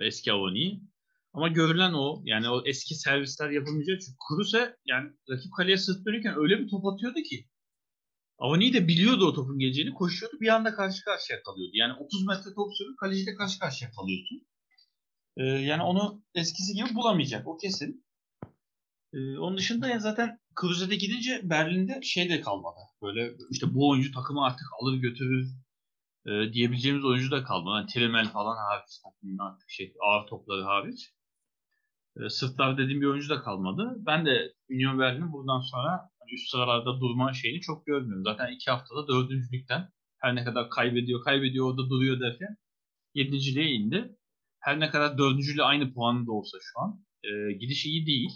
Eski 0.00 0.32
Avoni'yi. 0.32 0.80
Ama 1.32 1.48
görülen 1.48 1.92
o. 1.92 2.22
Yani 2.24 2.48
o 2.48 2.62
eski 2.66 2.94
servisler 2.94 3.50
yapılmayacak. 3.50 4.00
Çünkü 4.00 4.16
Kruse 4.28 4.76
yani 4.86 5.10
rakip 5.30 5.52
kaleye 5.56 5.76
sırt 5.76 6.06
dönürken 6.06 6.34
öyle 6.38 6.58
bir 6.58 6.68
top 6.68 6.86
atıyordu 6.86 7.18
ki. 7.30 7.49
Avani 8.40 8.72
de 8.72 8.88
biliyordu 8.88 9.26
o 9.26 9.34
topun 9.34 9.58
geleceğini. 9.58 9.94
Koşuyordu 9.94 10.36
bir 10.40 10.48
anda 10.48 10.74
karşı 10.74 11.04
karşıya 11.04 11.42
kalıyordu. 11.42 11.72
Yani 11.74 11.92
30 11.92 12.26
metre 12.26 12.54
top 12.54 12.74
sürüp 12.74 12.98
kaleciyle 12.98 13.34
karşı 13.34 13.58
karşıya 13.58 13.90
kalıyorsun. 13.90 14.46
Ee, 15.36 15.44
yani 15.44 15.82
onu 15.82 16.22
eskisi 16.34 16.72
gibi 16.74 16.94
bulamayacak. 16.94 17.48
O 17.48 17.56
kesin. 17.56 18.04
Ee, 19.12 19.38
onun 19.38 19.56
dışında 19.56 19.88
ya 19.88 19.98
zaten 19.98 20.38
Kruse'de 20.54 20.96
gidince 20.96 21.40
Berlin'de 21.44 22.00
şey 22.02 22.30
de 22.30 22.40
kalmadı. 22.40 22.80
Böyle 23.02 23.32
işte 23.50 23.74
bu 23.74 23.88
oyuncu 23.88 24.12
takımı 24.12 24.44
artık 24.44 24.66
alır 24.80 24.96
götürür 24.96 25.48
e, 26.26 26.52
diyebileceğimiz 26.52 27.04
oyuncu 27.04 27.30
da 27.30 27.44
kalmadı. 27.44 27.76
Yani 27.76 27.86
Trimel 27.86 28.28
falan 28.28 28.56
hariç 28.56 28.98
takımın 29.04 29.38
artık 29.38 29.70
şey 29.70 29.94
ağır 30.00 30.26
topları 30.26 30.62
hariç. 30.62 31.14
E, 32.16 32.28
sırtlar 32.28 32.78
dediğim 32.78 33.00
bir 33.00 33.06
oyuncu 33.06 33.28
da 33.28 33.42
kalmadı. 33.42 33.94
Ben 33.98 34.26
de 34.26 34.54
Union 34.70 34.98
Berlin'in 34.98 35.32
buradan 35.32 35.60
sonra 35.60 36.10
üst 36.32 36.50
sıralarda 36.50 37.00
durma 37.00 37.32
şeyini 37.32 37.60
çok 37.60 37.86
görmüyorum. 37.86 38.24
Zaten 38.24 38.52
iki 38.52 38.70
haftada 38.70 39.08
dördüncülükten 39.08 39.88
her 40.18 40.34
ne 40.34 40.44
kadar 40.44 40.70
kaybediyor 40.70 41.24
kaybediyor 41.24 41.70
orada 41.70 41.90
duruyor 41.90 42.20
derken 42.20 42.56
yedinciliğe 43.14 43.70
indi. 43.70 44.16
Her 44.60 44.80
ne 44.80 44.90
kadar 44.90 45.18
dördüncüyle 45.18 45.62
aynı 45.62 45.94
puanı 45.94 46.26
da 46.26 46.32
olsa 46.32 46.58
şu 46.62 46.80
an 46.80 47.04
e, 47.24 47.52
gidiş 47.52 47.86
iyi 47.86 48.06
değil. 48.06 48.30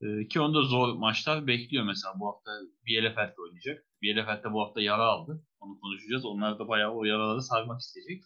E, 0.00 0.28
ki 0.28 0.40
onda 0.40 0.62
zor 0.62 0.94
maçlar 0.94 1.46
bekliyor 1.46 1.84
mesela 1.84 2.14
bu 2.20 2.26
hafta 2.26 2.50
Bielefeld 2.86 3.38
oynayacak. 3.38 3.84
Bielefeld 4.02 4.44
de 4.44 4.52
bu 4.52 4.60
hafta 4.60 4.80
yara 4.80 5.04
aldı. 5.04 5.46
Onu 5.60 5.80
konuşacağız. 5.80 6.24
Onlar 6.24 6.58
da 6.58 6.68
bayağı 6.68 6.92
o 6.92 7.04
yaraları 7.04 7.42
sarmak 7.42 7.80
isteyecek. 7.80 8.24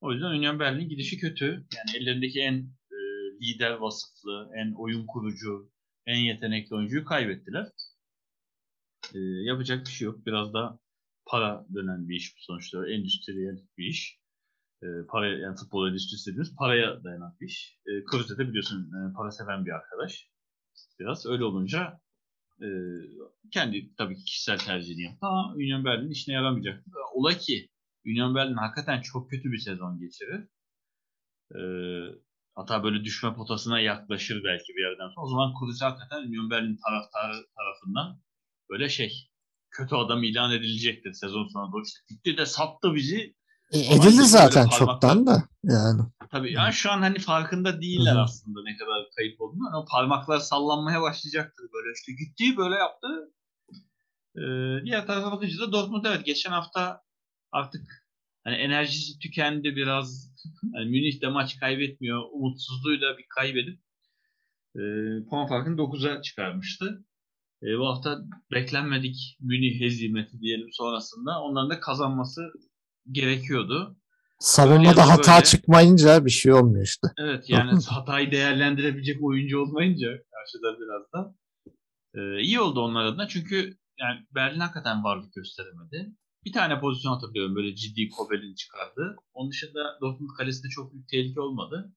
O 0.00 0.12
yüzden 0.12 0.26
Union 0.26 0.58
Berlin 0.58 0.88
gidişi 0.88 1.18
kötü. 1.18 1.44
Yani 1.46 1.96
ellerindeki 1.96 2.40
en 2.40 2.54
e, 2.90 2.98
lider 3.42 3.70
vasıflı, 3.70 4.50
en 4.56 4.74
oyun 4.78 5.06
kurucu, 5.06 5.70
en 6.06 6.16
yetenekli 6.16 6.76
oyuncuyu 6.76 7.04
kaybettiler. 7.04 7.68
E, 9.14 9.18
yapacak 9.18 9.86
bir 9.86 9.90
şey 9.90 10.06
yok. 10.06 10.26
Biraz 10.26 10.54
da 10.54 10.78
para 11.26 11.66
dönen 11.74 12.08
bir 12.08 12.16
iş 12.16 12.36
bu 12.36 12.40
sonuçta. 12.40 12.88
Endüstriyel 12.88 13.58
bir 13.78 13.86
iş. 13.86 14.18
E, 14.82 14.86
para, 15.08 15.28
yani 15.28 15.56
futbol 15.56 15.88
endüstrisi 15.88 16.30
dediğimiz 16.30 16.56
paraya 16.56 17.04
dayanan 17.04 17.36
bir 17.40 17.46
iş. 17.46 17.78
E, 17.86 18.04
Kruse 18.04 18.38
de 18.38 18.48
biliyorsun 18.48 18.90
e, 18.92 19.12
para 19.16 19.30
seven 19.30 19.66
bir 19.66 19.70
arkadaş. 19.70 20.28
Biraz 21.00 21.26
öyle 21.26 21.44
olunca 21.44 22.00
e, 22.62 22.68
kendi 23.50 23.94
tabii 23.96 24.16
ki 24.16 24.24
kişisel 24.24 24.58
tercihini 24.58 25.02
yaptı 25.02 25.26
ama 25.26 25.54
Union 25.54 25.84
Berlin 25.84 26.10
işine 26.10 26.34
yaramayacaktı. 26.34 26.90
Ola 27.14 27.32
ki 27.38 27.68
Union 28.06 28.34
Berlin 28.34 28.54
hakikaten 28.54 29.00
çok 29.00 29.30
kötü 29.30 29.52
bir 29.52 29.58
sezon 29.58 29.98
geçirir. 29.98 30.48
E, 31.54 31.60
hatta 32.54 32.84
böyle 32.84 33.04
düşme 33.04 33.34
potasına 33.34 33.80
yaklaşır 33.80 34.44
belki 34.44 34.72
bir 34.76 34.82
yerden 34.82 35.14
sonra. 35.14 35.26
O 35.26 35.28
zaman 35.28 35.54
Kruse 35.58 35.84
hakikaten 35.84 36.22
Union 36.22 36.50
Berlin 36.50 36.78
taraftarı 36.86 37.46
tarafından 37.56 38.20
böyle 38.70 38.88
şey 38.88 39.28
kötü 39.70 39.94
adam 39.94 40.22
ilan 40.22 40.52
edilecektir 40.52 41.12
sezon 41.12 41.48
sonunda. 41.48 41.76
İşte 41.86 42.00
gitti 42.08 42.38
de 42.38 42.46
sattı 42.46 42.94
bizi. 42.94 43.34
E, 43.72 43.78
edildi 43.78 44.24
zaten 44.24 44.68
çoktan 44.68 45.26
da 45.26 45.48
yani. 45.64 46.02
Tabii 46.30 46.52
yani 46.52 46.72
şu 46.72 46.90
an 46.90 47.02
hani 47.02 47.18
farkında 47.18 47.80
değiller 47.80 48.12
Hı-hı. 48.12 48.22
aslında 48.22 48.60
ne 48.64 48.76
kadar 48.76 49.10
kayıp 49.16 49.40
olduğunu. 49.40 49.66
Hani 49.70 49.76
o 49.76 49.84
parmaklar 49.84 50.38
sallanmaya 50.38 51.02
başlayacaktır 51.02 51.66
böyle 51.74 51.92
işte 51.94 52.12
gitti 52.12 52.56
böyle 52.56 52.74
yaptı. 52.74 53.08
Ee, 54.36 54.84
diğer 54.84 55.06
tarafa 55.06 55.32
bakınca 55.32 55.60
da 55.60 55.72
Dortmund 55.72 56.04
evet 56.04 56.26
geçen 56.26 56.50
hafta 56.50 57.02
artık 57.52 58.01
hani 58.44 58.56
enerjisi 58.56 59.18
tükendi 59.18 59.76
biraz. 59.76 60.32
Yani 60.74 60.90
Münih 60.90 61.22
de 61.22 61.28
maç 61.28 61.58
kaybetmiyor. 61.60 62.22
Umutsuzluğuyla 62.32 63.18
bir 63.18 63.26
kaybedip 63.28 63.80
e, 64.76 64.80
puan 65.30 65.46
farkını 65.46 65.76
9'a 65.76 66.22
çıkarmıştı. 66.22 67.04
E, 67.62 67.66
bu 67.78 67.88
hafta 67.88 68.18
beklenmedik 68.50 69.36
Münih 69.40 69.80
hezimeti 69.80 70.40
diyelim 70.40 70.68
sonrasında 70.72 71.42
onların 71.42 71.70
da 71.70 71.80
kazanması 71.80 72.52
gerekiyordu. 73.10 73.96
Savunmada 74.38 75.08
hata 75.08 75.32
böyle, 75.34 75.44
çıkmayınca 75.44 76.24
bir 76.24 76.30
şey 76.30 76.52
olmuyor 76.52 76.84
işte. 76.84 77.08
Evet 77.18 77.50
yani 77.50 77.70
hatayı 77.88 78.30
değerlendirebilecek 78.30 79.22
oyuncu 79.22 79.60
olmayınca 79.60 80.08
karşıda 80.08 80.76
biraz 80.80 81.12
da 81.12 81.34
e, 82.14 82.40
iyi 82.40 82.60
oldu 82.60 82.80
onlar 82.80 83.04
adına 83.04 83.28
çünkü 83.28 83.76
yani 83.98 84.20
Berlin 84.34 84.60
hakikaten 84.60 85.04
varlık 85.04 85.34
gösteremedi. 85.34 86.12
Bir 86.44 86.52
tane 86.52 86.80
pozisyon 86.80 87.12
hatırlıyorum 87.12 87.56
böyle 87.56 87.74
ciddi 87.74 88.08
Kobel'in 88.08 88.54
çıkardı. 88.54 89.16
Onun 89.32 89.50
dışında 89.50 89.98
Dortmund 90.00 90.30
kalesinde 90.38 90.68
çok 90.68 90.92
büyük 90.92 91.08
tehlike 91.08 91.40
olmadı. 91.40 91.94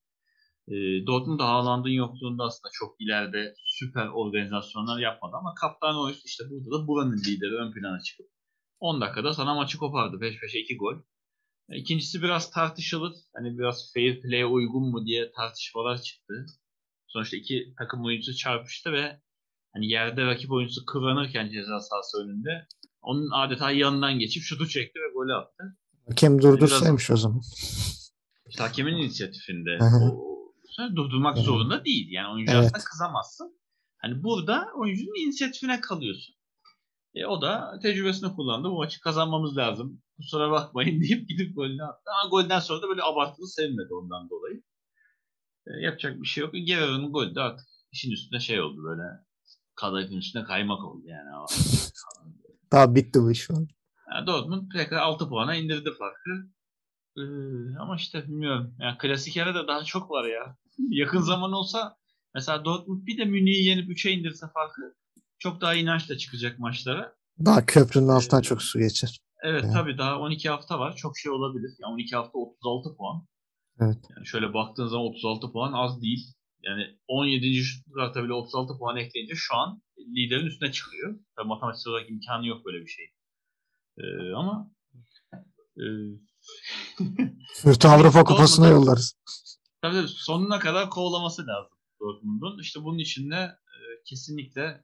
E, 0.67 0.73
Dortmund 1.07 1.39
Haaland'ın 1.39 1.89
yokluğunda 1.89 2.43
aslında 2.43 2.71
çok 2.73 3.01
ileride 3.01 3.55
süper 3.65 4.07
organizasyonlar 4.07 4.99
yapmadı 4.99 5.35
ama 5.39 5.53
kaptan 5.53 5.95
o 5.95 6.11
işte 6.25 6.43
burada 6.49 6.71
da 6.71 6.87
buranın 6.87 7.17
lideri 7.17 7.55
ön 7.55 7.71
plana 7.71 7.99
çıkıp 7.99 8.25
10 8.79 9.01
dakikada 9.01 9.33
sana 9.33 9.55
maçı 9.55 9.77
kopardı. 9.77 10.19
Peş 10.19 10.39
peşe 10.39 10.59
2 10.59 10.77
gol. 10.77 10.95
İkincisi 11.73 12.21
biraz 12.21 12.51
tartışılır. 12.51 13.13
Hani 13.35 13.57
biraz 13.57 13.93
fair 13.93 14.21
play'e 14.21 14.45
uygun 14.45 14.91
mu 14.91 15.05
diye 15.05 15.31
tartışmalar 15.31 16.01
çıktı. 16.01 16.45
Sonuçta 17.07 17.37
iki 17.37 17.73
takım 17.77 18.05
oyuncusu 18.05 18.37
çarpıştı 18.37 18.91
ve 18.91 19.21
hani 19.73 19.87
yerde 19.87 20.25
rakip 20.25 20.51
oyuncusu 20.51 20.85
kıvranırken 20.85 21.49
ceza 21.49 21.79
sahası 21.79 22.23
önünde 22.23 22.67
onun 23.05 23.29
adeta 23.31 23.71
yanından 23.71 24.19
geçip 24.19 24.43
şutu 24.43 24.67
çekti 24.67 24.99
ve 24.99 25.13
golü 25.13 25.33
attı. 25.33 25.77
Hakem 26.09 26.41
durdursaymış 26.41 27.09
yani 27.09 27.17
o 27.17 27.19
zaman. 27.19 27.41
İşte 28.49 28.63
hakemin 28.63 28.95
inisiyatifinde. 28.95 29.77
o, 30.11 30.35
durdurmak 30.95 31.37
evet. 31.37 31.45
zorunda 31.45 31.85
değil. 31.85 32.07
Yani 32.11 32.33
oyuncu 32.33 32.53
evet. 32.53 32.65
aslında 32.65 32.83
kızamazsın. 32.83 33.59
Hani 33.97 34.23
burada 34.23 34.67
oyuncunun 34.75 35.25
inisiyatifine 35.25 35.81
kalıyorsun. 35.81 36.35
E, 37.15 37.25
o 37.25 37.41
da 37.41 37.79
tecrübesini 37.81 38.35
kullandı. 38.35 38.67
Bu 38.69 38.77
maçı 38.77 39.01
kazanmamız 39.01 39.57
lazım. 39.57 40.01
Kusura 40.17 40.51
bakmayın 40.51 41.01
deyip 41.01 41.29
gidip 41.29 41.55
golünü 41.55 41.83
attı. 41.83 42.11
Ama 42.21 42.29
golden 42.29 42.59
sonra 42.59 42.81
da 42.81 42.89
böyle 42.89 43.03
abartılı 43.03 43.47
sevmedi 43.47 43.93
ondan 43.93 44.29
dolayı. 44.29 44.63
E, 45.67 45.71
yapacak 45.85 46.21
bir 46.21 46.27
şey 46.27 46.41
yok. 46.41 46.53
Guerrero'nun 46.53 47.11
golü 47.11 47.35
de 47.35 47.41
artık 47.41 47.67
işin 47.91 48.11
üstünde 48.11 48.39
şey 48.39 48.61
oldu 48.61 48.83
böyle. 48.83 49.03
Kadayıfın 49.75 50.17
üstünde 50.17 50.43
kaymak 50.43 50.83
oldu 50.85 51.03
yani. 51.07 51.29
Daha 52.71 52.95
bitti 52.95 53.21
bu 53.21 53.31
iş 53.31 53.39
şu 53.39 53.55
an. 53.55 53.67
Yani 54.13 54.27
Dortmund 54.27 54.71
tekrar 54.71 54.97
6 54.97 55.29
puana 55.29 55.55
indirdi 55.55 55.91
farkı. 55.99 56.49
Ee, 57.17 57.21
ama 57.79 57.95
işte 57.95 58.23
bilmiyorum. 58.27 58.75
Yani 58.79 58.97
klasik 58.97 59.35
yere 59.35 59.55
de 59.55 59.67
daha 59.67 59.83
çok 59.83 60.11
var 60.11 60.25
ya. 60.25 60.57
Yakın 60.89 61.21
zaman 61.21 61.53
olsa 61.53 61.97
mesela 62.33 62.65
Dortmund 62.65 63.07
bir 63.07 63.17
de 63.17 63.25
Münih'i 63.25 63.63
yenip 63.63 63.89
3'e 63.89 64.11
indirse 64.11 64.45
farkı 64.53 64.95
çok 65.39 65.61
daha 65.61 65.75
inançla 65.75 66.17
çıkacak 66.17 66.59
maçlara. 66.59 67.15
Daha 67.45 67.65
köprünün 67.65 68.07
altından 68.07 68.41
ee, 68.41 68.43
çok 68.43 68.61
su 68.61 68.79
geçer. 68.79 69.19
Evet 69.43 69.63
yani. 69.63 69.73
tabii 69.73 69.97
daha 69.97 70.19
12 70.19 70.49
hafta 70.49 70.79
var. 70.79 70.95
Çok 70.95 71.17
şey 71.17 71.31
olabilir. 71.31 71.71
Yani 71.79 71.93
12 71.93 72.15
hafta 72.15 72.37
36 72.37 72.95
puan. 72.97 73.27
Evet. 73.79 73.97
Yani 74.15 74.27
şöyle 74.27 74.53
baktığın 74.53 74.87
zaman 74.87 75.05
36 75.05 75.51
puan 75.51 75.73
az 75.73 76.01
değil. 76.01 76.34
Yani 76.65 76.99
17. 77.07 77.63
Stuttgart'a 77.63 78.23
bile 78.23 78.33
36 78.33 78.77
puan 78.77 78.97
ekleyince 78.97 79.33
şu 79.35 79.55
an 79.55 79.81
liderin 79.97 80.45
üstüne 80.45 80.71
çıkıyor. 80.71 81.19
Tabii 81.35 81.47
matematik 81.47 81.87
olarak 81.87 82.09
imkanı 82.09 82.47
yok 82.47 82.65
böyle 82.65 82.81
bir 82.81 82.89
şey. 82.89 83.05
Ee, 83.97 84.33
ama 84.35 84.71
e, 85.77 85.83
Sırtı 87.53 87.87
Avrupa 87.87 88.23
Kupası'na 88.23 88.67
yollarız. 88.67 89.17
Tabii 89.81 89.95
tabii 89.95 90.07
sonuna 90.07 90.59
kadar 90.59 90.89
kovalaması 90.89 91.47
lazım 91.47 91.77
Dortmund'un. 92.01 92.59
İşte 92.61 92.83
bunun 92.83 92.99
için 92.99 93.31
de 93.31 93.35
e, 93.35 93.77
kesinlikle 94.05 94.83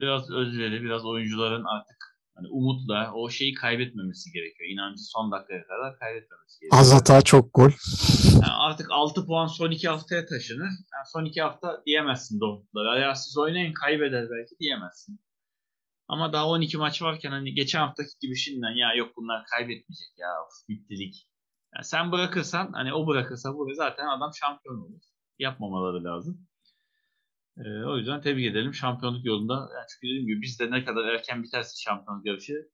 biraz 0.00 0.30
özveri, 0.30 0.82
biraz 0.82 1.04
oyuncuların 1.04 1.64
artık 1.64 2.11
hani 2.34 2.48
umutla 2.48 3.12
o 3.14 3.30
şeyi 3.30 3.54
kaybetmemesi 3.54 4.32
gerekiyor. 4.32 4.70
İnancı 4.70 5.02
son 5.02 5.32
dakikaya 5.32 5.66
kadar 5.66 5.98
kaybetmemesi 5.98 6.60
gerekiyor. 6.60 6.80
Az 6.80 6.92
hata 6.94 7.22
çok 7.22 7.54
gol. 7.54 7.70
Yani 8.32 8.52
artık 8.58 8.86
6 8.90 9.26
puan 9.26 9.46
son 9.46 9.70
2 9.70 9.88
haftaya 9.88 10.26
taşınır. 10.26 10.72
Yani 10.92 11.06
son 11.12 11.24
2 11.24 11.42
hafta 11.42 11.82
diyemezsin 11.86 12.40
Dortmund'lara. 12.40 12.98
Ya 12.98 13.14
siz 13.14 13.38
oynayın 13.38 13.72
kaybeder 13.72 14.30
belki 14.30 14.58
diyemezsin. 14.60 15.20
Ama 16.08 16.32
daha 16.32 16.48
12 16.48 16.78
maç 16.78 17.02
varken 17.02 17.30
hani 17.30 17.54
geçen 17.54 17.80
haftaki 17.80 18.10
gibi 18.20 18.36
şimdiden 18.36 18.76
ya 18.76 18.94
yok 18.94 19.12
bunlar 19.16 19.44
kaybetmeyecek 19.50 20.18
ya 20.18 20.28
of, 20.46 20.68
bittilik. 20.68 21.28
Yani 21.74 21.84
sen 21.84 22.12
bırakırsan 22.12 22.72
hani 22.72 22.94
o 22.94 23.06
bırakırsa 23.06 23.54
bu 23.54 23.74
zaten 23.74 24.06
adam 24.06 24.30
şampiyon 24.40 24.76
olur. 24.76 25.00
Yapmamaları 25.38 26.04
lazım. 26.04 26.48
Ee, 27.58 27.84
o 27.84 27.96
yüzden 27.98 28.20
tebrik 28.20 28.46
edelim 28.46 28.74
şampiyonluk 28.74 29.24
yolunda. 29.24 29.54
Yani 29.54 29.86
çünkü 29.92 30.06
dediğim 30.06 30.26
gibi 30.26 30.42
biz 30.42 30.60
de 30.60 30.70
ne 30.70 30.84
kadar 30.84 31.04
erken 31.04 31.42
biterse 31.42 31.82
şampiyonluk 31.84 32.26
yarışı 32.26 32.68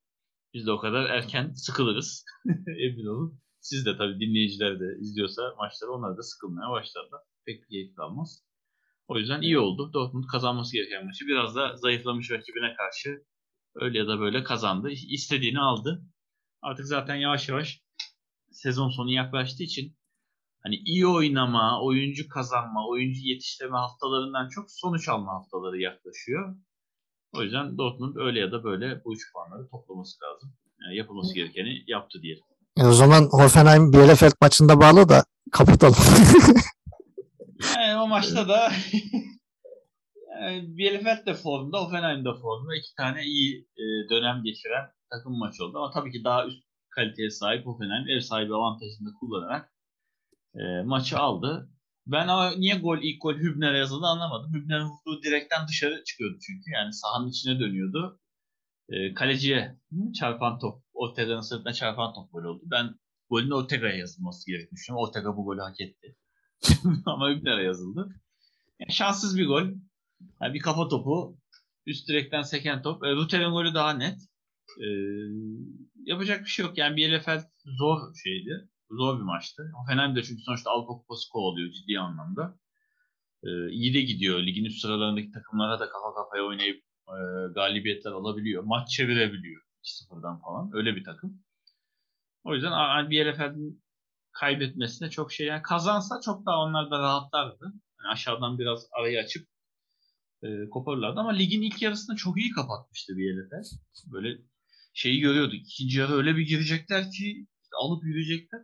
biz 0.54 0.66
de 0.66 0.72
o 0.72 0.78
kadar 0.78 1.10
erken 1.10 1.52
sıkılırız. 1.52 2.24
Emin 2.68 3.06
olun. 3.06 3.40
Siz 3.60 3.86
de 3.86 3.96
tabii 3.96 4.20
dinleyiciler 4.20 4.80
de 4.80 4.84
izliyorsa 5.00 5.54
maçları 5.58 5.92
onlar 5.92 6.16
da 6.16 6.22
sıkılmaya 6.22 6.70
başlarlar. 6.70 7.20
Pek 7.46 7.62
bir 7.62 7.68
keyif 7.68 7.96
kalmaz. 7.96 8.44
O 9.08 9.18
yüzden 9.18 9.42
iyi 9.42 9.58
oldu. 9.58 9.92
Dortmund 9.92 10.24
kazanması 10.32 10.72
gereken 10.76 11.06
maçı 11.06 11.26
biraz 11.26 11.56
da 11.56 11.76
zayıflamış 11.76 12.30
rakibine 12.30 12.74
karşı 12.76 13.24
öyle 13.74 13.98
ya 13.98 14.08
da 14.08 14.20
böyle 14.20 14.42
kazandı. 14.42 14.90
İstediğini 14.90 15.60
aldı. 15.60 16.02
Artık 16.62 16.86
zaten 16.86 17.14
yavaş 17.14 17.48
yavaş 17.48 17.82
sezon 18.50 18.90
sonu 18.90 19.12
yaklaştığı 19.12 19.62
için 19.62 19.97
hani 20.62 20.74
iyi 20.74 21.06
oynama, 21.06 21.82
oyuncu 21.82 22.28
kazanma, 22.28 22.88
oyuncu 22.88 23.20
yetiştirme 23.22 23.76
haftalarından 23.76 24.48
çok 24.48 24.70
sonuç 24.70 25.08
alma 25.08 25.32
haftaları 25.32 25.80
yaklaşıyor. 25.80 26.56
O 27.32 27.42
yüzden 27.42 27.78
Dortmund 27.78 28.16
öyle 28.16 28.40
ya 28.40 28.52
da 28.52 28.64
böyle 28.64 29.04
bu 29.04 29.14
üç 29.14 29.32
puanları 29.32 29.68
toplaması 29.68 30.16
lazım. 30.24 30.52
Yani 30.82 30.96
yapılması 30.96 31.34
gerekeni 31.34 31.84
yaptı 31.86 32.22
diyelim. 32.22 32.44
E 32.78 32.86
o 32.86 32.92
zaman 32.92 33.22
Hoffenheim 33.22 33.92
Bielefeld 33.92 34.32
maçında 34.42 34.80
bağlı 34.80 35.08
da 35.08 35.24
kapatalım. 35.52 35.96
yani 37.76 38.00
o 38.02 38.08
maçta 38.08 38.48
da 38.48 38.72
yani 40.40 40.64
Bielefeld 40.78 41.26
de 41.26 41.34
formda, 41.34 41.78
Hoffenheim 41.78 42.24
de 42.24 42.34
formda. 42.42 42.76
iki 42.76 42.94
tane 42.96 43.22
iyi 43.24 43.68
e, 43.76 43.84
dönem 44.10 44.42
geçiren 44.44 44.86
takım 45.10 45.38
maçı 45.38 45.64
oldu. 45.64 45.78
Ama 45.78 45.90
tabii 45.90 46.12
ki 46.12 46.24
daha 46.24 46.46
üst 46.46 46.62
kaliteye 46.90 47.30
sahip 47.30 47.66
Hoffenheim 47.66 48.08
ev 48.08 48.20
sahibi 48.20 48.54
avantajını 48.54 49.14
kullanarak 49.20 49.72
e, 50.58 50.82
maçı 50.84 51.18
aldı. 51.18 51.70
Ben 52.06 52.28
ama 52.28 52.50
niye 52.50 52.74
gol 52.78 52.98
ilk 53.02 53.22
gol 53.22 53.34
Hübner'e 53.34 53.78
yazıldı 53.78 54.06
anlamadım. 54.06 54.54
Hübner'in 54.54 54.84
vurduğu 54.84 55.22
direkten 55.22 55.68
dışarı 55.68 56.04
çıkıyordu 56.04 56.38
çünkü. 56.46 56.70
Yani 56.70 56.92
sahanın 56.92 57.28
içine 57.28 57.60
dönüyordu. 57.60 58.20
E, 58.88 59.14
kaleciye 59.14 59.78
çarpan 60.18 60.58
top. 60.58 60.82
Ortega'nın 60.92 61.40
sırtına 61.40 61.72
çarpan 61.72 62.14
top 62.14 62.32
gol 62.32 62.44
oldu. 62.44 62.62
Ben 62.64 62.94
golün 63.30 63.50
Ortega'ya 63.50 63.96
yazılması 63.96 64.50
gerektiğini. 64.50 64.96
Ortega 64.96 65.36
bu 65.36 65.44
golü 65.44 65.60
hak 65.60 65.80
etti. 65.80 66.16
ama 67.06 67.30
Hübner'e 67.30 67.62
yazıldı. 67.62 68.08
Yani 68.80 68.92
şanssız 68.92 69.38
bir 69.38 69.46
gol. 69.46 69.62
Yani 70.42 70.54
bir 70.54 70.60
kafa 70.60 70.88
topu. 70.88 71.38
Üst 71.86 72.08
direkten 72.08 72.42
seken 72.42 72.82
top. 72.82 73.04
E, 73.04 73.12
Ruter'in 73.12 73.50
golü 73.50 73.74
daha 73.74 73.92
net. 73.92 74.18
E, 74.80 74.86
yapacak 76.04 76.40
bir 76.40 76.50
şey 76.50 76.64
yok. 76.66 76.78
Yani 76.78 76.96
Bielefeld 76.96 77.44
zor 77.64 77.98
şeydi. 78.24 78.68
Zor 78.90 79.18
bir 79.18 79.22
maçtı. 79.24 79.70
Hoffenheim 79.74 80.16
de 80.16 80.22
çünkü 80.22 80.42
sonuçta 80.42 80.70
Avrupa 80.70 80.92
Kupası 80.92 81.28
kovalıyor 81.30 81.70
ciddi 81.72 81.98
anlamda. 82.00 82.58
e, 83.44 83.70
iyi 83.70 83.94
de 83.94 84.00
gidiyor. 84.00 84.42
Ligin 84.42 84.64
üst 84.64 84.80
sıralarındaki 84.82 85.30
takımlara 85.32 85.80
da 85.80 85.88
kafa 85.88 86.14
kafaya 86.14 86.42
oynayıp 86.44 86.84
e, 87.08 87.16
galibiyetler 87.54 88.12
alabiliyor. 88.12 88.62
Maç 88.64 88.90
çevirebiliyor 88.90 89.62
2-0'dan 89.84 90.40
falan. 90.40 90.70
Öyle 90.74 90.96
bir 90.96 91.04
takım. 91.04 91.42
O 92.44 92.54
yüzden 92.54 92.72
hani 92.72 93.10
Bielefeld'in 93.10 93.82
kaybetmesine 94.32 95.10
çok 95.10 95.32
şey 95.32 95.46
yani 95.46 95.62
kazansa 95.62 96.20
çok 96.24 96.46
daha 96.46 96.58
onlar 96.58 96.90
da 96.90 96.98
rahatlardı. 96.98 97.64
Yani 97.98 98.12
aşağıdan 98.12 98.58
biraz 98.58 98.86
arayı 98.92 99.20
açıp 99.20 99.48
e, 100.42 100.68
koparırlardı 100.70 101.20
ama 101.20 101.30
ligin 101.30 101.62
ilk 101.62 101.82
yarısını 101.82 102.16
çok 102.16 102.38
iyi 102.38 102.50
kapatmıştı 102.50 103.16
Bielefeld. 103.16 103.64
Böyle 104.12 104.38
şeyi 104.94 105.20
görüyorduk. 105.20 105.54
İkinci 105.54 105.98
yarı 105.98 106.12
öyle 106.12 106.36
bir 106.36 106.46
girecekler 106.46 107.10
ki 107.10 107.46
alıp 107.82 108.04
yürüyecekler. 108.04 108.60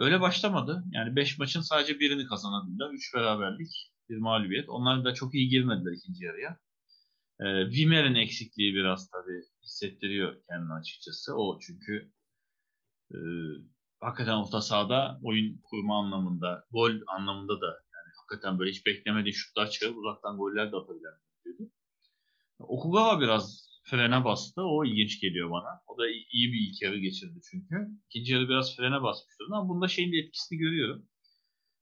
Öyle 0.00 0.20
başlamadı. 0.20 0.84
Yani 0.92 1.16
5 1.16 1.38
maçın 1.38 1.60
sadece 1.60 2.00
birini 2.00 2.26
kazanabildiler. 2.26 2.90
3 2.90 3.14
beraberlik, 3.14 3.92
bir 4.08 4.18
mağlubiyet. 4.18 4.68
Onlar 4.68 5.04
da 5.04 5.14
çok 5.14 5.34
iyi 5.34 5.48
girmediler 5.48 5.92
ikinci 5.92 6.24
yarıya. 6.24 6.58
Ee, 7.40 7.70
Wimmer'in 7.70 8.14
eksikliği 8.14 8.74
biraz 8.74 9.10
tabii 9.10 9.42
hissettiriyor 9.62 10.36
kendini 10.48 10.72
açıkçası. 10.72 11.34
O 11.36 11.58
çünkü 11.60 12.12
e, 13.14 13.18
hakikaten 14.00 14.32
orta 14.32 14.60
sahada 14.60 15.20
oyun 15.22 15.60
kurma 15.64 15.98
anlamında, 15.98 16.64
gol 16.70 16.92
anlamında 17.06 17.60
da 17.60 17.66
yani 17.66 18.12
hakikaten 18.20 18.58
böyle 18.58 18.70
hiç 18.70 18.86
beklemediği 18.86 19.34
şutlar 19.34 19.70
çıkarıp 19.70 19.96
uzaktan 19.98 20.36
goller 20.36 20.72
de 20.72 20.76
atabilen 20.76 21.14
diyordu. 21.44 21.72
Okugawa 22.58 23.20
biraz 23.20 23.69
frene 23.90 24.24
bastı. 24.24 24.62
O 24.62 24.84
ilginç 24.84 25.20
geliyor 25.20 25.50
bana. 25.50 25.82
O 25.86 25.98
da 25.98 26.08
iyi 26.08 26.52
bir 26.52 26.68
ilk 26.68 26.82
yarı 26.82 26.98
geçirdi 26.98 27.40
çünkü. 27.50 27.88
İkinci 28.06 28.32
yarı 28.32 28.48
biraz 28.48 28.76
frene 28.76 29.02
basmış 29.02 29.40
durumda 29.40 29.56
ama 29.56 29.68
bunda 29.68 29.88
şeyin 29.88 30.12
de 30.12 30.16
etkisini 30.16 30.58
görüyorum. 30.58 31.06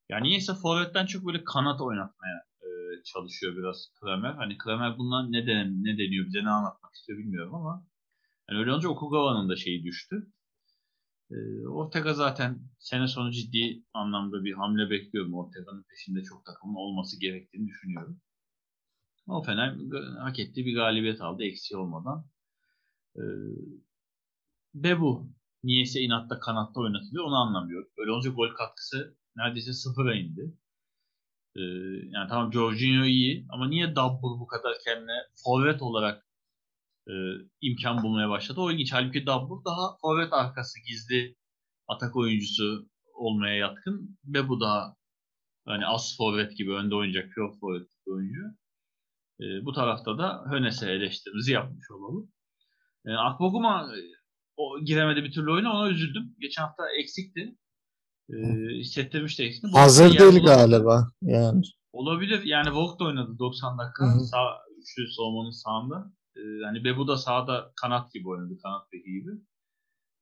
Yani 0.08 0.24
niyeyse 0.24 0.54
forvetten 0.54 1.06
çok 1.06 1.26
böyle 1.26 1.44
kanat 1.44 1.80
oynatmaya 1.80 2.36
e, 2.62 2.68
çalışıyor 3.04 3.56
biraz 3.56 3.92
Kramer. 4.00 4.32
Hani 4.32 4.58
Kramer 4.58 4.98
bundan 4.98 5.32
ne, 5.32 5.46
den 5.46 5.84
ne 5.84 5.98
deniyor 5.98 6.26
bize 6.26 6.44
ne 6.44 6.50
anlatmak 6.50 6.94
istiyor 6.94 7.18
bilmiyorum 7.18 7.54
ama 7.54 7.86
yani 8.50 8.60
öyle 8.60 8.72
olunca 8.72 8.88
Okugawa'nın 8.88 9.48
da 9.48 9.56
şeyi 9.56 9.84
düştü. 9.84 10.32
E, 11.30 11.36
Ortega 11.68 12.14
zaten 12.14 12.58
sene 12.78 13.08
sonu 13.08 13.30
ciddi 13.30 13.84
anlamda 13.94 14.44
bir 14.44 14.52
hamle 14.52 14.90
bekliyorum. 14.90 15.34
Ortega'nın 15.34 15.84
peşinde 15.90 16.22
çok 16.22 16.46
takımın 16.46 16.74
olması 16.74 17.20
gerektiğini 17.20 17.66
düşünüyorum. 17.66 18.20
O 19.28 19.42
Fener 19.42 19.76
hak 20.20 20.38
ettiği 20.38 20.66
bir 20.66 20.74
galibiyet 20.74 21.20
aldı 21.20 21.44
eksiği 21.44 21.78
olmadan. 21.78 22.26
Ee, 23.16 23.22
Bebu 24.74 25.32
niyeyse 25.64 26.00
inatta 26.00 26.40
kanatta 26.40 26.80
oynatılıyor 26.80 27.24
onu 27.24 27.36
anlamıyorum. 27.36 27.88
Öyle 27.98 28.10
olunca 28.10 28.30
gol 28.30 28.54
katkısı 28.54 29.16
neredeyse 29.36 29.72
sıfıra 29.72 30.14
indi. 30.14 30.56
Ee, 31.56 31.60
yani 32.10 32.28
tamam 32.28 32.52
Jorginho 32.52 33.04
iyi 33.04 33.46
ama 33.50 33.68
niye 33.68 33.96
Dabbur 33.96 34.40
bu 34.40 34.46
kadar 34.46 34.72
kendine 34.84 35.16
forvet 35.44 35.82
olarak 35.82 36.26
e, 37.08 37.12
imkan 37.60 38.02
bulmaya 38.02 38.30
başladı? 38.30 38.60
O 38.60 38.70
ilginç. 38.72 38.92
Halbuki 38.92 39.26
Dabbur 39.26 39.64
daha 39.64 39.96
forvet 40.00 40.32
arkası 40.32 40.78
gizli 40.88 41.36
atak 41.88 42.16
oyuncusu 42.16 42.88
olmaya 43.14 43.56
yatkın. 43.56 44.18
Bebu 44.24 44.60
daha 44.60 44.96
hani 45.66 45.86
as 45.86 46.16
forvet 46.16 46.56
gibi 46.58 46.72
önde 46.72 46.94
oynayacak 46.94 47.34
pure 47.34 47.58
forvet 47.60 47.88
oyuncu. 48.06 48.40
E, 49.40 49.64
bu 49.64 49.72
tarafta 49.72 50.18
da 50.18 50.44
Hönes'e 50.50 50.90
eleştirimizi 50.90 51.52
yapmış 51.52 51.90
olalım. 51.90 52.32
E, 53.06 53.12
Akboguma 53.12 53.90
o 54.56 54.80
giremedi 54.84 55.24
bir 55.24 55.32
türlü 55.32 55.52
oyuna 55.52 55.72
ona 55.72 55.88
üzüldüm. 55.88 56.34
Geçen 56.38 56.62
hafta 56.62 56.82
eksikti. 57.00 57.56
E, 58.30 58.36
hissettirmişti 58.78 59.42
eksikti. 59.42 59.68
Hazır 59.72 60.18
değil 60.18 60.44
galiba. 60.44 61.08
Yani. 61.22 61.62
Olabilir. 61.92 62.42
Yani 62.44 62.66
da 62.66 63.04
oynadı 63.04 63.38
90 63.38 63.78
dakika. 63.78 64.04
Hı 64.04 64.18
hı. 64.18 64.24
Sağ, 64.24 64.58
üçlü 64.80 65.12
savunmanın 65.12 65.50
sağında. 65.50 66.12
E, 66.36 66.40
yani 66.64 66.84
Bebu 66.84 67.08
da 67.08 67.16
sağda 67.16 67.72
kanat 67.80 68.12
gibi 68.12 68.28
oynadı. 68.28 68.58
Kanat 68.62 68.92
beki 68.92 69.12
gibi. 69.12 69.30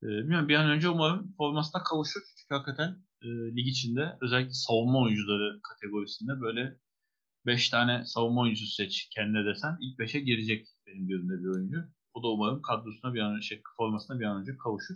E, 0.03 0.07
bilmiyorum 0.07 0.49
bir 0.49 0.55
an 0.55 0.71
önce 0.71 0.89
umarım 0.89 1.35
formasına 1.37 1.83
kavuşur. 1.83 2.21
Çünkü 2.37 2.55
hakikaten 2.55 2.91
e, 3.23 3.29
lig 3.57 3.69
içinde 3.69 4.19
özellikle 4.21 4.53
savunma 4.53 4.99
oyuncuları 4.99 5.61
kategorisinde 5.63 6.41
böyle 6.41 6.77
5 7.47 7.69
tane 7.71 8.05
savunma 8.05 8.41
oyuncusu 8.41 8.73
seç 8.73 9.09
kendine 9.15 9.45
desen 9.45 9.77
ilk 9.81 9.99
5'e 9.99 10.21
girecek 10.21 10.67
benim 10.87 11.09
gözümde 11.09 11.33
bir 11.33 11.57
oyuncu. 11.57 11.79
O 12.15 12.23
da 12.23 12.29
umarım 12.29 12.63
kadrosuna 12.63 13.15
bir 13.15 13.21
an 13.21 13.37
önce, 13.37 13.47
şey, 13.47 13.63
formasına 13.77 14.21
bir 14.21 14.25
an 14.25 14.41
önce 14.41 14.57
kavuşur. 14.57 14.95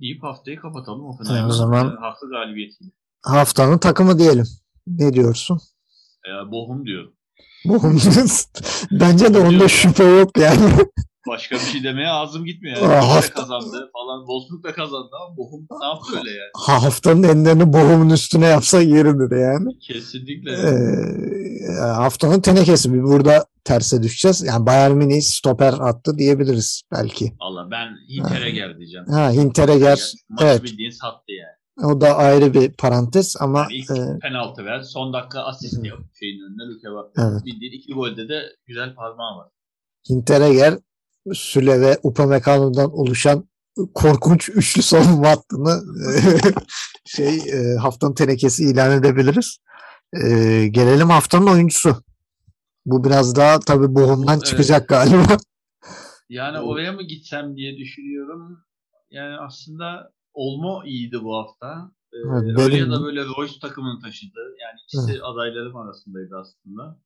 Deyip 0.00 0.22
haftayı 0.22 0.60
kapatalım. 0.60 1.04
O, 1.04 1.18
o 1.46 1.52
zaman 1.52 1.96
haklı 1.96 2.30
galibiyetiyle. 2.30 2.90
Haftanın 3.22 3.78
takımı 3.78 4.18
diyelim. 4.18 4.46
Ne 4.86 5.12
diyorsun? 5.12 5.60
E, 6.26 6.50
Bohum 6.50 6.86
diyorum. 6.86 7.14
Bohum 7.64 7.98
Bence 8.90 9.34
de 9.34 9.38
onda 9.38 9.68
şüphe 9.68 10.04
yok 10.04 10.38
yani. 10.38 10.60
Başka 11.28 11.54
bir 11.56 11.60
şey 11.60 11.84
demeye 11.84 12.08
ağzım 12.08 12.44
gitmiyor. 12.44 12.76
Yani. 12.76 12.94
Hafta... 12.94 13.34
kazandı 13.34 13.90
falan. 13.92 14.20
Wolfsburg 14.20 14.64
da 14.64 14.72
kazandı 14.72 15.10
ama 15.26 15.36
Bochum 15.36 15.66
ne 15.80 15.86
yaptı 15.86 16.18
öyle 16.18 16.30
yani? 16.30 16.50
Haftanın 16.54 17.22
enlerini 17.22 17.72
Bochum'un 17.72 18.10
üstüne 18.10 18.46
yapsa 18.46 18.80
yeridir 18.80 19.36
yani. 19.36 19.78
Kesinlikle. 19.78 20.52
Ee, 20.52 21.80
haftanın 21.80 22.40
tenekesi. 22.40 22.94
Bir 22.94 23.02
burada 23.02 23.44
terse 23.64 24.02
düşeceğiz. 24.02 24.42
Yani 24.42 24.66
Bayern 24.66 24.92
Münih 24.92 25.22
stoper 25.22 25.72
attı 25.72 26.18
diyebiliriz 26.18 26.82
belki. 26.92 27.32
Allah 27.40 27.68
ben 27.70 27.88
Hinteregger 28.08 28.78
diyeceğim. 28.78 29.06
Ha 29.06 29.30
Hinteregger. 29.30 30.12
Evet. 30.42 30.62
bildiğin 30.62 30.90
sattı 30.90 31.32
yani. 31.32 31.54
O 31.82 32.00
da 32.00 32.16
ayrı 32.16 32.54
bir 32.54 32.72
parantez 32.72 33.36
ama 33.40 33.58
yani 33.58 33.74
ilk 33.74 33.90
e, 33.90 34.18
penaltı 34.22 34.64
ver, 34.64 34.82
son 34.82 35.12
dakika 35.12 35.40
asist 35.40 35.84
yap 35.84 35.98
şeyin 36.20 36.40
önüne 36.40 36.74
Luke 36.74 36.90
bak. 36.94 37.12
Evet. 37.18 37.44
Bildiğin 37.46 37.72
iki 37.72 37.92
golde 37.94 38.28
de 38.28 38.42
güzel 38.66 38.94
parmağı 38.94 39.38
var. 39.38 39.48
Hinteregger 40.10 40.78
Süle 41.32 41.80
ve 41.80 41.98
Upamecano'dan 42.02 42.98
oluşan 42.98 43.48
korkunç 43.94 44.48
üçlü 44.48 44.82
savunma 44.82 45.28
hattını 45.28 45.82
şey 47.04 47.36
e, 47.36 47.76
haftanın 47.76 48.14
tenekesi 48.14 48.64
ilan 48.64 48.90
edebiliriz. 48.90 49.58
E, 50.12 50.28
gelelim 50.68 51.10
haftanın 51.10 51.46
oyuncusu. 51.46 51.96
Bu 52.86 53.04
biraz 53.04 53.36
daha 53.36 53.60
tabii 53.60 53.94
bohumdan 53.94 54.34
evet. 54.34 54.44
çıkacak 54.44 54.88
galiba. 54.88 55.36
Yani 56.28 56.58
oraya 56.60 56.92
mı 56.92 57.02
gitsem 57.02 57.56
diye 57.56 57.76
düşünüyorum. 57.76 58.64
Yani 59.10 59.36
aslında 59.38 60.12
Olmo 60.34 60.84
iyiydi 60.84 61.18
bu 61.22 61.36
hafta. 61.36 61.90
Evet, 62.12 62.58
oraya 62.58 62.90
da 62.90 63.02
böyle 63.02 63.24
Royce 63.24 63.58
takımını 63.60 64.00
taşıdı. 64.00 64.40
Yani 64.62 64.78
ikisi 64.84 65.12
evet. 65.12 65.20
adaylarım 65.24 65.76
arasındaydı 65.76 66.34
aslında. 66.40 66.98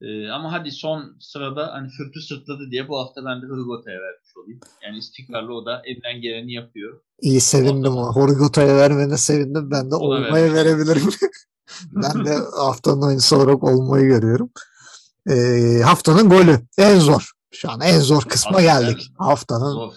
Ee, 0.00 0.28
ama 0.28 0.52
hadi 0.52 0.70
son 0.70 1.16
sırada 1.20 1.72
hani 1.72 1.90
sırtı 1.90 2.20
sırtladı 2.20 2.70
diye 2.70 2.88
bu 2.88 2.98
hafta 2.98 3.24
ben 3.24 3.42
de 3.42 3.46
Hırgota'ya 3.46 4.00
vermiş 4.00 4.36
olayım. 4.36 4.60
Yani 4.82 4.98
istikrarlı 4.98 5.54
o 5.54 5.66
da 5.66 5.82
elinden 5.84 6.20
geleni 6.20 6.52
yapıyor. 6.52 7.00
İyi 7.20 7.40
sevindim 7.40 7.96
o. 7.96 8.16
Hırgota'ya 8.16 8.76
vermene 8.76 9.16
sevindim. 9.16 9.70
Ben 9.70 9.90
de 9.90 9.94
olmaya 9.94 10.54
verebilirim. 10.54 11.08
ben 11.92 12.24
de 12.24 12.34
haftanın 12.56 13.02
oyuncusu 13.02 13.36
olarak 13.36 13.64
olmayı 13.64 14.06
görüyorum. 14.06 14.50
Ee, 15.30 15.80
haftanın 15.84 16.28
golü. 16.28 16.60
En 16.78 16.98
zor. 16.98 17.30
Şu 17.50 17.70
an 17.70 17.80
en 17.80 18.00
zor 18.00 18.22
kısma 18.22 18.60
geldik. 18.60 19.12
Haftanın. 19.18 19.72
Zor. 19.72 19.92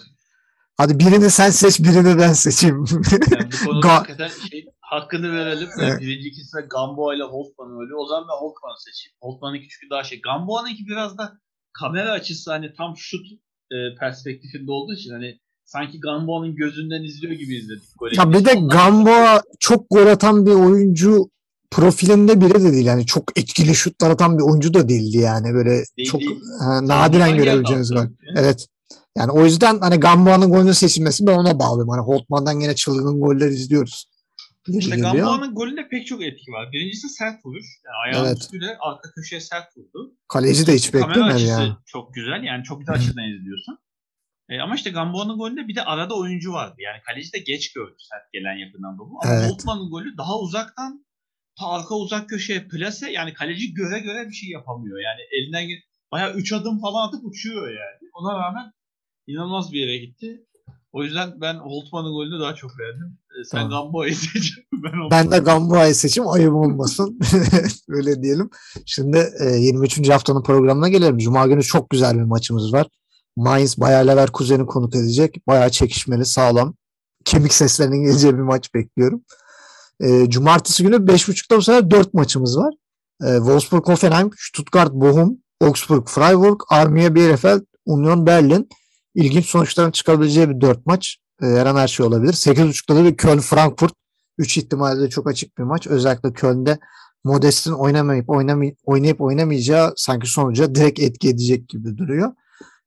Hadi 0.76 0.98
birini 0.98 1.30
sen 1.30 1.50
seç, 1.50 1.80
birini 1.80 2.18
ben 2.18 2.32
seçeyim. 2.32 2.84
Yani 3.30 3.48
bu 3.52 3.66
konuda 3.66 3.94
hakikaten 3.94 4.30
şey, 4.50 4.66
hakkını 4.90 5.32
verelim. 5.32 5.68
Evet. 5.80 6.00
Birinci 6.00 6.28
ikisine 6.28 6.60
Gamboa 6.60 7.14
ile 7.14 7.22
Holtman 7.22 7.80
öyle. 7.80 7.94
O 7.94 8.06
zaman 8.06 8.24
ben 8.28 8.40
Holtman'ı 8.44 8.78
seçeyim. 8.78 9.16
Holtman'ınki 9.20 9.68
çünkü 9.68 9.90
daha 9.90 10.04
şey. 10.04 10.20
Gamboa'nınki 10.20 10.86
biraz 10.86 11.18
da 11.18 11.32
kamera 11.72 12.10
açısı 12.12 12.50
hani 12.50 12.72
tam 12.76 12.96
şut 12.96 13.26
e, 13.72 13.76
perspektifinde 14.00 14.72
olduğu 14.72 14.94
için 14.94 15.10
hani 15.10 15.38
sanki 15.64 16.00
Gamboa'nın 16.00 16.56
gözünden 16.56 17.02
izliyor 17.02 17.32
gibi 17.32 17.56
izledik. 17.56 17.88
Gole 17.98 18.14
ya 18.16 18.32
bir 18.32 18.44
de 18.44 18.54
Gamboa 18.54 19.42
çok 19.60 19.90
gol 19.90 20.06
atan 20.06 20.46
bir 20.46 20.54
oyuncu 20.54 21.30
profilinde 21.70 22.40
biri 22.40 22.64
de 22.64 22.72
değil. 22.72 22.86
Yani 22.86 23.06
çok 23.06 23.38
etkili 23.38 23.74
şutlar 23.74 24.10
atan 24.10 24.38
bir 24.38 24.42
oyuncu 24.42 24.74
da 24.74 24.88
değildi 24.88 25.18
yani. 25.18 25.54
Böyle 25.54 25.70
değil, 25.70 26.10
çok 26.10 26.20
değil. 26.20 26.40
Ha, 26.60 26.86
nadiren 26.86 27.36
görebileceğiniz 27.36 27.90
gol. 27.90 28.06
Evet. 28.36 28.66
Yani 29.18 29.32
o 29.32 29.44
yüzden 29.44 29.78
hani 29.80 29.96
Gamboa'nın 29.96 30.50
golünün 30.50 30.72
seçilmesi 30.72 31.26
ben 31.26 31.38
ona 31.38 31.58
bağlıyorum. 31.58 31.90
Hani 31.90 32.02
Holtman'dan 32.02 32.60
yine 32.60 32.74
çılgın 32.74 33.20
goller 33.20 33.48
izliyoruz. 33.48 34.09
İşte 34.68 34.96
Gamboa'nın 34.96 35.54
golünde 35.54 35.88
pek 35.88 36.06
çok 36.06 36.22
etki 36.22 36.52
var. 36.52 36.72
Birincisi 36.72 37.08
sert 37.08 37.46
vuruş. 37.46 37.66
Yani 37.84 37.96
ayağın 38.04 38.26
evet. 38.28 38.38
üstüyle 38.38 38.76
arka 38.80 39.10
köşeye 39.10 39.40
sert 39.40 39.76
vurdu. 39.76 40.14
Kaleci 40.28 40.66
de 40.66 40.74
hiç 40.74 40.94
beklemedi 40.94 41.42
ya. 41.42 41.78
çok 41.86 42.14
güzel. 42.14 42.42
Yani 42.42 42.64
çok 42.64 42.80
güzel 42.80 42.94
açıdan 42.94 43.24
izliyorsun. 43.24 43.78
E, 44.48 44.60
ama 44.60 44.74
işte 44.74 44.90
Gamboa'nın 44.90 45.38
golünde 45.38 45.68
bir 45.68 45.74
de 45.74 45.84
arada 45.84 46.14
oyuncu 46.14 46.52
vardı. 46.52 46.74
Yani 46.78 47.00
kaleci 47.02 47.32
de 47.32 47.38
geç 47.38 47.72
gördü 47.72 47.96
sert 47.98 48.32
gelen 48.32 48.54
yakından 48.54 48.96
topu. 48.96 49.18
Ama 49.22 49.34
evet. 49.34 49.50
Holtman'ın 49.50 49.90
golü 49.90 50.16
daha 50.16 50.38
uzaktan 50.38 51.06
ta 51.58 51.66
arka 51.66 51.94
uzak 51.94 52.28
köşeye 52.28 52.68
plase 52.68 53.10
yani 53.10 53.34
kaleci 53.34 53.74
göre 53.74 53.98
göre 53.98 54.28
bir 54.28 54.32
şey 54.32 54.50
yapamıyor. 54.50 54.98
Yani 54.98 55.20
elinden 55.32 55.68
bayağı 56.12 56.34
3 56.34 56.52
adım 56.52 56.80
falan 56.80 57.08
atıp 57.08 57.24
uçuyor 57.24 57.68
yani. 57.68 58.10
Ona 58.14 58.38
rağmen 58.38 58.72
inanılmaz 59.26 59.72
bir 59.72 59.80
yere 59.80 59.98
gitti. 59.98 60.46
O 60.92 61.04
yüzden 61.04 61.40
ben 61.40 61.54
Holtman'ın 61.54 62.12
golünü 62.12 62.40
daha 62.40 62.54
çok 62.54 62.70
beğendim. 62.78 63.18
E, 63.40 63.44
Sen 63.44 63.58
Tamam. 63.58 63.70
Gamboa'yı 63.70 64.16
seç. 64.16 64.58
Ben, 64.72 65.06
o- 65.06 65.10
Ben 65.10 65.30
de 65.30 65.38
Gamboa'yı 65.38 65.94
seçim 65.94 66.28
ayıp 66.28 66.52
olmasın. 66.54 67.18
Öyle 67.88 68.22
diyelim. 68.22 68.50
Şimdi 68.86 69.30
e, 69.40 69.56
23. 69.56 70.08
haftanın 70.08 70.42
programına 70.42 70.88
gelelim. 70.88 71.18
Cuma 71.18 71.46
günü 71.46 71.62
çok 71.62 71.90
güzel 71.90 72.16
bir 72.18 72.22
maçımız 72.22 72.72
var. 72.72 72.86
Mainz 73.36 73.80
Bayer 73.80 74.06
Leverkusen'i 74.06 74.66
konuk 74.66 74.94
edecek. 74.96 75.46
Bayağı 75.46 75.70
çekişmeli, 75.70 76.24
sağlam. 76.24 76.74
Kemik 77.24 77.52
seslerinin 77.52 78.02
geleceği 78.02 78.34
bir 78.34 78.42
maç 78.42 78.74
bekliyorum. 78.74 79.22
E, 80.00 80.30
Cumartesi 80.30 80.82
günü 80.82 80.96
5.30'da 80.96 81.56
bu 81.56 81.62
sefer 81.62 81.90
4 81.90 82.14
maçımız 82.14 82.58
var. 82.58 82.74
E, 83.24 83.36
Wolfsburg 83.36 83.88
Hoffenheim, 83.88 84.30
Stuttgart 84.38 84.92
Bochum, 84.92 85.38
Augsburg 85.60 86.08
Freiburg, 86.08 86.60
Armiya 86.68 87.14
Bielefeld, 87.14 87.60
Union 87.86 88.26
Berlin. 88.26 88.68
İlginç 89.14 89.46
sonuçların 89.46 89.90
çıkabileceği 89.90 90.50
bir 90.50 90.60
4 90.60 90.86
maç. 90.86 91.18
E, 91.42 91.46
her 91.46 91.66
an 91.66 91.76
her 91.76 91.88
şey 91.88 92.06
olabilir. 92.06 92.32
8.30'da 92.32 92.96
da 92.96 93.04
bir 93.04 93.16
Köln 93.16 93.38
Frankfurt. 93.38 93.92
3 94.38 94.58
ihtimalle 94.58 95.00
de 95.00 95.10
çok 95.10 95.28
açık 95.28 95.58
bir 95.58 95.62
maç. 95.62 95.86
Özellikle 95.86 96.32
Köln'de 96.32 96.78
Modest'in 97.24 97.72
oynamayıp 97.72 98.30
oynamay 98.30 98.74
oynayıp 98.84 99.20
oynamayacağı 99.20 99.92
sanki 99.96 100.26
sonuca 100.26 100.74
direkt 100.74 101.00
etki 101.00 101.28
edecek 101.28 101.68
gibi 101.68 101.98
duruyor. 101.98 102.32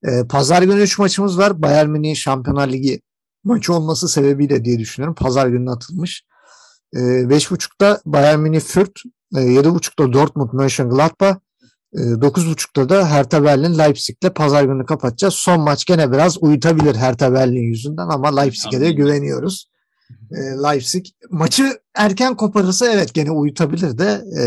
Ee, 0.03 0.23
Pazar 0.29 0.61
günü 0.61 0.81
3 0.81 0.99
maçımız 0.99 1.37
var. 1.37 1.61
Bayern 1.61 1.89
Münih 1.89 2.15
Şampiyonlar 2.15 2.67
Ligi 2.67 3.01
maçı 3.43 3.73
olması 3.73 4.09
sebebiyle 4.09 4.65
diye 4.65 4.79
düşünüyorum. 4.79 5.15
Pazar 5.15 5.47
gününe 5.47 5.71
atılmış. 5.71 6.23
Ee, 6.95 6.99
5.30'da 6.99 8.01
Bayern 8.05 8.39
Münih 8.39 8.59
Fürth, 8.59 9.01
e, 9.35 9.39
7.30'da 9.39 10.13
Dortmund 10.13 10.49
Mönchengladbach, 10.53 11.35
9.30'da 11.93 12.89
da 12.89 13.07
Hertha 13.07 13.43
Berlin 13.43 13.77
Leipzig'le 13.77 14.29
pazar 14.35 14.63
günü 14.63 14.85
kapatacağız. 14.85 15.33
Son 15.33 15.61
maç 15.61 15.85
gene 15.85 16.11
biraz 16.11 16.43
uyutabilir 16.43 16.95
Hertha 16.95 17.33
Berlin 17.33 17.63
yüzünden 17.63 18.07
ama 18.07 18.39
Leipzig'e 18.39 18.81
de 18.81 18.91
güveniyoruz 18.91 19.73
e, 20.31 20.39
Leipzig. 20.63 21.05
Maçı 21.29 21.63
erken 21.95 22.35
koparırsa 22.35 22.91
evet 22.91 23.13
gene 23.13 23.31
uyutabilir 23.31 23.97
de 23.97 24.23
e, 24.39 24.43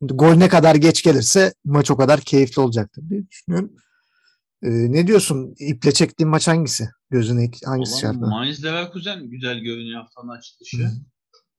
gol 0.00 0.34
ne 0.34 0.48
kadar 0.48 0.74
geç 0.74 1.02
gelirse 1.02 1.54
maç 1.64 1.90
o 1.90 1.96
kadar 1.96 2.20
keyifli 2.20 2.62
olacaktır 2.62 3.02
diye 3.10 3.28
düşünüyorum. 3.28 3.72
E, 4.62 4.68
ne 4.70 5.06
diyorsun? 5.06 5.54
İple 5.58 5.92
çektiğin 5.92 6.30
maç 6.30 6.48
hangisi? 6.48 6.88
Gözüne 7.10 7.50
hangisi 7.64 8.00
çarptı? 8.00 8.20
Mainz 8.20 8.64
Leverkusen 8.64 9.30
güzel 9.30 9.58
görünüyor 9.58 10.00
haftanın 10.00 10.28
açılışı. 10.28 10.76
Hı. 10.76 10.90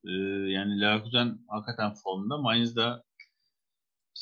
Ee, 0.06 0.12
yani 0.52 0.82
Leverkusen 0.82 1.38
hakikaten 1.48 1.94
formda. 2.04 2.38
Mainz 2.38 2.76
da 2.76 3.04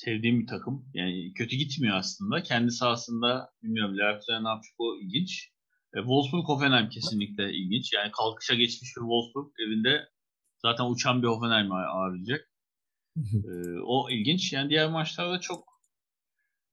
sevdiğim 0.06 0.42
bir 0.42 0.48
takım. 0.48 0.86
Yani 0.94 1.34
kötü 1.34 1.56
gitmiyor 1.56 1.96
aslında. 1.98 2.44
Kendi 2.44 2.72
sahasında 2.72 3.50
bilmiyorum 3.64 3.98
Leverkusen 3.98 4.44
ne 4.44 4.48
yapacak 4.50 4.76
o 4.78 4.98
ilginç. 5.02 5.50
E, 5.96 5.98
Wolfsburg 5.98 6.46
Hoffenheim 6.46 6.90
kesinlikle 6.90 7.54
ilginç. 7.54 7.94
Yani 7.94 8.12
kalkışa 8.12 8.56
geçmiş 8.56 8.90
bir 8.90 9.02
Wolfsburg 9.02 9.52
evinde 9.68 10.10
zaten 10.62 10.86
uçan 10.86 11.22
bir 11.22 11.28
Hoffenheim 11.28 11.72
ağırlayacak. 11.72 12.50
E, 13.20 13.80
o 13.86 14.10
ilginç. 14.10 14.54
Yani 14.54 14.70
diğer 14.70 14.90
maçlarda 14.90 15.40
çok 15.40 15.64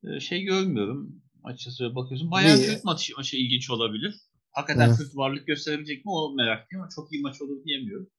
e, 0.05 0.21
şey 0.21 0.43
görmüyorum. 0.43 1.23
Açıkçası 1.45 1.95
bakıyorsun. 1.95 2.31
Bir- 2.31 2.67
Fürth 2.67 2.85
maçı, 2.85 3.13
maçı 3.17 3.37
ilginç 3.37 3.71
olabilir. 3.71 4.15
Hakikaten 4.51 4.89
Evet. 4.89 4.97
Fürth 4.97 5.17
varlık 5.17 5.47
gösterebilecek 5.47 6.05
mi 6.05 6.11
o 6.11 6.35
meraklıyım 6.35 6.83
ama 6.83 6.91
çok 6.95 7.13
iyi 7.13 7.23
maç 7.23 7.43
olur 7.43 7.65
diyemiyorum. 7.65 8.11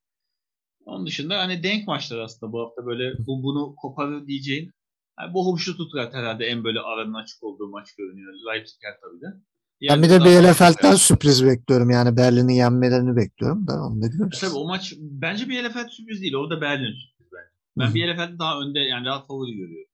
Onun 0.86 1.06
dışında 1.06 1.40
hani 1.40 1.64
denk 1.64 1.88
maçlar 1.88 2.20
aslında 2.20 2.52
bu 2.52 2.60
hafta 2.62 2.86
böyle 2.86 3.18
bu 3.28 3.44
bunu 3.44 3.76
koparır 3.76 4.28
diyeceğin. 4.28 4.72
Yani 5.20 5.34
Bochum 5.34 5.60
Stuttgart 5.60 6.14
herhalde 6.14 6.46
en 6.46 6.64
böyle 6.64 6.80
aranın 6.80 7.14
açık 7.14 7.44
olduğu 7.44 7.70
maç 7.70 7.96
görünüyor. 7.96 8.34
Leipzig 8.34 8.78
her 8.84 8.94
tabii 9.02 9.22
de. 9.22 9.42
Ben 9.90 10.04
bir 10.04 10.10
de 10.10 10.20
Bielefeld'den 10.26 10.96
sürpriz 10.96 11.46
bekliyorum. 11.46 11.90
Yani 11.90 12.18
Berlin'i 12.18 12.58
yenmelerini 12.58 13.16
bekliyorum 13.16 13.68
da 13.68 13.84
onu 13.84 14.02
da 14.02 14.08
görürüz. 14.08 14.40
Tabii 14.40 14.56
o 14.56 14.68
maç 14.68 14.94
bence 15.00 15.50
Bielefeld 15.50 15.88
sürpriz 15.90 16.22
değil. 16.22 16.36
Orada 16.36 16.62
Berlin 16.62 16.94
sürpriz 16.94 17.28
bence. 17.34 17.88
Ben. 17.88 17.96
Bielefeld'i 17.96 18.40
daha 18.40 18.60
önde 18.60 18.80
yani 18.80 19.06
rahat 19.06 19.28
favori 19.28 19.52
görüyorum. 19.58 19.88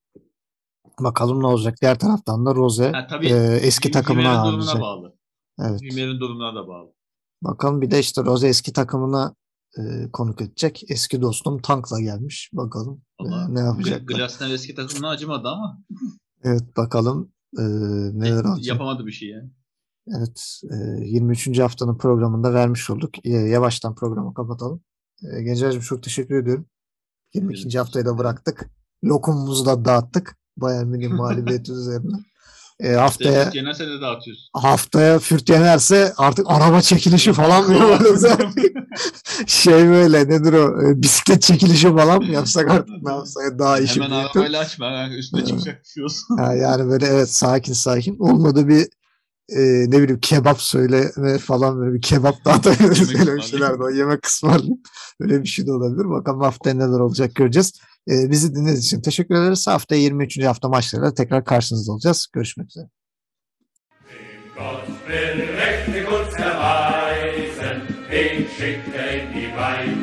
Bakalım 1.00 1.44
ne 1.44 1.48
olacak. 1.48 1.76
Diğer 1.82 2.00
taraftan 2.00 2.45
da 2.45 2.56
Rose 2.56 2.91
Ha, 2.91 3.08
tabii 3.08 3.28
e, 3.28 3.56
eski 3.62 3.91
takımına 3.91 4.41
ağırlayacak. 4.41 4.82
bağlı. 4.82 5.16
Evet. 5.60 5.82
Hümer'in 5.82 6.20
durumuna 6.20 6.56
da 6.56 6.68
bağlı. 6.68 6.94
Bakalım 7.41 7.82
bir 7.82 7.91
de 7.91 8.00
işte 8.00 8.24
Rose 8.24 8.48
eski 8.48 8.74
takımına 8.74 9.36
e, 9.78 10.12
konuk 10.14 10.41
edecek. 10.41 10.84
Eski 10.90 11.22
dostum 11.22 11.62
Tank'la 11.62 12.02
gelmiş. 12.02 12.50
Bakalım 12.54 13.02
e, 13.22 13.24
Vallahi 13.24 13.56
ne 13.56 13.60
yapacaklar. 13.60 14.16
Glasner 14.18 14.50
eski 14.50 14.76
takımına 14.76 15.10
acımadı 15.10 15.48
ama 15.48 15.84
Evet 16.44 16.78
bakalım 16.78 17.32
e, 17.58 17.64
neler 18.14 18.44
olacak. 18.45 18.66
yapamadı 18.66 19.06
bir 19.06 19.12
şey 19.12 19.30
yani. 19.30 19.52
Evet 20.08 20.62
e, 20.72 21.06
23. 21.06 21.60
haftanın 21.60 21.98
programında 21.98 22.54
vermiş 22.54 22.90
olduk. 22.90 23.26
E, 23.26 23.30
yavaştan 23.30 23.95
programı 23.95 24.34
kapatalım. 24.34 24.84
E, 25.24 25.44
Gencer'cim 25.44 25.82
çok 25.82 26.04
teşekkür 26.04 26.36
ediyorum. 26.36 26.66
22. 27.34 27.66
Benim 27.66 27.78
haftayı 27.78 28.06
da 28.06 28.18
bıraktık. 28.18 28.70
Lokumumuzu 29.04 29.66
da 29.66 29.86
dağıttık. 29.86 30.38
Bayern 30.58 30.88
Münih 30.88 31.08
mağlubiyeti 31.14 31.72
üzerine. 31.72 32.14
E, 32.84 32.93
haftaya 32.93 33.51
yenerse 33.53 33.88
de 33.88 34.01
dağıtıyorsun. 34.01 34.49
haftaya 34.53 35.19
Fürt 35.19 35.49
yenerse 35.49 36.14
artık 36.18 36.45
araba 36.49 36.81
çekilişi 36.81 37.34
falan 37.34 37.68
mı 37.68 37.73
yaparız? 37.73 38.26
şey 39.47 39.88
böyle 39.88 40.30
nedir 40.30 40.53
o 40.53 40.81
e, 40.81 41.01
bisiklet 41.01 41.41
çekilişi 41.41 41.88
falan 41.95 42.23
mı 42.23 42.31
yapsak 42.31 42.72
artık 42.72 43.03
ne 43.03 43.11
yapsak 43.11 43.60
daha 43.60 43.80
işi 43.80 43.95
Hemen 43.95 44.11
büyütüp. 44.11 44.35
arabayla 44.35 44.60
açma. 44.60 44.85
Yani 44.85 45.15
üstüne 45.15 45.45
çıkacak 45.45 45.81
bir 45.84 45.89
şey 45.89 46.03
yani 46.61 46.89
böyle 46.89 47.05
evet 47.05 47.30
sakin 47.30 47.73
sakin 47.73 48.19
olmadı 48.19 48.68
bir 48.68 48.88
e, 49.49 49.61
ne 49.91 50.01
bileyim 50.01 50.19
kebap 50.19 50.61
söyleme 50.61 51.38
falan 51.38 51.80
böyle 51.80 51.93
bir 51.93 52.01
kebap 52.01 52.35
dağıtabiliriz 52.45 53.11
Yemek 53.11 53.27
öyle 53.27 53.35
bir 53.38 53.41
şeyler 53.41 53.80
de 53.80 53.84
o 53.84 53.89
yemek 53.89 54.26
ısmarlayıp 54.26 54.80
öyle 55.19 55.41
bir 55.41 55.47
şey 55.47 55.68
de 55.68 55.72
olabilir. 55.72 56.10
Bakalım 56.10 56.41
haftaya 56.41 56.76
neler 56.76 56.99
olacak 56.99 57.35
göreceğiz. 57.35 57.73
E, 58.10 58.32
bizi 58.32 58.56
dinlediğiniz 58.56 58.86
için 58.86 59.02
teşekkür 59.02 59.36
ederiz. 59.36 59.68
Haftaya 59.68 60.02
23. 60.02 60.44
hafta 60.44 60.70
maçlarıyla 60.70 61.14
tekrar 61.14 61.46
karşınızda 61.46 61.92
olacağız. 61.92 62.28
Görüşmek 62.34 62.68
üzere. 62.68 62.86
Gott 64.56 64.86
will 65.08 65.48
mächtig 65.58 66.08
uns 66.08 66.34
erweisen, 66.40 67.82
den 68.12 68.46
schickt 68.56 68.88
in 68.88 69.34
die 69.34 69.50
Weite 69.58 70.03